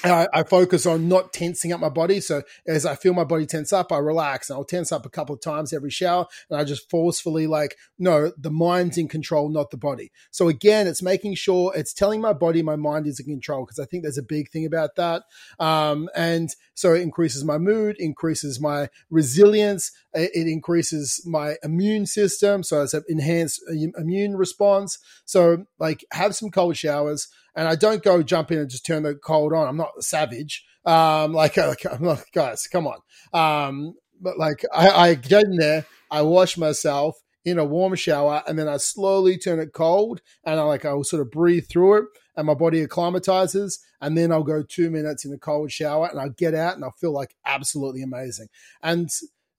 I, 0.05 0.29
I, 0.33 0.43
focus 0.45 0.87
on 0.87 1.09
not 1.09 1.33
tensing 1.33 1.73
up 1.73 1.81
my 1.81 1.89
body. 1.89 2.21
So 2.21 2.43
as 2.69 2.87
I 2.87 2.95
feel 2.95 3.15
my 3.15 3.25
body 3.25 3.47
tense 3.47 3.73
up, 3.73 3.91
I 3.91 3.99
relax 3.99 4.49
and 4.49 4.57
I'll 4.57 4.65
tense 4.65 4.93
up 4.93 5.05
a 5.05 5.11
couple 5.11 5.35
of 5.35 5.41
times 5.41 5.73
every 5.73 5.91
shower. 5.91 6.27
And 6.49 6.61
I 6.61 6.63
just 6.63 6.89
forcefully 6.89 7.49
like, 7.49 7.77
no, 7.99 8.31
the 8.39 8.51
mind's 8.51 8.97
in 8.97 9.09
control, 9.09 9.49
not 9.49 9.73
the 9.73 9.77
body. 9.77 10.13
So 10.31 10.49
again, 10.49 10.87
it's 10.87 11.03
making 11.03 11.35
sure 11.35 11.73
it's 11.75 11.93
telling 11.93 12.21
my 12.21 12.33
body 12.33 12.63
my 12.63 12.77
mind 12.77 13.09
is 13.09 13.19
in 13.19 13.27
control 13.27 13.65
because 13.65 13.81
I 13.81 13.87
think 13.87 14.05
there's 14.05 14.19
a 14.19 14.23
big 14.23 14.51
thing 14.51 14.67
about 14.67 14.95
that. 14.97 15.25
Um, 15.59 16.09
and 16.15 16.55
so 16.75 16.95
it 16.95 17.03
increases 17.03 17.45
my 17.45 17.59
mood, 17.59 17.97
increases 17.99 18.61
my 18.61 18.89
resilience, 19.11 19.91
it 20.15 20.47
increases 20.47 21.23
my 21.27 21.57
immune 21.65 22.07
system. 22.07 22.63
So 22.63 22.83
it's 22.83 22.95
an 22.95 23.03
enhanced 23.09 23.63
immune 23.69 24.37
response. 24.37 24.99
So 25.25 25.67
like 25.81 26.05
have 26.13 26.37
some 26.37 26.51
cold 26.51 26.77
showers 26.77 27.29
and 27.57 27.67
I 27.67 27.75
don't 27.75 28.05
go 28.05 28.23
jump 28.23 28.53
in 28.53 28.59
and 28.59 28.71
just 28.71 28.87
turn 28.87 29.03
the 29.03 29.15
cold 29.15 29.53
on. 29.53 29.67
I'm 29.67 29.77
not 29.77 30.05
savage. 30.05 30.65
Um, 30.85 31.33
like, 31.33 31.57
like 31.57 31.85
I'm 31.91 32.05
not, 32.05 32.23
guys, 32.33 32.67
come 32.67 32.87
on. 32.87 32.99
Um, 33.33 33.95
but 34.21 34.39
like 34.39 34.65
I, 34.73 34.91
I 34.91 35.15
get 35.15 35.45
in 35.45 35.57
there, 35.57 35.87
I 36.11 36.23
wash 36.23 36.57
myself 36.57 37.17
in 37.45 37.59
a 37.59 37.65
warm 37.65 37.95
shower, 37.95 38.43
and 38.47 38.59
then 38.59 38.69
I 38.69 38.77
slowly 38.77 39.39
turn 39.39 39.61
it 39.61 39.73
cold, 39.73 40.21
and 40.45 40.59
I 40.59 40.65
like 40.65 40.85
I'll 40.85 41.05
sort 41.05 41.23
of 41.23 41.31
breathe 41.31 41.67
through 41.69 41.99
it, 41.99 42.05
and 42.37 42.47
my 42.47 42.55
body 42.55 42.83
acclimatizes, 42.83 43.79
and 44.01 44.19
then 44.19 44.33
I'll 44.33 44.43
go 44.43 44.63
two 44.63 44.91
minutes 44.91 45.25
in 45.25 45.33
a 45.33 45.39
cold 45.39 45.71
shower, 45.71 46.09
and 46.11 46.19
I'll 46.19 46.31
get 46.31 46.55
out, 46.55 46.75
and 46.75 46.85
I'll 46.85 46.95
feel 47.01 47.13
like 47.13 47.37
absolutely 47.45 48.03
amazing. 48.03 48.49
And 48.83 49.09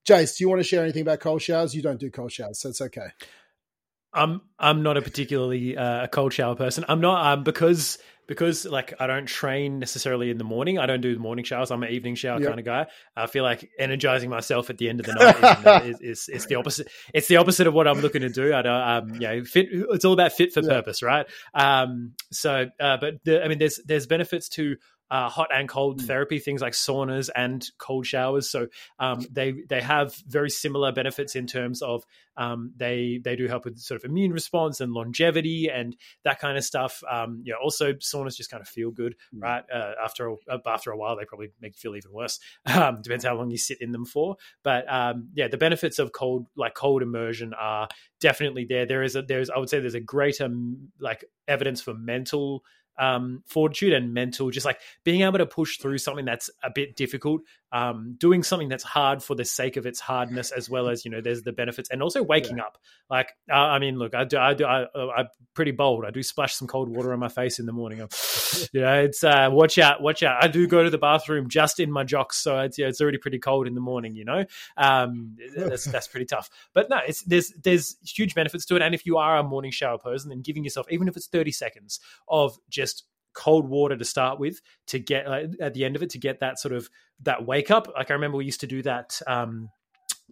Jace, 0.06 0.36
do 0.36 0.44
you 0.44 0.48
want 0.50 0.60
to 0.60 0.64
share 0.64 0.82
anything 0.82 1.02
about 1.02 1.20
cold 1.20 1.40
showers? 1.40 1.74
You 1.74 1.82
don't 1.82 2.00
do 2.00 2.10
cold 2.10 2.30
showers, 2.30 2.60
so 2.60 2.68
it's 2.68 2.80
okay. 2.80 3.08
I'm 4.12 4.40
I'm 4.58 4.82
not 4.82 4.96
a 4.96 5.02
particularly 5.02 5.76
uh, 5.76 6.04
a 6.04 6.08
cold 6.08 6.32
shower 6.32 6.54
person. 6.54 6.84
I'm 6.88 7.00
not 7.00 7.26
um, 7.26 7.44
because 7.44 7.98
because 8.28 8.66
like 8.66 8.94
I 9.00 9.06
don't 9.06 9.26
train 9.26 9.78
necessarily 9.78 10.30
in 10.30 10.38
the 10.38 10.44
morning. 10.44 10.78
I 10.78 10.86
don't 10.86 11.00
do 11.00 11.18
morning 11.18 11.44
showers. 11.44 11.70
I'm 11.70 11.82
an 11.82 11.90
evening 11.90 12.14
shower 12.14 12.38
yep. 12.38 12.48
kind 12.48 12.60
of 12.60 12.64
guy. 12.64 12.86
I 13.16 13.26
feel 13.26 13.42
like 13.42 13.68
energizing 13.78 14.30
myself 14.30 14.70
at 14.70 14.78
the 14.78 14.88
end 14.88 15.00
of 15.00 15.06
the 15.06 15.14
night 15.14 15.86
is, 15.86 16.00
is, 16.00 16.28
is, 16.28 16.46
the 16.46 16.56
opposite. 16.56 16.88
It's 17.12 17.26
the 17.26 17.38
opposite 17.38 17.66
of 17.66 17.74
what 17.74 17.88
I'm 17.88 18.00
looking 18.00 18.20
to 18.20 18.28
do. 18.28 18.54
I 18.54 18.62
don't, 18.62 18.88
um, 18.88 19.14
you 19.14 19.20
know, 19.20 19.44
fit. 19.44 19.68
It's 19.70 20.04
all 20.04 20.12
about 20.12 20.32
fit 20.32 20.52
for 20.52 20.62
purpose, 20.62 21.02
right? 21.02 21.26
Um, 21.54 22.12
so, 22.30 22.66
uh, 22.78 22.98
but 23.00 23.24
the, 23.24 23.42
I 23.42 23.48
mean, 23.48 23.58
there's 23.58 23.80
there's 23.84 24.06
benefits 24.06 24.50
to 24.50 24.76
uh, 25.10 25.28
hot 25.28 25.48
and 25.52 25.68
cold 25.68 26.00
mm. 26.00 26.06
therapy, 26.06 26.38
things 26.38 26.60
like 26.60 26.72
saunas 26.72 27.30
and 27.34 27.68
cold 27.78 28.06
showers. 28.06 28.50
So 28.50 28.68
um, 28.98 29.26
they 29.30 29.54
they 29.68 29.80
have 29.80 30.14
very 30.26 30.50
similar 30.50 30.92
benefits 30.92 31.34
in 31.36 31.46
terms 31.46 31.82
of 31.82 32.04
um, 32.36 32.72
they 32.76 33.20
they 33.22 33.36
do 33.36 33.48
help 33.48 33.64
with 33.64 33.78
sort 33.78 34.00
of 34.00 34.08
immune 34.08 34.32
response 34.32 34.80
and 34.80 34.92
longevity 34.92 35.68
and 35.72 35.96
that 36.24 36.38
kind 36.38 36.56
of 36.56 36.64
stuff. 36.64 37.02
Um, 37.10 37.42
you 37.44 37.52
know, 37.52 37.58
also 37.62 37.94
saunas 37.94 38.36
just 38.36 38.50
kind 38.50 38.60
of 38.60 38.68
feel 38.68 38.90
good, 38.90 39.16
mm. 39.34 39.42
right? 39.42 39.64
Uh, 39.72 39.92
after 40.02 40.28
a, 40.28 40.34
uh, 40.48 40.58
after 40.66 40.90
a 40.90 40.96
while, 40.96 41.16
they 41.16 41.24
probably 41.24 41.50
make 41.60 41.74
you 41.74 41.80
feel 41.80 41.96
even 41.96 42.12
worse. 42.12 42.38
Um, 42.78 43.02
depends 43.02 43.24
how 43.24 43.34
long 43.34 43.50
you 43.50 43.58
sit 43.58 43.80
in 43.80 43.90
them 43.90 44.04
for. 44.04 44.36
But 44.62 44.84
um, 44.92 45.30
yeah, 45.34 45.48
the 45.48 45.56
benefits 45.56 45.98
of 45.98 46.12
cold 46.12 46.46
like 46.54 46.74
cold 46.74 47.02
immersion 47.02 47.54
are 47.54 47.88
definitely 48.20 48.66
there. 48.66 48.86
There 48.86 49.02
is 49.02 49.16
a 49.16 49.22
there's 49.22 49.50
I 49.50 49.58
would 49.58 49.68
say 49.68 49.80
there's 49.80 49.94
a 49.94 50.00
greater 50.00 50.48
like 51.00 51.24
evidence 51.48 51.80
for 51.80 51.94
mental 51.94 52.62
um, 52.98 53.42
fortitude 53.46 53.92
and 53.92 54.12
mental, 54.12 54.50
just 54.50 54.66
like 54.66 54.80
being 55.04 55.22
able 55.22 55.38
to 55.38 55.46
push 55.46 55.78
through 55.78 55.98
something 55.98 56.24
that's 56.24 56.50
a 56.62 56.70
bit 56.70 56.96
difficult, 56.96 57.42
um, 57.72 58.16
doing 58.18 58.42
something 58.42 58.68
that's 58.68 58.84
hard 58.84 59.22
for 59.22 59.34
the 59.34 59.44
sake 59.44 59.76
of 59.76 59.86
its 59.86 60.00
hardness, 60.00 60.50
as 60.50 60.68
well 60.70 60.88
as 60.88 61.04
you 61.04 61.10
know, 61.10 61.20
there's 61.20 61.42
the 61.42 61.52
benefits, 61.52 61.90
and 61.90 62.02
also 62.02 62.22
waking 62.22 62.58
yeah. 62.58 62.64
up. 62.64 62.78
Like, 63.10 63.32
uh, 63.50 63.54
I 63.54 63.78
mean, 63.78 63.98
look, 63.98 64.14
I 64.14 64.24
do, 64.24 64.38
I 64.38 64.54
do, 64.54 64.64
I, 64.64 64.82
am 64.94 65.28
pretty 65.54 65.70
bold. 65.70 66.04
I 66.04 66.10
do 66.10 66.22
splash 66.22 66.54
some 66.54 66.68
cold 66.68 66.88
water 66.88 67.12
on 67.12 67.18
my 67.18 67.28
face 67.28 67.58
in 67.58 67.66
the 67.66 67.72
morning. 67.72 67.98
you 68.72 68.80
know, 68.80 69.00
it's 69.00 69.22
uh, 69.22 69.48
watch 69.50 69.78
out, 69.78 70.02
watch 70.02 70.22
out. 70.22 70.42
I 70.42 70.48
do 70.48 70.66
go 70.66 70.82
to 70.82 70.90
the 70.90 70.98
bathroom 70.98 71.48
just 71.48 71.80
in 71.80 71.90
my 71.90 72.04
jocks, 72.04 72.38
so 72.38 72.58
it's 72.60 72.78
yeah, 72.78 72.86
it's 72.86 73.00
already 73.00 73.18
pretty 73.18 73.38
cold 73.38 73.66
in 73.66 73.74
the 73.74 73.80
morning. 73.80 74.14
You 74.14 74.24
know, 74.24 74.44
um, 74.76 75.36
that's 75.56 75.84
that's 75.84 76.08
pretty 76.08 76.26
tough. 76.26 76.50
But 76.72 76.90
no, 76.90 76.98
it's 77.06 77.22
there's 77.22 77.52
there's 77.62 77.96
huge 78.04 78.34
benefits 78.34 78.64
to 78.66 78.76
it, 78.76 78.82
and 78.82 78.94
if 78.94 79.06
you 79.06 79.18
are 79.18 79.36
a 79.36 79.42
morning 79.42 79.70
shower 79.70 79.98
person, 79.98 80.30
then 80.30 80.40
giving 80.40 80.64
yourself 80.64 80.86
even 80.90 81.08
if 81.08 81.16
it's 81.16 81.26
30 81.26 81.52
seconds 81.52 82.00
of 82.28 82.58
just 82.68 82.87
cold 83.34 83.68
water 83.68 83.96
to 83.96 84.04
start 84.04 84.40
with 84.40 84.60
to 84.88 84.98
get 84.98 85.26
at 85.60 85.74
the 85.74 85.84
end 85.84 85.94
of 85.94 86.02
it 86.02 86.10
to 86.10 86.18
get 86.18 86.40
that 86.40 86.58
sort 86.58 86.74
of 86.74 86.88
that 87.22 87.46
wake 87.46 87.70
up. 87.70 87.88
Like 87.96 88.10
I 88.10 88.14
remember 88.14 88.36
we 88.36 88.44
used 88.44 88.60
to 88.60 88.66
do 88.66 88.82
that 88.82 89.20
um, 89.26 89.70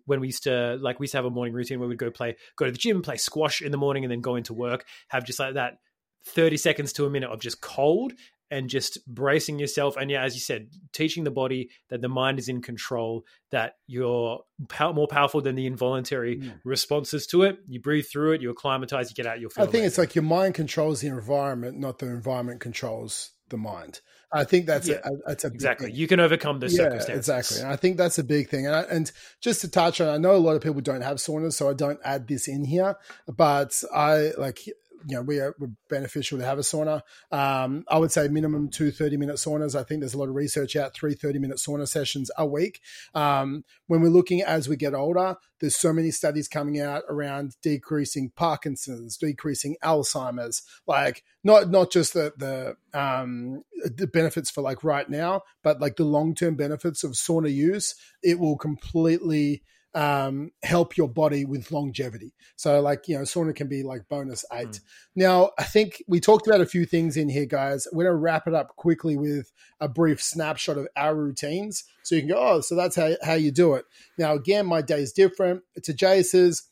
when 0.06 0.20
we 0.20 0.28
used 0.28 0.44
to 0.44 0.76
like 0.80 0.98
we 0.98 1.04
used 1.04 1.12
to 1.12 1.18
have 1.18 1.24
a 1.24 1.30
morning 1.30 1.54
routine 1.54 1.78
where 1.78 1.88
we'd 1.88 1.98
go 1.98 2.10
play 2.10 2.36
go 2.56 2.66
to 2.66 2.72
the 2.72 2.78
gym, 2.78 3.02
play 3.02 3.16
squash 3.16 3.62
in 3.62 3.72
the 3.72 3.78
morning, 3.78 4.04
and 4.04 4.10
then 4.10 4.20
go 4.20 4.36
into 4.36 4.54
work. 4.54 4.84
Have 5.08 5.24
just 5.24 5.38
like 5.38 5.54
that 5.54 5.78
thirty 6.26 6.56
seconds 6.56 6.92
to 6.94 7.06
a 7.06 7.10
minute 7.10 7.30
of 7.30 7.40
just 7.40 7.60
cold 7.60 8.12
and 8.50 8.70
just 8.70 9.04
bracing 9.06 9.58
yourself 9.58 9.96
and 9.96 10.10
yeah 10.10 10.22
as 10.22 10.34
you 10.34 10.40
said 10.40 10.68
teaching 10.92 11.24
the 11.24 11.30
body 11.30 11.68
that 11.90 12.00
the 12.00 12.08
mind 12.08 12.38
is 12.38 12.48
in 12.48 12.62
control 12.62 13.24
that 13.50 13.74
you're 13.86 14.40
pow- 14.68 14.92
more 14.92 15.08
powerful 15.08 15.40
than 15.40 15.54
the 15.54 15.66
involuntary 15.66 16.38
mm. 16.38 16.52
responses 16.64 17.26
to 17.26 17.42
it. 17.42 17.58
You 17.68 17.80
breathe 17.80 18.06
through 18.10 18.32
it 18.32 18.40
you 18.40 18.50
acclimatize 18.50 19.10
you 19.10 19.14
get 19.14 19.26
out 19.26 19.38
feel 19.38 19.50
i 19.56 19.60
think 19.62 19.68
amazing. 19.74 19.86
it's 19.86 19.98
like 19.98 20.14
your 20.14 20.24
mind 20.24 20.54
controls 20.54 21.00
the 21.00 21.08
environment 21.08 21.78
not 21.78 21.98
the 21.98 22.06
environment 22.06 22.60
controls 22.60 23.32
the 23.48 23.56
mind. 23.56 24.00
I 24.32 24.44
think 24.44 24.66
that's 24.66 24.88
yeah, 24.88 24.96
a, 25.04 25.10
that's 25.26 25.44
a 25.44 25.46
exactly. 25.46 25.92
you 25.92 26.08
can 26.08 26.18
overcome 26.20 26.58
the 26.58 26.66
yeah, 26.66 26.76
circumstances. 26.76 27.28
exactly 27.28 27.60
and 27.60 27.68
i 27.68 27.76
think 27.76 27.96
that's 27.96 28.18
a 28.18 28.24
big 28.24 28.48
thing 28.50 28.66
and, 28.66 28.74
I, 28.74 28.80
and 28.82 29.10
just 29.40 29.60
to 29.60 29.68
touch 29.68 30.00
on 30.00 30.08
i 30.08 30.18
know 30.18 30.34
a 30.34 30.36
lot 30.36 30.56
of 30.56 30.62
people 30.62 30.80
don't 30.80 31.00
have 31.02 31.18
saunas 31.18 31.52
so 31.52 31.70
i 31.70 31.72
don't 31.72 32.00
add 32.04 32.26
this 32.26 32.48
in 32.48 32.64
here 32.64 32.96
but 33.28 33.82
i 33.94 34.32
like 34.36 34.58
you 35.06 35.16
know, 35.16 35.22
we 35.22 35.38
are 35.38 35.54
beneficial 35.88 36.38
to 36.38 36.44
have 36.44 36.58
a 36.58 36.62
sauna. 36.62 37.02
Um, 37.30 37.84
I 37.88 37.98
would 37.98 38.10
say 38.10 38.28
minimum 38.28 38.68
two 38.68 38.90
30 38.90 39.16
minute 39.16 39.36
saunas. 39.36 39.78
I 39.78 39.82
think 39.82 40.00
there's 40.00 40.14
a 40.14 40.18
lot 40.18 40.28
of 40.28 40.34
research 40.34 40.76
out, 40.76 40.94
three 40.94 41.14
30 41.14 41.38
minute 41.38 41.58
sauna 41.58 41.86
sessions 41.86 42.30
a 42.36 42.46
week. 42.46 42.80
Um, 43.14 43.64
when 43.86 44.00
we're 44.00 44.08
looking 44.08 44.42
as 44.42 44.68
we 44.68 44.76
get 44.76 44.94
older, 44.94 45.36
there's 45.60 45.76
so 45.76 45.92
many 45.92 46.10
studies 46.10 46.48
coming 46.48 46.80
out 46.80 47.02
around 47.08 47.56
decreasing 47.62 48.30
Parkinson's, 48.34 49.16
decreasing 49.16 49.76
Alzheimer's, 49.82 50.62
like 50.86 51.22
not, 51.44 51.70
not 51.70 51.90
just 51.90 52.14
the, 52.14 52.32
the, 52.36 52.76
um, 52.98 53.62
the 53.84 54.06
benefits 54.06 54.50
for 54.50 54.62
like 54.62 54.84
right 54.84 55.08
now, 55.08 55.42
but 55.62 55.80
like 55.80 55.96
the 55.96 56.04
long 56.04 56.34
term 56.34 56.56
benefits 56.56 57.04
of 57.04 57.12
sauna 57.12 57.52
use. 57.52 57.94
It 58.22 58.38
will 58.38 58.56
completely, 58.56 59.62
um, 59.96 60.50
help 60.62 60.98
your 60.98 61.08
body 61.08 61.46
with 61.46 61.72
longevity. 61.72 62.34
So, 62.56 62.80
like, 62.82 63.08
you 63.08 63.16
know, 63.16 63.22
sauna 63.22 63.56
can 63.56 63.66
be 63.66 63.82
like 63.82 64.08
bonus 64.10 64.44
eight. 64.52 64.68
Mm. 64.68 64.80
Now, 65.16 65.50
I 65.58 65.64
think 65.64 66.02
we 66.06 66.20
talked 66.20 66.46
about 66.46 66.60
a 66.60 66.66
few 66.66 66.84
things 66.84 67.16
in 67.16 67.30
here, 67.30 67.46
guys. 67.46 67.88
We're 67.90 68.04
going 68.04 68.12
to 68.12 68.20
wrap 68.20 68.46
it 68.46 68.52
up 68.52 68.76
quickly 68.76 69.16
with 69.16 69.50
a 69.80 69.88
brief 69.88 70.22
snapshot 70.22 70.76
of 70.76 70.86
our 70.96 71.16
routines. 71.16 71.82
So 72.02 72.14
you 72.14 72.20
can 72.20 72.28
go, 72.28 72.36
oh, 72.38 72.60
so 72.60 72.74
that's 72.74 72.94
how, 72.94 73.12
how 73.24 73.34
you 73.34 73.50
do 73.50 73.72
it. 73.72 73.86
Now, 74.18 74.34
again, 74.34 74.66
my 74.66 74.82
day 74.82 75.00
is 75.00 75.14
different 75.14 75.62
to 75.82 75.94
Jace's, 75.94 76.68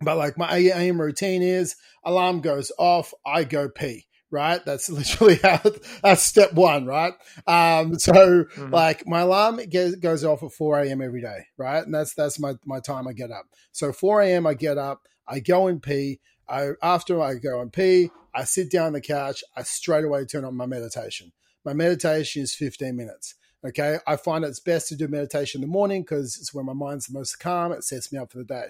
but 0.00 0.16
like 0.16 0.38
my 0.38 0.56
AM 0.56 0.98
routine 0.98 1.42
is 1.42 1.76
alarm 2.04 2.40
goes 2.40 2.72
off, 2.78 3.12
I 3.26 3.44
go 3.44 3.68
pee 3.68 4.06
right? 4.36 4.62
That's 4.66 4.90
literally 4.98 5.40
how 5.42 5.60
that's 6.02 6.22
step 6.22 6.52
one, 6.52 6.84
right? 6.84 7.14
Um, 7.46 7.98
so 7.98 8.12
mm-hmm. 8.12 8.70
like 8.70 9.06
my 9.06 9.20
alarm 9.20 9.56
gets, 9.68 9.96
goes 9.96 10.24
off 10.24 10.42
at 10.42 10.52
4 10.52 10.82
a.m. 10.82 11.00
every 11.00 11.22
day, 11.22 11.46
right? 11.56 11.82
And 11.82 11.94
that's 11.94 12.14
that's 12.14 12.38
my 12.38 12.54
my 12.64 12.80
time 12.80 13.08
I 13.08 13.14
get 13.14 13.30
up. 13.30 13.46
So 13.72 13.92
4 13.92 14.22
a.m. 14.22 14.46
I 14.46 14.54
get 14.54 14.76
up, 14.76 15.08
I 15.26 15.40
go 15.40 15.66
and 15.66 15.82
pee. 15.82 16.20
I 16.48 16.72
after 16.82 17.20
I 17.20 17.34
go 17.34 17.60
and 17.60 17.72
pee, 17.72 18.10
I 18.34 18.44
sit 18.44 18.70
down 18.70 18.88
on 18.88 18.92
the 18.92 19.00
couch, 19.00 19.42
I 19.56 19.62
straight 19.62 20.04
away 20.04 20.26
turn 20.26 20.44
on 20.44 20.54
my 20.54 20.66
meditation. 20.66 21.32
My 21.64 21.72
meditation 21.72 22.42
is 22.42 22.54
15 22.54 22.94
minutes. 22.94 23.34
Okay. 23.66 23.98
I 24.06 24.16
find 24.16 24.44
it's 24.44 24.60
best 24.60 24.88
to 24.88 24.96
do 24.96 25.08
meditation 25.08 25.60
in 25.60 25.68
the 25.68 25.72
morning 25.72 26.02
because 26.02 26.38
it's 26.38 26.54
when 26.54 26.66
my 26.66 26.72
mind's 26.72 27.06
the 27.06 27.18
most 27.18 27.40
calm. 27.40 27.72
It 27.72 27.82
sets 27.82 28.12
me 28.12 28.18
up 28.18 28.30
for 28.30 28.38
the 28.38 28.44
day. 28.44 28.66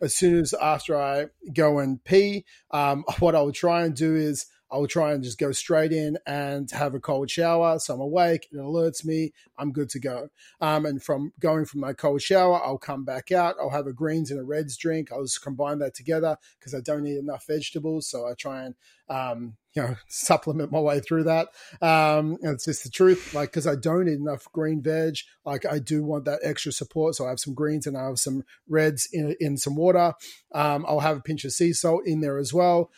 As 0.00 0.16
soon 0.16 0.40
as 0.40 0.54
after 0.54 1.00
I 1.00 1.26
go 1.52 1.78
and 1.78 2.02
pee, 2.02 2.44
um, 2.72 3.04
what 3.20 3.34
I 3.34 3.42
will 3.42 3.52
try 3.52 3.84
and 3.84 3.94
do 3.94 4.16
is 4.16 4.46
I'll 4.72 4.86
try 4.86 5.12
and 5.12 5.24
just 5.24 5.38
go 5.38 5.52
straight 5.52 5.92
in 5.92 6.16
and 6.26 6.70
have 6.70 6.94
a 6.94 7.00
cold 7.00 7.30
shower. 7.30 7.78
So 7.78 7.94
I'm 7.94 8.00
awake, 8.00 8.48
it 8.52 8.56
alerts 8.56 9.04
me, 9.04 9.32
I'm 9.58 9.72
good 9.72 9.88
to 9.90 10.00
go. 10.00 10.28
Um, 10.60 10.86
and 10.86 11.02
from 11.02 11.32
going 11.40 11.64
from 11.64 11.80
my 11.80 11.92
cold 11.92 12.22
shower, 12.22 12.62
I'll 12.64 12.78
come 12.78 13.04
back 13.04 13.32
out, 13.32 13.56
I'll 13.60 13.70
have 13.70 13.86
a 13.86 13.92
greens 13.92 14.30
and 14.30 14.38
a 14.38 14.44
reds 14.44 14.76
drink. 14.76 15.10
I'll 15.12 15.24
just 15.24 15.42
combine 15.42 15.78
that 15.80 15.94
together 15.94 16.36
because 16.58 16.74
I 16.74 16.80
don't 16.80 17.06
eat 17.06 17.18
enough 17.18 17.46
vegetables. 17.46 18.08
So 18.08 18.26
I 18.26 18.34
try 18.34 18.64
and, 18.64 18.74
um, 19.08 19.56
you 19.72 19.82
know, 19.82 19.96
supplement 20.08 20.72
my 20.72 20.80
way 20.80 20.98
through 20.98 21.24
that. 21.24 21.46
Um, 21.80 22.38
and 22.42 22.54
it's 22.54 22.64
just 22.64 22.82
the 22.82 22.90
truth, 22.90 23.34
like, 23.34 23.50
because 23.50 23.68
I 23.68 23.76
don't 23.76 24.08
eat 24.08 24.18
enough 24.18 24.50
green 24.52 24.82
veg, 24.82 25.18
like, 25.44 25.64
I 25.64 25.78
do 25.78 26.02
want 26.02 26.24
that 26.24 26.40
extra 26.42 26.72
support. 26.72 27.14
So 27.14 27.24
I 27.24 27.28
have 27.28 27.38
some 27.38 27.54
greens 27.54 27.86
and 27.86 27.96
I 27.96 28.06
have 28.06 28.18
some 28.18 28.42
reds 28.68 29.08
in, 29.12 29.36
in 29.38 29.56
some 29.56 29.76
water. 29.76 30.14
Um, 30.52 30.84
I'll 30.88 31.00
have 31.00 31.18
a 31.18 31.22
pinch 31.22 31.44
of 31.44 31.52
sea 31.52 31.72
salt 31.72 32.02
in 32.04 32.20
there 32.20 32.38
as 32.38 32.52
well. 32.52 32.90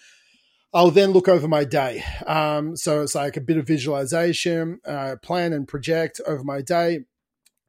I'll 0.74 0.90
then 0.90 1.10
look 1.10 1.28
over 1.28 1.48
my 1.48 1.64
day. 1.64 2.02
Um, 2.26 2.76
so 2.76 3.02
it's 3.02 3.14
like 3.14 3.36
a 3.36 3.42
bit 3.42 3.58
of 3.58 3.66
visualization, 3.66 4.80
uh, 4.86 5.16
plan 5.22 5.52
and 5.52 5.68
project 5.68 6.20
over 6.26 6.42
my 6.44 6.62
day. 6.62 7.00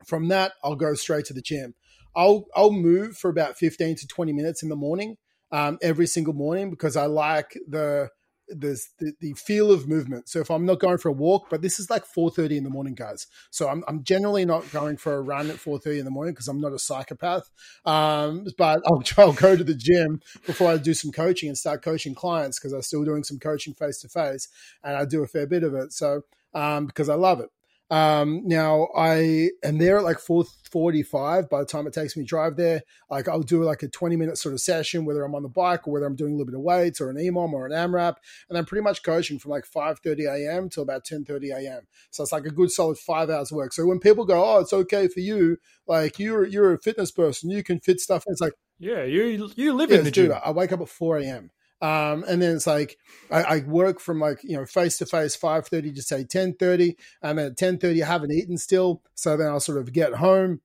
From 0.05 0.29
that, 0.29 0.53
I'll 0.63 0.75
go 0.75 0.93
straight 0.93 1.25
to 1.25 1.33
the 1.33 1.41
gym. 1.41 1.75
I'll 2.15 2.45
I'll 2.55 2.71
move 2.71 3.17
for 3.17 3.29
about 3.29 3.57
fifteen 3.57 3.95
to 3.95 4.07
twenty 4.07 4.33
minutes 4.33 4.63
in 4.63 4.69
the 4.69 4.75
morning, 4.75 5.17
um, 5.51 5.77
every 5.81 6.07
single 6.07 6.33
morning 6.33 6.69
because 6.69 6.95
I 6.95 7.07
like 7.07 7.57
the 7.67 8.09
the, 8.47 8.79
the 9.19 9.33
feel 9.33 9.71
of 9.71 9.87
movement. 9.87 10.29
So 10.29 10.39
if 10.39 10.49
I'm 10.49 10.65
not 10.65 10.79
going 10.79 10.97
for 10.97 11.09
a 11.09 11.13
walk, 11.13 11.49
but 11.49 11.61
this 11.61 11.79
is 11.79 11.89
like 11.89 12.05
4:30 12.05 12.57
in 12.57 12.63
the 12.63 12.69
morning, 12.69 12.93
guys. 12.93 13.27
So 13.51 13.69
I'm, 13.69 13.83
I'm 13.87 14.03
generally 14.03 14.45
not 14.45 14.69
going 14.71 14.97
for 14.97 15.15
a 15.15 15.21
run 15.21 15.49
at 15.49 15.57
4:30 15.57 15.99
in 15.99 16.05
the 16.05 16.11
morning 16.11 16.33
because 16.33 16.47
I'm 16.47 16.61
not 16.61 16.73
a 16.73 16.79
psychopath. 16.79 17.49
Um, 17.85 18.45
but 18.57 18.81
I'll, 18.85 19.03
I'll 19.17 19.33
go 19.33 19.55
to 19.55 19.63
the 19.63 19.75
gym 19.75 20.21
before 20.45 20.71
I 20.71 20.77
do 20.77 20.93
some 20.93 21.11
coaching 21.11 21.49
and 21.49 21.57
start 21.57 21.81
coaching 21.81 22.15
clients 22.15 22.59
because 22.59 22.73
I'm 22.73 22.81
still 22.81 23.03
doing 23.03 23.23
some 23.23 23.39
coaching 23.39 23.73
face 23.73 23.99
to 24.01 24.09
face, 24.09 24.47
and 24.83 24.95
I 24.95 25.05
do 25.05 25.23
a 25.23 25.27
fair 25.27 25.47
bit 25.47 25.63
of 25.63 25.73
it. 25.73 25.93
So 25.93 26.23
um, 26.53 26.85
because 26.85 27.09
I 27.09 27.15
love 27.15 27.39
it. 27.39 27.49
Um, 27.93 28.41
now 28.45 28.87
I 28.97 29.49
am 29.63 29.77
there 29.77 29.99
at 29.99 30.03
like 30.03 30.17
445 30.17 31.47
by 31.47 31.59
the 31.59 31.65
time 31.67 31.85
it 31.85 31.93
takes 31.93 32.17
me 32.17 32.23
to 32.23 32.27
drive 32.27 32.55
there. 32.55 32.81
Like 33.07 33.27
I'll 33.27 33.43
do 33.43 33.63
like 33.63 33.83
a 33.83 33.87
20 33.87 34.15
minute 34.15 34.39
sort 34.39 34.53
of 34.53 34.61
session, 34.61 35.05
whether 35.05 35.23
I'm 35.23 35.35
on 35.35 35.43
the 35.43 35.49
bike 35.49 35.87
or 35.87 35.93
whether 35.93 36.07
I'm 36.07 36.15
doing 36.15 36.31
a 36.31 36.35
little 36.35 36.47
bit 36.47 36.55
of 36.55 36.61
weights 36.61 36.99
or 36.99 37.11
an 37.11 37.17
EMOM 37.17 37.53
or 37.53 37.67
an 37.67 37.71
AMRAP. 37.71 38.15
And 38.49 38.57
I'm 38.57 38.65
pretty 38.65 38.81
much 38.81 39.03
coaching 39.03 39.37
from 39.37 39.51
like 39.51 39.65
5.30 39.65 40.25
a.m. 40.25 40.69
till 40.69 40.81
about 40.81 41.05
10.30 41.05 41.55
a.m. 41.55 41.81
So 42.09 42.23
it's 42.23 42.31
like 42.31 42.47
a 42.47 42.49
good 42.49 42.71
solid 42.71 42.97
five 42.97 43.29
hours 43.29 43.51
of 43.51 43.57
work. 43.57 43.73
So 43.73 43.85
when 43.85 43.99
people 43.99 44.25
go, 44.25 44.43
oh, 44.43 44.61
it's 44.61 44.73
okay 44.73 45.07
for 45.07 45.19
you, 45.19 45.57
like 45.85 46.17
you're, 46.17 46.47
you're 46.47 46.73
a 46.73 46.79
fitness 46.79 47.11
person, 47.11 47.51
you 47.51 47.61
can 47.61 47.79
fit 47.79 47.99
stuff. 47.99 48.23
It's 48.25 48.41
like, 48.41 48.53
yeah, 48.79 49.03
you, 49.03 49.51
you 49.55 49.71
live 49.73 49.91
in 49.91 50.03
the 50.03 50.09
gym. 50.09 50.33
I 50.43 50.49
wake 50.49 50.71
up 50.71 50.81
at 50.81 50.89
4 50.89 51.19
a.m. 51.19 51.51
Um, 51.83 52.23
and 52.29 52.41
then 52.41 52.55
it's 52.55 52.65
like 52.65 52.97
I, 53.29 53.43
I, 53.43 53.59
work 53.59 53.99
from 53.99 54.21
like 54.21 54.41
you 54.41 54.55
know 54.55 54.65
face 54.65 54.97
to 54.99 55.05
face 55.05 55.35
five 55.35 55.67
thirty 55.67 55.91
to 55.91 56.01
say 56.01 56.23
ten 56.23 56.53
thirty, 56.53 56.95
I'm 57.21 57.37
at 57.39 57.57
ten 57.57 57.77
thirty 57.77 58.01
I 58.01 58.07
haven't 58.07 58.31
eaten 58.31 58.57
still, 58.57 59.01
so 59.15 59.35
then 59.35 59.47
I'll 59.47 59.59
sort 59.59 59.79
of 59.79 59.91
get 59.91 60.13
home, 60.13 60.61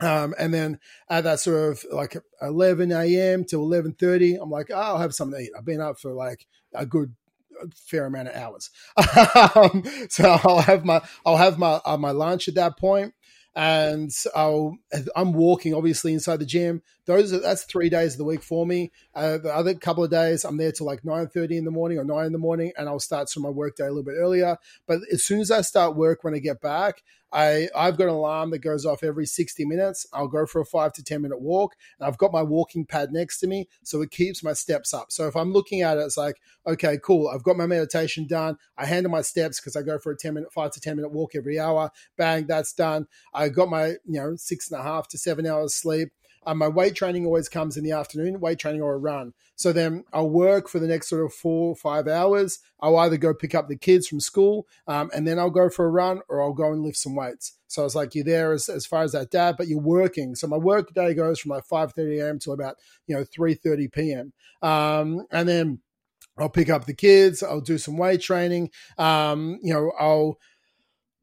um, 0.00 0.36
and 0.38 0.54
then 0.54 0.78
at 1.10 1.24
that 1.24 1.40
sort 1.40 1.72
of 1.72 1.84
like 1.90 2.16
eleven 2.40 2.92
a.m. 2.92 3.44
to 3.46 3.56
eleven 3.56 3.94
thirty, 3.94 4.36
I'm 4.36 4.50
like 4.50 4.68
oh, 4.70 4.76
I'll 4.76 4.98
have 4.98 5.16
something 5.16 5.36
to 5.36 5.44
eat. 5.46 5.52
I've 5.58 5.64
been 5.64 5.80
up 5.80 5.98
for 5.98 6.12
like 6.12 6.46
a 6.72 6.86
good 6.86 7.16
fair 7.74 8.06
amount 8.06 8.28
of 8.28 8.36
hours, 8.36 8.70
um, 9.56 9.82
so 10.08 10.38
I'll 10.44 10.60
have 10.60 10.84
my 10.84 11.02
I'll 11.26 11.38
have 11.38 11.58
my 11.58 11.80
uh, 11.84 11.96
my 11.96 12.12
lunch 12.12 12.46
at 12.46 12.54
that 12.54 12.78
point. 12.78 13.14
And 13.54 14.10
I'll 14.34 14.76
I'm 15.14 15.32
walking 15.32 15.74
obviously 15.74 16.12
inside 16.12 16.38
the 16.38 16.46
gym. 16.46 16.82
Those 17.04 17.32
are, 17.32 17.40
that's 17.40 17.64
three 17.64 17.90
days 17.90 18.14
of 18.14 18.18
the 18.18 18.24
week 18.24 18.42
for 18.42 18.66
me. 18.66 18.92
Uh, 19.14 19.38
the 19.38 19.54
other 19.54 19.74
couple 19.74 20.04
of 20.04 20.10
days 20.10 20.44
I'm 20.44 20.56
there 20.56 20.72
till 20.72 20.86
like 20.86 21.04
nine 21.04 21.28
thirty 21.28 21.56
in 21.56 21.64
the 21.64 21.70
morning 21.70 21.98
or 21.98 22.04
nine 22.04 22.26
in 22.26 22.32
the 22.32 22.38
morning, 22.38 22.72
and 22.76 22.88
I'll 22.88 23.00
start 23.00 23.28
some 23.28 23.42
my 23.42 23.50
work 23.50 23.76
day 23.76 23.84
a 23.84 23.88
little 23.88 24.04
bit 24.04 24.16
earlier. 24.16 24.56
But 24.86 25.00
as 25.12 25.24
soon 25.24 25.40
as 25.40 25.50
I 25.50 25.60
start 25.62 25.96
work 25.96 26.24
when 26.24 26.34
I 26.34 26.38
get 26.38 26.60
back, 26.60 27.02
I, 27.32 27.68
I've 27.74 27.96
got 27.96 28.04
an 28.04 28.10
alarm 28.14 28.50
that 28.50 28.58
goes 28.58 28.84
off 28.84 29.02
every 29.02 29.26
60 29.26 29.64
minutes. 29.64 30.06
I'll 30.12 30.28
go 30.28 30.46
for 30.46 30.60
a 30.60 30.66
five 30.66 30.92
to 30.94 31.02
10 31.02 31.22
minute 31.22 31.40
walk. 31.40 31.74
And 31.98 32.06
I've 32.06 32.18
got 32.18 32.32
my 32.32 32.42
walking 32.42 32.84
pad 32.84 33.12
next 33.12 33.40
to 33.40 33.46
me. 33.46 33.68
So 33.82 34.02
it 34.02 34.10
keeps 34.10 34.44
my 34.44 34.52
steps 34.52 34.92
up. 34.92 35.10
So 35.10 35.26
if 35.26 35.36
I'm 35.36 35.52
looking 35.52 35.82
at 35.82 35.98
it, 35.98 36.02
it's 36.02 36.16
like, 36.16 36.36
okay, 36.66 36.98
cool. 37.02 37.28
I've 37.28 37.42
got 37.42 37.56
my 37.56 37.66
meditation 37.66 38.26
done. 38.26 38.58
I 38.76 38.86
handle 38.86 39.10
my 39.10 39.22
steps 39.22 39.60
because 39.60 39.76
I 39.76 39.82
go 39.82 39.98
for 39.98 40.12
a 40.12 40.16
10 40.16 40.34
minute, 40.34 40.52
five 40.52 40.72
to 40.72 40.80
10 40.80 40.96
minute 40.96 41.12
walk 41.12 41.34
every 41.34 41.58
hour. 41.58 41.90
Bang, 42.16 42.46
that's 42.46 42.72
done. 42.72 43.06
I 43.32 43.48
got 43.48 43.68
my, 43.68 43.88
you 43.88 44.20
know, 44.20 44.36
six 44.36 44.70
and 44.70 44.80
a 44.80 44.82
half 44.82 45.08
to 45.08 45.18
seven 45.18 45.46
hours 45.46 45.74
sleep. 45.74 46.10
My 46.46 46.68
weight 46.68 46.94
training 46.94 47.24
always 47.24 47.48
comes 47.48 47.76
in 47.76 47.84
the 47.84 47.92
afternoon, 47.92 48.40
weight 48.40 48.58
training 48.58 48.82
or 48.82 48.94
a 48.94 48.98
run. 48.98 49.32
So 49.56 49.72
then 49.72 50.04
I'll 50.12 50.28
work 50.30 50.68
for 50.68 50.78
the 50.78 50.88
next 50.88 51.08
sort 51.08 51.24
of 51.24 51.32
four 51.32 51.70
or 51.70 51.76
five 51.76 52.08
hours. 52.08 52.58
I'll 52.80 52.96
either 52.98 53.16
go 53.16 53.32
pick 53.32 53.54
up 53.54 53.68
the 53.68 53.76
kids 53.76 54.08
from 54.08 54.20
school 54.20 54.66
um, 54.86 55.10
and 55.14 55.26
then 55.26 55.38
I'll 55.38 55.50
go 55.50 55.68
for 55.68 55.84
a 55.84 55.90
run 55.90 56.20
or 56.28 56.42
I'll 56.42 56.52
go 56.52 56.72
and 56.72 56.82
lift 56.82 56.96
some 56.96 57.14
weights. 57.14 57.56
So 57.68 57.84
it's 57.84 57.94
like 57.94 58.14
you're 58.14 58.24
there 58.24 58.52
as, 58.52 58.68
as 58.68 58.86
far 58.86 59.02
as 59.02 59.12
that 59.12 59.30
dad, 59.30 59.56
but 59.56 59.68
you're 59.68 59.78
working. 59.78 60.34
So 60.34 60.46
my 60.46 60.56
work 60.56 60.92
day 60.94 61.14
goes 61.14 61.40
from 61.40 61.50
like 61.50 61.64
5.30 61.66 62.20
a.m. 62.20 62.38
to 62.40 62.52
about, 62.52 62.76
you 63.06 63.16
know, 63.16 63.24
3.30 63.24 63.92
p.m. 63.92 64.32
Um, 64.62 65.26
and 65.30 65.48
then 65.48 65.80
I'll 66.38 66.48
pick 66.48 66.70
up 66.70 66.86
the 66.86 66.94
kids. 66.94 67.42
I'll 67.42 67.60
do 67.60 67.78
some 67.78 67.96
weight 67.96 68.22
training. 68.22 68.70
Um, 68.98 69.58
you 69.62 69.72
know, 69.72 69.92
I'll 69.98 70.38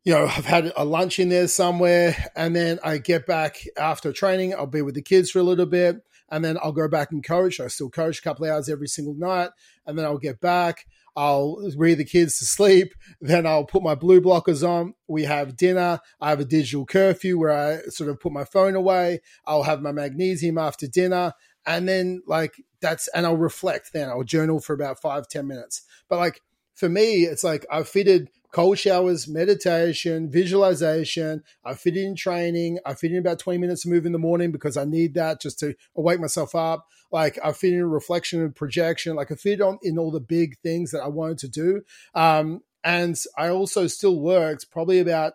you 0.03 0.13
know, 0.13 0.25
I've 0.25 0.45
had 0.45 0.71
a 0.75 0.85
lunch 0.85 1.19
in 1.19 1.29
there 1.29 1.47
somewhere, 1.47 2.15
and 2.35 2.55
then 2.55 2.79
I 2.83 2.97
get 2.97 3.25
back 3.25 3.57
after 3.77 4.13
training. 4.13 4.53
I'll 4.53 4.65
be 4.65 4.81
with 4.81 4.95
the 4.95 5.01
kids 5.01 5.31
for 5.31 5.39
a 5.39 5.43
little 5.43 5.65
bit, 5.65 5.97
and 6.29 6.43
then 6.43 6.57
I'll 6.63 6.71
go 6.71 6.87
back 6.87 7.11
and 7.11 7.23
coach. 7.23 7.59
I 7.59 7.67
still 7.67 7.89
coach 7.89 8.19
a 8.19 8.21
couple 8.21 8.49
hours 8.49 8.69
every 8.69 8.87
single 8.87 9.15
night, 9.15 9.49
and 9.85 9.97
then 9.97 10.05
I'll 10.05 10.17
get 10.17 10.39
back. 10.39 10.85
I'll 11.15 11.57
read 11.75 11.97
the 11.97 12.05
kids 12.05 12.39
to 12.39 12.45
sleep. 12.45 12.93
Then 13.21 13.45
I'll 13.45 13.65
put 13.65 13.83
my 13.83 13.95
blue 13.95 14.21
blockers 14.21 14.67
on. 14.67 14.93
We 15.07 15.23
have 15.23 15.57
dinner. 15.57 15.99
I 16.21 16.29
have 16.29 16.39
a 16.39 16.45
digital 16.45 16.85
curfew 16.85 17.37
where 17.37 17.51
I 17.51 17.81
sort 17.89 18.09
of 18.09 18.19
put 18.21 18.31
my 18.31 18.45
phone 18.45 18.75
away. 18.75 19.19
I'll 19.45 19.63
have 19.63 19.81
my 19.81 19.91
magnesium 19.91 20.57
after 20.57 20.87
dinner. 20.87 21.33
And 21.65 21.89
then, 21.89 22.21
like, 22.25 22.53
that's, 22.79 23.09
and 23.09 23.25
I'll 23.25 23.35
reflect 23.35 23.91
then. 23.91 24.07
I'll 24.07 24.23
journal 24.23 24.61
for 24.61 24.73
about 24.73 25.01
five 25.01 25.27
ten 25.27 25.47
minutes. 25.47 25.81
But, 26.07 26.19
like, 26.19 26.39
for 26.75 26.87
me, 26.87 27.23
it's 27.23 27.43
like 27.43 27.65
I've 27.69 27.89
fitted 27.89 28.29
cold 28.51 28.79
showers, 28.79 29.27
meditation, 29.27 30.29
visualization. 30.29 31.43
I 31.63 31.75
fit 31.75 31.95
in 31.95 32.15
training. 32.15 32.79
I 32.85 32.95
fit 32.95 33.11
in 33.11 33.17
about 33.17 33.39
20 33.39 33.59
minutes 33.59 33.85
of 33.85 33.91
move 33.91 34.05
in 34.05 34.11
the 34.11 34.19
morning 34.19 34.51
because 34.51 34.77
I 34.77 34.85
need 34.85 35.13
that 35.13 35.41
just 35.41 35.59
to 35.59 35.75
wake 35.95 36.19
myself 36.19 36.55
up. 36.55 36.87
Like 37.11 37.37
I 37.43 37.51
fit 37.51 37.73
in 37.73 37.85
reflection 37.85 38.41
and 38.41 38.55
projection. 38.55 39.15
Like 39.15 39.31
I 39.31 39.35
fit 39.35 39.61
on 39.61 39.79
in 39.83 39.97
all 39.97 40.11
the 40.11 40.19
big 40.19 40.57
things 40.59 40.91
that 40.91 41.01
I 41.01 41.07
wanted 41.07 41.37
to 41.39 41.47
do. 41.47 41.81
Um, 42.15 42.61
and 42.83 43.17
I 43.37 43.49
also 43.49 43.87
still 43.87 44.19
worked 44.19 44.71
probably 44.71 44.99
about, 44.99 45.33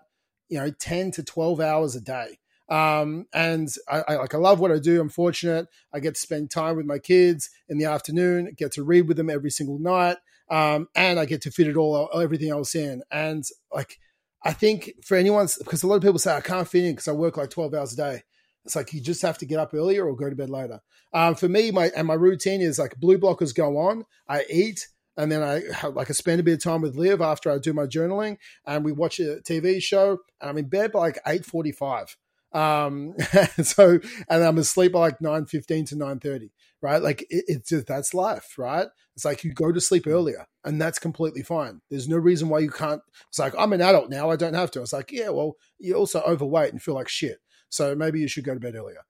you 0.48 0.58
know, 0.58 0.70
10 0.70 1.12
to 1.12 1.22
12 1.22 1.60
hours 1.60 1.94
a 1.94 2.00
day. 2.00 2.38
Um, 2.68 3.26
and 3.34 3.68
I, 3.88 4.02
I, 4.08 4.14
like 4.16 4.34
I 4.34 4.38
love 4.38 4.58
what 4.58 4.72
I 4.72 4.78
do. 4.78 5.00
I'm 5.00 5.10
fortunate. 5.10 5.66
I 5.92 6.00
get 6.00 6.14
to 6.14 6.20
spend 6.20 6.50
time 6.50 6.76
with 6.76 6.86
my 6.86 6.98
kids 6.98 7.50
in 7.68 7.76
the 7.76 7.84
afternoon, 7.84 8.54
get 8.56 8.72
to 8.72 8.82
read 8.82 9.06
with 9.06 9.18
them 9.18 9.28
every 9.28 9.50
single 9.50 9.78
night 9.78 10.16
um, 10.50 10.88
and 10.94 11.18
I 11.18 11.24
get 11.24 11.42
to 11.42 11.50
fit 11.50 11.68
it 11.68 11.76
all 11.76 12.10
everything 12.14 12.50
else 12.50 12.74
in. 12.74 13.02
And 13.10 13.44
like 13.72 13.98
I 14.42 14.52
think 14.52 14.92
for 15.02 15.16
anyone's 15.16 15.56
because 15.58 15.82
a 15.82 15.86
lot 15.86 15.96
of 15.96 16.02
people 16.02 16.18
say 16.18 16.34
I 16.34 16.40
can't 16.40 16.68
fit 16.68 16.84
in 16.84 16.92
because 16.92 17.08
I 17.08 17.12
work 17.12 17.36
like 17.36 17.50
twelve 17.50 17.74
hours 17.74 17.92
a 17.94 17.96
day. 17.96 18.22
It's 18.64 18.76
like 18.76 18.92
you 18.92 19.00
just 19.00 19.22
have 19.22 19.38
to 19.38 19.46
get 19.46 19.58
up 19.58 19.74
earlier 19.74 20.06
or 20.06 20.16
go 20.16 20.30
to 20.30 20.36
bed 20.36 20.50
later. 20.50 20.80
Um, 21.12 21.34
for 21.34 21.48
me, 21.48 21.70
my 21.70 21.90
and 21.96 22.06
my 22.06 22.14
routine 22.14 22.60
is 22.60 22.78
like 22.78 22.96
blue 22.96 23.18
blockers 23.18 23.54
go 23.54 23.76
on. 23.78 24.04
I 24.28 24.44
eat 24.50 24.88
and 25.16 25.30
then 25.30 25.42
I 25.42 25.62
like 25.88 26.10
I 26.10 26.12
spend 26.12 26.40
a 26.40 26.42
bit 26.42 26.54
of 26.54 26.62
time 26.62 26.82
with 26.82 26.96
Liv 26.96 27.20
after 27.20 27.50
I 27.50 27.58
do 27.58 27.72
my 27.72 27.86
journaling, 27.86 28.38
and 28.66 28.84
we 28.84 28.92
watch 28.92 29.20
a 29.20 29.40
TV 29.48 29.82
show. 29.82 30.18
And 30.40 30.50
I'm 30.50 30.58
in 30.58 30.68
bed 30.68 30.92
by 30.92 31.00
like 31.00 31.18
eight 31.26 31.44
forty 31.44 31.72
five. 31.72 32.16
Um, 32.52 33.14
so 33.62 33.98
and 34.28 34.44
I'm 34.44 34.58
asleep 34.58 34.92
by 34.92 35.00
like 35.00 35.20
nine 35.20 35.46
fifteen 35.46 35.84
to 35.86 35.96
nine 35.96 36.18
thirty. 36.18 36.50
Right, 36.82 37.02
like 37.02 37.22
it, 37.22 37.44
it's 37.46 37.68
just 37.68 37.86
that's 37.86 38.14
life, 38.14 38.54
right? 38.58 38.88
It's 39.16 39.24
like 39.24 39.44
you 39.44 39.52
go 39.52 39.70
to 39.70 39.80
sleep 39.80 40.06
earlier, 40.06 40.46
and 40.64 40.80
that's 40.80 40.98
completely 40.98 41.42
fine. 41.42 41.80
There's 41.88 42.08
no 42.08 42.16
reason 42.16 42.48
why 42.48 42.58
you 42.60 42.70
can't. 42.70 43.00
It's 43.28 43.38
like 43.38 43.54
I'm 43.56 43.72
an 43.72 43.80
adult 43.80 44.10
now; 44.10 44.30
I 44.30 44.36
don't 44.36 44.54
have 44.54 44.70
to. 44.72 44.82
It's 44.82 44.92
like, 44.92 45.12
yeah, 45.12 45.28
well, 45.28 45.54
you're 45.78 45.98
also 45.98 46.20
overweight 46.22 46.72
and 46.72 46.82
feel 46.82 46.94
like 46.94 47.08
shit, 47.08 47.38
so 47.68 47.94
maybe 47.94 48.20
you 48.20 48.28
should 48.28 48.44
go 48.44 48.54
to 48.54 48.60
bed 48.60 48.74
earlier. 48.74 49.02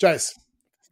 Jace, 0.00 0.32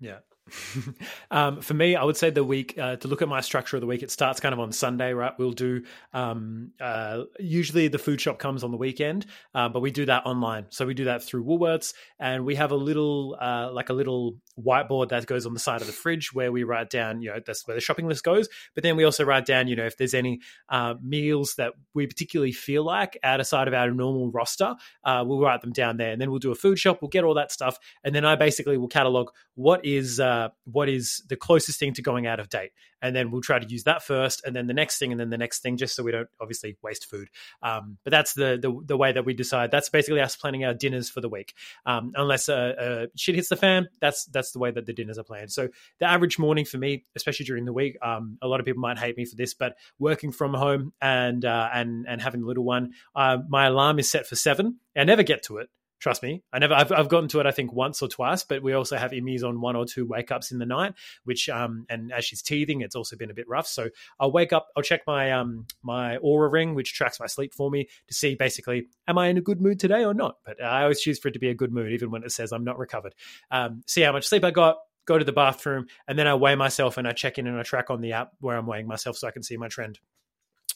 yeah. 0.00 0.20
um, 1.30 1.60
for 1.60 1.74
me, 1.74 1.96
I 1.96 2.04
would 2.04 2.16
say 2.16 2.30
the 2.30 2.44
week 2.44 2.78
uh, 2.78 2.96
to 2.96 3.08
look 3.08 3.22
at 3.22 3.28
my 3.28 3.40
structure 3.40 3.76
of 3.76 3.80
the 3.80 3.86
week. 3.86 4.02
It 4.02 4.10
starts 4.10 4.40
kind 4.40 4.52
of 4.52 4.60
on 4.60 4.72
Sunday, 4.72 5.12
right? 5.12 5.32
We'll 5.38 5.52
do 5.52 5.82
um, 6.12 6.72
uh, 6.80 7.24
usually 7.38 7.88
the 7.88 7.98
food 7.98 8.20
shop 8.20 8.38
comes 8.38 8.64
on 8.64 8.70
the 8.70 8.76
weekend, 8.76 9.26
uh, 9.54 9.68
but 9.68 9.80
we 9.80 9.90
do 9.90 10.06
that 10.06 10.26
online. 10.26 10.66
So 10.70 10.86
we 10.86 10.94
do 10.94 11.04
that 11.04 11.22
through 11.22 11.44
Woolworths, 11.44 11.94
and 12.18 12.44
we 12.44 12.54
have 12.56 12.72
a 12.72 12.76
little 12.76 13.36
uh, 13.40 13.70
like 13.72 13.88
a 13.88 13.94
little 13.94 14.36
whiteboard 14.64 15.08
that 15.08 15.26
goes 15.26 15.46
on 15.46 15.54
the 15.54 15.60
side 15.60 15.80
of 15.80 15.86
the 15.86 15.92
fridge 15.92 16.32
where 16.32 16.52
we 16.52 16.64
write 16.64 16.90
down, 16.90 17.22
you 17.22 17.30
know, 17.30 17.40
that's 17.44 17.66
where 17.66 17.74
the 17.74 17.80
shopping 17.80 18.06
list 18.06 18.24
goes. 18.24 18.48
But 18.74 18.82
then 18.82 18.96
we 18.96 19.04
also 19.04 19.24
write 19.24 19.46
down, 19.46 19.68
you 19.68 19.76
know, 19.76 19.86
if 19.86 19.96
there's 19.96 20.14
any 20.14 20.40
uh, 20.68 20.94
meals 21.02 21.54
that 21.56 21.72
we 21.94 22.06
particularly 22.06 22.52
feel 22.52 22.84
like 22.84 23.18
outside 23.22 23.68
of 23.68 23.74
our 23.74 23.90
normal 23.90 24.30
roster, 24.30 24.74
uh, 25.04 25.24
we'll 25.26 25.40
write 25.40 25.60
them 25.60 25.72
down 25.72 25.96
there, 25.96 26.12
and 26.12 26.20
then 26.20 26.30
we'll 26.30 26.38
do 26.38 26.52
a 26.52 26.56
food 26.56 26.78
shop. 26.78 26.98
We'll 27.00 27.08
get 27.08 27.24
all 27.24 27.34
that 27.34 27.52
stuff, 27.52 27.78
and 28.04 28.14
then 28.14 28.24
I 28.24 28.36
basically 28.36 28.76
will 28.76 28.88
catalog 28.88 29.30
what 29.54 29.84
is 29.84 30.20
uh, 30.20 30.39
what 30.64 30.88
is 30.88 31.22
the 31.28 31.36
closest 31.36 31.78
thing 31.78 31.92
to 31.94 32.02
going 32.02 32.26
out 32.26 32.40
of 32.40 32.48
date, 32.48 32.72
and 33.02 33.14
then 33.14 33.30
we'll 33.30 33.40
try 33.42 33.58
to 33.58 33.66
use 33.66 33.84
that 33.84 34.02
first, 34.02 34.42
and 34.44 34.54
then 34.54 34.66
the 34.66 34.74
next 34.74 34.98
thing, 34.98 35.12
and 35.12 35.20
then 35.20 35.30
the 35.30 35.38
next 35.38 35.60
thing, 35.60 35.76
just 35.76 35.94
so 35.94 36.02
we 36.02 36.12
don't 36.12 36.28
obviously 36.40 36.76
waste 36.82 37.06
food. 37.06 37.28
Um, 37.62 37.98
but 38.04 38.10
that's 38.10 38.34
the, 38.34 38.58
the, 38.60 38.72
the 38.84 38.96
way 38.96 39.12
that 39.12 39.24
we 39.24 39.34
decide. 39.34 39.70
That's 39.70 39.88
basically 39.88 40.20
us 40.20 40.36
planning 40.36 40.64
our 40.64 40.74
dinners 40.74 41.10
for 41.10 41.20
the 41.20 41.28
week. 41.28 41.54
Um, 41.86 42.12
unless 42.14 42.48
uh, 42.48 42.54
uh, 42.54 43.06
shit 43.16 43.34
hits 43.34 43.48
the 43.48 43.56
fan, 43.56 43.88
that's 44.00 44.24
that's 44.26 44.52
the 44.52 44.58
way 44.58 44.70
that 44.70 44.86
the 44.86 44.92
dinners 44.92 45.18
are 45.18 45.24
planned. 45.24 45.52
So 45.52 45.68
the 45.98 46.06
average 46.06 46.38
morning 46.38 46.64
for 46.64 46.78
me, 46.78 47.04
especially 47.16 47.46
during 47.46 47.64
the 47.64 47.72
week, 47.72 47.96
um, 48.02 48.38
a 48.42 48.48
lot 48.48 48.60
of 48.60 48.66
people 48.66 48.80
might 48.80 48.98
hate 48.98 49.16
me 49.16 49.24
for 49.24 49.36
this, 49.36 49.54
but 49.54 49.76
working 49.98 50.32
from 50.32 50.54
home 50.54 50.92
and 51.00 51.44
uh, 51.44 51.68
and 51.72 52.06
and 52.08 52.20
having 52.20 52.40
the 52.40 52.46
little 52.46 52.64
one, 52.64 52.92
uh, 53.14 53.38
my 53.48 53.66
alarm 53.66 53.98
is 53.98 54.10
set 54.10 54.26
for 54.26 54.36
seven. 54.36 54.78
I 54.96 55.04
never 55.04 55.22
get 55.22 55.42
to 55.44 55.58
it 55.58 55.68
Trust 56.00 56.22
me, 56.22 56.42
I 56.50 56.58
never. 56.58 56.72
I've, 56.72 56.90
I've 56.92 57.08
gotten 57.10 57.28
to 57.28 57.40
it. 57.40 57.46
I 57.46 57.50
think 57.50 57.74
once 57.74 58.00
or 58.00 58.08
twice, 58.08 58.42
but 58.42 58.62
we 58.62 58.72
also 58.72 58.96
have 58.96 59.12
Emmy's 59.12 59.44
on 59.44 59.60
one 59.60 59.76
or 59.76 59.84
two 59.84 60.06
wake 60.06 60.32
ups 60.32 60.50
in 60.50 60.58
the 60.58 60.64
night, 60.64 60.94
which 61.24 61.50
um 61.50 61.84
and 61.90 62.10
as 62.10 62.24
she's 62.24 62.40
teething, 62.40 62.80
it's 62.80 62.96
also 62.96 63.16
been 63.16 63.30
a 63.30 63.34
bit 63.34 63.46
rough. 63.46 63.66
So 63.66 63.90
I'll 64.18 64.32
wake 64.32 64.54
up. 64.54 64.68
I'll 64.74 64.82
check 64.82 65.02
my 65.06 65.32
um 65.32 65.66
my 65.82 66.16
Oura 66.24 66.50
ring, 66.50 66.74
which 66.74 66.94
tracks 66.94 67.20
my 67.20 67.26
sleep 67.26 67.52
for 67.52 67.70
me, 67.70 67.86
to 68.08 68.14
see 68.14 68.34
basically 68.34 68.86
am 69.06 69.18
I 69.18 69.28
in 69.28 69.36
a 69.36 69.42
good 69.42 69.60
mood 69.60 69.78
today 69.78 70.02
or 70.02 70.14
not. 70.14 70.36
But 70.42 70.62
I 70.62 70.82
always 70.82 71.00
choose 71.00 71.18
for 71.18 71.28
it 71.28 71.32
to 71.32 71.38
be 71.38 71.50
a 71.50 71.54
good 71.54 71.70
mood, 71.70 71.92
even 71.92 72.10
when 72.10 72.24
it 72.24 72.32
says 72.32 72.50
I'm 72.50 72.64
not 72.64 72.78
recovered. 72.78 73.14
Um, 73.50 73.82
see 73.86 74.00
how 74.00 74.12
much 74.12 74.26
sleep 74.26 74.42
I 74.42 74.52
got, 74.52 74.78
go 75.04 75.18
to 75.18 75.24
the 75.24 75.32
bathroom, 75.32 75.86
and 76.08 76.18
then 76.18 76.26
I 76.26 76.34
weigh 76.34 76.54
myself 76.54 76.96
and 76.96 77.06
I 77.06 77.12
check 77.12 77.36
in 77.36 77.46
and 77.46 77.58
I 77.58 77.62
track 77.62 77.90
on 77.90 78.00
the 78.00 78.12
app 78.12 78.30
where 78.40 78.56
I'm 78.56 78.66
weighing 78.66 78.86
myself 78.86 79.18
so 79.18 79.28
I 79.28 79.32
can 79.32 79.42
see 79.42 79.58
my 79.58 79.68
trend 79.68 79.98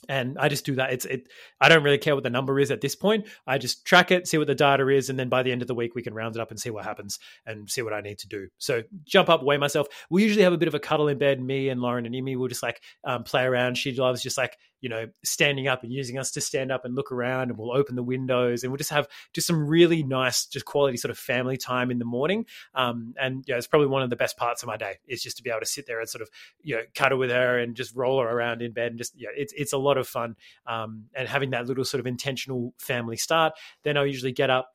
and 0.09 0.38
I 0.38 0.48
just 0.48 0.64
do 0.64 0.74
that. 0.76 0.92
It's 0.92 1.05
it. 1.05 1.28
I 1.61 1.68
don't 1.68 1.82
really 1.82 1.98
care 1.98 2.14
what 2.14 2.24
the 2.24 2.30
number 2.30 2.59
is 2.59 2.70
at 2.70 2.80
this 2.80 2.94
point. 2.94 3.26
I 3.46 3.59
just 3.59 3.84
track 3.84 4.11
it, 4.11 4.26
see 4.28 4.38
what 4.38 4.46
the 4.46 4.55
data 4.55 4.88
is, 4.88 5.11
and 5.11 5.18
then 5.18 5.28
by 5.28 5.42
the 5.42 5.52
end 5.52 5.62
of 5.62 5.68
the 5.68 5.74
week 5.74 5.94
we 5.94 6.02
can 6.02 6.14
round 6.14 6.36
it 6.36 6.40
up 6.40 6.50
and 6.50 6.61
see 6.61 6.70
what 6.70 6.84
happens 6.84 7.18
and 7.46 7.68
see 7.68 7.82
what 7.82 7.92
I 7.92 8.00
need 8.00 8.18
to 8.18 8.28
do. 8.28 8.48
So 8.59 8.82
jump 9.05 9.28
up, 9.28 9.42
weigh 9.42 9.59
myself. 9.59 9.86
We 10.11 10.22
usually 10.22 10.44
have 10.44 10.52
a 10.52 10.59
bit 10.59 10.68
of 10.68 10.74
a 10.74 10.80
cuddle 10.80 11.09
in 11.09 11.18
bed. 11.18 11.40
Me 11.40 11.68
and 11.68 11.80
Lauren 11.80 12.07
and 12.07 12.14
Emmy 12.14 12.36
will 12.36 12.48
just 12.48 12.62
like 12.62 12.80
um, 13.05 13.24
play 13.24 13.44
around. 13.44 13.76
She 13.76 13.92
loves 13.92 14.22
just 14.22 14.38
like 14.38 14.57
you 14.85 14.91
know, 14.91 15.07
standing 15.24 15.66
up 15.66 15.82
and 15.82 15.91
using 15.91 16.18
us 16.18 16.30
to 16.30 16.43
stand 16.43 16.70
up 16.70 16.85
and 16.85 16.95
look 16.95 17.11
around 17.11 17.49
and 17.49 17.57
we'll 17.57 17.74
open 17.74 17.97
the 17.97 18.03
windows 18.03 18.62
and 18.62 18.70
we'll 18.70 18.76
just 18.76 18.91
have 18.91 19.09
just 19.32 19.47
some 19.47 19.66
really 19.66 20.03
nice, 20.03 20.45
just 20.45 20.66
quality 20.66 20.99
sort 20.99 21.11
of 21.11 21.16
family 21.16 21.57
time 21.57 21.91
in 21.91 21.99
the 21.99 22.05
morning. 22.05 22.45
Um, 22.74 23.14
and 23.18 23.43
yeah, 23.47 23.57
it's 23.57 23.66
probably 23.66 23.89
one 23.89 24.03
of 24.03 24.11
the 24.11 24.16
best 24.16 24.37
parts 24.37 24.62
of 24.62 24.66
my 24.66 24.76
day 24.76 24.99
is 25.09 25.22
just 25.22 25.39
to 25.39 25.43
be 25.43 25.49
able 25.49 25.61
to 25.61 25.66
sit 25.66 25.87
there 25.87 26.01
and 26.01 26.09
sort 26.11 26.20
of, 26.20 26.28
you 26.61 26.76
know, 26.76 26.82
cuddle 26.95 27.16
with 27.16 27.30
her 27.30 27.59
and 27.59 27.74
just 27.74 27.97
roll 27.97 28.20
her 28.20 28.28
around 28.28 28.61
in 28.61 28.72
bed 28.72 28.89
and 28.89 28.99
just, 28.99 29.14
yeah, 29.16 29.30
it's, 29.35 29.55
it's 29.57 29.72
a 29.72 29.78
lot 29.78 29.97
of 29.97 30.07
fun. 30.07 30.37
Um, 30.66 31.05
and 31.16 31.26
having 31.28 31.49
that 31.53 31.64
little 31.64 31.87
sort 31.87 32.01
of 32.01 32.07
intentional 32.07 32.74
family 32.76 33.16
start, 33.16 33.55
then 33.85 33.97
I'll 33.97 34.07
usually 34.07 34.32
get 34.32 34.51
up 34.51 34.74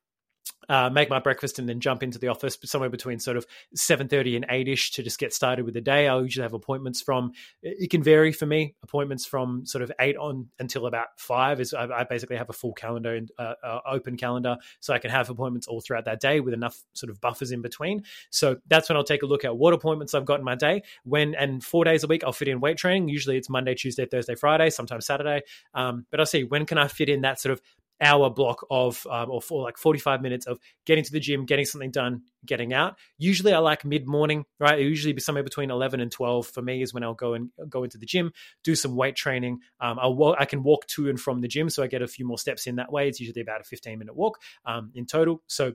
uh, 0.70 0.90
make 0.90 1.10
my 1.10 1.20
breakfast 1.20 1.58
and 1.58 1.68
then 1.68 1.80
jump 1.80 2.04
into 2.04 2.20
the 2.20 2.28
office 2.28 2.58
somewhere 2.64 2.90
between 2.90 3.20
sort 3.20 3.38
of 3.38 3.46
7.30 3.76 4.36
and 4.36 4.48
8ish 4.48 4.94
to 4.94 5.04
just 5.04 5.18
get 5.18 5.34
started 5.34 5.66
with 5.66 5.74
the 5.74 5.82
day. 5.82 6.08
I'll 6.08 6.22
usually 6.22 6.44
have 6.44 6.54
appointments 6.54 7.02
from 7.02 7.32
it 7.64 7.90
can 7.90 8.04
vary 8.04 8.32
for 8.32 8.46
me. 8.46 8.76
Appointments 8.84 9.26
from 9.26 9.66
sort 9.66 9.82
of 9.82 9.92
8 10.00 10.16
on 10.18 10.50
until 10.60 10.86
about 10.86 11.08
5 11.18 11.60
is 11.60 11.74
i, 11.74 11.86
I 11.86 12.04
basically 12.04 12.38
have 12.38 12.50
a 12.50 12.54
full 12.54 12.74
calendar 12.74 13.16
and 13.16 13.32
uh, 13.40 13.56
uh, 13.64 13.80
open 13.90 14.16
calendar. 14.16 14.58
So 14.80 14.94
i 14.94 15.00
can 15.00 15.10
have 15.10 15.30
appointments 15.30 15.68
all 15.68 15.82
throughout 15.82 16.06
that 16.06 16.20
day 16.20 16.40
with 16.40 16.54
enough 16.54 16.80
sort 16.94 17.10
of 17.10 17.20
buffers 17.20 17.52
in 17.52 17.62
between. 17.62 18.04
So 18.30 18.58
that's 18.68 18.90
when 18.90 18.96
i'll 18.98 19.04
take 19.04 19.24
a 19.24 19.28
look 19.28 19.44
at 19.44 19.58
what 19.58 19.74
appointments 19.74 20.14
i've 20.14 20.26
got 20.26 20.40
in 20.40 20.46
my 20.46 20.56
day. 20.56 20.84
When 21.04 21.34
and 21.34 21.64
four 21.64 21.84
days 21.84 22.04
a 22.04 22.08
week 22.08 22.24
i'll 22.24 22.32
fit 22.34 22.48
in 22.48 22.60
weight 22.60 22.78
training. 22.78 23.10
Usually 23.10 23.38
it's 23.38 23.50
monday 23.50 23.74
tuesday 23.74 24.06
thursday 24.06 24.36
friday 24.36 24.70
sometimes 24.70 25.08
saturday. 25.08 25.42
Um, 25.74 26.06
but 26.12 26.20
i'll 26.20 26.28
see 26.28 26.44
when 26.44 26.66
can 26.68 26.78
i 26.78 26.88
fit 26.88 27.10
in 27.10 27.22
that 27.22 27.40
sort 27.40 27.54
of 27.54 27.62
hour 28.02 28.30
block 28.30 28.66
of 28.70 29.06
um, 29.10 29.30
or 29.30 29.42
for 29.42 29.64
like 29.64 29.78
45 29.78 30.22
minutes 30.22 30.46
of 30.46 30.60
getting 30.86 31.04
to 31.04 31.12
the 31.12 31.20
gym 31.20 31.46
getting 31.46 31.66
something 31.66 31.92
done 31.92 32.22
getting 32.46 32.74
out. 32.74 32.98
Usually 33.18 33.54
i 33.54 33.60
like 33.60 33.84
mid-morning 33.86 34.46
right? 34.60 34.80
It 34.80 34.84
usually 34.84 35.14
be 35.14 35.22
somewhere 35.22 35.44
between 35.44 35.72
11 35.72 36.00
and 36.00 36.12
12 36.12 36.48
for 36.48 36.62
me 36.62 36.82
is 36.82 36.94
when 36.94 37.04
i'll 37.04 37.14
go 37.14 37.34
and 37.34 37.50
go 37.70 37.84
into 37.84 37.98
the 37.98 38.06
gym 38.06 38.32
do 38.64 38.76
some 38.76 38.96
weight 38.96 39.16
training. 39.16 39.60
Um, 39.80 40.00
I'll 40.00 40.16
walk, 40.16 40.38
i 40.40 40.46
can 40.46 40.64
walk 40.64 40.88
to 40.88 41.10
and 41.10 41.20
from 41.20 41.42
the 41.42 41.48
gym 41.48 41.70
so 41.70 41.84
i 41.84 41.88
get 41.88 42.02
a 42.02 42.08
few 42.08 42.26
more 42.26 42.38
steps 42.38 42.68
in 42.68 42.76
that 42.78 42.92
way. 42.92 43.08
It's 43.08 43.20
usually 43.20 43.42
about 43.42 43.62
a 43.62 43.66
15 43.66 44.00
minute 44.00 44.16
walk 44.16 44.40
um, 44.66 44.92
in 44.96 45.06
total. 45.06 45.42
So 45.48 45.74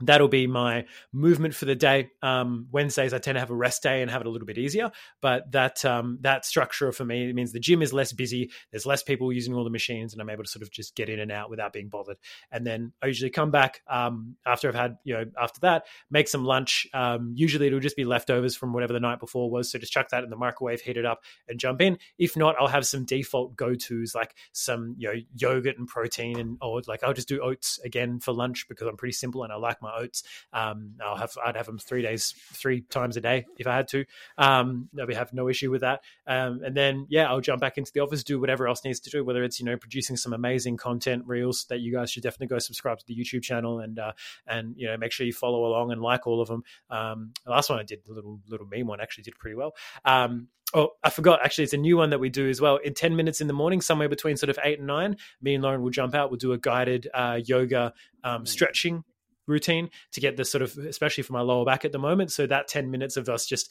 that'll 0.00 0.28
be 0.28 0.46
my 0.46 0.84
movement 1.12 1.54
for 1.54 1.64
the 1.64 1.74
day. 1.74 2.10
Um, 2.22 2.68
Wednesdays 2.70 3.12
I 3.12 3.18
tend 3.18 3.36
to 3.36 3.40
have 3.40 3.50
a 3.50 3.54
rest 3.54 3.82
day 3.82 4.02
and 4.02 4.10
have 4.10 4.20
it 4.20 4.26
a 4.26 4.30
little 4.30 4.46
bit 4.46 4.58
easier, 4.58 4.90
but 5.20 5.50
that 5.52 5.84
um, 5.84 6.18
that 6.22 6.44
structure 6.44 6.92
for 6.92 7.04
me 7.04 7.32
means 7.32 7.52
the 7.52 7.60
gym 7.60 7.82
is 7.82 7.92
less 7.92 8.12
busy. 8.12 8.50
There's 8.70 8.86
less 8.86 9.02
people 9.02 9.32
using 9.32 9.54
all 9.54 9.64
the 9.64 9.70
machines, 9.70 10.12
and 10.12 10.22
I'm 10.22 10.30
able 10.30 10.44
to 10.44 10.50
sort 10.50 10.62
of 10.62 10.70
just 10.70 10.94
get 10.94 11.08
in 11.08 11.18
and 11.18 11.32
out 11.32 11.50
without 11.50 11.72
being 11.72 11.88
bothered. 11.88 12.16
And 12.50 12.66
then 12.66 12.92
I 13.02 13.06
usually 13.06 13.30
come 13.30 13.50
back 13.50 13.82
um, 13.88 14.36
after 14.46 14.68
I've 14.68 14.74
had 14.74 14.98
you 15.04 15.14
know 15.14 15.24
after 15.40 15.60
that 15.60 15.86
make 16.10 16.28
some 16.28 16.44
lunch. 16.44 16.86
Um, 16.94 17.32
usually 17.34 17.66
it'll 17.66 17.80
just 17.80 17.96
be 17.96 18.04
leftovers 18.04 18.56
from 18.56 18.72
whatever 18.72 18.92
the 18.92 19.00
night 19.00 19.20
before 19.20 19.50
was, 19.50 19.70
so 19.70 19.78
just 19.78 19.92
chuck 19.92 20.10
that 20.10 20.24
in 20.24 20.30
the 20.30 20.36
microwave, 20.36 20.80
heat 20.80 20.96
it 20.96 21.06
up, 21.06 21.22
and 21.48 21.58
jump 21.58 21.80
in. 21.80 21.98
If 22.18 22.36
not, 22.36 22.56
I'll 22.60 22.68
have 22.68 22.86
some 22.86 23.04
default 23.04 23.56
go 23.56 23.74
tos 23.74 24.14
like 24.14 24.34
some 24.52 24.94
you 24.96 25.08
know 25.08 25.20
yogurt 25.34 25.78
and 25.78 25.88
protein, 25.88 26.38
and 26.38 26.58
or 26.60 26.80
like 26.86 27.02
I'll 27.02 27.14
just 27.14 27.28
do 27.28 27.40
oats 27.40 27.80
again 27.84 28.20
for 28.20 28.32
lunch 28.32 28.66
because 28.68 28.86
I'm 28.86 28.96
pretty 28.96 29.12
simple 29.12 29.42
and 29.42 29.52
I 29.52 29.56
like 29.56 29.82
my 29.82 29.87
my 29.88 30.02
oats. 30.02 30.22
Um, 30.52 30.94
I'll 31.04 31.16
have 31.16 31.32
I'd 31.44 31.56
have 31.56 31.66
them 31.66 31.78
three 31.78 32.02
days, 32.02 32.34
three 32.52 32.82
times 32.82 33.16
a 33.16 33.20
day 33.20 33.46
if 33.58 33.66
I 33.66 33.76
had 33.76 33.88
to. 33.88 34.04
Um, 34.36 34.88
we 35.06 35.14
have 35.14 35.32
no 35.32 35.48
issue 35.48 35.70
with 35.70 35.80
that. 35.82 36.02
Um, 36.26 36.60
and 36.64 36.76
then 36.76 37.06
yeah, 37.08 37.28
I'll 37.28 37.40
jump 37.40 37.60
back 37.60 37.78
into 37.78 37.92
the 37.92 38.00
office, 38.00 38.22
do 38.22 38.40
whatever 38.40 38.68
else 38.68 38.84
needs 38.84 39.00
to 39.00 39.10
do, 39.10 39.24
whether 39.24 39.42
it's 39.42 39.58
you 39.58 39.66
know 39.66 39.76
producing 39.76 40.16
some 40.16 40.32
amazing 40.32 40.76
content 40.76 41.24
reels 41.26 41.66
that 41.68 41.80
you 41.80 41.92
guys 41.92 42.10
should 42.10 42.22
definitely 42.22 42.48
go 42.48 42.58
subscribe 42.58 42.98
to 42.98 43.06
the 43.06 43.16
YouTube 43.16 43.42
channel 43.42 43.80
and 43.80 43.98
uh, 43.98 44.12
and 44.46 44.74
you 44.76 44.86
know 44.86 44.96
make 44.96 45.12
sure 45.12 45.26
you 45.26 45.32
follow 45.32 45.64
along 45.66 45.92
and 45.92 46.00
like 46.00 46.26
all 46.26 46.40
of 46.40 46.48
them. 46.48 46.62
Um, 46.90 47.32
the 47.44 47.50
last 47.50 47.70
one 47.70 47.78
I 47.78 47.84
did, 47.84 48.04
the 48.04 48.12
little 48.12 48.40
little 48.48 48.66
meme 48.66 48.86
one, 48.86 49.00
actually 49.00 49.24
did 49.24 49.38
pretty 49.38 49.56
well. 49.56 49.74
Um, 50.04 50.48
oh, 50.74 50.90
I 51.02 51.10
forgot. 51.10 51.40
Actually, 51.44 51.64
it's 51.64 51.72
a 51.72 51.78
new 51.78 51.96
one 51.96 52.10
that 52.10 52.20
we 52.20 52.28
do 52.28 52.48
as 52.48 52.60
well. 52.60 52.76
In 52.76 52.94
10 52.94 53.16
minutes 53.16 53.40
in 53.40 53.46
the 53.46 53.52
morning, 53.52 53.80
somewhere 53.80 54.08
between 54.08 54.36
sort 54.36 54.50
of 54.50 54.58
eight 54.62 54.78
and 54.78 54.86
nine, 54.86 55.16
me 55.40 55.54
and 55.54 55.62
Lauren 55.62 55.82
will 55.82 55.90
jump 55.90 56.14
out. 56.14 56.30
We'll 56.30 56.38
do 56.38 56.52
a 56.52 56.58
guided 56.58 57.08
uh, 57.12 57.40
yoga 57.44 57.92
um, 58.24 58.42
mm. 58.42 58.48
stretching 58.48 59.04
routine 59.48 59.90
to 60.12 60.20
get 60.20 60.36
this 60.36 60.50
sort 60.50 60.62
of, 60.62 60.76
especially 60.78 61.22
for 61.22 61.32
my 61.32 61.40
lower 61.40 61.64
back 61.64 61.84
at 61.84 61.92
the 61.92 61.98
moment. 61.98 62.30
So 62.30 62.46
that 62.46 62.68
10 62.68 62.90
minutes 62.90 63.16
of 63.16 63.28
us 63.28 63.46
just 63.46 63.70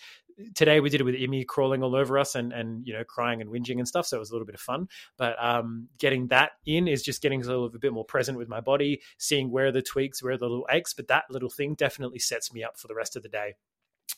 today 0.55 0.79
we 0.79 0.89
did 0.89 1.01
it 1.01 1.03
with 1.03 1.15
Imi 1.15 1.45
crawling 1.45 1.83
all 1.83 1.95
over 1.95 2.17
us 2.17 2.35
and, 2.35 2.51
and, 2.51 2.85
you 2.85 2.93
know, 2.93 3.03
crying 3.03 3.41
and 3.41 3.49
whinging 3.49 3.77
and 3.77 3.87
stuff. 3.87 4.07
So 4.07 4.17
it 4.17 4.19
was 4.19 4.29
a 4.29 4.33
little 4.33 4.45
bit 4.45 4.55
of 4.55 4.61
fun, 4.61 4.87
but 5.17 5.35
um, 5.43 5.87
getting 5.97 6.27
that 6.27 6.51
in 6.65 6.87
is 6.87 7.03
just 7.03 7.21
getting 7.21 7.41
a 7.41 7.47
little 7.47 7.69
bit 7.69 7.93
more 7.93 8.05
present 8.05 8.37
with 8.37 8.49
my 8.49 8.59
body, 8.59 9.01
seeing 9.17 9.51
where 9.51 9.71
the 9.71 9.81
tweaks, 9.81 10.21
where 10.21 10.37
the 10.37 10.47
little 10.47 10.67
aches, 10.69 10.93
but 10.93 11.07
that 11.07 11.25
little 11.29 11.49
thing 11.49 11.75
definitely 11.75 12.19
sets 12.19 12.53
me 12.53 12.63
up 12.63 12.77
for 12.77 12.87
the 12.87 12.95
rest 12.95 13.15
of 13.15 13.23
the 13.23 13.29
day. 13.29 13.55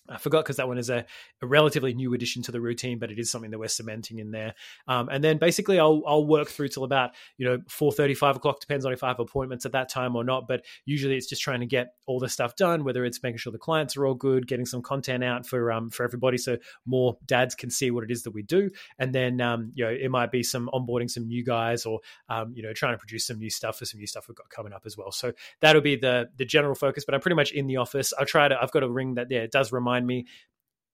I 0.09 0.17
forgot 0.17 0.43
because 0.43 0.57
that 0.57 0.67
one 0.67 0.77
is 0.77 0.89
a, 0.89 1.05
a, 1.41 1.47
relatively 1.47 1.93
new 1.93 2.13
addition 2.13 2.41
to 2.43 2.51
the 2.51 2.61
routine, 2.61 2.99
but 2.99 3.11
it 3.11 3.19
is 3.19 3.31
something 3.31 3.51
that 3.51 3.59
we're 3.59 3.67
cementing 3.67 4.19
in 4.19 4.31
there. 4.31 4.55
Um, 4.87 5.09
and 5.09 5.23
then 5.23 5.37
basically, 5.37 5.79
I'll 5.79 6.01
I'll 6.07 6.25
work 6.25 6.49
through 6.49 6.69
till 6.69 6.83
about 6.83 7.11
you 7.37 7.45
know 7.47 7.59
four 7.67 7.91
thirty, 7.91 8.13
five 8.13 8.35
o'clock. 8.35 8.59
Depends 8.59 8.85
on 8.85 8.93
if 8.93 9.03
I 9.03 9.09
have 9.09 9.19
appointments 9.19 9.65
at 9.65 9.73
that 9.73 9.89
time 9.89 10.15
or 10.15 10.23
not. 10.23 10.47
But 10.47 10.65
usually, 10.85 11.15
it's 11.15 11.27
just 11.27 11.41
trying 11.41 11.59
to 11.61 11.65
get 11.65 11.93
all 12.07 12.19
the 12.19 12.29
stuff 12.29 12.55
done. 12.55 12.83
Whether 12.83 13.05
it's 13.05 13.21
making 13.21 13.37
sure 13.37 13.51
the 13.51 13.59
clients 13.59 13.97
are 13.97 14.05
all 14.05 14.15
good, 14.15 14.47
getting 14.47 14.65
some 14.65 14.81
content 14.81 15.23
out 15.23 15.45
for 15.45 15.71
um 15.71 15.89
for 15.89 16.03
everybody, 16.03 16.37
so 16.37 16.57
more 16.85 17.17
dads 17.25 17.55
can 17.55 17.69
see 17.69 17.91
what 17.91 18.03
it 18.03 18.11
is 18.11 18.23
that 18.23 18.31
we 18.31 18.41
do. 18.41 18.69
And 18.97 19.13
then 19.13 19.41
um 19.41 19.71
you 19.75 19.85
know 19.85 19.91
it 19.91 20.09
might 20.09 20.31
be 20.31 20.43
some 20.43 20.69
onboarding 20.73 21.09
some 21.09 21.27
new 21.27 21.43
guys 21.43 21.85
or 21.85 21.99
um 22.29 22.53
you 22.55 22.63
know 22.63 22.73
trying 22.73 22.93
to 22.93 22.97
produce 22.97 23.25
some 23.25 23.37
new 23.37 23.49
stuff 23.49 23.77
for 23.77 23.85
some 23.85 23.99
new 23.99 24.07
stuff 24.07 24.27
we've 24.27 24.35
got 24.35 24.49
coming 24.49 24.73
up 24.73 24.83
as 24.85 24.97
well. 24.97 25.11
So 25.11 25.33
that'll 25.61 25.81
be 25.81 25.95
the 25.95 26.29
the 26.37 26.45
general 26.45 26.75
focus. 26.75 27.05
But 27.05 27.15
I'm 27.15 27.21
pretty 27.21 27.35
much 27.35 27.51
in 27.51 27.67
the 27.67 27.77
office. 27.77 28.13
I 28.19 28.23
try 28.23 28.47
to. 28.47 28.61
I've 28.61 28.71
got 28.71 28.83
a 28.83 28.89
ring 28.89 29.15
that 29.15 29.27
yeah 29.29 29.39
it 29.39 29.51
does 29.51 29.71
remind 29.71 29.98
me 30.05 30.25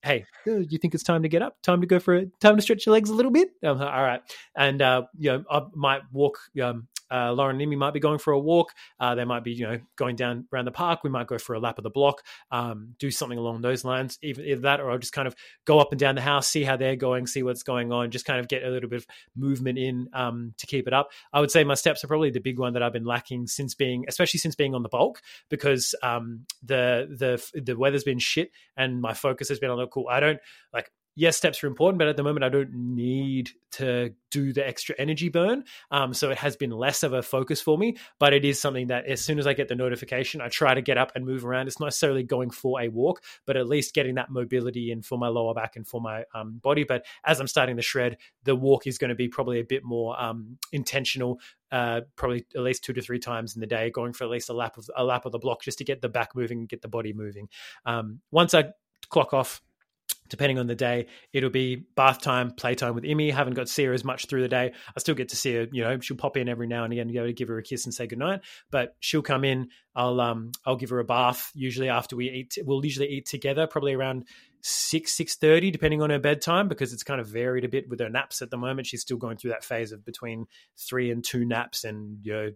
hey, 0.06 0.24
do 0.46 0.66
you 0.70 0.78
think 0.78 0.94
it's 0.94 1.04
time 1.04 1.24
to 1.24 1.30
get 1.30 1.42
up? 1.42 1.58
Time 1.64 1.82
to 1.82 1.88
go 1.88 2.00
for 2.00 2.16
a 2.16 2.26
time 2.40 2.56
to 2.56 2.62
stretch 2.62 2.86
your 2.86 2.94
legs 2.94 3.10
a 3.10 3.14
little 3.14 3.32
bit? 3.32 3.50
all 3.64 4.04
right. 4.04 4.22
And, 4.56 4.82
uh, 4.82 5.04
you 5.18 5.32
know, 5.32 5.44
I 5.50 5.64
might 5.74 6.02
walk 6.12 6.38
um, 6.62 6.88
uh, 7.12 7.32
Lauren 7.34 7.60
and 7.60 7.72
Imi 7.72 7.78
might 7.78 7.94
be 7.94 8.00
going 8.00 8.20
for 8.20 8.34
a 8.34 8.40
walk. 8.40 8.72
Uh, 9.00 9.16
they 9.16 9.26
might 9.26 9.44
be, 9.44 9.52
you 9.52 9.68
know, 9.68 9.80
going 9.96 10.16
down 10.16 10.48
around 10.54 10.66
the 10.66 10.72
park. 10.72 11.04
We 11.04 11.10
might 11.10 11.28
go 11.28 11.38
for 11.38 11.54
a 11.54 11.60
lap 11.60 11.78
of 11.78 11.84
the 11.84 11.90
block, 11.90 12.22
um, 12.52 12.96
do 13.00 13.12
something 13.12 13.38
along 13.38 13.62
those 13.62 13.84
lines. 13.84 14.18
Either, 14.22 14.42
either, 14.42 14.62
that, 14.62 14.80
or 14.80 14.92
I'll 14.92 14.98
just 14.98 15.14
kind 15.14 15.28
of 15.28 15.36
go 15.66 15.80
up 15.80 15.92
and 15.92 16.00
down 16.00 16.16
the 16.16 16.22
house, 16.22 16.48
see 16.48 16.64
how 16.64 16.78
they're 16.78 16.96
going, 16.96 17.28
see 17.28 17.44
what's 17.44 17.64
going 17.64 17.92
on, 17.92 18.12
just 18.12 18.26
kind 18.26 18.40
of 18.40 18.48
get 18.48 18.64
a 18.64 18.70
little 18.70 18.90
bit 18.90 18.98
of 18.98 19.08
movement 19.36 19.78
in 19.78 20.10
um, 20.14 20.54
to 20.58 20.68
keep 20.68 20.88
it 20.88 20.94
up. 20.94 21.12
I 21.34 21.40
would 21.40 21.52
say 21.52 21.64
my 21.64 21.76
steps 21.76 22.04
are 22.04 22.08
probably 22.08 22.32
the 22.32 22.40
big 22.40 22.60
one 22.60 22.74
that 22.74 22.84
I've 22.84 22.94
been 22.94 23.06
lacking 23.06 23.48
since 23.48 23.76
being, 23.76 24.06
especially 24.08 24.40
since 24.40 24.56
being 24.56 24.76
on 24.76 24.84
the 24.84 24.90
bulk, 24.90 25.22
because 25.50 25.96
um, 26.02 26.46
the 26.64 27.08
the 27.10 27.62
the 27.62 27.78
weather's 27.78 28.04
been 28.04 28.20
shit 28.20 28.52
and 28.78 29.02
my 29.02 29.14
focus 29.14 29.50
has 29.50 29.60
been 29.60 29.70
on 29.70 29.78
the 29.78 29.88
cool. 29.88 30.08
I 30.10 30.20
don't 30.20 30.40
like 30.74 30.92
yes, 31.16 31.38
steps 31.38 31.64
are 31.64 31.68
important, 31.68 31.98
but 32.00 32.08
at 32.08 32.18
the 32.18 32.24
moment 32.24 32.44
I 32.44 32.50
don't 32.50 32.74
need 32.74 33.52
to 33.72 34.14
do 34.32 34.54
the 34.54 34.66
extra 34.66 34.96
energy 34.98 35.30
burn. 35.30 35.64
Um, 35.92 36.14
so 36.14 36.30
it 36.30 36.38
has 36.38 36.56
been 36.56 36.72
less 36.72 37.04
of 37.04 37.14
a 37.14 37.22
focus 37.22 37.62
for 37.62 37.78
me, 37.78 37.98
but 38.20 38.34
it 38.34 38.46
is 38.46 38.60
something 38.60 38.88
that 38.88 39.06
as 39.06 39.22
soon 39.22 39.40
as 39.40 39.48
I 39.48 39.54
get 39.54 39.68
the 39.68 39.76
notification, 39.76 40.42
I 40.42 40.48
try 40.48 40.74
to 40.74 40.82
get 40.82 40.98
up 40.98 41.12
and 41.16 41.26
move 41.26 41.46
around. 41.46 41.68
It's 41.68 41.80
not 41.80 41.88
necessarily 41.88 42.24
going 42.24 42.50
for 42.50 42.82
a 42.82 42.90
walk, 42.90 43.24
but 43.46 43.58
at 43.58 43.68
least 43.68 43.94
getting 43.94 44.16
that 44.16 44.30
mobility 44.30 44.92
in 44.92 45.02
for 45.02 45.18
my 45.18 45.28
lower 45.28 45.54
back 45.54 45.76
and 45.76 45.88
for 45.88 46.00
my 46.00 46.24
um, 46.34 46.60
body. 46.62 46.84
But 46.84 47.06
as 47.24 47.40
I'm 47.40 47.48
starting 47.48 47.76
the 47.76 47.82
shred, 47.82 48.18
the 48.44 48.56
walk 48.56 48.88
is 48.88 48.98
going 48.98 49.10
to 49.10 49.16
be 49.16 49.28
probably 49.28 49.60
a 49.60 49.66
bit 49.66 49.84
more 49.84 50.20
um, 50.22 50.58
intentional. 50.72 51.40
Uh, 51.72 52.02
probably 52.16 52.46
at 52.56 52.62
least 52.62 52.84
two 52.84 52.94
to 52.94 53.02
three 53.02 53.20
times 53.20 53.56
in 53.56 53.60
the 53.60 53.68
day, 53.68 53.90
going 53.90 54.14
for 54.14 54.24
at 54.24 54.30
least 54.30 54.50
a 54.50 54.54
lap 54.54 54.78
of 54.78 54.90
a 54.96 55.04
lap 55.04 55.26
of 55.26 55.32
the 55.34 55.40
block 55.40 55.62
just 55.62 55.80
to 55.80 55.84
get 55.84 56.02
the 56.02 56.08
back 56.08 56.34
moving, 56.34 56.66
get 56.68 56.82
the 56.82 56.88
body 56.88 57.12
moving. 57.12 57.50
Um, 57.86 58.22
once 58.32 58.54
I 58.54 58.66
clock 59.10 59.34
off 59.34 59.62
depending 60.30 60.58
on 60.60 60.68
the 60.68 60.76
day, 60.76 61.08
it'll 61.34 61.50
be 61.50 61.76
bath 61.76 62.22
time, 62.22 62.52
playtime 62.52 62.96
with 62.96 63.04
Imi. 63.04 63.32
Haven't 63.32 63.54
got 63.54 63.68
to 63.68 63.72
see 63.72 63.86
her 63.86 63.94
as 63.94 64.04
much 64.04 64.28
through 64.28 64.42
the 64.42 64.48
day. 64.48 64.74
I 64.96 65.00
still 65.00 65.16
get 65.16 65.30
to 65.30 65.36
see 65.36 65.56
her. 65.56 65.68
You 65.72 65.84
know, 65.84 66.00
she'll 66.00 66.18
pop 66.18 66.38
in 66.38 66.50
every 66.50 66.68
now 66.68 66.84
and 66.84 66.94
again 66.94 67.12
go 67.14 67.26
to 67.26 67.34
give 67.34 67.48
her 67.48 67.58
a 67.58 67.64
kiss 67.64 67.86
and 67.86 67.94
say 67.94 68.08
goodnight. 68.08 68.42
But 68.72 68.96
she'll 69.00 69.22
come 69.22 69.44
in. 69.44 69.70
I'll 69.96 70.20
um 70.20 70.52
I'll 70.66 70.76
give 70.76 70.90
her 70.90 71.00
a 71.00 71.06
bath. 71.06 71.52
Usually 71.54 71.90
after 71.90 72.16
we 72.16 72.30
eat, 72.30 72.58
we'll 72.64 72.84
usually 72.84 73.08
eat 73.08 73.26
together, 73.26 73.68
probably 73.68 73.94
around 73.94 74.26
six 74.62 75.12
six 75.16 75.36
thirty, 75.36 75.72
depending 75.72 76.02
on 76.02 76.10
her 76.10 76.20
bedtime, 76.20 76.68
because 76.68 76.92
it's 76.92 77.04
kind 77.04 77.22
of 77.22 77.28
varied 77.28 77.64
a 77.64 77.70
bit 77.70 77.88
with 77.90 78.00
her 78.00 78.10
naps 78.10 78.42
at 78.42 78.50
the 78.50 78.58
moment. 78.58 78.88
She's 78.88 79.02
still 79.02 79.18
going 79.18 79.38
through 79.38 79.52
that 79.52 79.64
phase 79.64 79.92
of 79.92 80.04
between 80.04 80.48
three 80.78 81.12
and 81.12 81.24
two 81.24 81.46
naps, 81.46 81.84
and 81.84 82.18
you 82.24 82.34
know 82.34 82.52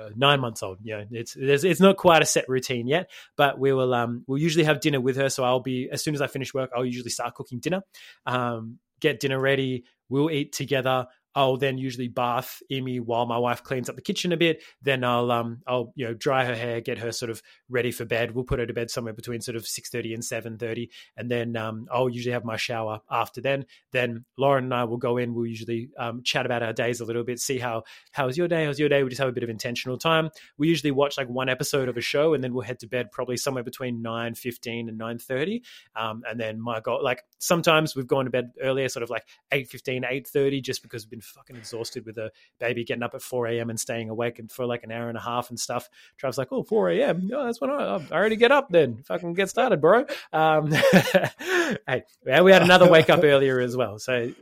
uh, 0.00 0.10
nine 0.16 0.40
months 0.40 0.62
old. 0.62 0.78
Yeah, 0.82 0.98
know, 0.98 1.06
it's 1.10 1.36
it's 1.36 1.80
not 1.80 1.96
quite 1.96 2.22
a 2.22 2.26
set 2.26 2.48
routine 2.48 2.86
yet, 2.86 3.10
but 3.36 3.58
we 3.58 3.72
will 3.72 3.94
um 3.94 4.24
we'll 4.26 4.40
usually 4.40 4.64
have 4.64 4.80
dinner 4.80 5.00
with 5.00 5.16
her. 5.16 5.28
So 5.28 5.44
I'll 5.44 5.60
be 5.60 5.88
as 5.90 6.02
soon 6.02 6.14
as 6.14 6.20
I 6.20 6.26
finish 6.26 6.52
work, 6.54 6.70
I'll 6.74 6.84
usually 6.84 7.10
start 7.10 7.34
cooking 7.34 7.60
dinner, 7.60 7.82
um, 8.26 8.78
get 9.00 9.20
dinner 9.20 9.40
ready. 9.40 9.84
We'll 10.08 10.30
eat 10.30 10.52
together. 10.52 11.06
I'll 11.36 11.58
then 11.58 11.78
usually 11.78 12.08
bath 12.08 12.62
Imi 12.72 13.00
while 13.00 13.26
my 13.26 13.38
wife 13.38 13.62
cleans 13.62 13.88
up 13.88 13.96
the 13.96 14.02
kitchen 14.02 14.32
a 14.32 14.36
bit. 14.36 14.62
Then 14.82 15.04
I'll 15.04 15.30
um 15.30 15.62
I'll 15.66 15.92
you 15.94 16.06
know 16.06 16.14
dry 16.14 16.44
her 16.46 16.56
hair, 16.56 16.80
get 16.80 16.98
her 16.98 17.12
sort 17.12 17.30
of 17.30 17.42
ready 17.68 17.92
for 17.92 18.04
bed. 18.04 18.32
We'll 18.32 18.44
put 18.44 18.58
her 18.58 18.66
to 18.66 18.72
bed 18.72 18.90
somewhere 18.90 19.12
between 19.12 19.40
sort 19.42 19.56
of 19.56 19.66
six 19.66 19.90
thirty 19.90 20.14
and 20.14 20.24
seven 20.24 20.58
thirty, 20.58 20.90
and 21.16 21.30
then 21.30 21.56
um 21.56 21.86
I'll 21.92 22.08
usually 22.08 22.32
have 22.32 22.44
my 22.44 22.56
shower 22.56 23.00
after 23.10 23.40
then. 23.40 23.66
Then 23.92 24.24
Lauren 24.38 24.64
and 24.64 24.74
I 24.74 24.84
will 24.84 24.96
go 24.96 25.18
in. 25.18 25.34
We'll 25.34 25.46
usually 25.46 25.90
um, 25.98 26.22
chat 26.22 26.46
about 26.46 26.62
our 26.62 26.72
days 26.72 27.00
a 27.00 27.04
little 27.04 27.24
bit, 27.24 27.38
see 27.38 27.58
how 27.58 27.84
how's 28.12 28.36
your 28.36 28.48
day, 28.48 28.64
how's 28.64 28.78
your 28.78 28.88
day. 28.88 29.02
We 29.02 29.10
just 29.10 29.20
have 29.20 29.28
a 29.28 29.32
bit 29.32 29.44
of 29.44 29.50
intentional 29.50 29.98
time. 29.98 30.30
We 30.56 30.68
usually 30.68 30.90
watch 30.90 31.18
like 31.18 31.28
one 31.28 31.48
episode 31.48 31.88
of 31.88 31.96
a 31.96 32.00
show, 32.00 32.34
and 32.34 32.42
then 32.42 32.54
we'll 32.54 32.64
head 32.64 32.80
to 32.80 32.88
bed 32.88 33.12
probably 33.12 33.36
somewhere 33.36 33.64
between 33.64 34.02
nine 34.02 34.34
fifteen 34.34 34.88
and 34.88 34.96
nine 34.96 35.18
thirty. 35.18 35.62
Um, 35.94 36.22
and 36.28 36.40
then 36.40 36.60
my 36.60 36.80
God, 36.80 37.02
like 37.02 37.22
sometimes 37.38 37.94
we've 37.94 38.06
gone 38.06 38.24
to 38.24 38.30
bed 38.30 38.52
earlier, 38.60 38.88
sort 38.88 39.02
of 39.02 39.10
like 39.10 39.26
8.15, 39.52 40.04
8.30, 40.04 40.62
just 40.62 40.82
because 40.82 41.04
we've 41.04 41.10
been 41.10 41.20
fucking 41.26 41.56
exhausted 41.56 42.06
with 42.06 42.18
a 42.18 42.30
baby 42.58 42.84
getting 42.84 43.02
up 43.02 43.14
at 43.14 43.22
4 43.22 43.46
a.m. 43.48 43.70
and 43.70 43.78
staying 43.78 44.10
awake 44.10 44.38
and 44.38 44.50
for 44.50 44.66
like 44.66 44.84
an 44.84 44.92
hour 44.92 45.08
and 45.08 45.18
a 45.18 45.20
half 45.20 45.50
and 45.50 45.58
stuff. 45.58 45.88
Trav's 46.18 46.38
like, 46.38 46.48
oh, 46.52 46.62
4 46.62 46.90
a.m. 46.90 47.30
Oh, 47.34 47.44
that's 47.44 47.60
when 47.60 47.70
I, 47.70 47.96
I 47.96 48.10
already 48.10 48.36
get 48.36 48.52
up 48.52 48.68
then. 48.70 49.02
Fucking 49.04 49.34
get 49.34 49.50
started, 49.50 49.80
bro. 49.80 50.06
Um, 50.32 50.70
hey, 51.86 52.04
we 52.24 52.52
had 52.52 52.62
another 52.62 52.88
wake 52.88 53.10
up 53.10 53.20
earlier 53.24 53.60
as 53.60 53.76
well. 53.76 53.98
So, 53.98 54.32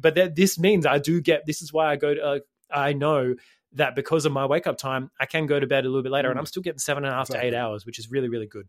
but 0.00 0.14
th- 0.14 0.34
this 0.34 0.58
means 0.58 0.86
I 0.86 0.98
do 0.98 1.20
get, 1.20 1.46
this 1.46 1.62
is 1.62 1.72
why 1.72 1.90
I 1.90 1.96
go 1.96 2.14
to, 2.14 2.22
uh, 2.22 2.38
I 2.70 2.92
know 2.92 3.34
that 3.74 3.94
because 3.94 4.24
of 4.24 4.32
my 4.32 4.46
wake 4.46 4.66
up 4.66 4.78
time, 4.78 5.10
I 5.18 5.26
can 5.26 5.46
go 5.46 5.58
to 5.58 5.66
bed 5.66 5.84
a 5.84 5.88
little 5.88 6.02
bit 6.02 6.12
later 6.12 6.30
and 6.30 6.38
I'm 6.38 6.46
still 6.46 6.62
getting 6.62 6.78
seven 6.78 7.04
and 7.04 7.12
a 7.12 7.16
half 7.16 7.28
to 7.28 7.44
eight 7.44 7.54
hours, 7.54 7.84
which 7.84 7.98
is 7.98 8.10
really, 8.10 8.28
really 8.28 8.46
good. 8.46 8.68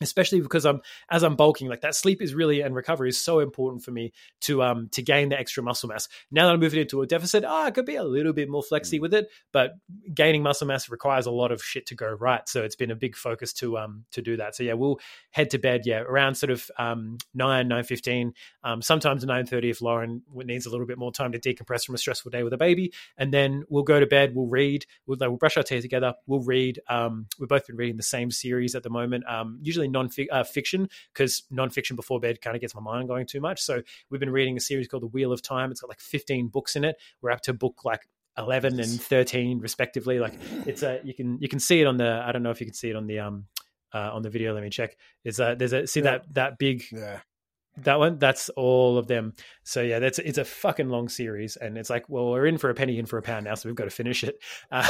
Especially 0.00 0.40
because 0.40 0.64
I'm 0.64 0.80
as 1.10 1.22
I'm 1.22 1.36
bulking, 1.36 1.68
like 1.68 1.82
that 1.82 1.94
sleep 1.94 2.22
is 2.22 2.34
really 2.34 2.60
and 2.60 2.74
recovery 2.74 3.08
is 3.08 3.18
so 3.18 3.40
important 3.40 3.82
for 3.84 3.90
me 3.90 4.12
to 4.42 4.62
um 4.62 4.88
to 4.92 5.02
gain 5.02 5.28
the 5.28 5.38
extra 5.38 5.62
muscle 5.62 5.88
mass. 5.88 6.08
Now 6.30 6.46
that 6.46 6.54
I'm 6.54 6.60
moving 6.60 6.80
into 6.80 7.02
a 7.02 7.06
deficit, 7.06 7.44
ah, 7.44 7.62
oh, 7.62 7.66
I 7.66 7.70
could 7.70 7.86
be 7.86 7.96
a 7.96 8.04
little 8.04 8.32
bit 8.32 8.48
more 8.48 8.62
flexy 8.62 8.98
mm. 8.98 9.02
with 9.02 9.14
it, 9.14 9.28
but 9.52 9.72
gaining 10.12 10.42
muscle 10.42 10.66
mass 10.66 10.88
requires 10.88 11.26
a 11.26 11.30
lot 11.30 11.52
of 11.52 11.62
shit 11.62 11.86
to 11.86 11.94
go 11.94 12.08
right. 12.08 12.48
So 12.48 12.62
it's 12.62 12.76
been 12.76 12.90
a 12.90 12.96
big 12.96 13.16
focus 13.16 13.52
to 13.54 13.78
um 13.78 14.04
to 14.12 14.22
do 14.22 14.36
that. 14.36 14.54
So 14.56 14.62
yeah, 14.62 14.74
we'll 14.74 15.00
head 15.30 15.50
to 15.50 15.58
bed 15.58 15.82
yeah 15.84 16.00
around 16.00 16.34
sort 16.34 16.50
of 16.50 16.70
um 16.78 17.18
nine 17.34 17.68
nine 17.68 17.84
fifteen, 17.84 18.34
um 18.64 18.82
sometimes 18.82 19.24
nine 19.24 19.46
thirty 19.46 19.70
if 19.70 19.80
Lauren 19.80 20.22
needs 20.34 20.66
a 20.66 20.70
little 20.70 20.86
bit 20.86 20.98
more 20.98 21.12
time 21.12 21.32
to 21.32 21.38
decompress 21.38 21.84
from 21.84 21.94
a 21.94 21.98
stressful 21.98 22.30
day 22.30 22.42
with 22.42 22.52
a 22.52 22.58
baby, 22.58 22.92
and 23.16 23.32
then 23.32 23.64
we'll 23.68 23.82
go 23.82 24.00
to 24.00 24.06
bed. 24.06 24.34
We'll 24.34 24.46
read. 24.46 24.86
We'll, 25.06 25.18
we'll 25.20 25.36
brush 25.36 25.56
our 25.56 25.62
teeth 25.62 25.82
together. 25.82 26.14
We'll 26.26 26.42
read. 26.42 26.80
Um, 26.88 27.26
we've 27.38 27.48
both 27.48 27.66
been 27.66 27.76
reading 27.76 27.96
the 27.96 28.02
same 28.02 28.30
series 28.30 28.74
at 28.74 28.82
the 28.82 28.90
moment. 28.90 29.24
Um, 29.28 29.58
usually 29.62 29.88
non-fiction 29.92 30.82
uh, 30.82 30.86
because 31.12 31.42
non-fiction 31.50 31.96
before 31.96 32.20
bed 32.20 32.40
kind 32.40 32.56
of 32.56 32.60
gets 32.60 32.74
my 32.74 32.80
mind 32.80 33.08
going 33.08 33.26
too 33.26 33.40
much. 33.40 33.60
So 33.62 33.82
we've 34.10 34.20
been 34.20 34.30
reading 34.30 34.56
a 34.56 34.60
series 34.60 34.88
called 34.88 35.02
The 35.02 35.08
Wheel 35.08 35.32
of 35.32 35.42
Time. 35.42 35.70
It's 35.70 35.80
got 35.80 35.88
like 35.88 36.00
15 36.00 36.48
books 36.48 36.76
in 36.76 36.84
it. 36.84 36.96
We're 37.20 37.30
up 37.30 37.42
to 37.42 37.52
book 37.52 37.84
like 37.84 38.08
11 38.38 38.80
and 38.80 39.00
13 39.00 39.60
respectively. 39.60 40.18
Like 40.18 40.34
it's 40.66 40.82
a 40.82 41.00
you 41.04 41.14
can 41.14 41.38
you 41.40 41.48
can 41.48 41.58
see 41.58 41.80
it 41.80 41.86
on 41.86 41.96
the 41.96 42.22
I 42.26 42.32
don't 42.32 42.42
know 42.42 42.50
if 42.50 42.60
you 42.60 42.66
can 42.66 42.74
see 42.74 42.90
it 42.90 42.96
on 42.96 43.06
the 43.06 43.20
um 43.20 43.46
uh, 43.94 44.10
on 44.12 44.22
the 44.22 44.30
video. 44.30 44.54
Let 44.54 44.62
me 44.62 44.70
check. 44.70 44.96
Is 45.24 45.38
a 45.38 45.54
there's 45.58 45.72
a 45.72 45.86
see 45.86 46.00
yeah. 46.00 46.04
that 46.04 46.34
that 46.34 46.58
big 46.58 46.84
yeah 46.90 47.20
that 47.78 47.98
one 47.98 48.18
that's 48.18 48.48
all 48.50 48.98
of 48.98 49.06
them. 49.06 49.34
So 49.64 49.82
yeah 49.82 49.98
that's 49.98 50.18
it's 50.18 50.38
a 50.38 50.44
fucking 50.44 50.88
long 50.88 51.08
series 51.08 51.56
and 51.56 51.78
it's 51.78 51.90
like 51.90 52.08
well 52.08 52.30
we're 52.30 52.46
in 52.46 52.58
for 52.58 52.70
a 52.70 52.74
penny 52.74 52.98
in 52.98 53.06
for 53.06 53.18
a 53.18 53.22
pound 53.22 53.44
now 53.44 53.54
so 53.54 53.68
we've 53.68 53.76
got 53.76 53.84
to 53.84 53.90
finish 53.90 54.24
it. 54.24 54.38
Uh, 54.70 54.86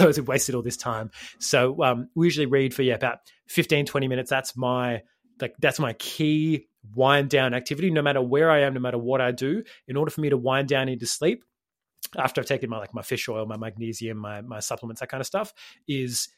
i 0.00 0.04
was 0.04 0.20
wasted 0.20 0.54
all 0.54 0.62
this 0.62 0.76
time. 0.76 1.10
So 1.38 1.82
um, 1.82 2.08
we 2.14 2.26
usually 2.26 2.46
read 2.46 2.74
for 2.74 2.82
yeah 2.82 2.94
about 2.94 3.18
15 3.48 3.86
20 3.86 4.08
minutes. 4.08 4.30
That's 4.30 4.56
my 4.56 5.02
like 5.40 5.54
that's 5.58 5.78
my 5.78 5.92
key 5.94 6.66
wind 6.94 7.28
down 7.28 7.52
activity 7.52 7.90
no 7.90 8.00
matter 8.00 8.22
where 8.22 8.50
i 8.50 8.60
am 8.60 8.72
no 8.72 8.80
matter 8.80 8.98
what 8.98 9.20
i 9.20 9.30
do. 9.30 9.62
In 9.86 9.96
order 9.96 10.10
for 10.10 10.20
me 10.20 10.30
to 10.30 10.36
wind 10.36 10.68
down 10.68 10.88
into 10.88 11.06
sleep 11.06 11.44
after 12.16 12.40
i've 12.40 12.46
taken 12.46 12.70
my 12.70 12.78
like 12.78 12.94
my 12.94 13.02
fish 13.02 13.28
oil 13.28 13.46
my 13.46 13.56
magnesium 13.56 14.16
my 14.16 14.40
my 14.40 14.58
supplements 14.58 15.00
that 15.00 15.08
kind 15.08 15.20
of 15.20 15.26
stuff 15.26 15.52
is 15.86 16.28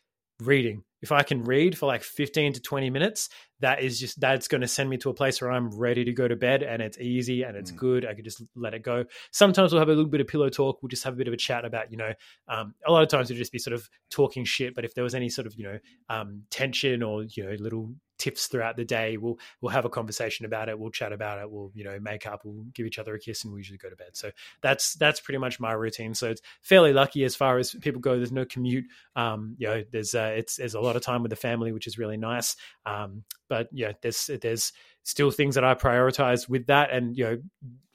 reading 0.47 0.85
if 1.03 1.11
I 1.11 1.25
can 1.25 1.43
read 1.43 1.77
for 1.77 1.87
like 1.87 2.03
15 2.05 2.55
to 2.55 2.61
20 2.61 2.89
minutes, 2.89 3.29
that 3.61 3.83
is 3.83 3.99
just 3.99 4.21
that's 4.21 4.47
going 4.47 4.61
to 4.61 4.69
send 4.69 4.89
me 4.89 4.97
to 4.99 5.11
a 5.11 5.15
place 5.15 5.41
where 5.41 5.51
I'm 5.51 5.77
ready 5.77 6.05
to 6.05 6.13
go 6.13 6.29
to 6.29 6.37
bed 6.37 6.63
and 6.63 6.81
it's 6.81 6.97
easy 6.99 7.43
and 7.43 7.57
it's 7.57 7.73
mm. 7.73 7.77
good. 7.77 8.07
I 8.07 8.15
could 8.15 8.25
just 8.25 8.43
let 8.55 8.73
it 8.73 8.85
go. 8.85 9.05
Sometimes 9.33 9.73
we'll 9.73 9.81
have 9.81 9.89
a 9.89 9.93
little 9.93 10.11
bit 10.11 10.21
of 10.21 10.29
pillow 10.29 10.49
talk. 10.49 10.81
We'll 10.81 10.89
just 10.89 11.03
have 11.05 11.15
a 11.15 11.17
bit 11.17 11.27
of 11.27 11.35
a 11.35 11.37
chat 11.37 11.65
about, 11.65 11.91
you 11.91 11.97
know, 11.97 12.13
um, 12.49 12.75
a 12.87 12.93
lot 12.93 13.03
of 13.03 13.09
times 13.09 13.29
we'll 13.29 13.39
just 13.39 13.53
be 13.53 13.59
sort 13.59 13.75
of 13.75 13.89
talking 14.11 14.45
shit. 14.45 14.75
But 14.75 14.85
if 14.85 14.95
there 14.95 15.05
was 15.05 15.15
any 15.15 15.29
sort 15.29 15.47
of, 15.47 15.55
you 15.57 15.65
know, 15.65 15.79
um, 16.09 16.43
tension 16.51 17.03
or, 17.03 17.25
you 17.25 17.45
know, 17.45 17.57
little 17.59 17.93
tips 18.23 18.47
throughout 18.47 18.77
the 18.77 18.85
day. 18.85 19.17
We'll 19.17 19.37
we'll 19.61 19.73
have 19.73 19.85
a 19.85 19.91
conversation 19.91 20.47
about 20.47 20.69
it. 20.69 20.79
We'll 20.79 20.93
chat 20.93 21.13
about 21.13 21.41
it. 21.41 21.51
We'll 21.51 21.73
you 21.75 21.83
know 21.83 21.99
make 21.99 22.25
up. 22.25 22.43
We'll 22.45 22.65
give 22.73 22.87
each 22.87 23.01
other 23.01 23.17
a 23.17 23.19
kiss, 23.19 23.43
and 23.43 23.53
we 23.53 23.59
usually 23.59 23.79
go 23.79 23.91
to 23.91 23.97
bed. 23.97 24.11
So 24.13 24.31
that's 24.61 24.95
that's 24.95 25.19
pretty 25.21 25.39
much 25.39 25.59
my 25.59 25.73
routine. 25.73 26.15
So 26.15 26.31
it's 26.31 26.41
fairly 26.61 26.93
lucky 26.93 27.25
as 27.25 27.35
far 27.35 27.59
as 27.59 27.75
people 27.75 28.01
go. 28.01 28.17
There's 28.17 28.31
no 28.31 28.45
commute. 28.45 28.85
Um, 29.17 29.57
you 29.59 29.67
know, 29.67 29.83
there's 29.91 30.15
uh, 30.15 30.35
it's 30.37 30.57
there's 30.57 30.75
a 30.75 30.81
lot 30.81 30.95
of 30.95 31.03
time 31.03 31.23
with 31.23 31.31
the 31.31 31.37
family, 31.37 31.73
which 31.73 31.89
is 31.89 31.99
really 31.99 32.17
nice. 32.17 32.55
Um, 32.87 33.25
but 33.49 33.69
yeah, 33.73 33.93
there's 34.03 34.31
there's 34.41 34.73
still 35.03 35.33
things 35.33 35.57
that 35.57 35.65
I 35.65 35.75
prioritize 35.75 36.49
with 36.49 36.67
that, 36.67 36.93
and 36.93 37.17
you 37.19 37.25
know, 37.25 37.39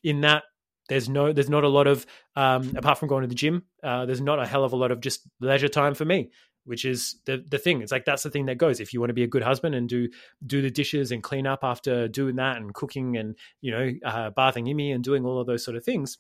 in 0.04 0.22
that 0.22 0.44
there's 0.90 1.10
no 1.10 1.34
there's 1.34 1.50
not 1.50 1.64
a 1.64 1.70
lot 1.70 1.88
of 1.88 2.06
um, 2.36 2.74
apart 2.76 2.98
from 2.98 3.08
going 3.08 3.22
to 3.22 3.28
the 3.28 3.36
gym 3.36 3.64
uh, 3.84 4.06
there's 4.06 4.22
not 4.22 4.40
a 4.40 4.46
hell 4.46 4.64
of 4.64 4.74
a 4.74 4.76
lot 4.76 4.92
of 4.92 5.02
just 5.02 5.22
leisure 5.40 5.68
time 5.68 5.94
for 5.94 6.06
me 6.06 6.32
which 6.68 6.86
is 6.86 7.16
the 7.26 7.44
the 7.48 7.58
thing. 7.58 7.82
It's 7.82 7.92
like 7.92 8.06
that's 8.06 8.24
the 8.24 8.30
thing 8.30 8.46
that 8.48 8.58
goes. 8.58 8.80
If 8.80 8.94
you 8.94 9.00
want 9.00 9.10
to 9.10 9.16
be 9.16 9.24
a 9.24 9.28
good 9.28 9.44
husband 9.44 9.74
and 9.74 9.88
do 9.88 10.10
do 10.46 10.62
the 10.62 10.70
dishes 10.70 11.12
and 11.12 11.24
clean 11.24 11.48
up 11.48 11.64
after 11.64 12.08
doing 12.08 12.36
that 12.36 12.58
and 12.58 12.74
cooking 12.74 13.18
and 13.18 13.36
you 13.62 13.72
know 13.72 13.92
uh, 14.06 14.30
bathing 14.32 14.66
Imi 14.66 14.94
and 14.94 15.04
doing 15.04 15.26
all 15.26 15.40
of 15.40 15.48
those 15.48 15.64
sort 15.64 15.78
of 15.78 15.84
things, 15.84 16.18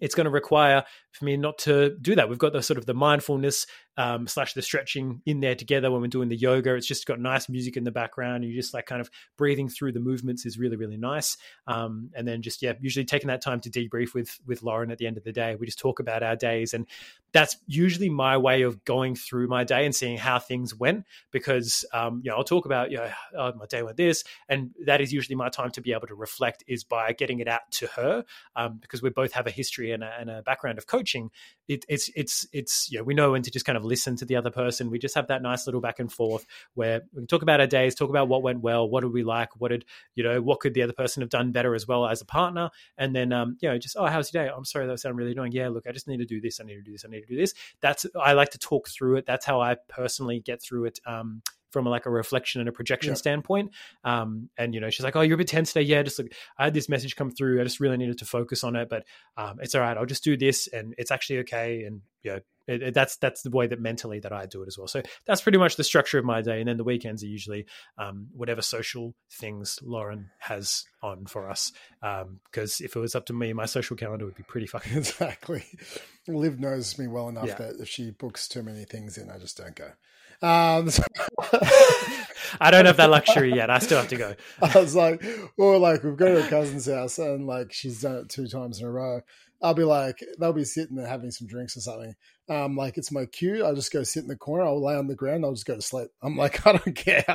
it's 0.00 0.14
going 0.14 0.26
to 0.26 0.30
require 0.30 0.84
for 1.12 1.24
me 1.24 1.36
not 1.36 1.58
to 1.58 1.96
do 2.00 2.14
that. 2.14 2.28
We've 2.28 2.38
got 2.38 2.52
the 2.52 2.62
sort 2.62 2.78
of 2.78 2.86
the 2.86 2.94
mindfulness 2.94 3.66
um, 3.96 4.26
slash 4.26 4.52
the 4.52 4.62
stretching 4.62 5.22
in 5.26 5.40
there 5.40 5.54
together 5.54 5.90
when 5.90 6.00
we're 6.00 6.08
doing 6.08 6.28
the 6.28 6.36
yoga. 6.36 6.74
It's 6.74 6.86
just 6.86 7.06
got 7.06 7.20
nice 7.20 7.48
music 7.48 7.76
in 7.76 7.84
the 7.84 7.90
background. 7.90 8.44
you're 8.44 8.54
just 8.54 8.74
like 8.74 8.86
kind 8.86 9.00
of 9.00 9.10
breathing 9.36 9.68
through 9.68 9.92
the 9.92 10.00
movements 10.00 10.46
is 10.46 10.58
really 10.58 10.76
really 10.76 10.96
nice. 10.96 11.36
Um, 11.66 12.10
and 12.14 12.26
then 12.26 12.42
just 12.42 12.62
yeah, 12.62 12.74
usually 12.80 13.04
taking 13.04 13.28
that 13.28 13.40
time 13.40 13.60
to 13.60 13.70
debrief 13.70 14.14
with 14.14 14.38
with 14.46 14.62
Lauren 14.62 14.90
at 14.90 14.98
the 14.98 15.06
end 15.06 15.16
of 15.16 15.24
the 15.24 15.32
day. 15.32 15.56
We 15.56 15.66
just 15.66 15.78
talk 15.78 16.00
about 16.00 16.22
our 16.22 16.36
days, 16.36 16.74
and 16.74 16.86
that's 17.32 17.56
usually 17.66 18.08
my 18.08 18.36
way 18.36 18.62
of 18.62 18.84
going 18.84 19.14
through 19.14 19.48
my 19.48 19.64
day 19.64 19.84
and 19.84 19.94
seeing 19.94 20.16
how 20.16 20.38
things 20.38 20.74
went. 20.74 21.04
Because 21.30 21.84
um, 21.92 22.20
you 22.24 22.30
know 22.30 22.36
I'll 22.36 22.44
talk 22.44 22.66
about 22.66 22.90
you 22.90 22.98
know 22.98 23.10
oh, 23.36 23.52
my 23.54 23.66
day 23.66 23.82
went 23.82 23.96
this, 23.96 24.24
and 24.48 24.70
that 24.84 25.00
is 25.00 25.12
usually 25.12 25.36
my 25.36 25.48
time 25.48 25.70
to 25.72 25.80
be 25.80 25.92
able 25.92 26.06
to 26.06 26.14
reflect 26.14 26.64
is 26.66 26.84
by 26.84 27.12
getting 27.12 27.40
it 27.40 27.48
out 27.48 27.70
to 27.72 27.86
her 27.88 28.24
um, 28.56 28.78
because 28.80 29.02
we 29.02 29.10
both 29.10 29.32
have 29.32 29.46
a 29.46 29.50
history 29.50 29.92
and 29.92 30.02
a, 30.02 30.12
and 30.18 30.30
a 30.30 30.42
background 30.42 30.78
of 30.78 30.86
coaching. 30.86 31.30
It, 31.68 31.84
it's 31.88 32.10
it's 32.14 32.46
it's 32.52 32.90
you 32.90 32.98
know 32.98 33.04
we 33.04 33.14
know 33.14 33.32
when 33.32 33.42
to 33.42 33.50
just 33.50 33.64
kind 33.64 33.76
of 33.76 33.84
listen 33.86 34.16
to 34.16 34.24
the 34.24 34.36
other 34.36 34.50
person. 34.50 34.90
We 34.90 34.98
just 34.98 35.14
have 35.14 35.28
that 35.28 35.42
nice 35.42 35.66
little 35.66 35.80
back 35.80 35.98
and 35.98 36.12
forth 36.12 36.46
where 36.74 37.02
we 37.12 37.22
can 37.22 37.26
talk 37.26 37.42
about 37.42 37.60
our 37.60 37.66
days, 37.66 37.94
talk 37.94 38.10
about 38.10 38.28
what 38.28 38.42
went 38.42 38.60
well, 38.60 38.88
what 38.88 39.02
did 39.02 39.12
we 39.12 39.22
like, 39.22 39.60
what 39.60 39.68
did 39.68 39.84
you 40.14 40.24
know, 40.24 40.40
what 40.40 40.60
could 40.60 40.74
the 40.74 40.82
other 40.82 40.92
person 40.92 41.22
have 41.22 41.30
done 41.30 41.52
better 41.52 41.74
as 41.74 41.86
well 41.86 42.06
as 42.06 42.20
a 42.20 42.26
partner, 42.26 42.70
and 42.98 43.14
then 43.14 43.32
um, 43.32 43.56
you 43.60 43.68
know, 43.68 43.78
just 43.78 43.96
oh, 43.98 44.06
how's 44.06 44.32
your 44.32 44.44
day? 44.44 44.50
I'm 44.54 44.64
sorry 44.64 44.86
that 44.86 45.00
sounded 45.00 45.16
really 45.16 45.32
annoying. 45.32 45.52
Yeah, 45.52 45.68
look, 45.68 45.86
I 45.86 45.92
just 45.92 46.08
need 46.08 46.18
to 46.18 46.26
do 46.26 46.40
this. 46.40 46.60
I 46.60 46.64
need 46.64 46.76
to 46.76 46.82
do 46.82 46.92
this. 46.92 47.04
I 47.04 47.08
need 47.08 47.22
to 47.22 47.26
do 47.26 47.36
this. 47.36 47.54
That's 47.80 48.06
I 48.20 48.32
like 48.32 48.50
to 48.50 48.58
talk 48.58 48.88
through 48.88 49.16
it. 49.16 49.26
That's 49.26 49.46
how 49.46 49.60
I 49.60 49.76
personally 49.88 50.40
get 50.40 50.62
through 50.62 50.86
it. 50.86 51.00
Um, 51.06 51.42
from 51.76 51.84
like 51.84 52.06
a 52.06 52.10
reflection 52.10 52.60
and 52.60 52.70
a 52.70 52.72
projection 52.72 53.10
yeah. 53.10 53.16
standpoint. 53.16 53.70
Um, 54.02 54.48
and 54.56 54.74
you 54.74 54.80
know, 54.80 54.88
she's 54.88 55.04
like, 55.04 55.14
"Oh, 55.14 55.20
you're 55.20 55.34
a 55.34 55.38
bit 55.38 55.48
tense 55.48 55.74
today." 55.74 55.84
Yeah, 55.84 56.02
just 56.02 56.18
like 56.18 56.34
I 56.58 56.64
had 56.64 56.74
this 56.74 56.88
message 56.88 57.16
come 57.16 57.30
through. 57.30 57.60
I 57.60 57.64
just 57.64 57.80
really 57.80 57.98
needed 57.98 58.18
to 58.18 58.24
focus 58.24 58.64
on 58.64 58.76
it, 58.76 58.88
but 58.88 59.04
um, 59.36 59.58
it's 59.60 59.74
all 59.74 59.82
right. 59.82 59.96
I'll 59.96 60.06
just 60.06 60.24
do 60.24 60.38
this, 60.38 60.68
and 60.68 60.94
it's 60.96 61.10
actually 61.10 61.40
okay. 61.40 61.82
And 61.82 62.00
you 62.22 62.32
know, 62.32 62.40
it, 62.66 62.82
it, 62.82 62.94
that's 62.94 63.16
that's 63.16 63.42
the 63.42 63.50
way 63.50 63.66
that 63.66 63.80
mentally 63.80 64.20
that 64.20 64.32
I 64.32 64.46
do 64.46 64.62
it 64.62 64.68
as 64.68 64.78
well. 64.78 64.88
So 64.88 65.02
that's 65.26 65.40
pretty 65.40 65.58
much 65.58 65.76
the 65.76 65.84
structure 65.84 66.18
of 66.18 66.24
my 66.24 66.42
day. 66.42 66.60
And 66.60 66.68
then 66.68 66.76
the 66.76 66.84
weekends 66.84 67.22
are 67.22 67.28
usually 67.28 67.66
um, 67.98 68.28
whatever 68.32 68.62
social 68.62 69.14
things 69.32 69.78
Lauren 69.82 70.30
has 70.38 70.84
on 71.02 71.26
for 71.26 71.48
us. 71.48 71.72
Because 72.00 72.80
um, 72.80 72.84
if 72.84 72.96
it 72.96 73.00
was 73.00 73.14
up 73.14 73.26
to 73.26 73.32
me, 73.32 73.52
my 73.52 73.66
social 73.66 73.96
calendar 73.96 74.24
would 74.24 74.34
be 74.34 74.42
pretty 74.42 74.66
fucking 74.66 74.96
exactly. 74.96 75.64
Liv 76.28 76.58
knows 76.58 76.98
me 76.98 77.06
well 77.06 77.28
enough 77.28 77.46
yeah. 77.48 77.54
that 77.54 77.80
if 77.80 77.88
she 77.88 78.10
books 78.10 78.48
too 78.48 78.62
many 78.62 78.84
things 78.84 79.16
in, 79.18 79.30
I 79.30 79.38
just 79.38 79.56
don't 79.56 79.74
go. 79.74 79.90
Um, 80.42 80.90
so 80.90 81.02
I 82.60 82.70
don't 82.70 82.86
have 82.86 82.98
that 82.98 83.10
luxury 83.10 83.54
yet. 83.54 83.70
I 83.70 83.78
still 83.78 83.98
have 83.98 84.08
to 84.08 84.16
go. 84.16 84.34
I 84.62 84.78
was 84.78 84.94
like, 84.94 85.24
or 85.56 85.78
like 85.78 86.02
we've 86.02 86.16
got 86.16 86.26
to 86.26 86.46
a 86.46 86.48
cousin's 86.48 86.86
house 86.86 87.18
and 87.18 87.46
like 87.46 87.72
she's 87.72 88.02
done 88.02 88.16
it 88.16 88.28
two 88.28 88.48
times 88.48 88.80
in 88.80 88.86
a 88.86 88.90
row. 88.90 89.20
I'll 89.62 89.74
be 89.74 89.84
like, 89.84 90.18
they'll 90.38 90.52
be 90.52 90.64
sitting 90.64 90.96
there 90.96 91.06
having 91.06 91.30
some 91.30 91.46
drinks 91.46 91.76
or 91.76 91.80
something. 91.80 92.14
Um, 92.48 92.76
like 92.76 92.96
it's 92.96 93.10
my 93.10 93.26
cue. 93.26 93.64
I'll 93.64 93.74
just 93.74 93.92
go 93.92 94.04
sit 94.04 94.22
in 94.22 94.28
the 94.28 94.36
corner. 94.36 94.64
I'll 94.64 94.82
lay 94.82 94.94
on 94.94 95.08
the 95.08 95.16
ground. 95.16 95.44
I'll 95.44 95.52
just 95.52 95.66
go 95.66 95.74
to 95.74 95.82
sleep. 95.82 96.08
I'm 96.22 96.36
like, 96.36 96.64
I 96.66 96.72
don't 96.72 96.94
care. 96.94 97.24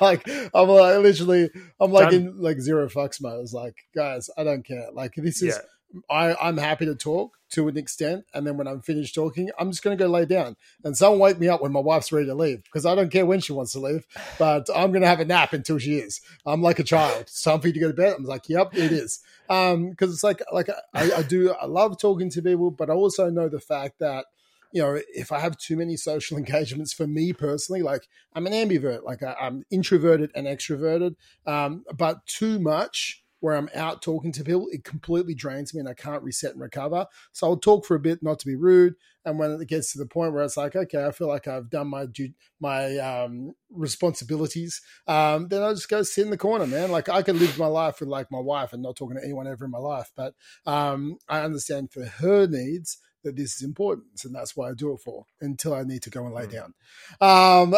like, 0.00 0.26
I'm 0.54 0.68
like, 0.68 0.98
literally, 0.98 1.50
I'm 1.78 1.92
like 1.92 2.10
Done. 2.10 2.14
in 2.14 2.40
like 2.40 2.60
zero 2.60 2.88
fucks 2.88 3.20
mode. 3.20 3.34
I 3.34 3.38
was 3.38 3.52
like, 3.52 3.76
guys, 3.94 4.30
I 4.36 4.44
don't 4.44 4.64
care. 4.64 4.86
Like 4.92 5.12
this 5.16 5.42
is, 5.42 5.58
yeah. 5.92 6.02
I, 6.08 6.34
I'm 6.34 6.56
happy 6.56 6.86
to 6.86 6.94
talk 6.94 7.32
to 7.50 7.68
an 7.68 7.76
extent. 7.76 8.24
And 8.32 8.46
then 8.46 8.56
when 8.56 8.66
I'm 8.66 8.80
finished 8.80 9.14
talking, 9.14 9.50
I'm 9.58 9.70
just 9.70 9.82
going 9.82 9.96
to 9.96 10.02
go 10.02 10.08
lay 10.08 10.24
down. 10.24 10.56
And 10.84 10.96
someone 10.96 11.20
wake 11.20 11.38
me 11.38 11.48
up 11.48 11.60
when 11.60 11.72
my 11.72 11.80
wife's 11.80 12.12
ready 12.12 12.26
to 12.26 12.34
leave 12.34 12.62
because 12.64 12.86
I 12.86 12.94
don't 12.94 13.10
care 13.10 13.26
when 13.26 13.40
she 13.40 13.52
wants 13.52 13.72
to 13.72 13.80
leave, 13.80 14.06
but 14.38 14.68
I'm 14.74 14.90
going 14.90 15.02
to 15.02 15.08
have 15.08 15.20
a 15.20 15.24
nap 15.24 15.52
until 15.52 15.78
she 15.78 15.96
is. 15.96 16.20
I'm 16.46 16.62
like 16.62 16.78
a 16.78 16.84
child. 16.84 17.22
It's 17.22 17.42
time 17.42 17.60
for 17.60 17.68
you 17.68 17.74
to 17.74 17.80
go 17.80 17.88
to 17.88 17.94
bed. 17.94 18.14
I'm 18.16 18.24
like, 18.24 18.48
yep, 18.48 18.76
it 18.76 18.92
is. 18.92 19.20
Um, 19.48 19.90
because 19.90 20.12
it's 20.12 20.24
like, 20.24 20.40
like 20.52 20.68
I, 20.94 21.12
I 21.12 21.22
do, 21.22 21.52
I 21.52 21.66
love 21.66 21.98
talking 22.00 22.30
to 22.30 22.42
people, 22.42 22.70
but 22.70 22.90
I 22.90 22.94
also 22.94 23.30
know 23.30 23.48
the 23.48 23.60
fact 23.60 23.98
that, 23.98 24.26
you 24.72 24.80
know, 24.80 25.00
if 25.12 25.32
I 25.32 25.40
have 25.40 25.58
too 25.58 25.76
many 25.76 25.96
social 25.96 26.38
engagements 26.38 26.92
for 26.92 27.06
me 27.06 27.32
personally, 27.32 27.82
like 27.82 28.06
I'm 28.34 28.46
an 28.46 28.52
ambivert, 28.52 29.04
like 29.04 29.22
I, 29.22 29.34
am 29.40 29.64
introverted 29.70 30.30
and 30.34 30.46
extroverted, 30.46 31.16
um, 31.46 31.84
but 31.96 32.24
too 32.26 32.60
much 32.60 33.24
where 33.40 33.56
I'm 33.56 33.68
out 33.74 34.02
talking 34.02 34.32
to 34.32 34.44
people, 34.44 34.68
it 34.70 34.84
completely 34.84 35.34
drains 35.34 35.74
me 35.74 35.80
and 35.80 35.88
I 35.88 35.94
can't 35.94 36.22
reset 36.22 36.52
and 36.52 36.60
recover. 36.60 37.06
So 37.32 37.46
I'll 37.46 37.56
talk 37.56 37.84
for 37.84 37.94
a 37.94 38.00
bit, 38.00 38.22
not 38.22 38.38
to 38.40 38.46
be 38.46 38.54
rude. 38.54 38.94
And 39.24 39.38
when 39.38 39.50
it 39.50 39.68
gets 39.68 39.92
to 39.92 39.98
the 39.98 40.06
point 40.06 40.32
where 40.32 40.44
it's 40.44 40.56
like, 40.56 40.74
okay, 40.74 41.04
I 41.04 41.10
feel 41.10 41.28
like 41.28 41.46
I've 41.46 41.68
done 41.68 41.88
my 41.88 42.06
my 42.58 42.96
um, 42.98 43.52
responsibilities, 43.70 44.80
um, 45.06 45.48
then 45.48 45.62
I 45.62 45.72
just 45.72 45.90
go 45.90 46.02
sit 46.02 46.24
in 46.24 46.30
the 46.30 46.38
corner, 46.38 46.66
man. 46.66 46.90
Like 46.90 47.08
I 47.08 47.22
could 47.22 47.36
live 47.36 47.58
my 47.58 47.66
life 47.66 48.00
with 48.00 48.08
like 48.08 48.30
my 48.30 48.38
wife 48.38 48.72
and 48.72 48.82
not 48.82 48.96
talking 48.96 49.16
to 49.16 49.24
anyone 49.24 49.46
ever 49.46 49.66
in 49.66 49.70
my 49.70 49.78
life, 49.78 50.10
but 50.16 50.34
um, 50.64 51.18
I 51.28 51.40
understand 51.40 51.92
for 51.92 52.04
her 52.04 52.46
needs 52.46 52.98
that 53.22 53.36
this 53.36 53.56
is 53.56 53.62
important, 53.62 54.24
and 54.24 54.34
that's 54.34 54.56
why 54.56 54.70
I 54.70 54.74
do 54.74 54.92
it 54.92 55.00
for 55.00 55.26
until 55.40 55.74
I 55.74 55.82
need 55.82 56.02
to 56.04 56.10
go 56.10 56.24
and 56.24 56.34
lay 56.34 56.46
mm. 56.46 56.52
down. 56.52 56.74
Um, 57.20 57.74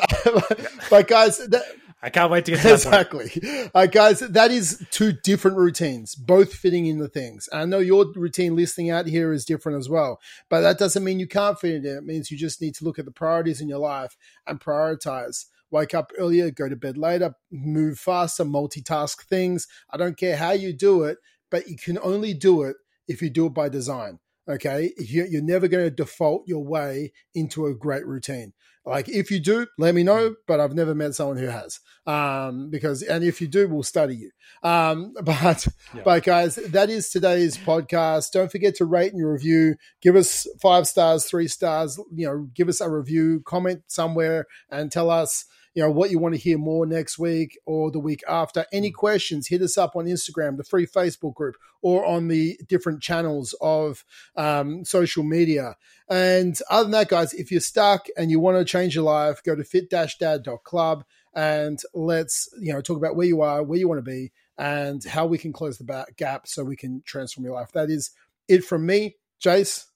but 0.90 1.08
guys, 1.08 1.38
that, 1.38 1.64
I 2.02 2.10
can't 2.10 2.32
wait 2.32 2.44
to 2.46 2.52
get 2.52 2.62
to 2.62 2.72
exactly, 2.74 3.30
uh, 3.74 3.86
guys. 3.86 4.20
That 4.20 4.50
is 4.50 4.84
two 4.90 5.12
different 5.12 5.56
routines, 5.56 6.14
both 6.16 6.52
fitting 6.52 6.86
in 6.86 6.98
the 6.98 7.08
things. 7.08 7.48
I 7.52 7.64
know 7.64 7.78
your 7.78 8.06
routine 8.16 8.56
listing 8.56 8.90
out 8.90 9.06
here 9.06 9.32
is 9.32 9.44
different 9.44 9.78
as 9.78 9.88
well, 9.88 10.20
but 10.48 10.62
that 10.62 10.78
doesn't 10.78 11.04
mean 11.04 11.20
you 11.20 11.28
can't 11.28 11.58
fit 11.58 11.84
it 11.84 11.84
in. 11.84 11.98
It 11.98 12.04
means 12.04 12.30
you 12.30 12.36
just 12.36 12.60
need 12.60 12.74
to 12.76 12.84
look 12.84 12.98
at 12.98 13.04
the 13.04 13.12
priorities 13.12 13.60
in 13.60 13.68
your 13.68 13.78
life 13.78 14.16
and 14.46 14.60
prioritize 14.60 15.46
wake 15.72 15.94
up 15.94 16.12
earlier, 16.18 16.50
go 16.50 16.68
to 16.68 16.76
bed 16.76 16.96
later, 16.98 17.34
move 17.50 17.98
faster, 17.98 18.44
multitask 18.44 19.22
things. 19.22 19.66
I 19.90 19.96
don't 19.96 20.16
care 20.16 20.36
how 20.36 20.52
you 20.52 20.72
do 20.72 21.04
it, 21.04 21.18
but 21.50 21.68
you 21.68 21.76
can 21.76 21.98
only 22.02 22.34
do 22.34 22.62
it 22.62 22.76
if 23.08 23.22
you 23.22 23.30
do 23.30 23.46
it 23.46 23.54
by 23.54 23.68
design. 23.68 24.20
Okay. 24.48 24.92
You're 24.98 25.42
never 25.42 25.68
going 25.68 25.84
to 25.84 25.90
default 25.90 26.46
your 26.46 26.64
way 26.64 27.12
into 27.34 27.66
a 27.66 27.74
great 27.74 28.06
routine. 28.06 28.52
Like 28.84 29.08
if 29.08 29.30
you 29.30 29.38
do, 29.38 29.66
let 29.78 29.94
me 29.94 30.02
know. 30.02 30.34
But 30.46 30.58
I've 30.58 30.74
never 30.74 30.94
met 30.94 31.14
someone 31.14 31.36
who 31.36 31.46
has. 31.46 31.78
Um, 32.06 32.68
because 32.68 33.02
and 33.02 33.22
if 33.22 33.40
you 33.40 33.46
do, 33.46 33.68
we'll 33.68 33.84
study 33.84 34.16
you. 34.16 34.30
Um, 34.68 35.14
but 35.22 35.66
yeah. 35.94 36.02
but 36.04 36.24
guys, 36.24 36.56
that 36.56 36.90
is 36.90 37.10
today's 37.10 37.56
podcast. 37.56 38.32
Don't 38.32 38.50
forget 38.50 38.74
to 38.76 38.84
rate 38.84 39.12
and 39.12 39.24
review. 39.24 39.76
Give 40.00 40.16
us 40.16 40.46
five 40.60 40.88
stars, 40.88 41.26
three 41.26 41.48
stars. 41.48 41.98
You 42.12 42.26
know, 42.26 42.48
give 42.54 42.68
us 42.68 42.80
a 42.80 42.90
review. 42.90 43.42
Comment 43.46 43.82
somewhere 43.86 44.46
and 44.70 44.90
tell 44.90 45.10
us 45.10 45.44
you 45.74 45.82
know 45.82 45.90
what 45.90 46.10
you 46.10 46.18
want 46.18 46.34
to 46.34 46.40
hear 46.40 46.58
more 46.58 46.86
next 46.86 47.18
week 47.18 47.58
or 47.66 47.90
the 47.90 47.98
week 47.98 48.22
after. 48.28 48.66
Any 48.72 48.90
mm. 48.90 48.94
questions 48.94 49.48
hit 49.48 49.62
us 49.62 49.78
up 49.78 49.96
on 49.96 50.06
instagram 50.06 50.56
the 50.56 50.64
free 50.64 50.86
facebook 50.86 51.34
group 51.34 51.56
or 51.80 52.04
on 52.06 52.28
the 52.28 52.58
different 52.68 53.02
channels 53.02 53.54
of 53.60 54.04
um, 54.36 54.84
social 54.84 55.24
media. 55.24 55.76
And 56.08 56.58
other 56.70 56.84
than 56.84 56.92
that 56.92 57.08
guys 57.08 57.34
if 57.34 57.50
you're 57.50 57.60
stuck 57.60 58.06
and 58.16 58.30
you 58.30 58.40
want 58.40 58.58
to 58.58 58.64
change 58.64 58.94
your 58.94 59.04
life 59.04 59.42
go 59.42 59.54
to 59.54 59.64
fit-dad.club 59.64 61.04
and 61.34 61.80
let's 61.94 62.48
you 62.60 62.72
know 62.72 62.80
talk 62.80 62.96
about 62.98 63.16
where 63.16 63.26
you 63.26 63.40
are 63.40 63.62
where 63.62 63.78
you 63.78 63.88
want 63.88 63.98
to 63.98 64.10
be 64.10 64.32
and 64.58 65.02
how 65.04 65.26
we 65.26 65.38
can 65.38 65.52
close 65.52 65.78
the 65.78 66.06
gap 66.16 66.46
so 66.46 66.62
we 66.62 66.76
can 66.76 67.02
transform 67.04 67.44
your 67.44 67.54
life. 67.54 67.72
That 67.72 67.90
is 67.90 68.10
it 68.48 68.64
from 68.64 68.86
me. 68.86 69.16
Jace 69.42 69.86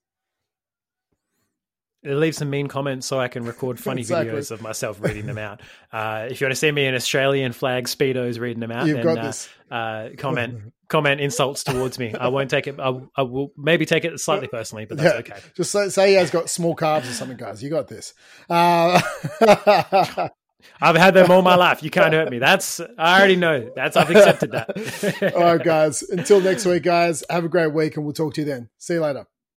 leave 2.05 2.35
some 2.35 2.51
mean 2.51 2.69
comments 2.69 3.07
so 3.07 3.19
I 3.19 3.29
can 3.29 3.45
record 3.45 3.79
funny 3.79 4.01
exactly. 4.03 4.33
videos 4.33 4.51
of 4.51 4.63
myself 4.63 5.01
reading 5.01 5.27
them 5.27 5.39
out. 5.39 5.61
Uh, 5.93 6.29
if 6.31 6.41
you 6.41 6.47
want 6.47 6.53
to 6.53 6.57
see 6.57 6.71
me 6.71 6.87
in 6.87 6.95
Australian 6.95 7.53
flag 7.53 7.85
speedos 7.87 8.39
reading 8.39 8.61
them 8.61 8.73
out, 8.73 8.87
You've 8.87 9.03
then 9.03 9.19
uh, 9.19 9.75
uh, 9.75 10.09
comment 10.17 10.73
comment 10.89 11.21
insults 11.21 11.65
towards 11.65 11.99
me. 11.99 12.15
I 12.15 12.29
won't 12.29 12.51
take 12.51 12.67
it. 12.67 12.79
I, 12.79 13.01
I, 13.17 13.23
will 13.23 13.53
maybe 13.57 13.87
take 13.87 14.05
it 14.05 14.19
slightly 14.21 14.49
personally, 14.49 14.85
but 14.85 14.99
that's 14.99 15.15
yeah. 15.29 15.35
okay. 15.35 15.47
Just 15.57 15.73
say, 15.73 15.89
say 15.89 16.09
he 16.11 16.15
has 16.15 16.31
got 16.31 16.49
small 16.49 16.75
calves 16.75 17.09
or 17.09 17.13
something, 17.13 17.37
guys. 17.37 17.63
You 17.63 17.71
got 17.71 17.89
this. 17.89 18.15
Uh, 18.49 19.01
I've 20.81 20.97
had 20.97 21.15
them 21.15 21.31
all 21.31 21.43
my 21.43 21.55
life. 21.55 21.83
You 21.83 21.91
can't 21.91 22.13
hurt 22.13 22.31
me. 22.31 22.39
That's 22.39 22.81
I 22.99 23.19
already 23.19 23.37
know. 23.37 23.71
That's 23.75 23.97
I've 23.97 24.11
accepted 24.11 24.53
that. 24.53 25.35
all 25.35 25.57
right, 25.57 25.63
guys. 25.63 26.03
Until 26.03 26.41
next 26.41 26.67
week, 26.67 26.83
guys. 26.83 27.25
Have 27.31 27.45
a 27.45 27.49
great 27.49 27.73
week, 27.73 27.97
and 27.97 28.05
we'll 28.05 28.15
talk 28.15 28.35
to 28.35 28.43
you 28.43 28.47
then. 28.47 28.69
See 28.79 28.95
you 28.95 29.01
later. 29.01 29.27